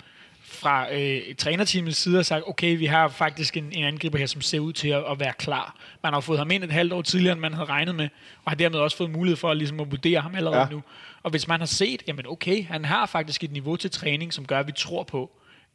fra 0.57 0.95
øh, 0.95 1.35
trænerteamets 1.35 1.99
side 1.99 2.17
har 2.17 2.23
sagt, 2.23 2.45
okay, 2.47 2.79
vi 2.79 2.87
har 2.87 3.09
faktisk 3.09 3.57
en, 3.57 3.73
en 3.73 3.85
angriber 3.85 4.19
her, 4.19 4.27
som 4.27 4.41
ser 4.41 4.59
ud 4.61 4.73
til 4.73 4.89
at, 4.89 5.05
at 5.11 5.21
være 5.21 5.33
klar. 5.39 5.77
Man 6.03 6.13
har 6.13 6.21
fået 6.21 6.39
ham 6.39 6.51
ind 6.51 6.65
et 6.65 6.73
halvt 6.73 6.93
år 6.93 7.03
tidligere, 7.03 7.33
end 7.33 7.41
man 7.41 7.53
havde 7.55 7.69
regnet 7.69 7.95
med, 7.95 8.09
og 8.45 8.51
har 8.51 8.57
dermed 8.57 8.79
også 8.79 8.97
fået 8.97 9.11
mulighed 9.11 9.37
for 9.37 9.51
at, 9.51 9.57
ligesom, 9.57 9.81
at 9.81 9.91
vurdere 9.91 10.21
ham 10.21 10.35
allerede 10.35 10.61
Ja. 10.61 10.67
nu. 10.71 10.83
Og 11.23 11.31
hvis 11.31 11.49
man 11.49 11.61
har 11.61 11.67
set, 11.67 12.03
jamen 12.09 12.27
okay, 12.27 12.65
han 12.67 12.85
har 12.85 13.07
faktisk 13.07 13.45
et 13.45 13.53
niveau 13.53 13.77
til 13.77 13.91
træning, 13.91 14.33
som 14.33 14.47
gør, 14.47 14.59
at 14.59 14.67
vi 14.67 14.73
tror 14.77 15.03
på, 15.03 15.31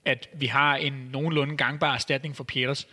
at 0.05 0.29
vi 0.33 0.45
har 0.45 0.75
en 0.75 0.93
nogenlunde 0.93 1.57
gangbar 1.57 1.93
erstatning 1.93 2.35
for 2.35 2.43
Pieters, 2.43 2.87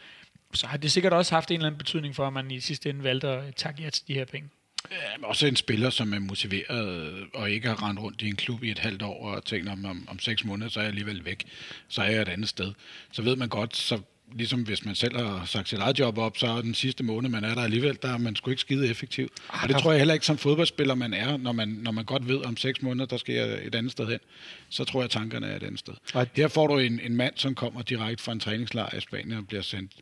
så 0.55 0.66
har 0.66 0.76
det 0.76 0.93
sikkert 0.93 1.12
også 1.12 1.34
haft 1.34 1.51
en 1.51 1.55
eller 1.55 1.66
anden 1.66 1.78
betydning 1.78 2.14
for, 2.16 2.26
at 2.26 2.32
man 2.32 2.51
i 2.51 2.61
sidste 2.61 2.91
ende 2.91 3.03
valgte 3.05 3.28
at 3.28 3.55
takke 3.55 3.82
ja 3.82 3.91
til 3.91 4.09
de 4.09 4.14
her 4.14 4.24
penge. 4.24 4.49
Ja, 4.91 5.26
også 5.26 5.47
en 5.47 5.57
spiller, 5.57 5.91
som 5.91 6.12
er 6.14 6.18
motiveret 6.18 7.14
og 7.35 7.51
ikke 7.51 7.68
har 7.68 7.89
rendt 7.89 8.01
rundt 8.01 8.22
i 8.22 8.29
en 8.29 8.37
klub 8.37 8.62
i 8.64 8.70
et 8.70 8.79
halvt 8.79 9.03
år 9.03 9.29
og 9.35 9.45
tænkt, 9.45 9.68
om, 9.68 9.85
om, 9.85 10.09
om 10.11 10.18
seks 10.18 10.45
måneder, 10.45 10.70
så 10.70 10.81
er 10.81 10.85
jeg 10.85 10.89
alligevel 10.89 11.24
væk. 11.24 11.45
Så 11.89 12.03
er 12.03 12.11
jeg 12.11 12.22
et 12.22 12.29
andet 12.29 12.49
sted. 12.49 12.72
Så 13.12 13.22
ved 13.22 13.37
man 13.37 13.49
godt, 13.49 13.76
så 13.76 14.01
ligesom 14.33 14.62
hvis 14.62 14.85
man 14.85 14.95
selv 14.95 15.16
har 15.16 15.45
sagt 15.45 15.68
sit 15.68 15.79
eget 15.79 15.99
job 15.99 16.18
op, 16.18 16.39
så 16.39 16.47
er 16.47 16.61
den 16.62 16.74
sidste 16.74 17.05
måned, 17.05 17.31
man 17.31 17.45
er 17.45 17.55
der 17.55 17.62
alligevel, 17.62 17.99
der 18.03 18.09
er 18.14 18.18
man 18.18 18.37
sgu 18.37 18.51
ikke 18.51 18.61
skide 18.61 18.89
effektiv. 18.89 19.29
Og 19.49 19.68
det 19.68 19.76
tror 19.76 19.91
jeg 19.93 20.01
heller 20.01 20.14
ikke 20.14 20.26
som 20.26 20.39
fodboldspiller, 20.39 20.95
man 20.95 21.12
er, 21.14 21.37
når 21.37 21.53
man, 21.53 21.68
når 21.68 21.91
man 21.93 22.05
godt 22.05 22.29
ved, 22.29 22.45
om 22.45 22.57
seks 22.57 22.83
måneder, 22.83 23.07
der 23.07 23.16
skal 23.16 23.35
jeg 23.35 23.66
et 23.66 23.74
andet 23.74 23.93
sted 23.93 24.07
hen. 24.07 24.18
Så 24.68 24.85
tror 24.85 25.01
jeg, 25.03 25.11
tankerne 25.11 25.47
er 25.47 25.57
et 25.57 25.62
andet 25.62 25.79
sted. 25.79 25.95
Og- 26.14 26.26
Her 26.37 26.49
får 26.49 26.66
du 26.66 26.79
en, 26.79 27.01
en 27.01 27.16
mand, 27.16 27.33
som 27.37 27.55
kommer 27.55 27.83
direkte 27.83 28.24
fra 28.24 28.33
en 28.33 28.41
træningslejr 28.41 28.97
i 28.97 29.01
Spanien 29.01 29.39
og 29.39 29.47
bliver 29.49 29.62
sendt 29.62 29.93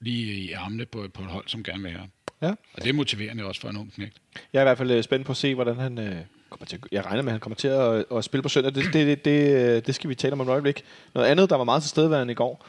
lige 0.00 0.34
i 0.34 0.52
armene 0.52 0.86
på, 0.86 1.08
på 1.14 1.22
et 1.22 1.28
hold, 1.28 1.44
som 1.48 1.62
gerne 1.62 1.82
vil 1.82 1.92
have. 1.92 2.08
Ja. 2.42 2.50
Og 2.50 2.82
det 2.82 2.88
er 2.88 2.92
motiverende 2.92 3.44
også 3.44 3.60
for 3.60 3.68
en 3.68 3.76
ung 3.76 3.92
knægt. 3.92 4.16
Jeg 4.52 4.58
er 4.58 4.62
i 4.62 4.64
hvert 4.64 4.78
fald 4.78 4.90
øh, 4.90 5.02
spændt 5.02 5.26
på 5.26 5.32
at 5.32 5.36
se, 5.36 5.54
hvordan 5.54 5.76
han 5.76 5.98
øh, 5.98 6.16
kommer 6.50 6.66
til. 6.66 6.78
Jeg 6.92 7.06
regner 7.06 7.22
med, 7.22 7.30
at 7.30 7.32
han 7.32 7.40
kommer 7.40 7.56
til 7.56 7.68
at, 7.68 8.04
at 8.16 8.24
spille 8.24 8.42
på 8.42 8.48
søndag. 8.48 8.74
Det, 8.74 8.84
det, 8.84 9.06
det, 9.06 9.24
det, 9.24 9.76
øh, 9.76 9.82
det 9.86 9.94
skal 9.94 10.10
vi 10.10 10.14
tale 10.14 10.32
om 10.32 10.40
om 10.40 10.46
et 10.46 10.50
øjeblik. 10.50 10.84
Noget 11.14 11.28
andet, 11.28 11.50
der 11.50 11.56
var 11.56 11.64
meget 11.64 11.82
tilstedeværende 11.82 12.32
i 12.32 12.34
går, 12.34 12.66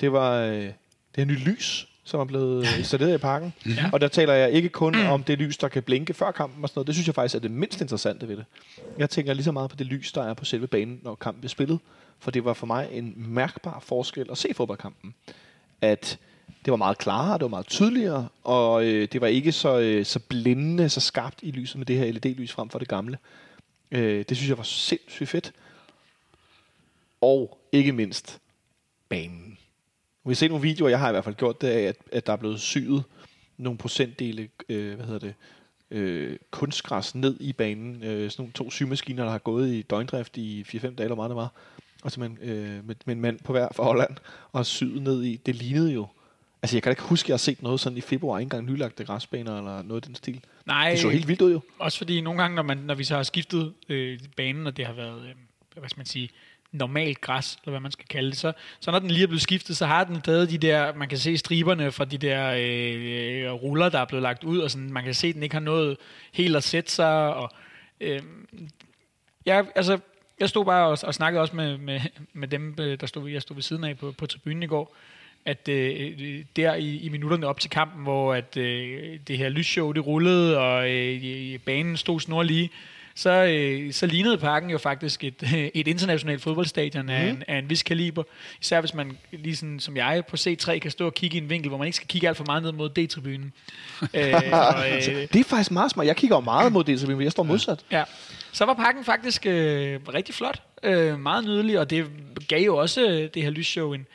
det 0.00 0.12
var 0.12 0.40
øh, 0.40 0.54
det 0.54 0.74
her 1.16 1.24
nye 1.24 1.38
lys, 1.38 1.88
som 2.04 2.20
er 2.20 2.24
blevet 2.24 2.66
øh, 2.66 2.78
installeret 2.78 3.14
i 3.14 3.18
parken. 3.18 3.52
Ja. 3.76 3.90
Og 3.92 4.00
der 4.00 4.08
taler 4.08 4.32
jeg 4.32 4.50
ikke 4.50 4.68
kun 4.68 4.94
om 4.94 5.22
det 5.22 5.38
lys, 5.38 5.56
der 5.56 5.68
kan 5.68 5.82
blinke 5.82 6.14
før 6.14 6.30
kampen 6.30 6.62
og 6.62 6.68
sådan 6.68 6.78
noget. 6.78 6.86
Det 6.86 6.94
synes 6.94 7.06
jeg 7.06 7.14
faktisk 7.14 7.34
er 7.34 7.38
det 7.38 7.50
mindst 7.50 7.80
interessante 7.80 8.28
ved 8.28 8.36
det. 8.36 8.44
Jeg 8.98 9.10
tænker 9.10 9.34
lige 9.34 9.44
så 9.44 9.52
meget 9.52 9.70
på 9.70 9.76
det 9.76 9.86
lys, 9.86 10.12
der 10.12 10.22
er 10.22 10.34
på 10.34 10.44
selve 10.44 10.66
banen, 10.66 11.00
når 11.02 11.14
kampen 11.14 11.40
bliver 11.40 11.48
spillet. 11.48 11.78
For 12.18 12.30
det 12.30 12.44
var 12.44 12.52
for 12.52 12.66
mig 12.66 12.88
en 12.92 13.14
mærkbar 13.16 13.80
forskel 13.80 14.26
at 14.30 14.38
se 14.38 14.54
fodboldkampen. 14.54 15.14
At 15.80 16.18
det 16.64 16.70
var 16.70 16.76
meget 16.76 16.98
klarere, 16.98 17.34
det 17.34 17.42
var 17.42 17.48
meget 17.48 17.66
tydeligere, 17.66 18.28
og 18.44 18.86
øh, 18.86 19.08
det 19.12 19.20
var 19.20 19.26
ikke 19.26 19.52
så, 19.52 19.78
øh, 19.78 20.06
så 20.06 20.18
blændende, 20.18 20.88
så 20.88 21.00
skarpt 21.00 21.38
i 21.42 21.50
lyset 21.50 21.78
med 21.78 21.86
det 21.86 21.96
her 21.96 22.12
LED-lys 22.12 22.52
frem 22.52 22.68
for 22.68 22.78
det 22.78 22.88
gamle. 22.88 23.18
Øh, 23.90 24.24
det 24.28 24.36
synes 24.36 24.48
jeg 24.48 24.58
var 24.58 24.64
sindssygt 24.64 25.28
fedt. 25.28 25.52
Og 27.20 27.58
ikke 27.72 27.92
mindst 27.92 28.40
banen. 29.08 29.58
Vi 30.24 30.30
har 30.30 30.34
set 30.34 30.50
nogle 30.50 30.62
videoer, 30.62 30.90
jeg 30.90 30.98
har 30.98 31.08
i 31.08 31.12
hvert 31.12 31.24
fald 31.24 31.34
gjort 31.34 31.60
det 31.60 31.68
af, 31.68 31.80
at, 31.80 31.96
at 32.12 32.26
der 32.26 32.32
er 32.32 32.36
blevet 32.36 32.60
syet 32.60 33.04
nogle 33.56 33.78
procentdele, 33.78 34.48
øh, 34.68 34.94
hvad 34.94 35.06
hedder 35.06 35.18
det, 35.18 35.34
øh, 35.90 36.38
kunstgræs 36.50 37.14
ned 37.14 37.36
i 37.40 37.52
banen. 37.52 38.02
Øh, 38.02 38.30
sådan 38.30 38.42
nogle 38.42 38.52
to 38.52 38.70
symaskiner, 38.70 39.24
der 39.24 39.30
har 39.30 39.38
gået 39.38 39.68
i 39.68 39.82
døgndrift 39.82 40.36
i 40.36 40.62
4-5 40.68 40.80
dage, 40.80 41.02
eller 41.02 41.14
meget 41.14 41.30
det 41.30 41.36
var. 41.36 41.52
Og 42.02 42.12
så 42.12 42.20
man, 42.20 42.38
øh, 42.42 42.86
med, 42.86 42.94
med 43.04 43.14
en 43.14 43.20
mand 43.20 43.38
på 43.38 43.52
hver 43.52 43.68
fra 43.74 43.84
Holland, 43.84 44.16
og 44.52 44.66
syet 44.66 45.02
ned 45.02 45.22
i. 45.22 45.36
Det 45.36 45.54
lignede 45.54 45.92
jo. 45.92 46.06
Altså, 46.62 46.76
jeg 46.76 46.82
kan 46.82 46.92
ikke 46.92 47.02
huske, 47.02 47.26
at 47.26 47.28
jeg 47.28 47.34
har 47.34 47.38
set 47.38 47.62
noget 47.62 47.80
sådan 47.80 47.98
i 47.98 48.00
februar, 48.00 48.38
ikke 48.38 48.46
engang 48.46 48.64
nylagte 48.64 49.04
græsbaner 49.04 49.58
eller 49.58 49.82
noget 49.82 50.04
i 50.04 50.06
den 50.06 50.14
stil. 50.14 50.40
Nej, 50.66 50.90
Det 50.90 50.98
så 50.98 51.08
helt 51.08 51.28
vildt 51.28 51.42
ud 51.42 51.52
jo. 51.52 51.60
Også 51.78 51.98
fordi 51.98 52.20
nogle 52.20 52.42
gange, 52.42 52.54
når, 52.54 52.62
man, 52.62 52.76
når 52.76 52.94
vi 52.94 53.04
så 53.04 53.16
har 53.16 53.22
skiftet 53.22 53.72
øh, 53.88 54.18
banen, 54.36 54.66
og 54.66 54.76
det 54.76 54.86
har 54.86 54.92
været, 54.92 55.22
øh, 55.22 55.34
hvad 55.76 55.88
skal 55.88 55.98
man 55.98 56.06
sige, 56.06 56.30
normalt 56.72 57.20
græs, 57.20 57.58
eller 57.62 57.70
hvad 57.70 57.80
man 57.80 57.92
skal 57.92 58.06
kalde 58.06 58.30
det, 58.30 58.38
så, 58.38 58.52
så 58.80 58.90
når 58.90 58.98
den 58.98 59.10
lige 59.10 59.22
er 59.22 59.26
blevet 59.26 59.42
skiftet, 59.42 59.76
så 59.76 59.86
har 59.86 60.04
den 60.04 60.20
stadig 60.20 60.50
de 60.50 60.58
der, 60.58 60.94
man 60.94 61.08
kan 61.08 61.18
se 61.18 61.38
striberne 61.38 61.92
fra 61.92 62.04
de 62.04 62.18
der 62.18 62.54
øh, 62.58 63.52
ruller, 63.52 63.88
der 63.88 63.98
er 63.98 64.04
blevet 64.04 64.22
lagt 64.22 64.44
ud, 64.44 64.58
og 64.58 64.70
sådan, 64.70 64.92
man 64.92 65.04
kan 65.04 65.14
se, 65.14 65.26
at 65.26 65.34
den 65.34 65.42
ikke 65.42 65.54
har 65.54 65.60
nået 65.60 65.96
helt 66.32 66.56
at 66.56 66.64
sætte 66.64 66.90
sig, 66.92 67.34
og 67.34 67.50
øh, 68.00 68.20
ja, 69.46 69.62
altså, 69.74 69.98
jeg 70.40 70.48
stod 70.48 70.64
bare 70.64 70.86
og, 70.86 70.98
og 71.02 71.14
snakkede 71.14 71.40
også 71.40 71.56
med, 71.56 71.78
med, 71.78 72.00
med 72.32 72.48
dem, 72.48 72.76
øh, 72.80 73.00
der 73.00 73.06
stod, 73.06 73.30
jeg 73.30 73.42
stod 73.42 73.56
ved 73.56 73.62
siden 73.62 73.84
af 73.84 73.98
på, 73.98 74.12
på 74.18 74.26
tribunen 74.26 74.62
i 74.62 74.66
går, 74.66 74.96
at 75.46 75.68
øh, 75.68 76.10
der 76.56 76.74
i, 76.74 76.96
i 76.96 77.08
minutterne 77.08 77.46
op 77.46 77.60
til 77.60 77.70
kampen, 77.70 78.02
hvor 78.02 78.34
at, 78.34 78.56
øh, 78.56 79.18
det 79.28 79.38
her 79.38 79.48
lysshow 79.48 79.92
det 79.92 80.06
rullede, 80.06 80.58
og 80.58 80.90
øh, 80.90 81.58
banen 81.58 81.96
stod 81.96 82.20
snor 82.20 82.42
lige, 82.42 82.70
så, 83.14 83.30
øh, 83.30 83.92
så 83.92 84.06
lignede 84.06 84.38
parken 84.38 84.70
jo 84.70 84.78
faktisk 84.78 85.24
et, 85.24 85.42
et 85.74 85.88
internationalt 85.88 86.42
fodboldstadion 86.42 87.08
af, 87.08 87.26
Mhm. 87.26 87.36
en, 87.36 87.42
af 87.48 87.58
en 87.58 87.70
vis 87.70 87.82
kaliber. 87.82 88.22
Især 88.60 88.80
hvis 88.80 88.94
man, 88.94 89.18
lige 89.32 89.56
sådan, 89.56 89.80
som 89.80 89.96
jeg, 89.96 90.22
på 90.28 90.36
C3 90.36 90.78
kan 90.78 90.90
stå 90.90 91.06
og 91.06 91.14
kigge 91.14 91.38
i 91.38 91.40
en 91.40 91.50
vinkel, 91.50 91.68
hvor 91.68 91.78
man 91.78 91.86
ikke 91.86 91.96
skal 91.96 92.08
kigge 92.08 92.28
alt 92.28 92.36
for 92.36 92.44
meget 92.46 92.62
ned 92.62 92.72
mod 92.72 92.88
D-tribunen. 92.98 93.52
øh, 94.14 94.34
og, 94.52 94.90
øh, 94.90 95.28
Det 95.32 95.36
er 95.36 95.44
faktisk 95.44 95.70
meget 95.70 95.90
smart. 95.90 96.06
Jeg 96.06 96.16
kigger 96.16 96.36
jo 96.36 96.40
meget 96.40 96.72
mod 96.72 96.84
det, 96.84 97.08
men 97.08 97.22
jeg 97.22 97.32
står 97.32 97.42
modsat. 97.42 97.84
Ja. 97.92 98.04
Så 98.52 98.64
var 98.64 98.74
pakken 98.74 99.04
faktisk 99.04 99.46
øh, 99.46 100.00
rigtig 100.14 100.34
flot. 100.34 100.62
Øh, 100.82 101.18
meget 101.20 101.44
nydelig, 101.44 101.78
og 101.78 101.90
det 101.90 102.06
gav 102.48 102.64
jo 102.64 102.76
også 102.76 103.06
øh, 103.10 103.28
det 103.34 103.42
her 103.42 103.50
lysshow 103.50 103.92
en, 103.92 104.06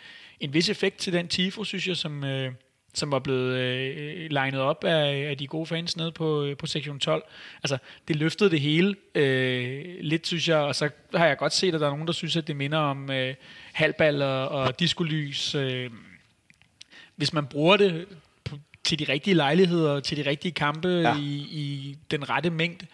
en 0.46 0.54
vis 0.54 0.70
effekt 0.70 0.98
til 0.98 1.14
den 1.14 1.28
tifo, 1.28 1.64
synes 1.64 1.88
jeg, 1.88 1.98
som, 1.98 2.24
øh, 2.24 2.52
som 2.94 3.12
var 3.12 3.20
blevet 3.20 3.58
øh, 3.58 4.32
legnet 4.32 4.62
op 4.62 4.84
af, 4.84 5.30
af 5.30 5.38
de 5.38 5.48
gode 5.48 5.66
fans 5.66 5.98
nede 5.98 6.12
på, 6.12 6.44
øh, 6.44 6.58
på 6.58 6.66
sektion 6.66 7.00
12. 7.00 7.24
Altså, 7.64 7.78
det 8.08 8.16
løftede 8.16 8.50
det 8.50 8.62
hele 8.62 8.96
øh, 9.16 9.96
lidt, 10.02 10.28
synes 10.28 10.48
jeg, 10.48 10.58
og 10.58 10.76
så 10.76 10.90
har 11.16 11.26
jeg 11.26 11.38
godt 11.38 11.54
set, 11.54 11.76
at 11.76 11.82
der 11.82 11.88
er 11.88 11.92
nogen, 11.92 12.08
der 12.08 12.14
synes, 12.14 12.36
at 12.36 12.48
det 12.48 12.56
minder 12.56 12.78
om 12.78 13.12
øh, 13.12 13.36
halbal 13.74 14.22
og, 14.22 14.50
og 14.50 14.80
diskolys. 14.80 15.56
Øh, 15.56 15.90
hvis 17.16 17.34
man 17.34 17.46
bruger 17.46 17.78
det 17.78 18.06
på, 18.44 18.58
til 18.84 19.00
de 19.00 19.04
rigtige 19.04 19.34
lejligheder, 19.34 20.00
til 20.00 20.18
de 20.18 20.30
rigtige 20.30 20.52
kampe 20.52 20.88
ja. 20.88 21.18
i, 21.18 21.48
i 21.52 21.98
den 22.12 22.30
rette 22.30 22.50
mængde, 22.50 22.86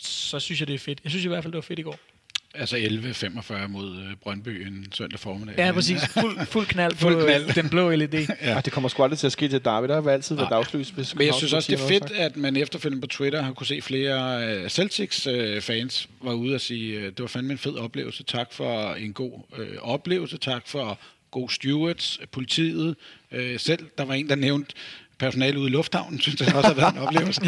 så 0.00 0.40
synes 0.40 0.60
jeg, 0.60 0.68
det 0.68 0.74
er 0.74 0.78
fedt. 0.78 1.00
Jeg 1.04 1.10
synes 1.10 1.24
i 1.24 1.28
hvert 1.28 1.42
fald, 1.44 1.52
det 1.52 1.56
var 1.56 1.62
fedt 1.62 1.78
i 1.78 1.82
går. 1.82 1.98
Altså 2.54 2.76
11.45 2.76 3.66
mod 3.66 3.96
øh, 3.96 4.16
Brøndby 4.22 4.66
en 4.66 4.86
søndag 4.92 5.20
formiddag. 5.20 5.54
Ja, 5.58 5.72
præcis. 5.72 6.00
Fuld, 6.08 6.46
fuld 6.46 6.66
knald 6.66 6.92
på 6.92 6.98
Fuld 6.98 7.14
fuld 7.14 7.24
knald. 7.24 7.54
den 7.54 7.68
blå 7.70 7.90
LED. 7.90 8.08
Ja. 8.42 8.56
Og 8.56 8.64
det 8.64 8.72
kommer 8.72 8.88
sgu 8.88 9.02
aldrig 9.02 9.18
til 9.18 9.26
at 9.26 9.32
ske 9.32 9.48
til 9.48 9.64
Derby. 9.64 9.88
Der 9.88 10.00
vil 10.00 10.10
altid 10.10 10.36
være 10.36 10.44
Nej. 10.50 10.58
dagslys. 10.58 10.88
Hvis 10.88 11.14
Men 11.14 11.26
jeg 11.26 11.34
synes 11.34 11.52
også, 11.52 11.72
det 11.72 11.80
er 11.80 11.88
fedt, 11.88 12.02
Københavns 12.02 12.34
at 12.34 12.36
man 12.36 12.56
efterfølgende 12.56 13.00
på 13.00 13.06
Twitter 13.06 13.42
har 13.42 13.52
kunne 13.52 13.66
se 13.66 13.80
flere 13.82 14.62
uh, 14.62 14.68
Celtics-fans 14.68 16.08
var 16.22 16.32
ude 16.32 16.54
og 16.54 16.60
sige, 16.60 16.98
uh, 16.98 17.04
det 17.04 17.20
var 17.20 17.26
fandme 17.26 17.52
en 17.52 17.58
fed 17.58 17.74
oplevelse. 17.76 18.22
Tak 18.24 18.52
for 18.52 18.94
en 18.94 19.12
god 19.12 19.32
oplevelse. 19.80 20.38
Tak 20.38 20.68
for 20.68 20.98
god 21.30 21.48
stewards, 21.48 22.20
politiet. 22.32 22.96
Uh, 23.32 23.38
selv, 23.56 23.86
der 23.98 24.04
var 24.04 24.14
en, 24.14 24.28
der 24.28 24.34
nævnte 24.34 24.74
personale 25.22 25.58
ude 25.58 25.68
i 25.68 25.72
lufthavnen, 25.72 26.20
synes 26.20 26.40
jeg 26.40 26.54
også 26.54 26.68
har 26.68 26.74
været 26.74 26.92
en 26.94 26.98
oplevelse. 26.98 27.40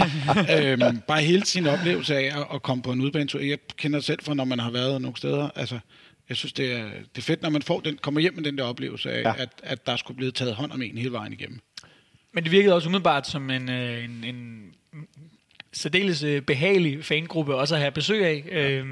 øhm, 0.87 1.01
bare 1.09 1.23
hele 1.23 1.45
sin 1.45 1.67
oplevelse 1.67 2.17
af 2.17 2.41
at, 2.41 2.47
at 2.55 2.63
komme 2.63 2.83
på 2.83 2.93
en 2.93 3.01
udbanetur. 3.01 3.41
Jeg 3.41 3.59
kender 3.77 4.01
selv 4.01 4.19
fra, 4.23 4.35
når 4.35 4.45
man 4.45 4.59
har 4.59 4.71
været 4.71 5.03
nogle 5.03 5.17
steder. 5.17 5.49
Altså, 5.57 5.79
jeg 6.29 6.37
synes, 6.37 6.53
det 6.53 6.73
er, 6.73 6.85
det 6.85 7.19
er 7.19 7.23
fedt, 7.23 7.43
når 7.43 7.51
man 7.51 7.63
får 7.63 7.81
den, 7.81 7.99
kommer 8.03 8.21
hjem 8.21 8.35
med 8.35 8.45
den 8.45 8.59
der 8.59 8.65
oplevelse 8.65 9.13
af, 9.13 9.23
Ja. 9.23 9.33
at, 9.39 9.49
at 9.63 9.87
der 9.87 9.97
skulle 9.97 10.17
blive 10.17 10.31
taget 10.31 10.55
hånd 10.55 10.73
om 10.73 10.83
en 10.83 10.99
hele 10.99 11.13
vejen 11.13 11.33
igennem. 11.33 11.61
Men 12.33 12.45
det 12.45 12.53
virkede 12.53 12.75
også 12.75 12.89
umiddelbart 12.89 13.27
som 13.27 13.51
en, 13.51 13.71
øh, 13.71 14.05
en, 14.05 14.25
en 14.25 14.63
særdeles 15.73 16.23
øh, 16.23 16.43
behagelig 16.43 17.05
fangruppe 17.05 17.55
også 17.55 17.75
at 17.75 17.81
have 17.81 17.91
besøg 17.91 18.25
af. 18.25 18.45
Ja. 18.51 18.83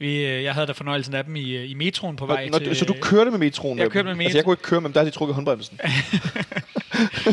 Vi, 0.00 0.26
øh, 0.26 0.42
jeg 0.44 0.54
havde 0.54 0.66
da 0.66 0.72
fornøjelsen 0.72 1.14
af 1.14 1.24
dem 1.24 1.36
i, 1.36 1.56
øh, 1.56 1.70
i 1.70 1.74
metroen 1.74 2.16
på 2.16 2.26
vej 2.26 2.48
Når, 2.48 2.58
til... 2.58 2.76
så 2.76 2.84
du 2.84 2.94
kørte 3.02 3.30
med 3.30 3.38
metroen? 3.38 3.78
Jeg 3.78 3.90
kørte 3.90 4.14
med 4.14 4.24
Altså, 4.24 4.38
jeg 4.38 4.44
kunne 4.44 4.52
ikke 4.52 4.62
køre 4.62 4.80
med 4.80 4.88
dem, 4.88 4.92
der 4.92 5.00
havde 5.00 5.10
de 5.10 5.16
trukket 5.16 5.34
håndbremsen. 5.34 5.80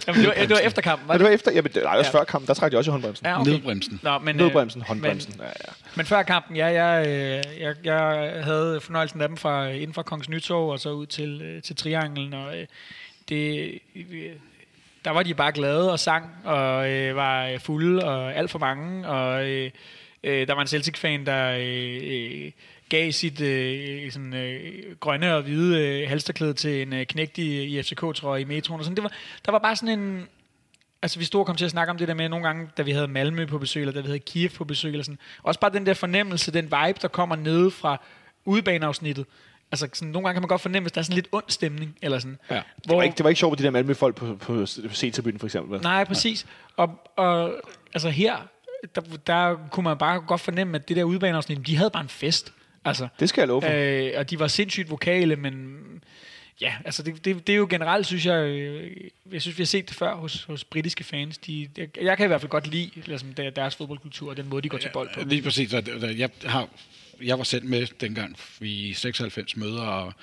Jamen, 0.08 0.22
det, 0.22 0.28
var, 0.28 0.34
det 0.34 0.50
var 0.50 0.58
efter 0.58 0.82
kampen, 0.82 1.08
var 1.08 1.14
det? 1.14 1.20
det 1.20 1.28
var 1.30 1.34
efter, 1.36 1.52
jamen, 1.52 1.72
det 1.74 1.84
var 1.84 1.98
også 1.98 2.12
Ja. 2.14 2.20
før 2.20 2.24
kampen, 2.24 2.48
der 2.48 2.54
trak 2.54 2.72
de 2.72 2.78
også 2.78 2.92
i 2.92 2.94
håndbremsen. 2.94 3.26
Ja, 3.26 3.42
Okay. 3.42 3.52
Nedbremsen. 3.52 4.00
Nå, 4.04 4.20
men, 4.20 4.36
øh, 4.36 4.42
Nødbremsen, 4.42 4.82
håndbremsen. 4.82 5.34
Men, 5.38 5.46
Ja, 5.46 5.52
ja. 5.68 5.72
men 5.96 6.06
før 6.06 6.24
kampen, 6.24 6.56
ja, 6.56 6.66
jeg, 6.84 7.08
øh, 7.08 7.62
jeg, 7.62 7.76
jeg 7.84 8.32
havde 8.44 8.80
fornøjelsen 8.82 9.22
af 9.22 9.28
dem 9.28 9.38
fra, 9.38 9.68
inden 9.68 9.94
fra 9.94 10.04
Kongens 10.04 10.30
Nytorv 10.30 10.70
og 10.70 10.80
så 10.80 10.90
ud 10.92 11.06
til, 11.06 11.42
øh, 11.42 11.62
til 11.62 11.76
Trianglen, 11.76 12.34
og 12.34 12.58
øh, 12.58 12.66
det, 13.30 13.72
øh, 13.96 14.04
der 15.06 15.12
var 15.12 15.24
de 15.24 15.34
bare 15.34 15.52
glade 15.52 15.92
og 15.92 16.00
sang, 16.00 16.26
og 16.44 16.90
øh, 16.92 17.16
var 17.16 17.58
fulde, 17.60 18.04
og 18.04 18.36
alt 18.36 18.52
for 18.52 18.60
mange, 18.60 19.08
og 19.08 19.46
øh, 19.50 19.72
øh, 20.26 20.48
der 20.48 20.54
var 20.54 20.62
en 20.62 20.68
Celtic-fan, 20.68 21.26
der 21.26 21.58
øh, 21.60 22.00
øh, 22.04 22.52
gav 22.90 23.12
sit 23.12 23.42
øh, 23.42 24.12
sådan, 24.12 24.34
øh, 24.34 24.96
grønne 25.00 25.36
og 25.36 25.42
hvide 25.42 25.82
øh, 25.82 26.10
halsterklæde 26.10 26.54
til 26.54 26.82
en 26.82 26.94
øh, 26.94 27.06
knægt 27.06 27.38
i, 27.38 27.64
i 27.64 27.82
FCK-trøje 27.82 28.42
i 28.42 28.44
metroen. 28.44 28.80
Og 28.80 28.86
sådan. 28.86 28.96
Det 28.96 29.04
var, 29.04 29.12
der 29.46 29.52
var 29.52 29.60
bare 29.60 29.76
sådan 29.76 30.00
en... 30.00 30.28
Altså, 31.02 31.20
vi 31.20 31.26
stod 31.26 31.40
og 31.40 31.46
kom 31.46 31.56
til 31.56 31.66
at 31.66 31.72
snakke 31.72 31.92
om 31.92 31.98
det 31.98 32.08
der 32.08 32.14
med 32.14 32.30
nogle 32.30 32.46
gange, 32.46 32.70
da 32.78 32.82
vi 32.82 32.92
havde 32.92 33.08
Malmø 33.08 33.46
på 33.46 33.58
besøg, 33.58 33.82
eller 33.82 33.94
da 33.94 34.00
vi 34.00 34.06
havde 34.06 34.20
Kiev 34.20 34.50
på 34.50 34.64
besøg, 34.64 34.92
eller 34.92 35.04
sådan. 35.04 35.20
Også 35.44 35.60
bare 35.60 35.72
den 35.72 35.86
der 35.86 35.94
fornemmelse, 35.94 36.52
den 36.52 36.66
vibe, 36.66 37.00
der 37.02 37.08
kommer 37.08 37.36
nede 37.36 37.72
fra 37.72 38.02
udebaneafsnittet. 38.46 39.26
Altså, 39.72 39.90
sådan, 39.94 40.12
nogle 40.12 40.28
gange 40.28 40.36
kan 40.36 40.42
man 40.42 40.48
godt 40.48 40.62
fornemme, 40.62 40.84
hvis 40.84 40.92
der 40.92 41.00
er 41.00 41.04
sådan 41.04 41.16
lidt 41.16 41.28
ond 41.32 41.44
stemning, 41.48 41.98
eller 42.02 42.20
sådan. 42.20 42.38
Ja. 42.52 42.56
Det 42.56 42.98
var, 42.98 43.04
ikke, 43.04 43.16
det 43.16 43.24
var 43.24 43.30
ikke 43.30 43.40
sjovt 43.40 43.52
med 43.52 43.58
de 43.58 43.64
der 43.64 43.70
Malmø-folk 43.70 44.16
på, 44.16 44.26
på, 44.26 44.66
på 44.88 44.94
C-tribunen, 44.94 45.40
for 45.40 45.46
eksempel. 45.46 45.74
vel? 45.74 45.82
Nej, 45.82 46.04
præcis. 46.04 46.46
Og, 46.78 47.00
og 47.16 47.54
altså 47.94 48.10
her, 48.10 48.48
der, 48.96 49.02
der 49.28 49.56
kunne 49.72 49.84
man 49.84 49.98
bare 49.98 50.22
godt 50.22 50.42
fornemme, 50.42 50.76
at 50.76 50.90
det 50.90 50.98
der 50.98 51.04
udebaneafsnit, 51.04 51.68
de 51.68 51.76
havde 51.78 51.90
bare 51.90 52.04
en 52.04 52.10
fest. 52.10 52.54
Altså, 52.86 53.08
Det 53.20 53.30
skal 53.30 53.42
jeg 53.42 53.48
love 53.48 53.62
for. 53.62 53.70
Øh, 53.74 54.12
og 54.18 54.30
de 54.30 54.40
var 54.40 54.48
sindssygt 54.48 54.90
vokale, 54.90 55.36
men 55.36 55.78
ja, 56.62 56.74
altså 56.86 57.04
det, 57.04 57.26
det, 57.26 57.48
det 57.48 57.54
er 57.54 57.58
jo 57.58 57.68
generelt, 57.70 58.06
synes 58.06 58.26
jeg, 58.26 58.46
øh, 58.46 58.92
jeg 59.32 59.42
synes, 59.42 59.58
vi 59.58 59.62
har 59.64 59.66
set 59.68 59.90
det 59.90 59.98
før 59.98 60.16
hos, 60.16 60.44
hos 60.44 60.64
britiske 60.64 61.04
fans. 61.04 61.38
De, 61.38 61.68
jeg, 61.78 61.88
jeg 62.02 62.18
kan 62.18 62.26
i 62.26 62.28
hvert 62.28 62.42
fald 62.42 62.50
godt 62.50 62.68
lide 62.68 62.92
der- 63.38 63.50
deres 63.50 63.76
fodboldkultur 63.76 64.30
og 64.30 64.38
den 64.38 64.50
måde, 64.50 64.62
de 64.62 64.70
går 64.70 64.78
til 64.78 64.90
bold 64.94 65.10
på. 65.16 65.22
Lige 65.26 65.42
præcis. 65.42 65.74
Jeg, 66.18 66.30
har, 66.46 66.68
jeg 67.24 67.38
var 67.38 67.44
selv 67.44 67.66
med 67.66 67.88
dengang 68.00 68.36
vi 68.60 68.72
i 68.74 68.94
96 68.94 69.58
møder 69.58 69.82
og, 69.82 70.14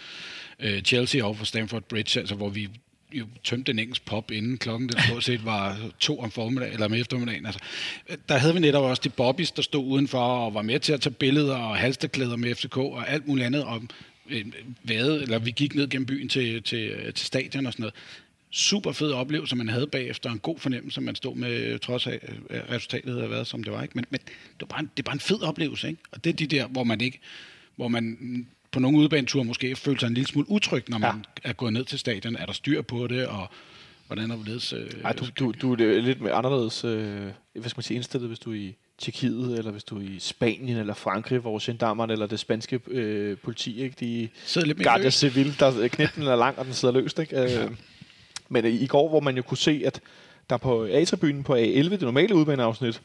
øh, 0.61 0.83
Chelsea 0.83 1.23
over 1.25 1.35
for 1.35 1.45
Stamford 1.45 1.83
Bridge, 1.83 2.21
altså, 2.21 2.35
hvor 2.35 2.49
vi 2.49 2.69
jo 3.15 3.27
tømte 3.45 3.73
en 3.73 3.79
engelsk 3.79 4.05
pop, 4.05 4.31
inden 4.31 4.59
klokken 4.59 4.89
den 4.89 5.01
stort 5.09 5.25
set 5.25 5.45
var 5.45 5.79
to 5.99 6.21
om 6.21 6.31
formiddagen, 6.31 6.73
eller 6.73 6.87
om 6.87 6.95
eftermiddagen. 6.95 7.47
Altså, 7.47 7.61
der 8.29 8.37
havde 8.37 8.55
vi 8.55 8.61
netop 8.61 8.85
også 8.85 9.01
de 9.05 9.09
bobbies, 9.09 9.51
der 9.51 9.63
stod 9.63 9.85
udenfor 9.85 10.19
og 10.19 10.55
var 10.55 10.63
med 10.63 10.81
til 10.81 10.93
at 10.93 11.01
tage 11.01 11.15
billeder 11.15 11.57
og 11.57 11.77
halsterklæder 11.77 12.37
med 12.37 12.55
FCK 12.55 12.77
og 12.77 13.11
alt 13.11 13.27
muligt 13.27 13.47
andet. 13.47 13.65
Og 13.65 13.83
øh, 14.31 14.47
vade, 14.83 15.23
eller 15.23 15.39
vi 15.39 15.51
gik 15.51 15.75
ned 15.75 15.89
gennem 15.89 16.07
byen 16.07 16.29
til, 16.29 16.63
til, 16.63 17.13
til 17.15 17.27
stadion 17.27 17.67
og 17.67 17.73
sådan 17.73 17.83
noget. 17.83 17.95
Super 18.51 18.93
fed 18.93 19.13
oplevelse, 19.13 19.57
man 19.57 19.69
havde 19.69 19.87
bagefter. 19.87 20.31
En 20.31 20.39
god 20.39 20.59
fornemmelse, 20.59 21.01
man 21.01 21.15
stod 21.15 21.37
med, 21.37 21.79
trods 21.79 22.07
af 22.07 22.21
resultatet 22.71 23.15
havde 23.15 23.31
været, 23.31 23.47
som 23.47 23.65
det 23.65 23.73
var. 23.73 23.83
Ikke? 23.83 23.93
Men, 23.95 24.05
men 24.11 24.21
det, 24.21 24.61
var 24.61 24.67
bare 24.67 24.81
en, 24.81 24.91
det 24.97 25.07
var 25.07 25.11
bare 25.11 25.17
en 25.17 25.21
fed 25.21 25.43
oplevelse. 25.43 25.89
Ikke? 25.89 26.01
Og 26.11 26.25
det 26.25 26.31
er 26.31 26.35
de 26.35 26.47
der, 26.47 26.67
hvor 26.67 26.85
man 26.85 27.01
ikke 27.01 27.21
hvor 27.77 27.89
man 27.89 28.17
på 28.73 28.81
nogle 28.81 28.99
udbaneture 28.99 29.45
måske 29.45 29.77
føler 29.77 29.99
sig 29.99 30.07
en 30.07 30.15
lille 30.15 30.29
smule 30.29 30.51
utryg, 30.51 30.85
når 30.89 30.99
man 30.99 31.25
ja. 31.45 31.49
er 31.49 31.53
gået 31.53 31.73
ned 31.73 31.85
til 31.85 31.99
stadion. 31.99 32.37
Er 32.37 32.47
der 32.47 32.53
styr 32.53 32.83
på 32.83 33.07
det, 33.07 33.27
og 33.27 33.47
hvordan 34.07 34.31
er 34.31 34.37
det? 34.37 34.73
Øh, 34.73 35.03
Ej, 35.05 35.13
du, 35.13 35.27
du, 35.39 35.53
du 35.63 35.73
er 35.73 36.01
lidt 36.01 36.21
mere 36.21 36.33
anderledes 36.33 36.85
øh, 36.85 37.31
hvad 37.61 37.71
skal 37.71 37.79
man 37.79 37.83
sige, 37.83 37.97
indstillet, 37.97 38.29
hvis 38.29 38.39
du 38.39 38.51
er 38.51 38.55
i 38.55 38.75
Tjekkiet, 38.99 39.59
eller 39.59 39.71
hvis 39.71 39.85
du 39.85 39.99
er 39.99 40.03
i 40.03 40.19
Spanien, 40.19 40.77
eller 40.77 40.95
Frankrig, 40.95 41.39
hvor 41.39 41.67
gendarmerne 41.67 42.13
eller 42.13 42.27
det 42.27 42.41
spanske 42.41 42.81
øh, 42.87 43.37
politi, 43.39 43.83
ikke? 43.83 43.97
de 44.01 44.29
sidder 44.45 44.67
lidt 44.67 44.79
mere 44.79 45.03
løs. 45.03 45.15
Civil, 45.15 45.57
der 45.59 45.89
knætten 45.89 46.23
er 46.23 46.37
lang, 46.37 46.59
og 46.59 46.65
den 46.65 46.75
sidder 46.75 46.95
løst. 46.95 47.19
Ikke? 47.19 47.41
Ja. 47.41 47.69
Men 48.49 48.65
øh, 48.65 48.73
i 48.73 48.87
går, 48.87 49.09
hvor 49.09 49.21
man 49.21 49.37
jo 49.37 49.43
kunne 49.43 49.59
se, 49.59 49.83
at 49.87 50.01
der 50.51 50.57
på 50.57 50.85
A-tribunen 50.85 51.43
på 51.43 51.55
A11, 51.55 51.91
det 51.91 52.01
normale 52.01 52.35
udbaneafsnit, 52.35 53.03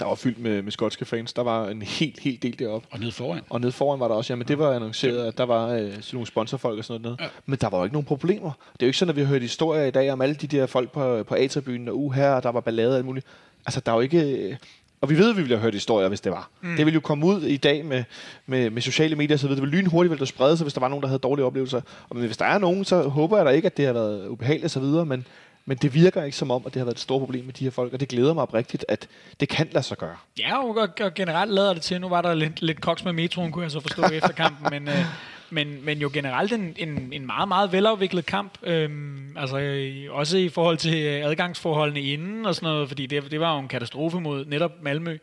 der 0.00 0.06
var 0.06 0.14
fyldt 0.14 0.38
med, 0.38 0.62
med 0.62 0.72
skotske 0.72 1.04
fans. 1.04 1.32
Der 1.32 1.42
var 1.42 1.68
en 1.68 1.82
helt, 1.82 2.20
helt 2.20 2.42
del 2.42 2.58
deroppe. 2.58 2.88
Og 2.90 3.00
ned 3.00 3.10
foran. 3.10 3.40
Og 3.50 3.60
nede 3.60 3.72
foran 3.72 4.00
var 4.00 4.08
der 4.08 4.14
også, 4.14 4.32
jamen 4.32 4.48
det 4.48 4.58
var 4.58 4.72
annonceret, 4.72 5.26
at 5.26 5.38
der 5.38 5.44
var 5.44 5.68
øh, 5.68 5.80
sådan 5.80 6.02
nogle 6.12 6.26
sponsorfolk 6.26 6.78
og 6.78 6.84
sådan 6.84 7.02
noget 7.02 7.18
nede. 7.20 7.28
Ja. 7.28 7.40
Men 7.46 7.58
der 7.60 7.68
var 7.68 7.78
jo 7.78 7.84
ikke 7.84 7.94
nogen 7.94 8.06
problemer. 8.06 8.50
Det 8.72 8.82
er 8.82 8.86
jo 8.86 8.88
ikke 8.88 8.98
sådan, 8.98 9.10
at 9.10 9.16
vi 9.16 9.20
har 9.20 9.28
hørt 9.28 9.42
historier 9.42 9.84
i 9.84 9.90
dag 9.90 10.12
om 10.12 10.20
alle 10.20 10.34
de 10.34 10.46
der 10.46 10.66
folk 10.66 10.92
på, 10.92 11.24
på 11.24 11.34
A-tribunen, 11.34 11.88
og 11.88 11.98
uh, 11.98 12.12
her, 12.12 12.40
der 12.40 12.48
var 12.52 12.60
ballade 12.60 12.90
og 12.90 12.96
alt 12.96 13.06
muligt. 13.06 13.26
Altså, 13.66 13.80
der 13.86 13.92
er 13.92 13.96
jo 13.96 14.00
ikke... 14.00 14.20
øh, 14.20 14.56
Og 15.00 15.10
vi 15.10 15.18
ved, 15.18 15.30
at 15.30 15.36
vi 15.36 15.42
ville 15.42 15.56
have 15.56 15.62
hørt 15.62 15.74
historier, 15.74 16.08
hvis 16.08 16.20
det 16.20 16.32
var. 16.32 16.50
Mm. 16.60 16.76
Det 16.76 16.86
ville 16.86 16.94
jo 16.94 17.00
komme 17.00 17.26
ud 17.26 17.42
i 17.42 17.56
dag 17.56 17.84
med, 17.84 18.04
med, 18.46 18.70
med 18.70 18.82
sociale 18.82 19.16
medier 19.16 19.36
og 19.36 19.40
så 19.40 19.46
videre. 19.46 19.56
Det 19.56 19.70
ville 19.70 19.82
lynhurtigt 19.82 20.10
ville 20.10 20.26
sprede 20.26 20.56
sig, 20.56 20.64
hvis 20.64 20.74
der 20.74 20.80
var 20.80 20.88
nogen, 20.88 21.02
der 21.02 21.08
havde 21.08 21.18
dårlige 21.18 21.46
oplevelser. 21.46 21.80
Og 22.08 22.16
men 22.16 22.26
hvis 22.26 22.36
der 22.36 22.44
er 22.44 22.58
nogen, 22.58 22.84
så 22.84 23.02
håber 23.02 23.36
jeg 23.36 23.46
da 23.46 23.50
ikke, 23.50 23.66
at 23.66 23.76
det 23.76 23.86
har 23.86 23.92
været 23.92 24.28
ubehageligt 24.28 24.64
og 24.64 24.70
så 24.70 24.80
videre, 24.80 25.06
men, 25.06 25.26
men 25.64 25.76
det 25.76 25.94
virker 25.94 26.22
ikke 26.22 26.36
som 26.36 26.50
om, 26.50 26.62
at 26.66 26.74
det 26.74 26.80
har 26.80 26.84
været 26.84 26.94
et 26.94 27.00
stort 27.00 27.20
problem 27.20 27.44
med 27.44 27.52
de 27.52 27.64
her 27.64 27.70
folk, 27.70 27.92
og 27.92 28.00
det 28.00 28.08
glæder 28.08 28.34
mig 28.34 28.42
oprigtigt, 28.42 28.84
at 28.88 29.08
det 29.40 29.48
kan 29.48 29.68
lade 29.72 29.84
sig 29.84 29.98
gøre. 29.98 30.16
Ja, 30.38 30.64
og, 30.64 31.14
generelt 31.14 31.52
lader 31.52 31.72
det 31.72 31.82
til. 31.82 32.00
Nu 32.00 32.08
var 32.08 32.22
der 32.22 32.34
lidt, 32.34 32.62
lidt 32.62 32.80
koks 32.80 33.04
med 33.04 33.12
metroen, 33.12 33.52
kunne 33.52 33.62
jeg 33.62 33.70
så 33.70 33.80
forstå 33.80 34.02
efter 34.18 34.32
kampen, 34.32 34.70
men, 34.70 34.88
øh, 34.88 35.04
men, 35.50 35.84
men 35.84 35.98
jo 35.98 36.10
generelt 36.12 36.52
en, 36.52 36.74
en, 36.78 37.12
en 37.12 37.26
meget, 37.26 37.48
meget 37.48 37.72
velafviklet 37.72 38.26
kamp. 38.26 38.58
Øhm, 38.62 39.36
altså 39.36 39.58
øh, 39.58 40.06
også 40.10 40.38
i 40.38 40.48
forhold 40.48 40.76
til 40.76 41.02
øh, 41.02 41.26
adgangsforholdene 41.26 42.00
inden 42.00 42.46
og 42.46 42.54
sådan 42.54 42.66
noget, 42.66 42.88
fordi 42.88 43.06
det, 43.06 43.30
det 43.30 43.40
var 43.40 43.54
jo 43.54 43.60
en 43.60 43.68
katastrofe 43.68 44.20
mod 44.20 44.44
netop 44.44 44.72
Malmø, 44.82 45.18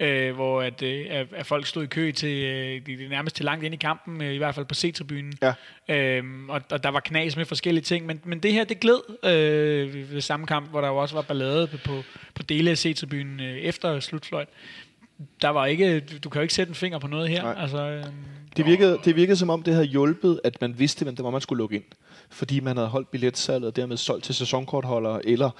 øh, 0.00 0.34
hvor 0.34 0.62
at, 0.62 0.82
øh, 0.82 1.06
at, 1.10 1.46
folk 1.46 1.66
stod 1.66 1.84
i 1.84 1.86
kø 1.86 2.12
til 2.12 2.44
øh, 2.44 3.10
nærmest 3.10 3.36
til 3.36 3.44
langt 3.44 3.64
ind 3.64 3.74
i 3.74 3.76
kampen, 3.76 4.22
øh, 4.22 4.34
i 4.34 4.36
hvert 4.36 4.54
fald 4.54 4.66
på 4.66 4.74
C-tribunen. 4.74 5.32
Ja. 5.42 5.54
Øhm, 5.88 6.50
og, 6.50 6.60
og 6.70 6.82
der 6.82 6.88
var 6.88 7.00
knas 7.00 7.36
med 7.36 7.44
forskellige 7.44 7.84
ting, 7.84 8.06
men, 8.06 8.20
men 8.24 8.38
det 8.38 8.52
her, 8.52 8.64
det 8.64 8.80
gled 8.80 9.00
øh, 9.24 10.12
ved- 10.12 10.20
samme 10.20 10.46
kamp, 10.46 10.70
hvor 10.70 10.80
der 10.80 10.88
jo 10.88 10.96
også 10.96 11.14
var 11.14 11.22
ballade 11.22 11.66
på, 11.66 11.76
på, 11.84 12.02
på 12.34 12.42
dele 12.42 12.70
af 12.70 12.78
C-tribunen 12.78 13.40
øh, 13.40 13.56
efter 13.56 14.00
slutfløjt. 14.00 14.48
der 15.42 15.48
var 15.48 15.66
ikke, 15.66 16.00
du 16.00 16.28
kan 16.28 16.38
jo 16.38 16.42
ikke 16.42 16.54
sætte 16.54 16.70
en 16.70 16.74
finger 16.74 16.98
på 16.98 17.06
noget 17.06 17.28
her. 17.28 17.42
Nej. 17.42 17.54
Altså, 17.58 17.78
øhm, 17.78 18.06
Det 18.56 18.66
virkede, 18.66 18.98
det 19.04 19.16
virkede 19.16 19.36
som 19.36 19.50
om, 19.50 19.62
det 19.62 19.74
havde 19.74 19.86
hjulpet, 19.86 20.40
at 20.44 20.60
man 20.60 20.78
vidste, 20.78 21.04
hvem 21.04 21.16
det 21.16 21.24
var, 21.24 21.30
man 21.30 21.40
skulle 21.40 21.58
lukke 21.58 21.76
ind. 21.76 21.84
Fordi 22.30 22.60
man 22.60 22.76
havde 22.76 22.88
holdt 22.88 23.10
billetsalget 23.10 23.68
og 23.68 23.76
dermed 23.76 23.96
solgt 23.96 24.24
til 24.24 24.34
sæsonkortholdere, 24.34 25.26
eller 25.26 25.50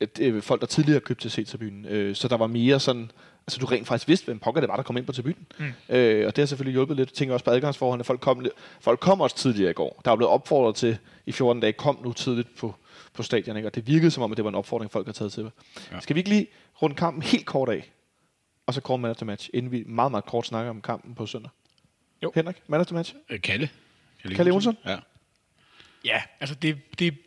at, 0.00 0.18
øh, 0.20 0.42
folk, 0.42 0.60
der 0.60 0.66
tidligere 0.66 0.94
har 0.94 1.00
købt 1.00 1.20
til 1.20 1.30
C-tribunen. 1.30 1.86
Øh, 1.86 2.14
så 2.16 2.28
der 2.28 2.36
var 2.36 2.46
mere 2.46 2.80
sådan... 2.80 3.10
Altså, 3.46 3.58
du 3.60 3.66
rent 3.66 3.86
faktisk 3.86 4.08
vidste, 4.08 4.24
hvem 4.24 4.38
pokker 4.38 4.60
det 4.60 4.68
var, 4.68 4.76
der 4.76 4.82
kom 4.82 4.96
ind 4.96 5.06
på 5.06 5.12
tribunen. 5.12 5.46
Mm. 5.58 5.64
Øh, 5.88 6.26
og 6.26 6.36
det 6.36 6.42
har 6.42 6.46
selvfølgelig 6.46 6.72
hjulpet 6.72 6.96
lidt. 6.96 7.10
Jeg 7.10 7.14
tænker 7.14 7.32
også 7.32 7.44
på 7.44 7.50
adgangsforholdene. 7.50 8.04
Folk 8.04 8.20
kom, 8.20 8.46
folk 8.80 9.00
kom 9.00 9.20
også 9.20 9.36
tidligere 9.36 9.70
i 9.70 9.74
går. 9.74 10.00
Der 10.04 10.10
er 10.10 10.16
blevet 10.16 10.32
opfordret 10.32 10.74
til 10.74 10.98
i 11.26 11.32
14 11.32 11.60
dage, 11.60 11.72
kom 11.72 11.98
nu 12.04 12.12
tidligt 12.12 12.56
på, 12.56 12.74
på 13.14 13.22
stadion. 13.22 13.56
Ikke? 13.56 13.68
Og 13.68 13.74
det 13.74 13.86
virkede 13.86 14.10
som 14.10 14.22
om, 14.22 14.30
at 14.32 14.36
det 14.36 14.44
var 14.44 14.48
en 14.48 14.54
opfordring, 14.54 14.92
folk 14.92 15.06
har 15.06 15.12
taget 15.12 15.32
til. 15.32 15.50
Ja. 15.92 16.00
Skal 16.00 16.16
vi 16.16 16.20
ikke 16.20 16.30
lige 16.30 16.46
runde 16.82 16.96
kampen 16.96 17.22
helt 17.22 17.46
kort 17.46 17.68
af? 17.68 17.92
Og 18.66 18.74
så 18.74 18.80
kort 18.80 19.00
man 19.00 19.10
after 19.10 19.26
match, 19.26 19.50
inden 19.54 19.72
vi 19.72 19.84
meget, 19.86 20.10
meget 20.10 20.24
kort 20.24 20.46
snakker 20.46 20.70
om 20.70 20.80
kampen 20.80 21.14
på 21.14 21.26
søndag. 21.26 21.50
Jo. 22.22 22.32
Henrik, 22.34 22.56
man 22.66 22.80
after 22.80 22.94
match? 22.94 23.14
Øh, 23.30 23.40
Kalle. 23.40 23.70
Kalle 24.22 24.48
Jonsson? 24.48 24.76
Ja. 24.86 24.96
ja, 26.04 26.22
altså 26.40 26.54
det, 26.54 26.98
det 26.98 27.18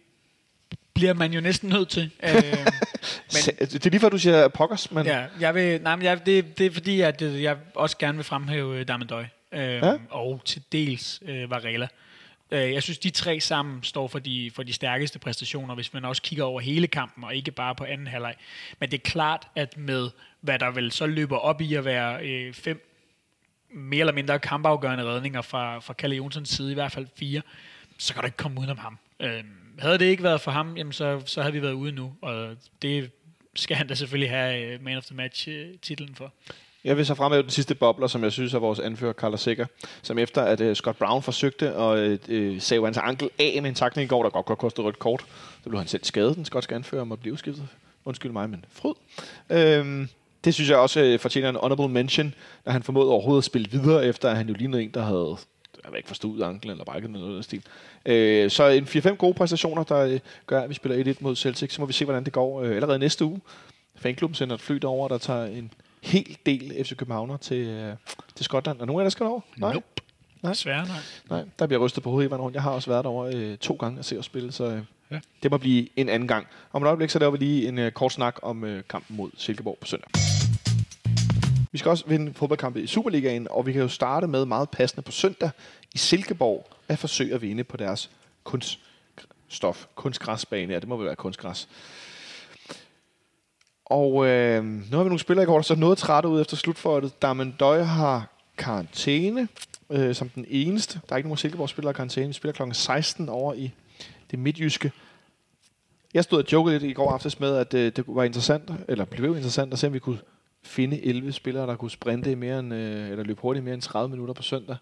bliver 0.93 1.13
man 1.13 1.33
jo 1.33 1.41
næsten 1.41 1.69
nødt 1.69 1.89
til. 1.89 2.01
øhm, 2.23 2.33
Men, 3.33 3.55
det 3.59 3.85
er 3.85 3.89
lige 3.89 3.99
før, 3.99 4.09
du 4.09 4.17
siger 4.17 4.47
pokkers, 4.47 4.91
men 4.91 5.05
Ja, 5.05 5.25
jeg 5.39 5.55
vil, 5.55 5.81
nej, 5.81 5.95
men 5.95 6.05
jeg, 6.05 6.25
det, 6.25 6.57
det 6.57 6.65
er 6.65 6.71
fordi, 6.71 7.01
at 7.01 7.21
øh, 7.21 7.43
jeg 7.43 7.57
også 7.75 7.97
gerne 7.97 8.17
vil 8.17 8.23
fremhæve 8.25 8.79
øh, 8.79 8.87
Damendøj. 8.87 9.21
Øh, 9.21 9.27
Ja. 9.51 9.87
ja. 9.87 9.97
Og 10.09 10.41
til 10.45 10.61
dels 10.71 11.19
øh, 11.25 11.49
Varela. 11.49 11.87
Øh, 12.51 12.73
jeg 12.73 12.83
synes, 12.83 12.97
de 12.97 13.09
tre 13.09 13.39
sammen 13.39 13.83
står 13.83 14.07
for 14.07 14.19
de, 14.19 14.51
for 14.55 14.63
de 14.63 14.73
stærkeste 14.73 15.19
præstationer, 15.19 15.75
hvis 15.75 15.93
man 15.93 16.05
også 16.05 16.21
kigger 16.21 16.43
over 16.43 16.59
hele 16.61 16.87
kampen, 16.87 17.23
og 17.23 17.35
ikke 17.35 17.51
bare 17.51 17.75
på 17.75 17.83
anden 17.83 18.07
halvleg. 18.07 18.35
Men 18.79 18.91
det 18.91 18.97
er 18.97 19.09
klart, 19.09 19.47
at 19.55 19.77
med 19.77 20.09
hvad 20.41 20.59
der 20.59 20.71
vel 20.71 20.91
så 20.91 21.05
løber 21.05 21.37
op 21.37 21.61
i 21.61 21.75
at 21.75 21.85
være 21.85 22.25
øh, 22.27 22.53
fem 22.53 22.90
mere 23.73 23.99
eller 23.99 24.13
mindre 24.13 24.39
kampafgørende 24.39 25.05
redninger 25.05 25.41
fra, 25.41 25.79
fra 25.79 25.93
Kalle 25.93 26.15
Jonsens 26.15 26.49
side, 26.49 26.71
i 26.71 26.73
hvert 26.73 26.91
fald 26.91 27.07
fire, 27.15 27.41
så 27.97 28.13
kan 28.13 28.21
du 28.21 28.25
ikke 28.25 28.37
komme 28.37 28.59
udenom 28.59 28.77
ham. 28.77 28.97
Øh, 29.19 29.43
havde 29.79 29.97
det 29.97 30.05
ikke 30.05 30.23
været 30.23 30.41
for 30.41 30.51
ham, 30.51 30.77
jamen 30.77 30.93
så, 30.93 31.21
så 31.25 31.41
havde 31.41 31.53
vi 31.53 31.61
været 31.61 31.73
ude 31.73 31.91
nu, 31.91 32.13
og 32.21 32.55
det 32.81 33.11
skal 33.55 33.77
han 33.77 33.87
da 33.87 33.95
selvfølgelig 33.95 34.29
have 34.29 34.73
øh, 34.73 34.83
Man 34.83 34.97
of 34.97 35.03
the 35.03 35.15
Match-titlen 35.15 36.09
øh, 36.09 36.15
for. 36.15 36.33
jeg 36.83 36.97
vil 36.97 37.05
så 37.05 37.15
fremhæve 37.15 37.43
den 37.43 37.49
sidste 37.49 37.75
bobler, 37.75 38.07
som 38.07 38.23
jeg 38.23 38.31
synes 38.31 38.53
er 38.53 38.59
vores 38.59 38.79
anfører, 38.79 39.13
Carla 39.13 39.37
Sikker, 39.37 39.65
som 40.01 40.17
efter 40.17 40.41
at 40.41 40.61
uh, 40.61 40.73
Scott 40.73 40.97
Brown 40.97 41.21
forsøgte 41.21 41.69
at 41.73 42.29
uh, 42.29 42.59
save 42.59 42.85
hans 42.85 42.97
ankel 42.97 43.29
af 43.39 43.59
med 43.61 43.69
en 43.69 43.75
takning 43.75 44.05
i 44.05 44.07
går, 44.07 44.23
der 44.23 44.29
godt 44.29 44.45
kunne 44.45 44.55
koste 44.55 44.61
kostet 44.61 44.85
rødt 44.85 44.99
kort, 44.99 45.25
så 45.63 45.69
blev 45.69 45.79
han 45.79 45.87
selv 45.87 46.03
skadet, 46.03 46.35
den 46.35 46.45
skotske 46.45 46.75
anfører, 46.75 47.11
og 47.11 47.19
blive 47.19 47.37
skiftet. 47.37 47.67
Undskyld 48.05 48.31
mig, 48.31 48.49
men 48.49 48.65
fryd. 48.71 48.93
Øhm, 49.49 50.09
det 50.43 50.53
synes 50.53 50.69
jeg 50.69 50.77
også 50.77 51.13
uh, 51.13 51.19
fortjener 51.19 51.49
en 51.49 51.55
honorable 51.55 51.89
mention, 51.89 52.33
når 52.65 52.71
han 52.71 52.83
formåede 52.83 53.09
overhovedet 53.09 53.41
at 53.41 53.45
spille 53.45 53.67
videre, 53.71 54.05
efter 54.05 54.29
at 54.29 54.37
han 54.37 54.47
jo 54.47 54.53
lignede 54.53 54.83
en, 54.83 54.91
der 54.93 55.01
havde 55.01 55.37
jeg 55.83 55.91
ved 55.91 55.97
ikke 55.97 56.07
forstået 56.07 56.43
anklen 56.43 56.71
eller 56.71 56.83
brækket 56.83 57.07
eller 57.07 57.19
noget 57.19 57.37
af 57.37 57.43
stil. 57.43 57.63
Øh, 58.05 58.51
så 58.51 58.67
en 58.67 58.83
4-5 58.83 59.15
gode 59.15 59.33
præstationer, 59.33 59.83
der 59.83 59.99
øh, 59.99 60.19
gør, 60.47 60.61
at 60.61 60.69
vi 60.69 60.73
spiller 60.73 61.13
1-1 61.13 61.17
mod 61.19 61.35
Celtic. 61.35 61.73
Så 61.73 61.81
må 61.81 61.87
vi 61.87 61.93
se, 61.93 62.05
hvordan 62.05 62.23
det 62.23 62.33
går 62.33 62.61
øh, 62.61 62.75
allerede 62.75 62.99
næste 62.99 63.25
uge. 63.25 63.41
Fanklubben 63.95 64.35
sender 64.35 64.55
et 64.55 64.61
fly 64.61 64.75
derover, 64.75 65.07
der 65.07 65.17
tager 65.17 65.45
en 65.45 65.73
hel 66.01 66.37
del 66.45 66.85
FC 66.85 66.95
Københavner 66.95 67.37
til, 67.37 67.67
øh, 67.67 67.95
til 68.35 68.45
Skotland. 68.45 68.81
Er 68.81 68.85
nogen 68.85 68.99
af 68.99 69.03
jer, 69.03 69.05
der 69.05 69.09
skal 69.09 69.23
derover? 69.23 69.41
Nej. 69.57 69.73
Nope. 69.73 69.85
Nej. 70.41 70.51
Desværre 70.51 70.87
nej. 70.87 70.97
Nej, 71.29 71.45
der 71.59 71.67
bliver 71.67 71.85
rystet 71.85 72.03
på 72.03 72.09
hovedet 72.09 72.31
i 72.31 72.33
rundt. 72.33 72.55
Jeg 72.55 72.63
har 72.63 72.71
også 72.71 72.89
været 72.89 73.03
derovre 73.03 73.35
øh, 73.35 73.57
to 73.57 73.73
gange 73.73 73.99
at 73.99 74.05
se 74.05 74.19
os 74.19 74.25
spille, 74.25 74.51
så 74.51 74.65
øh, 74.65 74.81
ja. 75.11 75.19
det 75.43 75.51
må 75.51 75.57
blive 75.57 75.87
en 75.95 76.09
anden 76.09 76.27
gang. 76.27 76.47
Om 76.73 76.83
et 76.83 76.87
øjeblik, 76.87 77.09
så 77.09 77.19
laver 77.19 77.31
vi 77.31 77.37
lige 77.37 77.67
en 77.67 77.79
øh, 77.79 77.91
kort 77.91 78.13
snak 78.13 78.39
om 78.41 78.63
øh, 78.63 78.83
kampen 78.89 79.17
mod 79.17 79.29
Silkeborg 79.37 79.77
på 79.81 79.87
søndag. 79.87 80.30
Vi 81.71 81.77
skal 81.77 81.89
også 81.89 82.03
vinde 82.07 82.33
fodboldkampe 82.33 82.81
i 82.81 82.87
Superligaen, 82.87 83.47
og 83.49 83.65
vi 83.65 83.71
kan 83.71 83.81
jo 83.81 83.87
starte 83.87 84.27
med 84.27 84.45
meget 84.45 84.69
passende 84.69 85.01
på 85.01 85.11
søndag 85.11 85.49
i 85.93 85.97
Silkeborg 85.97 86.67
at 86.87 86.99
forsøge 86.99 87.33
at 87.33 87.41
vinde 87.41 87.63
på 87.63 87.77
deres 87.77 88.09
kunststof. 88.43 89.85
Kunstgræsbane, 89.95 90.73
ja, 90.73 90.79
det 90.79 90.87
må 90.87 90.97
vel 90.97 91.05
være 91.05 91.15
kunstgræs. 91.15 91.69
Og 93.85 94.27
øh, 94.27 94.63
nu 94.63 94.97
har 94.97 95.03
vi 95.03 95.09
nogle 95.09 95.19
spillere 95.19 95.43
i 95.43 95.45
går, 95.45 95.55
der 95.55 95.61
så 95.61 95.75
noget 95.75 95.97
trætte 95.97 96.29
ud 96.29 96.41
efter 96.41 96.57
slutføjtet. 96.57 97.21
Damen 97.21 97.55
Døj 97.59 97.81
har 97.81 98.27
karantæne 98.57 99.47
øh, 99.89 100.15
som 100.15 100.29
den 100.29 100.45
eneste. 100.49 101.01
Der 101.09 101.13
er 101.13 101.17
ikke 101.17 101.29
nogen 101.29 101.37
Silkeborg-spillere 101.37 101.91
i 101.91 101.93
karantæne. 101.93 102.27
Vi 102.27 102.33
spiller 102.33 102.65
kl. 102.65 102.73
16 102.73 103.29
over 103.29 103.53
i 103.53 103.71
det 104.31 104.39
midtjyske. 104.39 104.91
Jeg 106.13 106.23
stod 106.23 106.43
og 106.43 106.51
jokede 106.51 106.79
lidt 106.79 106.91
i 106.91 106.93
går 106.93 107.11
aftes 107.11 107.39
med, 107.39 107.55
at 107.55 107.73
øh, 107.73 107.91
det 107.95 108.03
var 108.07 108.23
interessant, 108.23 108.71
eller 108.87 109.05
blev 109.05 109.35
interessant 109.35 109.73
at 109.73 109.79
se, 109.79 109.87
om 109.87 109.93
vi 109.93 109.99
kunne 109.99 110.19
finde 110.63 111.05
11 111.05 111.31
spillere, 111.31 111.67
der 111.67 111.75
kunne 111.75 111.91
sprinte 111.91 112.31
i 112.31 112.35
mere 112.35 112.59
end, 112.59 112.73
øh, 112.73 113.09
eller 113.09 113.23
løbe 113.23 113.41
hurtigt 113.41 113.63
i 113.63 113.65
mere 113.65 113.73
end 113.73 113.81
30 113.81 114.09
minutter 114.09 114.33
på 114.33 114.41
søndag. 114.41 114.77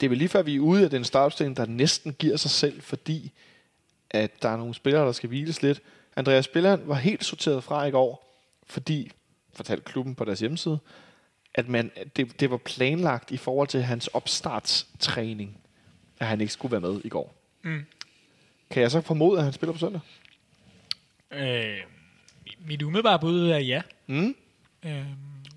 Det 0.00 0.06
er 0.06 0.08
vel 0.08 0.18
lige 0.18 0.28
før, 0.28 0.42
vi 0.42 0.56
er 0.56 0.60
ude 0.60 0.84
af 0.84 0.90
den 0.90 1.04
startopstilling, 1.04 1.56
der 1.56 1.66
næsten 1.66 2.12
giver 2.12 2.36
sig 2.36 2.50
selv, 2.50 2.82
fordi 2.82 3.32
at 4.10 4.42
der 4.42 4.48
er 4.48 4.56
nogle 4.56 4.74
spillere, 4.74 5.06
der 5.06 5.12
skal 5.12 5.28
hviles 5.28 5.62
lidt. 5.62 5.82
Andreas 6.16 6.44
Spilleren 6.44 6.80
var 6.84 6.94
helt 6.94 7.24
sorteret 7.24 7.64
fra 7.64 7.84
i 7.84 7.90
går, 7.90 8.38
fordi, 8.66 9.12
fortalte 9.52 9.84
klubben 9.84 10.14
på 10.14 10.24
deres 10.24 10.40
hjemmeside, 10.40 10.78
at 11.54 11.68
man, 11.68 11.90
det, 12.16 12.40
det 12.40 12.50
var 12.50 12.56
planlagt 12.56 13.30
i 13.30 13.36
forhold 13.36 13.68
til 13.68 13.82
hans 13.82 14.06
opstartstræning, 14.06 15.60
at 16.18 16.26
han 16.26 16.40
ikke 16.40 16.52
skulle 16.52 16.72
være 16.72 16.80
med 16.80 17.00
i 17.04 17.08
går. 17.08 17.34
Mm. 17.62 17.84
Kan 18.70 18.82
jeg 18.82 18.90
så 18.90 19.00
formode, 19.00 19.38
at 19.38 19.44
han 19.44 19.52
spiller 19.52 19.72
på 19.72 19.78
søndag? 19.78 20.00
Øh, 21.30 21.76
mit 22.66 22.82
umiddelbare 22.82 23.18
bud 23.18 23.50
er 23.50 23.58
ja. 23.58 23.82
Mm. 24.06 24.34
Øh, 24.86 25.02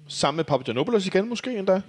Sammen 0.08 0.36
med 0.38 0.44
Papagiannopoulos 0.46 1.08
igen 1.08 1.30
måske 1.30 1.58
endda? 1.58 1.82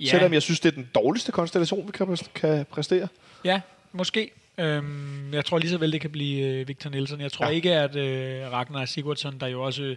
ja. 0.00 0.04
Selvom 0.06 0.32
jeg 0.32 0.42
synes, 0.42 0.60
det 0.60 0.68
er 0.70 0.74
den 0.74 0.88
dårligste 0.94 1.32
konstellation, 1.32 1.86
vi 1.86 1.92
kan, 1.92 2.16
kan 2.34 2.66
præstere. 2.70 3.08
Ja, 3.44 3.60
måske. 3.92 4.30
Øhm, 4.58 5.34
jeg 5.34 5.44
tror 5.44 5.58
lige 5.58 5.70
så 5.70 5.78
vel, 5.78 5.92
det 5.92 6.00
kan 6.00 6.10
blive 6.10 6.46
øh, 6.46 6.68
Victor 6.68 6.90
Nielsen. 6.90 7.20
Jeg 7.20 7.32
tror 7.32 7.44
Ja. 7.46 7.50
ikke, 7.52 7.74
at 7.74 7.96
øh, 7.96 8.52
Ragnar 8.52 8.84
Sigurdsson, 8.84 9.38
der 9.40 9.46
jo 9.46 9.62
også 9.62 9.96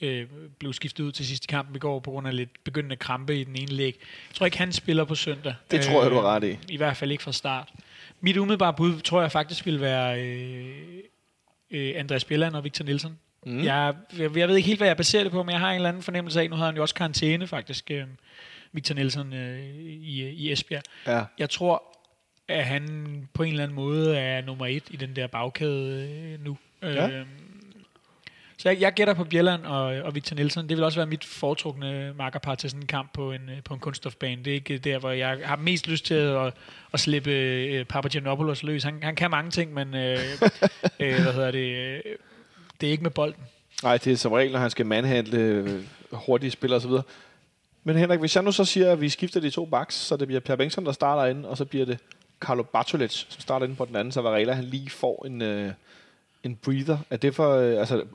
øh, 0.00 0.26
blev 0.58 0.72
skiftet 0.72 1.04
ud 1.04 1.12
til 1.12 1.26
sidste 1.26 1.46
kamp 1.46 1.76
i 1.76 1.78
går 1.78 2.00
på 2.00 2.10
grund 2.10 2.26
af 2.26 2.36
lidt 2.36 2.64
begyndende 2.64 2.96
krampe 2.96 3.40
i 3.40 3.44
den 3.44 3.56
ene 3.56 3.72
læg. 3.72 3.96
Jeg 4.30 4.34
tror 4.34 4.46
ikke, 4.46 4.58
han 4.58 4.72
spiller 4.72 5.04
på 5.04 5.14
søndag. 5.14 5.54
Det 5.70 5.80
tror 5.80 6.02
jeg, 6.02 6.10
du 6.10 6.16
har 6.16 6.22
ret 6.22 6.44
i. 6.44 6.58
I 6.68 6.76
hvert 6.76 6.96
fald 6.96 7.10
ikke 7.10 7.22
fra 7.22 7.32
start. 7.32 7.68
Mit 8.20 8.36
umiddelbare 8.36 8.74
bud, 8.74 9.00
tror 9.00 9.20
jeg 9.20 9.32
faktisk 9.32 9.66
vil 9.66 9.80
være 9.80 10.22
øh, 10.22 10.76
øh, 11.70 11.92
Andreas 11.96 12.24
Bjelland 12.24 12.54
og 12.54 12.64
Victor 12.64 12.84
Nielsen. 12.84 13.18
Mm. 13.46 13.64
Jeg, 13.64 13.94
jeg, 14.18 14.36
jeg 14.36 14.48
ved 14.48 14.56
ikke 14.56 14.66
helt, 14.66 14.78
hvad 14.78 14.88
jeg 14.88 14.96
baserer 14.96 15.22
det 15.22 15.32
på, 15.32 15.42
men 15.42 15.52
jeg 15.52 15.60
har 15.60 15.70
en 15.70 15.74
eller 15.74 15.88
anden 15.88 16.02
fornemmelse 16.02 16.40
af, 16.40 16.50
nu 16.50 16.56
havde 16.56 16.66
han 16.66 16.76
jo 16.76 16.82
også 16.82 16.94
karantæne 16.94 17.46
faktisk, 17.46 17.90
øh, 17.90 18.04
Victor 18.72 18.94
Nielsen 18.94 19.32
øh, 19.32 19.60
i, 19.84 20.28
i 20.28 20.52
Esbjerg. 20.52 20.82
Ja. 21.06 21.24
Jeg 21.38 21.50
tror, 21.50 21.82
at 22.48 22.64
han 22.64 23.28
på 23.34 23.42
en 23.42 23.50
eller 23.50 23.62
anden 23.62 23.76
måde 23.76 24.18
er 24.18 24.42
nummer 24.42 24.66
et 24.66 24.84
i 24.90 24.96
den 24.96 25.16
der 25.16 25.26
bagkæde 25.26 26.10
øh, 26.10 26.44
nu. 26.44 26.56
Ja. 26.82 27.08
Øhm, 27.08 27.28
så 28.58 28.68
jeg, 28.68 28.80
jeg 28.80 28.92
gætter 28.92 29.14
på 29.14 29.24
Bjelland 29.24 29.64
og, 29.64 29.84
og 29.84 30.14
Victor 30.14 30.36
Nielsen. 30.36 30.68
Det 30.68 30.76
vil 30.76 30.84
også 30.84 30.98
være 30.98 31.06
mit 31.06 31.24
foretrukne 31.24 32.14
makkerpar 32.16 32.54
til 32.54 32.70
sådan 32.70 32.82
en 32.82 32.86
kamp 32.86 33.12
på 33.14 33.32
en, 33.32 33.48
øh, 33.48 33.62
på 33.64 33.74
en 33.74 33.80
kunststofbane. 33.80 34.44
Det 34.44 34.50
er 34.50 34.54
ikke 34.54 34.78
der, 34.78 34.98
hvor 34.98 35.10
jeg 35.10 35.38
har 35.44 35.56
mest 35.56 35.88
lyst 35.88 36.06
til 36.06 36.14
at, 36.14 36.54
at 36.92 37.00
slippe 37.00 37.30
øh, 37.30 37.84
Papagiannopoulos 37.84 38.62
løs. 38.62 38.84
Han, 38.84 39.02
han 39.02 39.16
kan 39.16 39.30
mange 39.30 39.50
ting, 39.50 39.74
men 39.74 39.94
øh, 39.94 40.18
øh, 41.00 41.22
hvad 41.22 41.32
hedder 41.32 41.50
det, 41.50 41.76
øh, 41.76 42.00
det 42.82 42.88
er 42.88 42.90
ikke 42.90 43.02
med 43.02 43.10
bolden. 43.10 43.42
Nej, 43.82 43.96
det 43.96 44.12
er 44.12 44.16
som 44.16 44.32
regel, 44.32 44.52
når 44.52 44.58
han 44.58 44.70
skal 44.70 44.86
manhandle 44.86 45.38
øh, 45.38 45.82
hurtige 46.12 46.50
spillere 46.50 46.76
osv. 46.76 46.90
Men 47.84 47.96
Henrik, 47.96 48.20
hvis 48.20 48.36
jeg 48.36 48.44
nu 48.44 48.52
så 48.52 48.64
siger, 48.64 48.92
at 48.92 49.00
vi 49.00 49.08
skifter 49.08 49.40
de 49.40 49.50
to 49.50 49.66
backs, 49.66 49.94
så 49.94 50.16
det 50.16 50.28
bliver 50.28 50.40
Per 50.40 50.56
Bengtsson, 50.56 50.86
der 50.86 50.92
starter 50.92 51.30
inde, 51.30 51.48
og 51.48 51.56
så 51.56 51.64
bliver 51.64 51.84
det 51.86 51.98
Carlo 52.40 52.62
Bartolec, 52.62 53.12
som 53.28 53.40
starter 53.40 53.66
inde 53.66 53.76
på 53.76 53.84
den 53.84 53.96
anden, 53.96 54.12
så 54.12 54.20
Varela 54.20 54.52
han 54.52 54.64
lige 54.64 54.90
får 54.90 55.26
en, 55.26 55.42
øh, 55.42 55.72
en 56.42 56.56
breather. 56.56 56.98
Er 57.10 57.16
det 57.16 57.34
for... 57.34 57.56
Øh, 57.56 57.78
altså, 57.78 57.96
det 57.96 58.06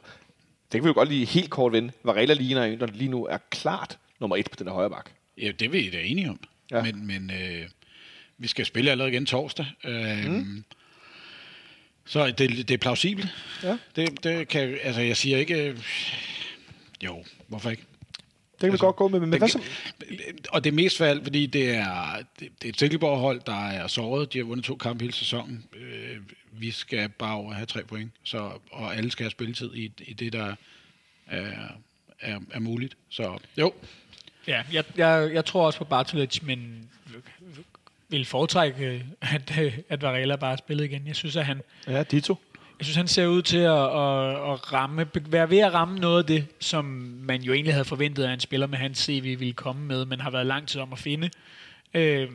kan 0.72 0.84
vi 0.84 0.88
jo 0.88 0.94
godt 0.94 1.10
lige 1.10 1.26
helt 1.26 1.50
kort 1.50 1.72
vende. 1.72 1.92
Varela 2.04 2.34
ligner 2.34 2.64
en, 2.64 2.80
der 2.80 2.86
lige 2.86 3.10
nu 3.10 3.26
er 3.26 3.38
klart 3.50 3.98
nummer 4.20 4.36
et 4.36 4.52
på 4.52 4.56
den 4.60 4.68
her 4.68 4.74
højre 4.74 4.90
bak. 4.90 5.10
Ja, 5.42 5.52
det 5.60 5.66
er 5.66 5.70
vi 5.70 5.90
da 5.90 6.02
enige 6.02 6.30
om. 6.30 6.40
Ja. 6.72 6.84
Men, 6.84 7.08
men 7.08 7.32
øh, 7.32 7.70
vi 8.38 8.48
skal 8.48 8.66
spille 8.66 8.92
allerede 8.92 9.12
igen 9.12 9.26
torsdag. 9.26 9.66
Øh, 9.84 10.26
mm. 10.28 10.64
Så 12.08 12.28
det, 12.28 12.38
det 12.38 12.72
er 12.72 12.78
plausibelt. 12.78 13.30
Ja. 13.64 13.78
Det, 13.96 14.24
det 14.24 14.48
kan, 14.48 14.78
altså 14.84 15.02
jeg 15.02 15.18
siger 15.18 15.38
ikke... 15.38 15.70
Øh, 15.70 15.80
jo, 17.04 17.24
hvorfor 17.48 17.70
ikke? 17.70 17.82
Det 17.82 18.60
kan 18.60 18.68
vi 18.68 18.72
Altså, 18.72 18.86
godt 18.86 18.96
gå 18.96 19.08
med, 19.08 19.20
men 19.20 19.32
det 19.32 19.40
hvad 19.40 19.50
så? 19.50 19.60
Og 20.50 20.64
det 20.64 20.70
er 20.70 20.76
mest 20.76 21.02
alt, 21.02 21.24
fordi 21.24 21.46
det 21.46 21.70
er, 21.70 22.16
det, 22.40 22.50
det 22.62 22.68
er 22.68 22.70
et 22.70 22.80
Silkeborg-hold, 22.80 23.42
der 23.46 23.68
er 23.68 23.88
såret. 23.88 24.34
De 24.34 24.38
har 24.38 24.46
vundet 24.46 24.66
to 24.66 24.76
kampe 24.76 25.04
hele 25.04 25.14
sæsonen. 25.14 25.66
Øh, 25.76 26.18
vi 26.52 26.72
skal 26.72 27.10
bare 27.10 27.36
over 27.36 27.54
have 27.54 27.66
tre 27.66 27.84
point, 27.84 28.12
så, 28.24 28.52
og 28.72 28.96
alle 28.96 29.12
skal 29.12 29.24
have 29.24 29.32
spilletid 29.32 29.76
i, 29.76 29.92
i 30.00 30.14
det, 30.14 30.34
der 30.34 30.56
er, 31.28 31.68
er, 32.20 32.40
er 32.52 32.60
muligt. 32.60 32.98
Så 33.10 33.38
jo, 33.58 33.74
Ja, 34.48 34.64
jeg, 34.72 34.84
jeg, 34.98 35.30
jeg 35.34 35.46
tror 35.46 35.66
også 35.66 35.80
på 35.80 35.86
Bartolec, 35.86 36.40
men 36.42 36.90
vil 38.10 38.26
foretrække, 38.26 39.06
at, 39.22 39.60
øh, 39.60 39.78
at 39.90 40.02
Varela 40.02 40.36
bare 40.36 40.58
spillede 40.58 40.90
igen. 40.90 41.08
Jeg 41.08 41.16
synes, 41.16 41.36
at 41.36 41.46
han, 41.46 41.62
Ja, 41.88 42.04
Dito. 42.04 42.36
Jeg 42.80 42.86
synes, 42.86 42.96
han 42.96 43.08
ser 43.08 43.28
ud 43.28 43.42
til 43.42 43.58
at, 43.58 43.72
at, 43.72 44.52
at 44.54 44.74
ramme, 44.74 45.08
være 45.26 45.50
ved 45.50 45.60
at 45.60 45.74
ramme 45.74 46.00
noget 46.00 46.18
af 46.18 46.26
det, 46.26 46.46
som 46.60 46.86
man 47.22 47.42
jo 47.42 47.54
egentlig 47.54 47.74
havde 47.74 47.86
forventet, 47.86 48.24
at 48.24 48.34
en 48.34 48.40
spiller 48.40 48.68
med 48.68 48.78
hans 48.78 48.98
CV 48.98 49.40
ville 49.40 49.54
komme 49.54 49.86
med, 49.86 50.06
men 50.06 50.22
har 50.22 50.30
været 50.30 50.46
lang 50.46 50.68
tid 50.68 50.82
om 50.82 50.94
at 50.94 51.00
finde. 51.00 51.30
Øh, 51.94 52.30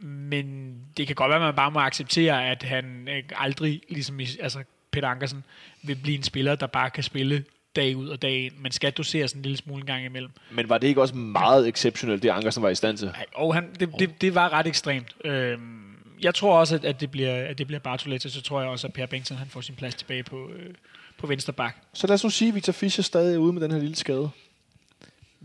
men 0.00 0.76
det 0.96 1.06
kan 1.06 1.16
godt 1.16 1.28
være, 1.28 1.36
at 1.36 1.42
man 1.42 1.54
bare 1.54 1.70
må 1.70 1.80
acceptere, 1.80 2.50
at 2.50 2.62
han 2.62 3.08
øh, 3.08 3.22
aldrig, 3.36 3.82
ligesom 3.88 4.20
altså 4.40 4.62
Peter 4.90 5.08
Ankersen, 5.08 5.44
vil 5.82 5.96
blive 5.96 6.16
en 6.16 6.22
spiller, 6.22 6.54
der 6.54 6.66
bare 6.66 6.90
kan 6.90 7.02
spille 7.02 7.44
dag 7.76 7.96
ud 7.96 8.08
og 8.08 8.22
dag 8.22 8.44
ind, 8.44 8.52
men 8.58 8.72
skal 8.72 8.92
dosere 8.92 9.28
sådan 9.28 9.38
en 9.38 9.42
lille 9.42 9.56
smule 9.56 9.80
en 9.80 9.86
gang 9.86 10.04
imellem. 10.04 10.30
Men 10.50 10.68
var 10.68 10.78
det 10.78 10.88
ikke 10.88 11.00
også 11.00 11.14
meget 11.14 11.68
exceptionelt, 11.68 12.22
det 12.22 12.28
Ankersen 12.28 12.62
var 12.62 12.68
i 12.68 12.74
stand 12.74 12.96
til? 12.96 13.12
Og 13.34 13.54
han, 13.54 13.68
det, 13.80 13.88
det, 13.98 14.20
det 14.20 14.34
var 14.34 14.52
ret 14.52 14.66
ekstremt. 14.66 15.16
Øhm, 15.24 15.86
jeg 16.22 16.34
tror 16.34 16.58
også, 16.58 16.74
at, 16.74 16.84
at 16.84 17.00
det 17.00 17.10
bliver, 17.10 17.34
at 17.34 17.58
det 17.58 17.66
bliver 17.66 17.80
Bartoletti, 17.80 18.28
så 18.28 18.42
tror 18.42 18.60
jeg 18.60 18.70
også, 18.70 18.86
at 18.86 18.92
Per 18.92 19.06
Bengtsson 19.06 19.36
han 19.36 19.48
får 19.48 19.60
sin 19.60 19.74
plads 19.74 19.94
tilbage 19.94 20.22
på, 20.22 20.50
øh, 20.56 20.74
på 21.18 21.26
venstre 21.26 21.52
bak. 21.52 21.76
Så 21.92 22.06
lad 22.06 22.14
os 22.14 22.24
nu 22.24 22.30
sige, 22.30 22.48
at 22.48 22.54
Victor 22.54 22.72
Fischer 22.72 23.02
stadig 23.02 23.34
er 23.34 23.38
ude 23.38 23.52
med 23.52 23.62
den 23.62 23.70
her 23.70 23.78
lille 23.78 23.96
skade. 23.96 24.30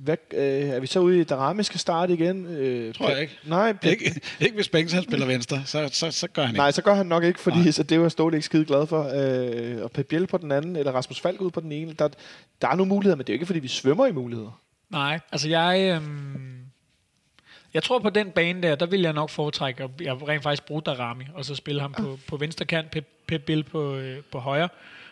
Hvad, 0.03 0.17
øh, 0.33 0.69
er 0.69 0.79
vi 0.79 0.87
så 0.87 0.99
ude 0.99 1.17
i, 1.17 1.21
at 1.21 1.29
Darami 1.29 1.63
skal 1.63 1.79
starte 1.79 2.13
igen? 2.13 2.45
Øh, 2.45 2.93
Tror 2.93 3.09
jeg 3.09 3.21
ikke. 3.21 3.37
Nej, 3.43 3.73
Per, 3.73 3.89
Ikke, 3.89 4.21
ikke 4.39 4.55
hvis 4.55 4.69
Banks 4.69 4.93
han 4.93 5.03
spiller 5.03 5.25
venstre, 5.25 5.61
så, 5.65 5.89
så, 5.91 6.11
så 6.11 6.27
gør 6.27 6.45
han 6.45 6.55
nej, 6.55 6.67
ikke. 6.67 6.75
så 6.75 6.81
gør 6.81 6.93
han 6.93 7.05
nok 7.05 7.23
ikke, 7.23 7.39
fordi 7.39 7.57
Nej. 7.57 7.71
så 7.71 7.83
det 7.83 7.99
var 7.99 8.09
Ståle 8.09 8.37
ikke 8.37 8.45
skide 8.45 8.65
glad 8.65 8.87
for. 8.87 9.11
Øh, 9.15 9.83
og 9.83 9.91
Pep 9.91 10.05
Biel 10.07 10.27
på 10.27 10.37
den 10.37 10.51
anden, 10.51 10.75
eller 10.75 10.91
Rasmus 10.91 11.19
Falk 11.19 11.41
ud 11.41 11.51
på 11.51 11.59
den 11.59 11.71
ene. 11.71 11.93
Der, 11.93 12.07
der 12.61 12.67
er 12.67 12.75
nogle 12.75 12.89
muligheder, 12.89 13.15
men 13.15 13.25
det 13.25 13.29
er 13.29 13.33
jo 13.33 13.35
ikke, 13.35 13.45
fordi 13.45 13.59
vi 13.59 13.67
svømmer 13.67 14.05
i 14.05 14.11
muligheder. 14.11 14.61
Nej, 14.89 15.19
altså 15.31 15.49
jeg... 15.49 15.79
Øhm, 15.95 16.57
jeg 17.73 17.83
tror 17.83 17.99
på 17.99 18.09
den 18.09 18.31
bane 18.31 18.61
der, 18.61 18.75
der 18.75 18.85
vil 18.85 19.01
jeg 19.01 19.13
nok 19.13 19.29
foretrække 19.29 19.83
at 19.83 19.89
jeg 20.01 20.27
rent 20.27 20.43
faktisk 20.43 20.65
bruge 20.65 20.81
Darami, 20.81 21.23
og 21.33 21.45
så 21.45 21.55
spille 21.55 21.81
ham 21.81 21.93
på, 21.93 22.19
på 22.27 22.37
venstre 22.37 22.65
kant, 22.65 22.91
Pep, 22.91 23.07
Pep 23.27 23.41
Bill 23.41 23.63
på, 23.63 23.95
øh, 23.95 24.23
på 24.31 24.39
højre, 24.39 24.69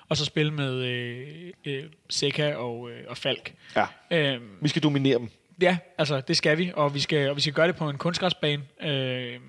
og 0.10 0.18
så 0.18 0.26
spille 0.26 0.53
med 0.53 0.74
øh, 0.74 1.51
øh, 1.66 1.84
Seca 2.10 2.55
og, 2.55 2.91
øh, 2.91 3.03
og 3.07 3.18
Falk. 3.18 3.53
Ja. 3.76 3.86
Øhm, 4.12 4.49
Vi 4.62 4.70
skal 4.70 4.84
dominere 4.84 5.18
dem. 5.18 5.30
Ja, 5.62 5.78
altså 5.97 6.22
det 6.22 6.38
skal 6.38 6.57
vi, 6.57 6.72
og 6.76 6.93
vi 6.93 6.99
skal, 6.99 7.30
og 7.30 7.36
vi 7.36 7.41
skal 7.41 7.53
gøre 7.53 7.68
det 7.68 7.76
på 7.76 7.89
en 7.89 7.97
kunstgræsbane. 7.97 8.64
Øh, 8.82 9.39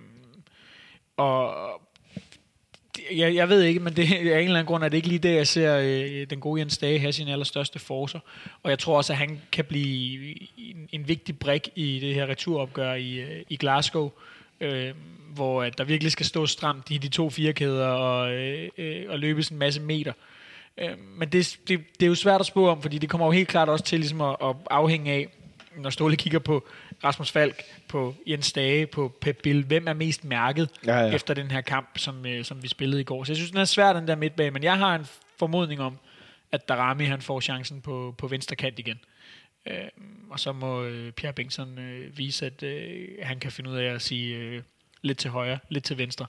og 1.16 1.54
jeg, 3.12 3.34
jeg 3.34 3.48
ved 3.48 3.62
ikke, 3.62 3.80
men 3.80 3.96
det, 3.96 4.02
af 4.02 4.14
en 4.14 4.28
eller 4.28 4.40
anden 4.40 4.66
grund 4.66 4.84
er 4.84 4.88
det 4.88 4.96
ikke 4.96 5.08
lige 5.08 5.18
det, 5.18 5.34
jeg 5.34 5.46
ser 5.46 5.78
øh, 5.78 6.26
den 6.30 6.40
gode 6.40 6.60
Jens 6.60 6.78
Dage 6.78 6.98
have 6.98 7.12
sine 7.12 7.32
allerstørste 7.32 7.78
forcer. 7.78 8.18
Og 8.62 8.70
jeg 8.70 8.78
tror 8.78 8.96
også, 8.96 9.12
at 9.12 9.16
han 9.16 9.40
kan 9.52 9.64
blive 9.64 10.36
en, 10.58 10.88
en 10.92 11.08
vigtig 11.08 11.38
brik 11.38 11.68
i 11.76 11.98
det 12.00 12.14
her 12.14 12.26
returopgør 12.26 12.94
i, 12.94 13.14
øh, 13.14 13.42
i 13.48 13.56
Glasgow, 13.56 14.10
øh, 14.60 14.94
hvor 15.34 15.62
at 15.62 15.78
der 15.78 15.84
virkelig 15.84 16.12
skal 16.12 16.26
stå 16.26 16.46
stramt 16.46 16.90
i 16.90 16.98
de 16.98 17.08
to 17.08 17.30
firkæder 17.30 17.86
og, 17.86 18.32
øh, 18.32 18.68
øh, 18.78 19.04
og 19.08 19.18
løbes 19.18 19.48
en 19.48 19.58
masse 19.58 19.80
meter. 19.80 20.12
Øh, 20.12 20.39
men 21.18 21.28
det, 21.28 21.58
det, 21.68 21.80
det 22.00 22.06
er 22.06 22.08
jo 22.08 22.14
svært 22.14 22.40
at 22.40 22.46
spå 22.46 22.68
om, 22.68 22.82
fordi 22.82 22.98
det 22.98 23.10
kommer 23.10 23.26
jo 23.26 23.30
helt 23.30 23.48
klart 23.48 23.68
også 23.68 23.84
til 23.84 23.98
ligesom 24.00 24.20
at, 24.20 24.36
at 24.42 24.56
afhænge 24.70 25.12
af, 25.12 25.28
når 25.76 25.90
Ståle 25.90 26.16
kigger 26.16 26.38
på 26.38 26.68
Rasmus 27.04 27.30
Falk, 27.30 27.62
på 27.88 28.14
Jens 28.26 28.52
Dage, 28.52 28.86
på 28.86 29.12
Pep 29.20 29.40
Bill, 29.42 29.64
hvem 29.64 29.88
er 29.88 29.92
mest 29.92 30.24
mærket 30.24 30.68
Ja, 30.86 31.00
ja. 31.00 31.14
efter 31.14 31.34
den 31.34 31.50
her 31.50 31.60
kamp, 31.60 31.98
som, 31.98 32.26
øh, 32.26 32.44
som 32.44 32.62
vi 32.62 32.68
spillede 32.68 33.00
i 33.00 33.04
går. 33.04 33.24
Så 33.24 33.32
jeg 33.32 33.36
synes, 33.36 33.50
den 33.50 33.60
er 33.60 33.64
svær, 33.64 33.92
den 33.92 34.08
der 34.08 34.16
midtbane, 34.16 34.50
men 34.50 34.62
jeg 34.62 34.78
har 34.78 34.94
en 34.94 35.06
formodning 35.38 35.80
om, 35.80 35.98
at 36.52 36.68
Darami 36.68 37.04
han 37.04 37.20
får 37.20 37.40
chancen 37.40 37.80
på, 37.80 38.14
på 38.18 38.26
venstre 38.26 38.56
kant 38.56 38.78
igen. 38.78 39.00
Øh, 39.66 39.74
og 40.30 40.40
så 40.40 40.52
må 40.52 40.82
øh, 40.82 41.12
Pierre 41.12 41.32
Bengtsson 41.32 41.78
øh, 41.78 42.18
vise, 42.18 42.46
at 42.46 42.62
øh, 42.62 43.08
han 43.22 43.40
kan 43.40 43.52
finde 43.52 43.70
ud 43.70 43.76
af 43.76 43.94
at 43.94 44.02
sige 44.02 44.36
øh, 44.36 44.62
lidt 45.02 45.18
til 45.18 45.30
højre, 45.30 45.58
lidt 45.68 45.84
til 45.84 45.98
venstre 45.98 46.26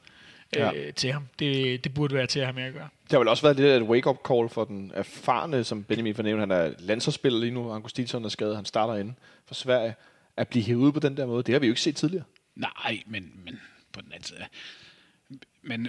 øh, 0.57 0.61
Ja. 0.61 0.91
til 0.91 1.11
ham. 1.11 1.27
Det, 1.39 1.83
det 1.83 1.93
burde 1.93 2.15
være 2.15 2.27
til 2.27 2.53
med 2.55 2.63
at 2.63 2.73
gøre. 2.73 2.89
Det 3.03 3.11
har 3.11 3.19
vel 3.19 3.27
også 3.27 3.43
været 3.43 3.57
lidt 3.57 3.67
af 3.67 3.77
et 3.77 3.83
wake-up 3.83 4.17
call 4.27 4.49
for 4.49 4.65
den 4.65 4.91
erfarne, 4.95 5.63
som 5.63 5.83
Benjamin 5.83 6.15
fornævnte. 6.15 6.39
Han 6.39 6.51
er 6.51 6.73
landsholdsspiller 6.79 7.39
lige 7.39 7.51
nu. 7.51 7.71
Augustinson 7.71 8.25
er 8.25 8.29
skadet. 8.29 8.55
Han 8.55 8.65
starter 8.65 8.95
inde 8.95 9.13
for 9.45 9.53
Sverige. 9.53 9.95
At 10.37 10.47
blive 10.47 10.63
hævet 10.65 10.81
ud 10.81 10.91
på 10.91 10.99
den 10.99 11.17
der 11.17 11.25
måde, 11.25 11.43
det 11.43 11.53
har 11.53 11.59
vi 11.59 11.67
jo 11.67 11.71
ikke 11.71 11.81
set 11.81 11.95
tidligere. 11.95 12.23
Nej, 12.55 13.01
men, 13.05 13.31
men 13.45 13.59
på 13.93 14.01
den 14.01 14.11
anden 14.11 14.23
side... 14.23 14.39
Men 15.63 15.87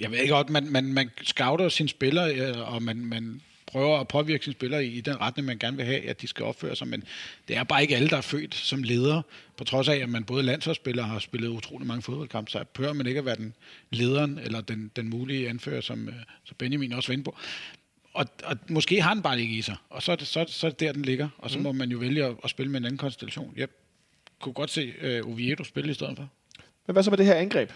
jeg 0.00 0.10
ved 0.10 0.18
ikke 0.18 0.34
godt, 0.34 0.50
man, 0.50 0.70
man, 0.72 0.84
man 0.92 1.10
scouter 1.22 1.68
sine 1.68 1.88
spillere, 1.88 2.34
øh, 2.34 2.74
og 2.74 2.82
man, 2.82 2.96
man 2.96 3.42
prøver 3.72 3.98
at 3.98 4.08
påvirke 4.08 4.44
sine 4.44 4.54
spillere 4.54 4.84
i, 4.84 4.88
i 4.88 5.00
den 5.00 5.20
retning, 5.20 5.46
man 5.46 5.58
gerne 5.58 5.76
vil 5.76 5.86
have, 5.86 6.08
at 6.08 6.20
de 6.20 6.26
skal 6.26 6.44
opføre 6.44 6.76
sig, 6.76 6.88
men 6.88 7.04
det 7.48 7.56
er 7.56 7.64
bare 7.64 7.82
ikke 7.82 7.96
alle, 7.96 8.08
der 8.08 8.16
er 8.16 8.20
født 8.20 8.54
som 8.54 8.82
ledere, 8.82 9.22
på 9.56 9.64
trods 9.64 9.88
af, 9.88 9.96
at 9.96 10.08
man 10.08 10.24
både 10.24 10.42
landsholdsspiller 10.42 11.02
har 11.02 11.18
spillet 11.18 11.48
utrolig 11.48 11.86
mange 11.86 12.02
fodboldkampe, 12.02 12.50
så 12.50 12.64
behøver 12.74 12.92
man 12.94 13.06
ikke 13.06 13.18
at 13.18 13.24
være 13.24 13.36
den 13.36 13.54
lederen, 13.90 14.38
eller 14.38 14.60
den, 14.60 14.90
den 14.96 15.10
mulige 15.10 15.48
anfører, 15.48 15.80
som, 15.80 16.08
øh, 16.08 16.14
som 16.44 16.56
Benjamin 16.58 16.92
også 16.92 17.08
var 17.08 17.12
inde 17.12 17.24
på. 17.24 17.36
Og, 18.12 18.26
og 18.44 18.56
måske 18.68 19.02
har 19.02 19.08
han 19.08 19.22
bare 19.22 19.40
ikke 19.40 19.54
i 19.54 19.62
sig, 19.62 19.76
og 19.90 20.02
så 20.02 20.12
er 20.12 20.16
det, 20.16 20.26
så, 20.26 20.44
så 20.48 20.66
er 20.66 20.70
det 20.70 20.80
der, 20.80 20.92
den 20.92 21.02
ligger, 21.02 21.28
og 21.38 21.50
så 21.50 21.58
mm. 21.58 21.64
må 21.64 21.72
man 21.72 21.90
jo 21.90 21.98
vælge 21.98 22.24
at, 22.24 22.36
at 22.44 22.50
spille 22.50 22.72
med 22.72 22.80
en 22.80 22.84
anden 22.86 22.98
konstellation. 22.98 23.54
Jeg 23.56 23.68
kunne 24.40 24.52
godt 24.52 24.70
se 24.70 25.20
uh, 25.22 25.32
Oviedo 25.32 25.64
spille 25.64 25.90
i 25.90 25.94
stedet 25.94 26.16
for. 26.16 26.28
Men 26.86 26.92
hvad 26.92 27.02
så 27.02 27.10
med 27.10 27.18
det 27.18 27.26
her 27.26 27.34
angreb? 27.34 27.70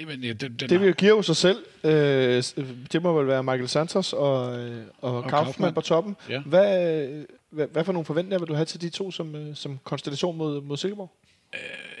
Jamen, 0.00 0.20
ja, 0.24 0.32
den, 0.32 0.56
den 0.56 0.68
Det 0.68 0.80
vil 0.80 0.86
jo 0.88 0.94
give 0.98 1.10
jo 1.10 1.22
sig 1.22 1.36
selv. 1.36 1.64
Øh, 1.84 2.42
s- 2.42 2.54
det 2.92 3.02
må 3.02 3.18
vel 3.18 3.26
være 3.26 3.42
Michael 3.44 3.68
Santos 3.68 4.12
og, 4.12 4.58
øh, 4.58 4.84
og, 5.00 5.16
og 5.16 5.22
Kaufmann 5.22 5.44
Kaufmann. 5.44 5.74
på 5.74 5.80
toppen. 5.80 6.16
Ja. 6.28 6.40
Hvad, 6.40 6.94
øh, 7.08 7.24
hvad, 7.50 7.66
hvad 7.72 7.84
for 7.84 7.92
nogle 7.92 8.06
forventninger 8.06 8.38
vil 8.38 8.48
du 8.48 8.54
have 8.54 8.64
til 8.64 8.80
de 8.80 8.88
to 8.90 9.10
som, 9.10 9.34
øh, 9.36 9.56
som 9.56 9.78
konstellation 9.84 10.36
mod, 10.36 10.60
mod 10.62 10.76
Silkeborg? 10.76 11.12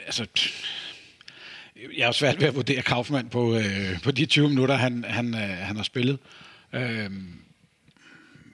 altså, 0.06 0.26
pff, 0.34 0.64
jeg 1.98 2.04
har 2.06 2.12
svært 2.12 2.40
ved 2.40 2.48
at 2.48 2.54
vurdere 2.54 2.82
Kaufmann 2.82 3.28
på, 3.28 3.54
øh, 3.56 4.02
på 4.04 4.10
de 4.10 4.26
20 4.26 4.48
minutter, 4.48 4.74
han, 4.74 5.04
han, 5.08 5.34
øh, 5.34 5.40
han 5.40 5.76
har 5.76 5.82
spillet. 5.82 6.18
Øhm, 6.72 7.32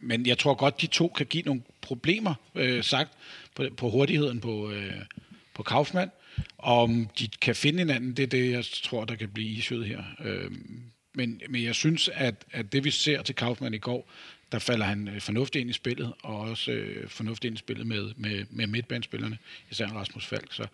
men 0.00 0.26
jeg 0.26 0.38
tror 0.38 0.54
godt, 0.54 0.80
de 0.80 0.86
to 0.86 1.08
kan 1.08 1.26
give 1.26 1.42
nogle 1.42 1.62
problemer, 1.80 2.34
øh, 2.54 2.84
sagt, 2.84 3.10
på, 3.54 3.64
på 3.76 3.90
hurtigheden 3.90 4.40
på, 4.40 4.70
øh, 4.70 4.92
på 5.54 5.62
Kaufmann. 5.62 6.10
Og 6.62 6.82
om 6.82 7.08
de 7.18 7.28
kan 7.28 7.54
finde 7.54 7.78
hinanden, 7.78 8.12
det 8.16 8.22
er 8.22 8.26
det, 8.26 8.50
jeg 8.50 8.64
tror, 8.82 9.04
der 9.04 9.14
kan 9.14 9.28
blive 9.28 9.48
isøet 9.48 9.86
her. 9.86 10.02
Øhm, 10.24 10.82
men, 11.14 11.40
men 11.48 11.64
jeg 11.64 11.74
synes, 11.74 12.10
at, 12.14 12.44
at 12.52 12.72
det 12.72 12.84
vi 12.84 12.90
ser 12.90 13.22
til 13.22 13.34
Kaufmann 13.34 13.74
i 13.74 13.78
går, 13.78 14.10
der 14.52 14.58
falder 14.58 14.86
han 14.86 15.08
øh, 15.08 15.20
fornuftigt 15.20 15.60
ind 15.60 15.70
i 15.70 15.72
spillet, 15.72 16.12
og 16.22 16.40
også 16.40 16.72
øh, 16.72 17.08
fornuftigt 17.08 17.50
ind 17.50 17.54
i 17.54 17.58
spillet 17.58 17.86
med, 17.86 18.12
med, 18.16 18.44
med 18.50 18.66
midtbanespillerne, 18.66 19.38
især 19.70 19.86
Rasmus 19.86 20.26
Falk. 20.26 20.52
Så, 20.52 20.66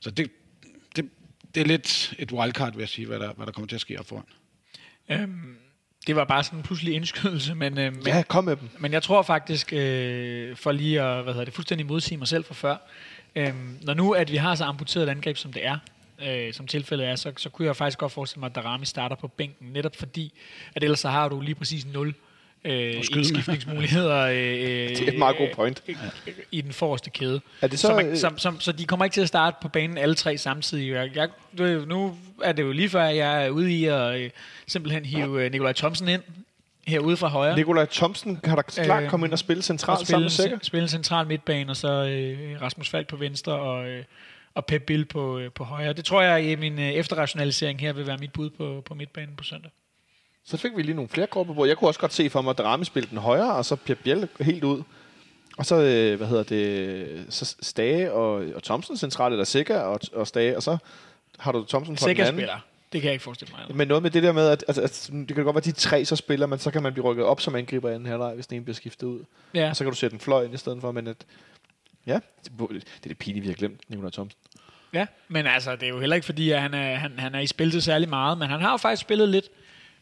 så 0.00 0.10
det, 0.10 0.30
det, 0.96 1.08
det 1.54 1.60
er 1.60 1.64
lidt 1.66 2.14
et 2.18 2.32
wildcard, 2.32 2.72
vil 2.72 2.80
jeg 2.80 2.88
sige, 2.88 3.06
hvad 3.06 3.18
der, 3.18 3.32
hvad 3.32 3.46
der 3.46 3.52
kommer 3.52 3.68
til 3.68 3.74
at 3.74 3.80
ske 3.80 3.98
op 4.00 4.06
foran. 4.08 4.24
Øhm, 5.08 5.56
det 6.06 6.16
var 6.16 6.24
bare 6.24 6.44
sådan 6.44 6.58
en 6.58 6.62
pludselig 6.62 6.94
indskydelse, 6.94 7.54
men, 7.54 7.78
øh, 7.78 7.92
men, 7.94 8.06
Ja, 8.06 8.22
kom 8.28 8.44
med 8.44 8.56
dem. 8.56 8.68
men 8.78 8.92
jeg 8.92 9.02
tror 9.02 9.22
faktisk, 9.22 9.72
øh, 9.72 10.56
for 10.56 10.72
lige 10.72 11.02
at 11.02 11.22
hvad 11.22 11.32
hedder 11.32 11.44
det, 11.44 11.54
fuldstændig 11.54 11.86
modsige 11.86 12.18
mig 12.18 12.28
selv 12.28 12.44
fra 12.44 12.54
før, 12.54 12.76
øh, 13.36 13.54
når 13.82 13.94
nu 13.94 14.12
at 14.12 14.32
vi 14.32 14.36
har 14.36 14.54
så 14.54 14.64
amputeret 14.64 15.04
et 15.04 15.10
angreb, 15.10 15.36
som 15.36 15.52
det 15.52 15.66
er, 15.66 15.78
øh, 16.26 16.52
som 16.52 16.66
tilfældet 16.66 17.06
er, 17.06 17.16
så, 17.16 17.32
så 17.36 17.48
kunne 17.48 17.66
jeg 17.66 17.76
faktisk 17.76 17.98
godt 17.98 18.12
forestille 18.12 18.40
mig, 18.40 18.46
at 18.46 18.54
Darami 18.54 18.86
starter 18.86 19.16
på 19.16 19.28
bænken, 19.28 19.72
netop 19.72 19.96
fordi, 19.96 20.32
at 20.74 20.84
ellers 20.84 21.00
så 21.00 21.08
har 21.08 21.28
du 21.28 21.40
lige 21.40 21.54
præcis 21.54 21.86
0 21.86 22.14
øh, 22.64 22.94
indskiftningsmuligheder 22.96 24.20
øh, 24.30 24.36
Det 24.36 25.00
er 25.00 25.12
et 25.12 25.18
meget 25.18 25.36
god 25.36 25.48
point. 25.54 25.82
øh, 25.88 25.96
i 26.52 26.60
den 26.60 26.72
forreste 26.72 27.10
kæde. 27.10 27.40
Er 27.60 27.66
det 27.66 27.78
Så, 27.78 27.86
så, 27.86 27.94
man, 27.94 28.06
øh, 28.06 28.16
så, 28.16 28.52
så, 28.58 28.72
de 28.72 28.84
kommer 28.84 29.04
ikke 29.04 29.14
til 29.14 29.20
at 29.20 29.28
starte 29.28 29.56
på 29.62 29.68
banen 29.68 29.98
alle 29.98 30.14
tre 30.14 30.38
samtidig. 30.38 30.90
Jeg, 30.90 31.10
jeg, 31.16 31.28
nu 31.86 32.16
er 32.42 32.52
det 32.52 32.62
jo 32.62 32.72
lige 32.72 32.88
før, 32.88 33.04
jeg 33.04 33.46
er 33.46 33.50
ude 33.50 33.72
i 33.72 33.84
at 33.84 34.20
øh, 34.20 34.30
simpelthen 34.66 35.04
hive 35.04 35.44
øh, 35.44 35.52
Nikolaj 35.52 35.72
Thomsen 35.72 36.08
ind 36.08 36.22
herude 36.90 37.16
fra 37.16 37.28
højre. 37.28 37.56
Nikolaj 37.56 37.86
Thomsen 37.86 38.36
kan 38.36 38.56
da 38.56 38.62
klart 38.62 39.02
Øh, 39.02 39.10
komme 39.10 39.26
ind 39.26 39.32
og 39.32 39.38
spille 39.38 39.60
og 39.60 39.64
centralt 39.64 40.06
sammen 40.08 40.22
med 40.24 40.30
spille, 40.30 40.58
spille 40.62 40.88
central 40.88 41.26
midtbane, 41.26 41.72
og 41.72 41.76
så 41.76 41.88
øh, 42.04 42.62
Rasmus 42.62 42.90
Falk 42.90 43.08
på 43.08 43.16
venstre, 43.16 43.52
og, 43.52 43.88
øh, 43.88 44.04
og 44.54 44.66
Pep 44.66 44.82
Bill 44.82 45.04
på, 45.04 45.38
øh, 45.38 45.52
på 45.52 45.64
højre. 45.64 45.92
Det 45.92 46.04
tror 46.04 46.22
jeg 46.22 46.44
i 46.44 46.54
min 46.56 46.78
øh, 46.78 46.90
efterrationalisering 46.90 47.80
her 47.80 47.92
vil 47.92 48.06
være 48.06 48.16
mit 48.18 48.32
bud 48.32 48.50
på, 48.50 48.82
på 48.86 48.94
midtbanen 48.94 49.36
på 49.36 49.44
søndag. 49.44 49.70
Så 50.44 50.56
fik 50.56 50.76
vi 50.76 50.82
lige 50.82 50.94
nogle 50.94 51.08
flere 51.08 51.26
grupper 51.26 51.54
på. 51.54 51.64
Jeg 51.64 51.76
kunne 51.76 51.88
også 51.90 52.00
godt 52.00 52.12
se 52.12 52.30
for 52.30 52.42
mig, 52.42 52.50
at 52.50 52.58
Darami 52.58 52.84
spillede 52.84 53.10
den 53.10 53.18
højre, 53.18 53.54
og 53.54 53.64
så 53.64 53.76
Pierre 53.76 53.98
Biel 54.04 54.28
helt 54.40 54.64
ud. 54.64 54.82
Og 55.58 55.66
så, 55.66 55.74
øh, 55.76 56.16
hvad 56.16 56.26
hedder 56.26 56.42
det, 56.42 57.26
så 57.34 57.56
Stage 57.62 58.12
og, 58.12 58.32
og 58.54 58.62
Thomsen 58.62 58.96
centralt, 58.96 59.32
eller 59.32 59.44
Sikker 59.44 59.78
og, 59.80 60.00
og 60.12 60.26
Stage, 60.26 60.56
og 60.56 60.62
så 60.62 60.76
har 61.38 61.52
du 61.52 61.64
Thomsen 61.64 61.94
på 61.94 61.98
den 61.98 62.08
Sikker 62.08 62.24
anden. 62.24 62.38
spiller. 62.40 62.58
Det 62.92 63.00
kan 63.00 63.06
jeg 63.08 63.12
ikke 63.12 63.22
forestille 63.22 63.52
mig. 63.68 63.76
Men 63.76 63.88
noget 63.88 64.02
med 64.02 64.10
det 64.10 64.22
der 64.22 64.32
med, 64.32 64.48
at, 64.48 64.64
at, 64.68 64.78
at 64.78 65.10
det 65.12 65.34
kan 65.34 65.44
godt 65.44 65.54
være, 65.54 65.60
at 65.60 65.64
de 65.64 65.72
tre 65.72 66.04
så 66.04 66.16
spiller, 66.16 66.46
men 66.46 66.58
så 66.58 66.70
kan 66.70 66.82
man 66.82 66.92
blive 66.92 67.04
rykket 67.04 67.24
op 67.24 67.40
som 67.40 67.54
angriber 67.54 67.90
i 67.90 67.94
anden 67.94 68.08
halvleg, 68.08 68.34
hvis 68.34 68.46
den 68.46 68.56
ene 68.56 68.64
bliver 68.64 68.74
skiftet 68.74 69.06
ud. 69.06 69.24
Ja. 69.54 69.68
Og 69.70 69.76
så 69.76 69.84
kan 69.84 69.92
du 69.92 69.96
sætte 69.96 70.14
en 70.14 70.20
fløj 70.20 70.44
ind 70.44 70.54
i 70.54 70.56
stedet 70.56 70.80
for, 70.80 70.92
men 70.92 71.06
at, 71.06 71.16
ja, 72.06 72.18
det, 72.44 72.52
det 72.70 72.76
er 73.04 73.08
det 73.08 73.18
pinligt, 73.18 73.42
vi 73.42 73.48
har 73.48 73.54
glemt, 73.54 73.80
Nikolaj 73.88 74.10
Thomsen. 74.10 74.38
Ja, 74.92 75.06
men 75.28 75.46
altså, 75.46 75.76
det 75.76 75.82
er 75.82 75.88
jo 75.88 76.00
heller 76.00 76.16
ikke 76.16 76.26
fordi, 76.26 76.50
at 76.50 76.60
han 76.62 76.74
er, 76.74 76.94
han, 76.94 77.18
han 77.18 77.34
er 77.34 77.40
i 77.40 77.46
spil 77.46 77.70
til 77.70 77.82
særlig 77.82 78.08
meget, 78.08 78.38
men 78.38 78.48
han 78.48 78.60
har 78.60 78.70
jo 78.70 78.76
faktisk 78.76 79.00
spillet 79.00 79.28
lidt 79.28 79.48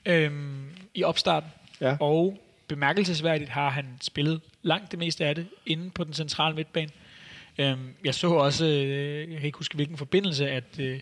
øhm, 0.06 0.64
i 0.94 1.04
opstarten, 1.04 1.50
Ja. 1.80 1.96
og 2.00 2.38
bemærkelsesværdigt 2.68 3.50
har 3.50 3.70
han 3.70 3.86
spillet 4.00 4.40
langt 4.62 4.90
det 4.90 4.98
meste 4.98 5.24
af 5.26 5.34
det 5.34 5.46
inde 5.66 5.90
på 5.90 6.04
den 6.04 6.12
centrale 6.12 6.54
midtbane. 6.56 6.90
Øhm, 7.58 7.94
jeg 8.04 8.14
så 8.14 8.28
også, 8.28 8.66
øh, 8.66 9.30
jeg 9.30 9.38
kan 9.38 9.46
ikke 9.46 9.58
huske 9.58 9.74
hvilken 9.74 9.96
forbindelse, 9.96 10.50
at, 10.50 10.64
øh, 10.80 11.00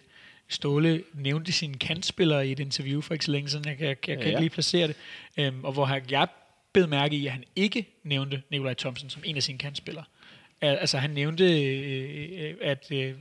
Ståle 0.48 1.02
nævnte 1.14 1.52
sine 1.52 1.74
kantspillere 1.74 2.48
i 2.48 2.52
et 2.52 2.60
interview 2.60 3.00
for 3.00 3.14
ikke 3.14 3.24
så 3.24 3.32
længe 3.32 3.48
siden. 3.48 3.64
Jeg, 3.64 3.80
jeg, 3.80 3.88
jeg 3.88 4.00
kan 4.00 4.14
Ja, 4.14 4.20
ikke 4.20 4.30
ja. 4.30 4.38
lige 4.40 4.50
placere 4.50 4.88
det. 4.88 4.96
Øhm, 5.36 5.64
og 5.64 5.72
hvor 5.72 5.86
jeg 6.10 6.28
bed 6.72 6.86
mærke 6.86 7.16
i, 7.16 7.26
at 7.26 7.32
han 7.32 7.44
ikke 7.56 7.86
nævnte 8.04 8.42
Nikolaj 8.50 8.74
Thomsen 8.74 9.10
som 9.10 9.22
en 9.24 9.36
af 9.36 9.42
sine 9.42 9.58
kantspillere. 9.58 10.04
Al- 10.60 10.76
Altså 10.78 10.98
han 10.98 11.10
nævnte, 11.10 11.62
øh, 11.62 12.28
øh, 12.38 12.54
at... 12.62 12.86
Øh, 12.92 13.14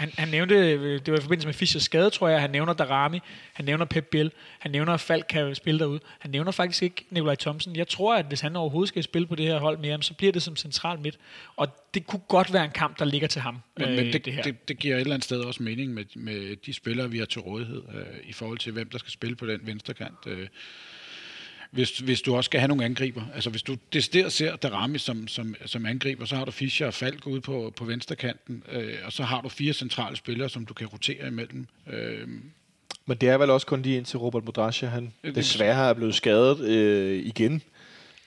han, 0.00 0.10
han 0.18 0.28
nævnte, 0.28 0.54
øh, 0.54 1.00
det 1.06 1.12
var 1.12 1.18
i 1.18 1.20
forbindelse 1.20 1.48
med 1.48 1.54
Fischers 1.54 1.82
skade, 1.82 2.10
tror 2.10 2.28
jeg, 2.28 2.40
han 2.40 2.50
nævner 2.50 2.72
Darami, 2.72 3.20
han 3.52 3.64
nævner 3.64 3.84
Pep 3.84 4.04
Biel, 4.04 4.32
han 4.58 4.70
nævner, 4.70 4.92
at 4.92 5.00
Falk 5.00 5.26
kan 5.28 5.54
spille 5.54 5.80
derude. 5.80 6.00
Han 6.18 6.30
nævner 6.30 6.52
faktisk 6.52 6.82
ikke 6.82 7.04
Nikolaj 7.10 7.34
Thomsen. 7.34 7.76
Jeg 7.76 7.88
tror, 7.88 8.16
at 8.16 8.26
hvis 8.26 8.40
han 8.40 8.56
overhovedet 8.56 8.88
skal 8.88 9.02
spille 9.02 9.26
på 9.26 9.34
det 9.34 9.46
her 9.46 9.58
hold 9.58 9.78
mere, 9.78 10.02
så 10.02 10.14
bliver 10.14 10.32
det 10.32 10.42
som 10.42 10.56
central 10.56 11.00
midt. 11.00 11.18
Og 11.56 11.68
det 11.94 12.06
kunne 12.06 12.22
godt 12.28 12.52
være 12.52 12.64
en 12.64 12.70
kamp, 12.70 12.98
der 12.98 13.04
ligger 13.04 13.28
til 13.28 13.40
ham. 13.40 13.58
Men, 13.76 13.88
men 13.88 14.06
øh, 14.06 14.12
det, 14.12 14.24
det 14.24 14.32
her. 14.32 14.42
det, 14.42 14.68
det 14.68 14.78
giver 14.78 14.96
et 14.96 15.00
eller 15.00 15.14
andet 15.14 15.24
sted 15.24 15.40
også 15.40 15.62
mening 15.62 15.94
med, 15.94 16.04
med 16.14 16.56
de 16.56 16.72
spillere, 16.72 17.10
vi 17.10 17.18
har 17.18 17.26
til 17.26 17.40
rådighed, 17.40 17.82
øh, 17.94 18.04
i 18.24 18.32
forhold 18.32 18.58
til, 18.58 18.72
hvem 18.72 18.90
der 18.90 18.98
skal 18.98 19.12
spille 19.12 19.36
på 19.36 19.46
den 19.46 19.60
venstre 19.62 19.94
kant. 19.94 20.26
Øh, 20.26 20.48
hvis, 21.70 21.98
hvis 21.98 22.22
du 22.22 22.36
også 22.36 22.48
skal 22.48 22.60
have 22.60 22.68
nogle 22.68 22.84
angriber. 22.84 23.22
Altså 23.34 23.50
hvis 23.50 23.62
du 23.62 23.76
decideret 23.92 24.32
ser 24.32 24.56
Darami 24.56 24.98
som, 24.98 25.28
som, 25.28 25.54
som 25.66 25.86
angriber, 25.86 26.24
så 26.24 26.36
har 26.36 26.44
du 26.44 26.50
Fischer 26.50 26.86
og 26.86 26.94
Falk 26.94 27.26
ude 27.26 27.40
på, 27.40 27.72
på 27.76 27.84
venstre 27.84 28.16
kanten, 28.16 28.62
øh, 28.72 28.94
og 29.04 29.12
så 29.12 29.22
har 29.22 29.40
du 29.40 29.48
fire 29.48 29.72
centrale 29.72 30.16
spillere, 30.16 30.48
som 30.48 30.66
du 30.66 30.74
kan 30.74 30.86
rotere 30.86 31.26
imellem. 31.28 31.66
Øh, 31.92 32.28
Men 33.06 33.16
det 33.16 33.28
er 33.28 33.38
vel 33.38 33.50
også 33.50 33.66
kun 33.66 33.82
lige 33.82 33.96
indtil 33.96 34.18
Robert 34.18 34.44
Modrasja, 34.44 34.88
han 34.88 35.12
Det- 35.24 35.34
desværre 35.34 35.88
er 35.88 35.92
blevet 35.94 36.14
skadet 36.14 36.60
øh, 36.60 37.26
igen. 37.26 37.62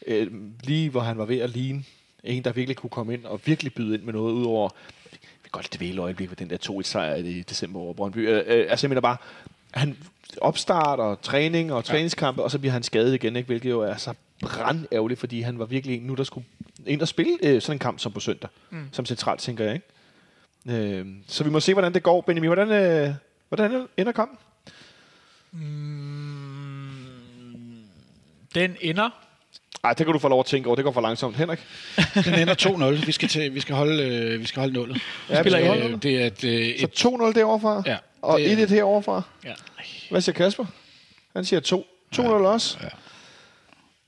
Øh, 0.07 0.27
lige 0.63 0.89
hvor 0.89 1.01
han 1.01 1.17
var 1.17 1.25
ved 1.25 1.39
at 1.39 1.49
ligne 1.49 1.83
en, 2.23 2.43
der 2.43 2.51
virkelig 2.51 2.75
kunne 2.77 2.89
komme 2.89 3.13
ind 3.13 3.25
og 3.25 3.41
virkelig 3.45 3.73
byde 3.73 3.93
ind 3.95 4.03
med 4.03 4.13
noget, 4.13 4.33
udover 4.33 4.69
vi 5.11 5.17
kan 5.43 5.49
godt 5.51 5.73
dvæle 5.77 6.01
øjeblik 6.01 6.29
ved 6.29 6.37
den 6.37 6.49
der 6.49 6.57
2-1-sejr 6.69 7.15
i 7.15 7.41
december 7.41 7.79
over 7.79 7.93
Brøndby. 7.93 8.17
Øh, 8.17 8.43
øh, 8.47 8.65
altså 8.69 8.85
jeg 8.87 8.89
mener 8.89 9.01
bare, 9.01 9.17
han 9.73 9.97
opstart 10.41 10.99
og 10.99 11.21
træning 11.21 11.73
og 11.73 11.85
træningskampe, 11.85 12.43
og 12.43 12.51
så 12.51 12.59
bliver 12.59 12.73
han 12.73 12.83
skadet 12.83 13.13
igen, 13.13 13.35
ikke? 13.35 13.47
hvilket 13.47 13.69
jo 13.69 13.81
er 13.81 13.97
så 13.97 14.13
brandærgerligt, 14.41 15.19
fordi 15.19 15.41
han 15.41 15.59
var 15.59 15.65
virkelig 15.65 15.97
en 15.97 16.03
nu, 16.03 16.13
der 16.13 16.23
skulle 16.23 16.45
ind 16.85 17.01
og 17.01 17.07
spille 17.07 17.37
øh, 17.43 17.61
sådan 17.61 17.75
en 17.75 17.79
kamp 17.79 17.99
som 17.99 18.11
på 18.11 18.19
søndag, 18.19 18.49
mm. 18.69 18.89
som 18.91 19.05
centralt, 19.05 19.39
tænker 19.39 19.65
jeg. 19.65 19.73
Ikke? 19.73 20.99
Øh, 20.99 21.05
så 21.27 21.43
vi 21.43 21.49
må 21.49 21.59
se, 21.59 21.73
hvordan 21.73 21.93
det 21.93 22.03
går. 22.03 22.21
Benjamin, 22.21 22.47
hvordan, 22.47 22.71
øh, 22.71 23.13
hvordan 23.49 23.87
ender 23.97 24.11
kampen? 24.11 24.37
Den 28.55 28.75
ender 28.81 29.09
Ej, 29.83 29.93
det 29.93 30.05
kan 30.05 30.13
du 30.13 30.19
få 30.19 30.27
lov 30.27 30.39
at 30.39 30.45
tænke 30.45 30.67
over. 30.67 30.75
Det 30.75 30.85
går 30.85 30.91
for 30.91 31.01
langsomt. 31.01 31.35
Henrik? 31.37 31.59
den 32.25 32.33
ender 32.39 32.55
2-0. 32.99 33.05
Vi 33.05 33.11
skal, 33.11 33.27
til, 33.29 33.55
vi 33.55 33.59
skal 33.59 33.75
holde, 33.75 34.03
øh, 34.03 34.39
vi 34.39 34.45
skal 34.45 34.59
holde 34.59 34.73
nullet. 34.73 35.01
Ja, 35.29 35.39
spiller 35.41 35.59
I? 35.59 35.81
Øh, 35.91 36.03
det 36.03 36.21
er 36.21 36.25
et, 36.25 36.43
øh, 36.43 36.79
Så 36.79 36.85
et 36.85 37.05
2-0 37.05 37.33
deroverfra, 37.35 37.83
Ja, 37.85 37.97
og 38.21 38.39
det 38.39 38.51
er- 38.61 38.65
1-1 38.67 38.69
heroverfra. 38.69 39.21
Ja. 39.45 39.53
Hvad 40.09 40.21
siger 40.21 40.33
Kasper? 40.33 40.65
Han 41.35 41.45
siger 41.45 41.59
2. 41.59 41.85
2-0 42.15 42.21
også. 42.21 42.77
ja. 42.83 42.87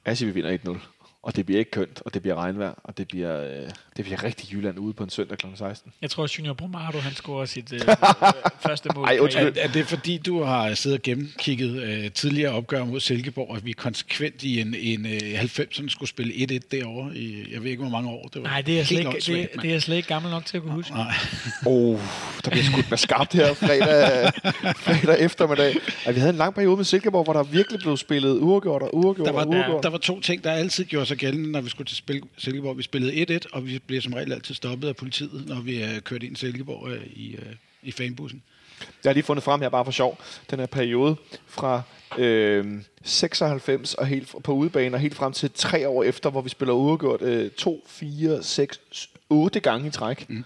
Jeg 0.05 0.17
siger, 0.17 0.31
vi 0.31 0.41
vinder 0.41 0.57
1-0. 0.57 0.77
Og 1.25 1.35
det 1.35 1.45
bliver 1.45 1.59
ikke 1.59 1.71
kønt, 1.71 2.01
og 2.05 2.13
det 2.13 2.21
bliver 2.21 2.35
regnvejr, 2.35 2.73
og 2.83 2.97
det 2.97 3.07
bliver, 3.07 3.41
øh, 3.43 3.69
det 3.97 4.05
bliver 4.05 4.23
rigtig 4.23 4.53
Jylland 4.53 4.79
ude 4.79 4.93
på 4.93 5.03
en 5.03 5.09
søndag 5.09 5.37
kl. 5.37 5.45
16. 5.55 5.91
Jeg 6.01 6.09
tror, 6.09 6.23
at 6.23 6.37
Junior 6.37 6.53
Bromado, 6.53 6.97
han 6.99 7.13
scorer 7.13 7.45
sit 7.45 7.73
øh, 7.73 7.79
første 8.67 8.89
mål. 8.95 9.05
Ej. 9.05 9.15
Er, 9.15 9.51
er 9.57 9.67
det 9.67 9.87
fordi, 9.87 10.17
du 10.17 10.43
har 10.43 10.73
siddet 10.73 10.99
og 10.99 11.03
gennemkigget 11.03 11.83
øh, 11.83 12.11
tidligere 12.11 12.51
opgør 12.51 12.85
mod 12.85 12.99
Silkeborg, 12.99 13.57
at 13.57 13.65
vi 13.65 13.71
konsekvent 13.71 14.43
i 14.43 14.61
en, 14.61 14.75
en 14.79 15.05
øh, 15.05 15.41
90'erne 15.41 15.89
skulle 15.89 16.09
spille 16.09 16.33
1-1 16.33 16.59
derovre 16.71 17.15
i, 17.17 17.53
jeg 17.53 17.63
ved 17.63 17.71
ikke, 17.71 17.83
hvor 17.83 17.91
mange 17.91 18.09
år 18.09 18.29
det 18.33 18.41
var. 18.41 18.47
Nej, 18.47 18.61
det 18.61 18.73
er, 18.73 18.77
jeg 18.77 18.87
slet 18.87 18.99
ikke, 18.99 19.11
det, 19.11 19.61
det 19.61 19.67
er 19.67 19.71
jeg 19.71 19.81
slet 19.81 19.95
ikke 19.95 20.07
gammel 20.07 20.31
nok 20.31 20.45
til 20.45 20.57
at 20.57 20.63
kunne 20.63 20.73
huske. 20.73 20.93
Nej. 20.93 21.13
Oh, 21.67 21.99
der 22.45 22.51
bliver 22.51 22.63
skudt 22.63 22.89
med 22.89 22.97
skarpt 22.97 23.33
her 23.33 23.53
fredag, 23.53 24.31
fredag 24.75 25.19
eftermiddag. 25.19 25.75
Ej, 26.05 26.11
vi 26.11 26.19
havde 26.19 26.29
en 26.29 26.37
lang 26.37 26.53
periode 26.55 26.75
med 26.77 26.85
Silkeborg, 26.85 27.23
hvor 27.23 27.33
der 27.33 27.43
virkelig 27.43 27.79
blev 27.79 27.97
spillet 27.97 28.37
uafgjort 28.39 28.81
og 28.81 28.95
uafgjort 28.95 29.27
Der 29.27 29.33
var, 29.33 29.41
og 29.41 29.49
uafgjort. 29.49 29.83
der 29.83 29.89
var 29.89 29.97
to 29.97 30.19
ting, 30.19 30.43
der 30.43 30.51
altid 30.51 30.85
gjorde 30.85 31.05
sig 31.05 31.14
gældende, 31.15 31.51
når 31.51 31.61
vi 31.61 31.69
skulle 31.69 31.87
til 31.87 31.97
spil, 31.97 32.23
Silkeborg. 32.37 32.77
Vi 32.77 32.83
spillede 32.83 33.37
1-1, 33.37 33.39
og 33.51 33.65
vi 33.65 33.79
blev 33.87 34.01
som 34.01 34.13
regel 34.13 34.33
altid 34.33 34.55
stoppet 34.55 34.87
af 34.87 34.95
politiet, 34.95 35.47
når 35.47 35.61
vi 35.61 35.83
øh, 35.83 35.99
kørte 35.99 36.25
ind 36.25 36.35
i 36.35 36.39
Silkeborg 36.39 36.89
øh, 36.89 37.05
i, 37.05 37.35
øh, 37.35 37.55
i 37.83 37.91
fanbussen. 37.91 38.43
Jeg 38.79 39.09
har 39.09 39.13
lige 39.13 39.23
fundet 39.23 39.43
frem 39.43 39.61
her 39.61 39.69
bare 39.69 39.85
for 39.85 39.91
sjov. 39.91 40.19
Den 40.51 40.59
her 40.59 40.65
periode 40.65 41.15
fra 41.47 41.81
øh, 42.17 42.81
96 43.03 43.93
og 43.93 44.07
helt 44.07 44.35
på 44.43 44.53
udebane 44.53 44.95
og 44.95 44.99
helt 44.99 45.15
frem 45.15 45.33
til 45.33 45.51
tre 45.51 45.89
år 45.89 46.03
efter, 46.03 46.29
hvor 46.29 46.41
vi 46.41 46.49
spiller 46.49 46.73
uafgjort 46.73 47.21
øh, 47.21 47.51
2, 47.51 47.83
4, 47.87 48.43
6, 48.43 49.09
8 49.29 49.59
gange 49.59 49.87
i 49.87 49.91
træk. 49.91 50.29
Mm. 50.29 50.43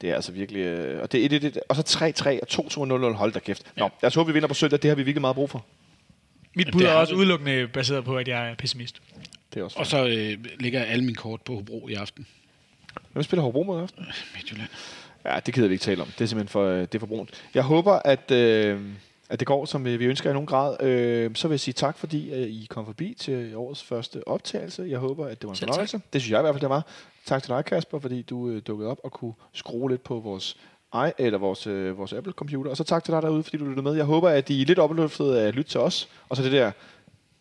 Det 0.00 0.10
er 0.10 0.14
altså 0.14 0.32
virkelig... 0.32 0.60
Øh, 0.60 1.02
og, 1.02 1.12
det, 1.12 1.20
er 1.20 1.36
1, 1.36 1.44
1, 1.44 1.58
og 1.68 1.76
så 1.76 1.82
3-3 1.82 2.58
og 2.58 3.08
2-2-0-0. 3.10 3.16
Hold 3.16 3.32
da 3.32 3.38
kæft. 3.38 3.72
Nå, 3.76 3.90
lad 4.02 4.06
os 4.06 4.14
håbe, 4.14 4.26
vi 4.26 4.32
vinder 4.32 4.48
på 4.48 4.54
søndag. 4.54 4.82
Det 4.82 4.88
har 4.88 4.94
vi 4.94 5.02
virkelig 5.02 5.20
meget 5.20 5.36
brug 5.36 5.50
for. 5.50 5.64
Mit 6.54 6.68
bud 6.72 6.82
er 6.82 6.90
har 6.90 6.96
også 6.96 7.14
udelukkende 7.14 7.68
baseret 7.68 8.04
på, 8.04 8.16
at 8.16 8.28
jeg 8.28 8.50
er 8.50 8.54
pessimist. 8.54 9.02
Det 9.54 9.60
er 9.60 9.64
også 9.64 9.78
Og 9.78 9.86
så 9.86 10.06
øh, 10.06 10.44
ligger 10.60 10.82
alle 10.82 11.04
mine 11.04 11.16
kort 11.16 11.42
på 11.42 11.54
Hobro 11.54 11.88
i 11.88 11.94
aften. 11.94 12.26
Hvem 13.12 13.22
spiller 13.22 13.42
Hobro 13.42 13.62
mod 13.62 13.78
i 13.78 13.82
aften? 13.82 14.06
Midtjylland. 14.34 14.68
Ja, 15.24 15.40
det 15.46 15.54
gider 15.54 15.68
vi 15.68 15.74
ikke 15.74 15.82
tale 15.82 16.02
om. 16.02 16.08
Det 16.08 16.20
er 16.20 16.26
simpelthen 16.26 16.48
for, 16.48 16.66
øh, 16.66 16.80
det 16.80 16.94
er 16.94 16.98
for 16.98 17.06
brunt. 17.06 17.44
Jeg 17.54 17.62
håber, 17.62 17.92
at, 17.92 18.30
øh, 18.30 18.80
at 19.28 19.40
det 19.40 19.46
går, 19.46 19.64
som 19.64 19.84
vi 19.84 19.96
vi 19.96 20.04
ønsker 20.04 20.30
i 20.30 20.32
nogen 20.32 20.46
grad. 20.46 20.82
Øh, 20.82 21.30
så 21.34 21.48
vil 21.48 21.52
jeg 21.52 21.60
sige 21.60 21.74
tak, 21.74 21.98
fordi 21.98 22.32
øh, 22.32 22.48
I 22.48 22.66
kom 22.70 22.86
forbi 22.86 23.16
til 23.18 23.56
årets 23.56 23.82
første 23.82 24.28
optagelse. 24.28 24.86
Jeg 24.88 24.98
håber, 24.98 25.26
at 25.26 25.42
det 25.42 25.48
var 25.48 25.54
en 25.54 25.58
fornøjelse. 25.58 26.00
Det 26.12 26.20
synes 26.20 26.30
jeg 26.30 26.40
i 26.40 26.42
hvert 26.42 26.54
fald, 26.54 26.60
det 26.60 26.70
var. 26.70 26.86
Tak 27.26 27.42
til 27.42 27.50
dig, 27.50 27.64
Kasper, 27.64 27.98
fordi 27.98 28.22
du 28.22 28.50
øh, 28.50 28.62
dukkede 28.66 28.90
op 28.90 28.98
og 29.04 29.12
kunne 29.12 29.34
skrue 29.52 29.90
lidt 29.90 30.02
på 30.02 30.20
vores 30.20 30.56
i, 30.94 31.10
eller 31.18 31.38
vores, 31.38 31.66
øh, 31.66 31.98
vores 31.98 32.12
Apple-computer. 32.12 32.70
Og 32.70 32.76
så 32.76 32.84
tak 32.84 33.04
til 33.04 33.14
dig 33.14 33.22
derude, 33.22 33.42
fordi 33.42 33.56
du 33.56 33.64
lyttede 33.64 33.82
med. 33.82 33.94
Jeg 33.94 34.04
håber, 34.04 34.28
at 34.28 34.50
I 34.50 34.62
er 34.62 34.66
lidt 34.66 34.78
opløftet 34.78 35.34
af 35.34 35.48
at 35.48 35.54
lytte 35.54 35.70
til 35.70 35.80
os. 35.80 36.08
Og 36.28 36.36
så 36.36 36.42
det 36.42 36.52
der 36.52 36.72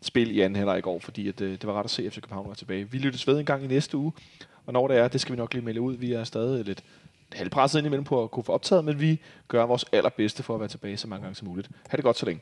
spil 0.01 0.37
i 0.37 0.41
anden 0.41 0.55
halvleg 0.55 0.77
i 0.77 0.81
går, 0.81 0.99
fordi 0.99 1.27
at, 1.27 1.41
øh, 1.41 1.51
det 1.51 1.67
var 1.67 1.73
ret 1.73 1.83
at 1.83 1.89
se, 1.89 2.05
at 2.05 2.13
FC 2.13 2.15
København 2.15 2.47
var 2.47 2.53
tilbage. 2.53 2.91
Vi 2.91 2.97
lyttes 2.97 3.27
ved 3.27 3.39
en 3.39 3.45
gang 3.45 3.63
i 3.63 3.67
næste 3.67 3.97
uge. 3.97 4.11
Og 4.65 4.73
når 4.73 4.87
det 4.87 4.97
er, 4.97 5.07
det 5.07 5.21
skal 5.21 5.31
vi 5.31 5.37
nok 5.37 5.53
lige 5.53 5.65
melde 5.65 5.81
ud. 5.81 5.95
Vi 5.95 6.13
er 6.13 6.23
stadig 6.23 6.65
lidt 6.65 6.83
halvpresset 7.31 7.79
indimellem 7.79 8.03
på 8.03 8.23
at 8.23 8.31
kunne 8.31 8.43
få 8.43 8.51
optaget, 8.51 8.85
men 8.85 8.99
vi 8.99 9.19
gør 9.47 9.65
vores 9.65 9.85
allerbedste 9.91 10.43
for 10.43 10.53
at 10.53 10.59
være 10.59 10.69
tilbage 10.69 10.97
så 10.97 11.07
mange 11.07 11.23
gange 11.23 11.35
som 11.35 11.47
muligt. 11.47 11.69
Ha' 11.89 11.95
det 11.95 12.03
godt 12.03 12.17
så 12.17 12.25
længe. 12.25 12.37